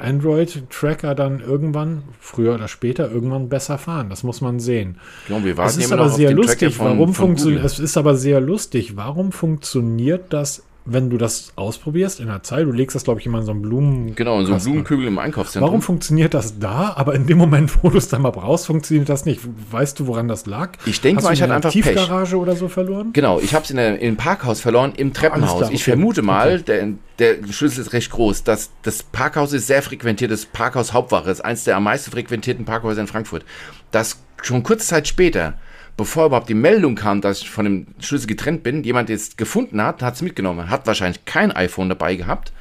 Android-Tracker 0.01 1.15
dann 1.15 1.39
irgendwann, 1.39 2.03
früher 2.19 2.55
oder 2.55 2.67
später, 2.67 3.11
irgendwann 3.11 3.49
besser 3.49 3.77
fahren. 3.77 4.09
Das 4.09 4.23
muss 4.23 4.41
man 4.41 4.59
sehen. 4.59 4.97
Genau, 5.27 5.43
wir 5.43 5.57
warten 5.57 5.79
Es 5.79 5.85
ist 5.85 5.91
aber 5.91 6.09
sehr 6.09 6.31
lustig. 6.31 6.75
Von, 6.75 6.87
warum 6.87 7.13
funktioniert? 7.13 7.63
Es 7.63 7.79
ist 7.79 7.97
aber 7.97 8.15
sehr 8.15 8.41
lustig. 8.41 8.95
Warum 8.95 9.31
funktioniert 9.31 10.33
das, 10.33 10.63
wenn 10.85 11.09
du 11.09 11.17
das 11.17 11.53
ausprobierst 11.55 12.19
in 12.19 12.27
der 12.27 12.41
Zeit? 12.43 12.65
Du 12.65 12.71
legst 12.71 12.95
das, 12.95 13.03
glaube 13.03 13.19
ich, 13.19 13.25
immer 13.25 13.39
in 13.39 13.45
so 13.45 13.51
einen 13.51 13.61
Blumen. 13.61 14.15
Genau, 14.15 14.39
in 14.39 14.45
so 14.45 14.51
einem 14.51 14.55
Kasten. 14.57 14.69
Blumenkübel 14.71 15.07
im 15.07 15.19
Einkaufszentrum. 15.19 15.67
Warum 15.69 15.81
funktioniert 15.81 16.33
das 16.33 16.57
da, 16.59 16.93
aber 16.95 17.13
in 17.15 17.27
dem 17.27 17.37
Moment, 17.37 17.83
wo 17.83 17.89
du 17.89 17.97
es 17.97 18.07
dann 18.09 18.21
mal 18.23 18.31
brauchst, 18.31 18.65
funktioniert 18.65 19.07
das 19.09 19.25
nicht? 19.25 19.41
Weißt 19.71 19.99
du, 19.99 20.07
woran 20.07 20.27
das 20.27 20.45
lag? 20.47 20.71
Ich 20.85 20.99
denke 21.01 21.23
mal, 21.23 21.33
ich 21.33 21.41
hatte 21.41 21.53
eine 21.53 21.57
einfach 21.65 21.71
Pech. 21.71 21.83
Tiefgarage 21.83 22.37
oder 22.37 22.55
so 22.55 22.67
verloren? 22.67 23.11
Genau, 23.13 23.39
ich 23.39 23.53
habe 23.53 23.63
es 23.63 23.69
in 23.71 23.77
der- 23.77 23.99
im 23.99 24.17
Parkhaus 24.17 24.59
verloren, 24.61 24.93
im 24.97 25.13
Treppenhaus. 25.13 25.57
klar, 25.59 25.71
Ich 25.71 25.81
okay. 25.83 25.91
vermute 25.91 26.21
mal, 26.21 26.61
Okay. 26.61 26.95
der, 27.19 27.37
der 27.43 27.51
Schlüssel 27.53 27.81
ist 27.81 27.93
recht 27.93 28.09
groß. 28.11 28.43
Das, 28.43 28.71
das 28.81 29.03
Parkhaus 29.03 29.53
ist 29.53 29.67
sehr 29.67 29.81
frequentiert, 29.83 30.31
das 30.31 30.45
Parkhaus 30.45 30.93
Hauptwache 30.93 31.29
ist 31.29 31.41
eines 31.41 31.63
der 31.63 31.77
am 31.77 31.83
meisten 31.83 32.11
frequentierten 32.11 32.65
Parkhäuser 32.65 33.01
in 33.01 33.07
Frankfurt. 33.07 33.45
Das 33.91 34.19
schon 34.41 34.63
kurze 34.63 34.87
Zeit 34.87 35.07
später, 35.07 35.53
bevor 36.01 36.25
überhaupt 36.25 36.49
die 36.49 36.55
Meldung 36.55 36.95
kam, 36.95 37.21
dass 37.21 37.41
ich 37.41 37.49
von 37.51 37.65
dem 37.65 37.87
Schlüssel 37.99 38.25
getrennt 38.25 38.63
bin, 38.63 38.83
jemand 38.83 39.09
jetzt 39.09 39.37
gefunden 39.37 39.81
hat, 39.83 40.01
hat 40.01 40.15
es 40.15 40.23
mitgenommen, 40.23 40.69
hat 40.71 40.87
wahrscheinlich 40.87 41.25
kein 41.25 41.51
iPhone 41.51 41.89
dabei 41.89 42.15
gehabt 42.15 42.51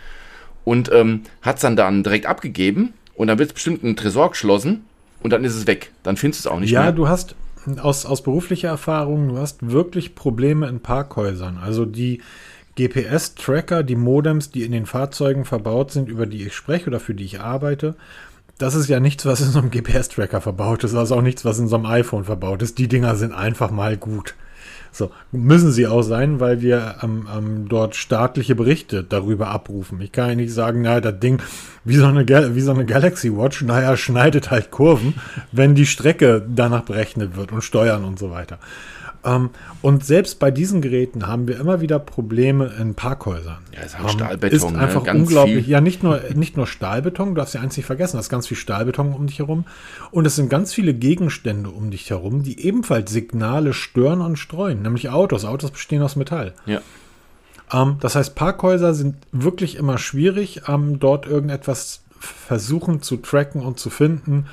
und 0.65 0.91
ähm, 0.93 1.23
hat 1.41 1.57
es 1.57 1.63
dann, 1.63 1.75
dann 1.75 2.03
direkt 2.03 2.27
abgegeben 2.27 2.93
und 3.15 3.29
dann 3.29 3.39
wird 3.39 3.55
bestimmt 3.55 3.83
ein 3.83 3.97
Tresor 3.97 4.31
geschlossen 4.31 4.85
und 5.23 5.33
dann 5.33 5.43
ist 5.45 5.55
es 5.57 5.67
weg. 5.67 5.91
Dann 6.03 6.19
findest 6.19 6.45
du 6.45 6.49
es 6.51 6.55
auch 6.55 6.61
nicht 6.61 6.71
Ja, 6.71 6.83
mehr. 6.83 6.93
du 6.93 7.09
hast 7.09 7.35
aus, 7.83 8.05
aus 8.05 8.23
beruflicher 8.23 8.69
Erfahrung, 8.69 9.29
du 9.29 9.39
hast 9.39 9.71
wirklich 9.71 10.15
Probleme 10.15 10.69
in 10.69 10.81
Parkhäusern. 10.81 11.59
Also 11.63 11.87
die 11.87 12.21
GPS-Tracker, 12.77 13.83
die 13.83 13.97
Modems, 13.97 14.51
die 14.51 14.65
in 14.65 14.73
den 14.73 14.85
Fahrzeugen 14.87 15.45
verbaut 15.47 15.93
sind, 15.93 16.09
über 16.09 16.27
die 16.27 16.47
ich 16.47 16.55
spreche 16.55 16.89
oder 16.89 17.01
für 17.01 17.15
die 17.15 17.25
ich 17.25 17.41
arbeite, 17.41 17.95
das 18.61 18.75
ist 18.75 18.89
ja 18.89 19.01
nichts, 19.01 19.25
was 19.25 19.41
in 19.41 19.49
so 19.51 19.59
einem 19.59 19.71
GPS-Tracker 19.71 20.41
verbaut 20.41 20.85
ist, 20.85 20.95
also 20.95 21.17
auch 21.17 21.23
nichts, 21.23 21.45
was 21.45 21.59
in 21.59 21.67
so 21.67 21.77
einem 21.77 21.87
iPhone 21.87 22.25
verbaut 22.25 22.61
ist. 22.63 22.79
Die 22.79 22.89
Dinger 22.89 23.17
sind 23.17 23.33
einfach 23.33 23.71
mal 23.71 23.97
gut. 23.97 24.35
So, 24.93 25.13
müssen 25.31 25.71
sie 25.71 25.87
auch 25.87 26.03
sein, 26.03 26.41
weil 26.41 26.61
wir 26.61 26.97
ähm, 27.03 27.27
ähm, 27.35 27.69
dort 27.69 27.95
staatliche 27.95 28.55
Berichte 28.55 29.05
darüber 29.05 29.49
abrufen. 29.49 30.01
Ich 30.01 30.13
kann 30.13 30.29
ja 30.31 30.35
nicht 30.35 30.53
sagen, 30.53 30.83
naja, 30.83 31.01
das 31.01 31.21
Ding, 31.21 31.41
wie 31.85 31.97
so, 31.97 32.07
eine, 32.07 32.27
wie 32.55 32.61
so 32.61 32.73
eine 32.73 32.85
Galaxy 32.85 33.35
Watch, 33.35 33.63
naja, 33.63 33.97
schneidet 33.97 34.51
halt 34.51 34.71
Kurven, 34.71 35.15
wenn 35.53 35.75
die 35.75 35.87
Strecke 35.87 36.45
danach 36.47 36.83
berechnet 36.83 37.37
wird 37.37 37.53
und 37.53 37.63
steuern 37.63 38.05
und 38.05 38.19
so 38.19 38.31
weiter. 38.31 38.59
Ähm, 39.25 39.51
und 39.83 40.05
selbst 40.05 40.39
bei 40.39 40.51
diesen 40.51 40.81
Geräten 40.81 41.27
haben 41.27 41.47
wir 41.47 41.61
immer 41.61 41.81
wieder 41.81 41.99
Probleme 41.99 42.73
in 42.81 42.95
Parkhäusern. 42.95 43.59
Ja, 43.75 43.83
ist 43.83 43.99
halt 43.99 44.05
Ähm, 44.05 44.19
Stahlbeton, 44.19 44.57
Ist 44.57 44.71
ne? 44.71 44.79
einfach 44.79 45.05
Ganz 45.05 45.21
unglaublich. 45.21 45.65
viel. 45.65 45.73
Ja, 45.73 45.81
nicht 45.81 46.03
nur, 46.03 46.21
nicht 46.35 46.57
nur 46.57 46.67
Stahlbeton, 46.67 47.31
du 47.31 47.35
darfst 47.35 47.55
ja 47.55 47.61
eins 47.61 47.77
nicht 47.77 47.87
vergessen, 47.87 48.17
da 48.17 48.21
ist 48.21 48.31
ganz 48.31 48.47
viel 48.47 48.57
Stahlbeton 48.57 49.13
um 49.13 49.27
dich 49.27 49.39
herum. 49.39 49.65
Und 50.11 50.27
es 50.27 50.37
sind 50.37 50.49
ganz 50.49 50.73
viele 50.73 50.95
Gegenstände 50.95 51.71
um 51.71 51.91
dich 51.91 52.09
herum, 52.09 52.43
die 52.43 52.61
ebenfalls 52.65 53.11
Signale 53.11 53.73
stören 53.75 54.21
und 54.23 54.39
streuen, 54.39 54.83
nämlich 54.83 55.11
Autos. 55.11 55.45
Autos 55.45 55.71
bestehen 55.71 56.03
aus 56.03 56.17
Metall. 56.17 56.55
Ja. 56.65 56.81
Ähm, 57.73 57.97
das 58.01 58.15
heißt, 58.17 58.35
Parkhäuser 58.35 58.95
sind 58.95 59.17
wirklich 59.33 59.77
immer 59.77 59.99
schwierig, 59.99 60.63
ähm, 60.67 60.99
dort 60.99 61.27
irgendetwas 61.27 62.03
versuchen 62.19 63.03
zu 63.03 63.17
tracken 63.19 63.63
und 63.63 63.79
zu 63.79 63.91
finden. 63.91 64.47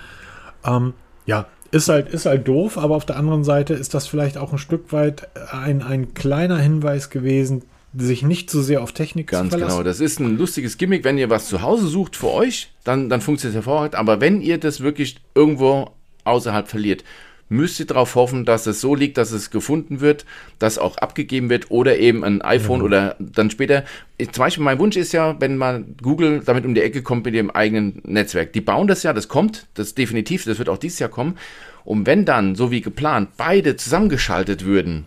Ähm, 0.65 0.93
ja, 1.25 1.45
ist 1.71 1.89
halt, 1.89 2.09
ist 2.09 2.25
halt 2.25 2.47
doof, 2.47 2.77
aber 2.77 2.95
auf 2.95 3.05
der 3.05 3.17
anderen 3.17 3.43
Seite 3.43 3.73
ist 3.73 3.93
das 3.93 4.07
vielleicht 4.07 4.37
auch 4.37 4.51
ein 4.51 4.57
Stück 4.57 4.91
weit 4.91 5.27
ein, 5.51 5.81
ein 5.81 6.13
kleiner 6.13 6.57
Hinweis 6.57 7.09
gewesen, 7.09 7.63
sich 7.95 8.23
nicht 8.23 8.49
zu 8.49 8.61
sehr 8.61 8.81
auf 8.81 8.91
Technik 8.91 9.27
Ganz 9.27 9.49
zu 9.49 9.55
genau. 9.57 9.67
verlassen. 9.69 9.85
Das 9.85 9.99
ist 9.99 10.19
ein 10.19 10.37
lustiges 10.37 10.77
Gimmick. 10.77 11.03
Wenn 11.03 11.17
ihr 11.17 11.29
was 11.29 11.47
zu 11.47 11.61
Hause 11.61 11.87
sucht 11.87 12.15
für 12.15 12.31
euch, 12.31 12.69
dann, 12.83 13.09
dann 13.09 13.21
funktioniert 13.21 13.59
es 13.59 13.65
hervorragend. 13.65 13.95
Aber 13.95 14.21
wenn 14.21 14.41
ihr 14.41 14.57
das 14.57 14.81
wirklich 14.81 15.17
irgendwo 15.35 15.91
außerhalb 16.23 16.67
verliert, 16.67 17.03
müsst 17.49 17.79
ihr 17.79 17.85
darauf 17.85 18.15
hoffen, 18.15 18.45
dass 18.45 18.65
es 18.67 18.81
so 18.81 18.95
liegt, 18.95 19.17
dass 19.17 19.31
es 19.31 19.51
gefunden 19.51 20.01
wird, 20.01 20.25
dass 20.59 20.77
auch 20.77 20.97
abgegeben 20.97 21.49
wird 21.49 21.71
oder 21.71 21.97
eben 21.97 22.23
ein 22.23 22.41
iPhone 22.41 22.81
oder 22.81 23.15
dann 23.19 23.49
später. 23.49 23.83
Zum 24.19 24.43
Beispiel 24.43 24.63
mein 24.63 24.79
Wunsch 24.79 24.97
ist 24.97 25.13
ja, 25.13 25.39
wenn 25.39 25.57
mal 25.57 25.85
Google 26.01 26.41
damit 26.45 26.65
um 26.65 26.75
die 26.75 26.81
Ecke 26.81 27.03
kommt 27.03 27.25
mit 27.25 27.35
dem 27.35 27.51
eigenen 27.51 28.01
Netzwerk. 28.03 28.53
Die 28.53 28.61
bauen 28.61 28.87
das 28.87 29.03
ja, 29.03 29.13
das 29.13 29.27
kommt, 29.27 29.67
das 29.75 29.95
definitiv, 29.95 30.43
das 30.45 30.59
wird 30.59 30.69
auch 30.69 30.77
dieses 30.77 30.99
Jahr 30.99 31.09
kommen. 31.09 31.37
Und 31.85 32.05
wenn 32.05 32.25
dann, 32.25 32.55
so 32.55 32.69
wie 32.69 32.81
geplant, 32.81 33.29
beide 33.37 33.77
zusammengeschaltet 33.77 34.65
würden, 34.65 35.05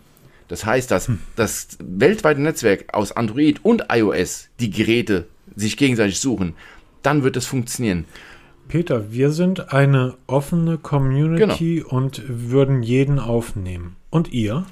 Das 0.51 0.65
heißt, 0.65 0.91
dass 0.91 1.09
das 1.37 1.77
weltweite 1.81 2.41
Netzwerk 2.41 2.93
aus 2.93 3.13
Android 3.13 3.63
und 3.63 3.85
iOS 3.89 4.49
die 4.59 4.69
Geräte 4.69 5.27
sich 5.55 5.77
gegenseitig 5.77 6.19
suchen, 6.19 6.55
dann 7.03 7.23
wird 7.23 7.37
es 7.37 7.45
funktionieren. 7.45 8.03
Peter, 8.71 9.11
wir 9.11 9.31
sind 9.31 9.73
eine 9.73 10.13
offene 10.27 10.77
Community 10.77 11.83
und 11.83 12.23
würden 12.25 12.83
jeden 12.83 13.19
aufnehmen. 13.19 13.97
Und 14.09 14.31
ihr? 14.31 14.65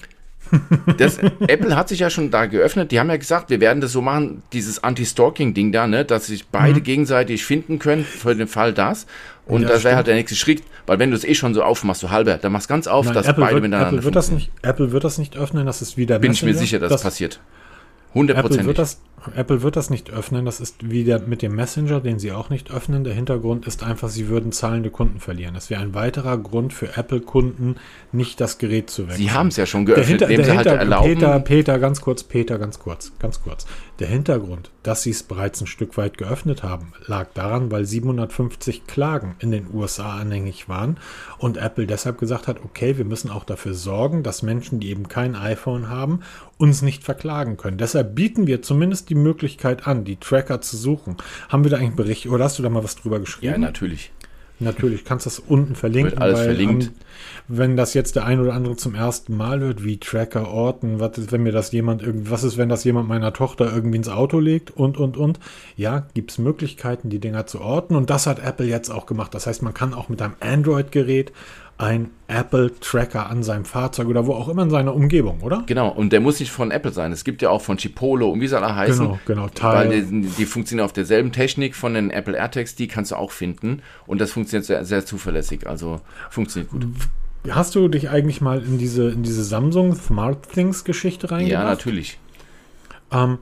Das, 0.97 1.19
Apple 1.47 1.75
hat 1.75 1.89
sich 1.89 1.99
ja 1.99 2.09
schon 2.09 2.31
da 2.31 2.45
geöffnet. 2.47 2.91
Die 2.91 2.99
haben 2.99 3.09
ja 3.09 3.17
gesagt, 3.17 3.51
wir 3.51 3.59
werden 3.59 3.81
das 3.81 3.91
so 3.91 4.01
machen, 4.01 4.41
dieses 4.51 4.83
Anti-Stalking-Ding 4.83 5.71
da, 5.71 5.85
ne, 5.85 6.05
dass 6.05 6.25
sich 6.27 6.47
beide 6.47 6.81
gegenseitig 6.81 7.45
finden 7.45 7.77
können 7.77 8.03
für 8.03 8.33
den 8.33 8.47
Fall 8.47 8.73
das. 8.73 9.05
Und 9.45 9.63
Ja, 9.63 9.67
das 9.67 9.83
wäre 9.83 9.97
halt 9.97 10.07
der 10.07 10.15
nächste 10.15 10.35
Schritt, 10.35 10.63
weil 10.87 10.97
wenn 10.97 11.11
du 11.11 11.17
es 11.17 11.23
eh 11.23 11.35
schon 11.35 11.53
so 11.53 11.61
aufmachst, 11.61 12.01
so 12.01 12.09
halber, 12.09 12.37
dann 12.37 12.51
machst 12.53 12.67
ganz 12.67 12.87
auf, 12.87 13.05
Nein, 13.05 13.13
dass 13.13 13.27
Apple, 13.27 13.43
beide 13.43 13.55
wird, 13.55 13.63
miteinander 13.63 13.89
Apple, 13.89 14.03
wird 14.05 14.15
das 14.15 14.31
nicht, 14.31 14.49
Apple 14.63 14.91
wird 14.91 15.03
das 15.03 15.17
nicht 15.19 15.37
öffnen, 15.37 15.67
das 15.67 15.83
ist 15.83 15.97
wieder 15.97 16.17
Bin 16.17 16.31
ich 16.31 16.41
mir 16.41 16.55
sicher, 16.55 16.79
dass 16.79 16.89
das 16.89 17.03
passiert. 17.03 17.35
Apple 17.35 18.15
Hundertprozentig. 18.15 18.65
wird, 18.65 18.79
das, 18.79 19.01
Apple 19.35 19.61
wird 19.61 19.75
das 19.75 19.89
nicht 19.89 20.11
öffnen. 20.11 20.45
Das 20.45 20.59
ist 20.59 20.89
wieder 20.89 21.19
mit 21.19 21.41
dem 21.41 21.55
Messenger, 21.55 21.99
den 21.99 22.19
sie 22.19 22.31
auch 22.31 22.49
nicht 22.49 22.71
öffnen. 22.71 23.03
Der 23.03 23.13
Hintergrund 23.13 23.67
ist 23.67 23.83
einfach, 23.83 24.09
sie 24.09 24.27
würden 24.27 24.51
zahlende 24.51 24.89
Kunden 24.89 25.19
verlieren. 25.19 25.55
Es 25.55 25.69
wäre 25.69 25.81
ein 25.81 25.93
weiterer 25.93 26.37
Grund 26.37 26.73
für 26.73 26.97
Apple-Kunden, 26.97 27.75
nicht 28.11 28.39
das 28.39 28.57
Gerät 28.57 28.89
zu 28.89 29.07
wechseln. 29.07 29.17
Sie 29.21 29.31
haben 29.31 29.47
es 29.47 29.57
ja 29.57 29.65
schon 29.65 29.85
der 29.85 29.95
geöffnet, 29.95 30.21
Hinter, 30.21 30.25
indem 30.29 30.37
der 30.37 30.45
sie 30.45 30.57
halt 30.57 30.67
Hinter, 30.67 30.79
erlauben. 30.79 31.13
Peter, 31.13 31.39
Peter, 31.39 31.79
ganz 31.79 32.01
kurz, 32.01 32.23
Peter, 32.23 32.57
ganz 32.57 32.79
kurz, 32.79 33.11
ganz 33.19 33.41
kurz. 33.41 33.65
Der 33.99 34.07
Hintergrund, 34.07 34.71
dass 34.83 35.03
sie 35.03 35.09
es 35.09 35.23
bereits 35.23 35.59
ein 35.59 35.67
Stück 35.67 35.97
weit 35.97 36.17
geöffnet 36.17 36.63
haben, 36.63 36.93
lag 37.05 37.27
daran, 37.33 37.69
weil 37.71 37.85
750 37.85 38.87
Klagen 38.87 39.35
in 39.39 39.51
den 39.51 39.67
USA 39.73 40.17
anhängig 40.17 40.69
waren 40.69 40.97
und 41.37 41.57
Apple 41.57 41.85
deshalb 41.85 42.17
gesagt 42.17 42.47
hat, 42.47 42.63
okay, 42.63 42.97
wir 42.97 43.05
müssen 43.05 43.29
auch 43.29 43.43
dafür 43.43 43.73
sorgen, 43.73 44.23
dass 44.23 44.41
Menschen, 44.41 44.79
die 44.79 44.89
eben 44.89 45.09
kein 45.09 45.35
iPhone 45.35 45.89
haben, 45.89 46.21
uns 46.57 46.81
nicht 46.81 47.03
verklagen 47.03 47.57
können. 47.57 47.77
Deshalb 47.77 48.15
bieten 48.15 48.47
wir 48.47 48.61
zumindest 48.61 49.08
die 49.09 49.15
Möglichkeit 49.15 49.87
an, 49.87 50.03
die 50.05 50.17
Tracker 50.17 50.61
zu 50.61 50.77
suchen. 50.77 51.17
Haben 51.49 51.63
wir 51.63 51.71
da 51.71 51.77
eigentlich 51.77 51.87
einen 51.89 51.95
Bericht 51.97 52.27
oder 52.27 52.45
hast 52.45 52.59
du 52.59 52.63
da 52.63 52.69
mal 52.69 52.83
was 52.83 52.95
drüber 52.95 53.19
geschrieben? 53.19 53.51
ja, 53.53 53.57
natürlich. 53.57 54.11
Natürlich, 54.61 55.05
kannst 55.05 55.25
das 55.25 55.39
unten 55.39 55.73
verlinken. 55.73 56.11
Wird 56.11 56.21
alles 56.21 56.41
verlinkt. 56.41 56.87
am- 56.87 56.93
wenn 57.47 57.77
das 57.77 57.93
jetzt 57.93 58.17
der 58.17 58.25
ein 58.25 58.41
oder 58.41 58.53
andere 58.53 58.75
zum 58.75 58.93
ersten 58.93 59.37
Mal 59.37 59.61
hört, 59.61 59.85
wie 59.85 59.97
Tracker 60.01 60.49
orten, 60.49 60.99
was 60.99 61.17
ist, 61.17 61.31
wenn 61.31 61.43
mir 61.43 61.53
das 61.53 61.71
jemand 61.71 62.01
irgendwie, 62.03 62.29
was 62.29 62.43
ist, 62.43 62.57
wenn 62.57 62.67
das 62.67 62.83
jemand 62.83 63.07
meiner 63.07 63.31
Tochter 63.31 63.71
irgendwie 63.73 63.95
ins 63.97 64.09
Auto 64.09 64.37
legt 64.41 64.71
und, 64.71 64.97
und, 64.97 65.15
und. 65.15 65.39
Ja, 65.77 66.07
gibt 66.13 66.31
es 66.31 66.39
Möglichkeiten, 66.39 67.09
die 67.09 67.19
Dinger 67.19 67.47
zu 67.47 67.61
orten 67.61 67.95
und 67.95 68.09
das 68.09 68.27
hat 68.27 68.39
Apple 68.45 68.65
jetzt 68.65 68.89
auch 68.89 69.05
gemacht. 69.05 69.33
Das 69.33 69.47
heißt, 69.47 69.61
man 69.63 69.73
kann 69.73 69.93
auch 69.93 70.09
mit 70.09 70.21
einem 70.21 70.33
Android-Gerät 70.41 71.31
ein 71.79 72.11
Apple-Tracker 72.27 73.29
an 73.29 73.41
seinem 73.41 73.63
Fahrzeug 73.63 74.07
oder 74.07 74.27
wo 74.27 74.33
auch 74.33 74.49
immer 74.49 74.63
in 74.63 74.69
seiner 74.69 74.93
Umgebung, 74.93 75.39
oder? 75.41 75.63
Genau, 75.65 75.87
und 75.87 76.11
der 76.11 76.19
muss 76.19 76.41
nicht 76.41 76.51
von 76.51 76.71
Apple 76.71 76.91
sein. 76.91 77.13
Es 77.13 77.23
gibt 77.23 77.41
ja 77.41 77.49
auch 77.49 77.61
von 77.61 77.77
Chipolo 77.77 78.29
und 78.29 78.41
wie 78.41 78.47
sie 78.49 78.57
alle 78.57 78.75
heißen. 78.75 79.05
Genau, 79.05 79.19
genau, 79.25 79.43
Weil 79.61 79.87
Teil. 79.89 80.03
die, 80.03 80.27
die 80.27 80.45
funktionieren 80.45 80.83
auf 80.83 80.91
derselben 80.91 81.31
Technik 81.31 81.75
von 81.75 81.93
den 81.93 82.11
Apple 82.11 82.35
AirTags, 82.35 82.75
die 82.75 82.89
kannst 82.89 83.11
du 83.11 83.15
auch 83.15 83.31
finden. 83.31 83.81
Und 84.05 84.19
das 84.19 84.33
funktioniert 84.33 84.65
sehr, 84.65 84.83
sehr 84.83 85.05
zuverlässig. 85.05 85.67
Also 85.67 86.01
funktioniert 86.29 86.69
gut. 86.69 86.85
Hast 87.49 87.75
du 87.75 87.87
dich 87.87 88.09
eigentlich 88.09 88.41
mal 88.41 88.61
in 88.61 88.77
diese, 88.77 89.09
in 89.09 89.23
diese 89.23 89.45
Samsung 89.45 89.95
Smart 89.95 90.51
Things 90.51 90.83
Geschichte 90.83 91.31
reingebracht? 91.31 91.63
Ja, 91.63 91.63
natürlich. 91.63 92.19
Ähm, 93.11 93.37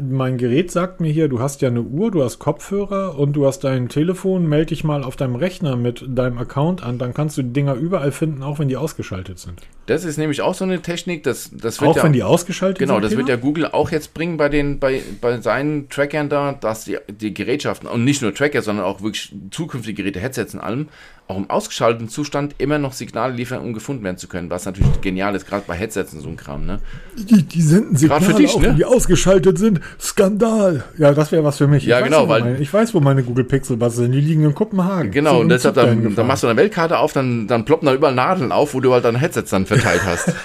mein 0.00 0.36
Gerät 0.36 0.70
sagt 0.70 1.00
mir 1.00 1.10
hier, 1.10 1.28
du 1.28 1.40
hast 1.40 1.62
ja 1.62 1.68
eine 1.68 1.82
Uhr, 1.82 2.10
du 2.10 2.22
hast 2.22 2.38
Kopfhörer 2.38 3.18
und 3.18 3.32
du 3.32 3.46
hast 3.46 3.64
dein 3.64 3.88
Telefon. 3.88 4.46
Melde 4.46 4.66
dich 4.66 4.84
mal 4.84 5.02
auf 5.02 5.16
deinem 5.16 5.36
Rechner 5.36 5.76
mit 5.76 6.04
deinem 6.06 6.38
Account 6.38 6.82
an, 6.82 6.98
dann 6.98 7.14
kannst 7.14 7.38
du 7.38 7.42
die 7.42 7.52
Dinger 7.52 7.74
überall 7.74 8.12
finden, 8.12 8.42
auch 8.42 8.58
wenn 8.58 8.68
die 8.68 8.76
ausgeschaltet 8.76 9.38
sind. 9.38 9.62
Das 9.90 10.04
ist 10.04 10.18
nämlich 10.18 10.40
auch 10.40 10.54
so 10.54 10.62
eine 10.64 10.80
Technik, 10.80 11.24
das, 11.24 11.50
das 11.52 11.80
wird 11.80 11.90
Auch 11.90 11.96
ja, 11.96 12.04
wenn 12.04 12.12
die 12.12 12.22
ausgeschaltet 12.22 12.78
Genau, 12.78 12.94
sind. 12.94 13.02
das 13.06 13.10
wird 13.16 13.26
Peter? 13.26 13.36
ja 13.38 13.42
Google 13.42 13.66
auch 13.66 13.90
jetzt 13.90 14.14
bringen 14.14 14.36
bei 14.36 14.48
den 14.48 14.78
bei, 14.78 15.02
bei 15.20 15.40
seinen 15.40 15.88
Trackern 15.88 16.28
da, 16.28 16.52
dass 16.52 16.84
die, 16.84 16.98
die 17.08 17.34
Gerätschaften 17.34 17.88
und 17.88 18.04
nicht 18.04 18.22
nur 18.22 18.32
Tracker, 18.32 18.62
sondern 18.62 18.84
auch 18.84 19.02
wirklich 19.02 19.34
zukünftige 19.50 20.02
Geräte, 20.04 20.20
Headsets 20.20 20.54
und 20.54 20.60
allem, 20.60 20.88
auch 21.26 21.36
im 21.36 21.48
ausgeschalteten 21.50 22.08
Zustand 22.08 22.54
immer 22.58 22.78
noch 22.78 22.92
Signale 22.92 23.32
liefern, 23.34 23.60
um 23.62 23.72
gefunden 23.72 24.02
werden 24.04 24.16
zu 24.16 24.26
können, 24.28 24.48
was 24.50 24.64
natürlich 24.64 25.00
genial 25.00 25.34
ist, 25.36 25.46
gerade 25.48 25.62
bei 25.66 25.74
Headsets 25.74 26.12
und 26.12 26.20
so 26.20 26.28
ein 26.28 26.36
Kram, 26.36 26.66
ne? 26.66 26.80
Die, 27.16 27.42
die 27.42 27.62
senden 27.62 27.94
Gerade 27.96 28.24
für 28.24 28.34
dich, 28.34 28.54
auch, 28.54 28.60
ne? 28.60 28.68
wenn 28.68 28.76
die 28.76 28.84
ausgeschaltet 28.84 29.58
sind. 29.58 29.80
Skandal. 30.00 30.84
Ja, 30.98 31.12
das 31.14 31.30
wäre 31.32 31.44
was 31.44 31.58
für 31.58 31.66
mich. 31.68 31.84
Ja, 31.84 31.98
ich 31.98 32.04
genau, 32.04 32.22
Weiß, 32.22 32.28
weil- 32.28 32.40
meine, 32.52 32.58
ich 32.58 32.72
weiß, 32.72 32.94
wo 32.94 33.00
meine 33.00 33.22
Google 33.22 33.44
Pixel 33.44 33.76
Buds 33.76 33.96
sind. 33.96 34.12
Die 34.12 34.20
liegen 34.20 34.44
in 34.44 34.54
Kopenhagen. 34.54 35.10
Genau, 35.12 35.40
und 35.40 35.48
deshalb 35.50 35.74
dann, 35.76 36.14
dann 36.16 36.26
machst 36.26 36.42
du 36.42 36.48
eine 36.48 36.56
Weltkarte 36.56 36.98
auf, 36.98 37.12
dann, 37.12 37.46
dann 37.46 37.64
ploppen 37.64 37.86
da 37.86 37.94
überall 37.94 38.14
Nadeln 38.14 38.50
auf, 38.52 38.74
wo 38.74 38.80
du 38.80 38.92
halt 38.92 39.04
deine 39.04 39.18
Headsets 39.18 39.50
dann 39.50 39.66
verteilt 39.80 40.04
hast. 40.04 40.34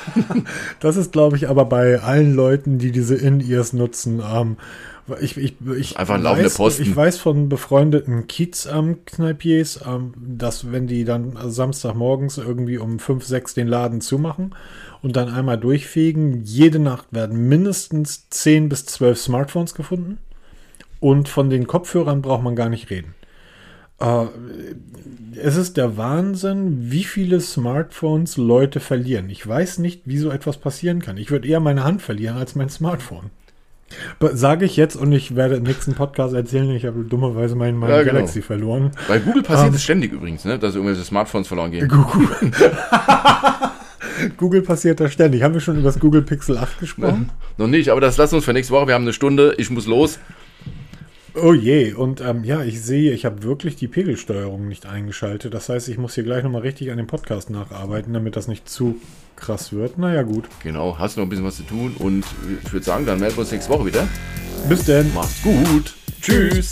Das 0.79 0.97
ist, 0.97 1.11
glaube 1.11 1.35
ich, 1.37 1.49
aber 1.49 1.65
bei 1.65 1.99
allen 1.99 2.35
Leuten, 2.35 2.77
die 2.77 2.91
diese 2.91 3.15
In-Ears 3.15 3.73
nutzen, 3.73 4.21
ähm, 4.23 4.57
ich, 5.21 5.37
ich, 5.37 5.55
ich, 5.77 5.97
Einfach 5.97 6.15
ein 6.15 6.23
laufender 6.23 6.45
weiß, 6.49 6.57
Posten. 6.57 6.83
ich 6.83 6.95
weiß 6.95 7.17
von 7.17 7.47
befreundeten 7.47 8.27
Kiez-Kneipiers, 8.27 9.81
ähm, 9.85 10.13
dass 10.17 10.71
wenn 10.71 10.87
die 10.87 11.05
dann 11.05 11.37
Samstagmorgens 11.45 12.37
irgendwie 12.39 12.79
um 12.79 12.97
5, 12.97 13.23
6 13.23 13.53
den 13.53 13.67
Laden 13.67 14.01
zumachen 14.01 14.55
und 15.03 15.15
dann 15.15 15.29
einmal 15.29 15.59
durchfegen, 15.59 16.43
jede 16.43 16.79
Nacht 16.79 17.07
werden 17.11 17.47
mindestens 17.47 18.29
10 18.29 18.69
bis 18.69 18.85
12 18.85 19.19
Smartphones 19.19 19.75
gefunden 19.75 20.17
und 20.99 21.29
von 21.29 21.51
den 21.51 21.67
Kopfhörern 21.67 22.23
braucht 22.23 22.43
man 22.43 22.55
gar 22.55 22.69
nicht 22.69 22.89
reden. 22.89 23.13
Äh, 23.99 24.25
es 25.41 25.55
ist 25.57 25.77
der 25.77 25.97
Wahnsinn, 25.97 26.91
wie 26.91 27.03
viele 27.03 27.39
Smartphones 27.41 28.37
Leute 28.37 28.79
verlieren. 28.79 29.29
Ich 29.29 29.45
weiß 29.45 29.79
nicht, 29.79 30.01
wie 30.05 30.17
so 30.17 30.29
etwas 30.31 30.57
passieren 30.57 31.01
kann. 31.01 31.17
Ich 31.17 31.31
würde 31.31 31.47
eher 31.47 31.59
meine 31.59 31.83
Hand 31.83 32.01
verlieren 32.01 32.37
als 32.37 32.55
mein 32.55 32.69
Smartphone. 32.69 33.31
Sage 34.33 34.65
ich 34.65 34.77
jetzt 34.77 34.95
und 34.95 35.11
ich 35.11 35.35
werde 35.35 35.55
im 35.55 35.63
nächsten 35.63 35.93
Podcast 35.93 36.33
erzählen, 36.33 36.69
ich 36.71 36.85
habe 36.85 37.03
dummerweise 37.03 37.55
meinen, 37.55 37.77
meinen 37.77 37.91
Ja, 37.91 38.01
genau. 38.01 38.13
Galaxy 38.15 38.41
verloren. 38.41 38.91
Bei 39.07 39.19
Google 39.19 39.43
passiert 39.43 39.69
Ähm. 39.69 39.75
es 39.75 39.83
ständig 39.83 40.11
übrigens, 40.11 40.43
ne? 40.43 40.57
dass 40.57 40.73
irgendwelche 40.75 41.03
Smartphones 41.03 41.47
verloren 41.47 41.71
gehen. 41.71 41.87
Google, 41.87 42.27
Google 44.37 44.61
passiert 44.63 44.99
das 44.99 45.13
ständig. 45.13 45.43
Haben 45.43 45.53
wir 45.53 45.61
schon 45.61 45.75
über 45.75 45.89
das 45.89 45.99
Google 45.99 46.23
Pixel 46.23 46.57
8 46.57 46.79
gesprochen? 46.79 47.29
Noch 47.57 47.67
nicht, 47.67 47.89
aber 47.89 48.01
das 48.01 48.17
lassen 48.17 48.33
wir 48.33 48.37
uns 48.37 48.45
für 48.45 48.53
nächste 48.53 48.73
Woche. 48.73 48.87
Wir 48.87 48.95
haben 48.95 49.03
eine 49.03 49.13
Stunde, 49.13 49.53
ich 49.57 49.69
muss 49.69 49.85
los. 49.85 50.19
Oh 51.37 51.53
je, 51.53 51.91
und 51.93 52.21
ähm, 52.21 52.45
ja, 52.45 52.63
ich 52.63 52.81
sehe, 52.81 53.11
ich 53.11 53.25
habe 53.25 53.43
wirklich 53.43 53.75
die 53.75 53.89
Pegelsteuerung 53.89 54.69
nicht 54.69 54.85
eingeschaltet. 54.85 55.53
Das 55.53 55.67
heißt, 55.67 55.89
ich 55.89 55.97
muss 55.97 56.15
hier 56.15 56.23
gleich 56.23 56.43
nochmal 56.43 56.61
richtig 56.61 56.91
an 56.91 56.97
dem 56.97 57.07
Podcast 57.07 57.49
nacharbeiten, 57.49 58.13
damit 58.13 58.37
das 58.37 58.47
nicht 58.47 58.69
zu 58.69 58.95
krass 59.35 59.73
wird. 59.73 59.97
Naja, 59.97 60.21
gut. 60.23 60.45
Genau, 60.63 60.97
hast 60.97 61.17
noch 61.17 61.23
ein 61.23 61.29
bisschen 61.29 61.45
was 61.45 61.57
zu 61.57 61.63
tun 61.63 61.93
und 61.99 62.23
ich 62.63 62.71
würde 62.71 62.85
sagen, 62.85 63.05
dann 63.05 63.19
melden 63.19 63.35
wir 63.35 63.41
uns 63.41 63.51
nächste 63.51 63.69
Woche 63.69 63.85
wieder. 63.85 64.07
Bis 64.69 64.85
denn. 64.85 65.13
Macht's 65.13 65.43
gut. 65.43 65.93
Tschüss. 66.21 66.71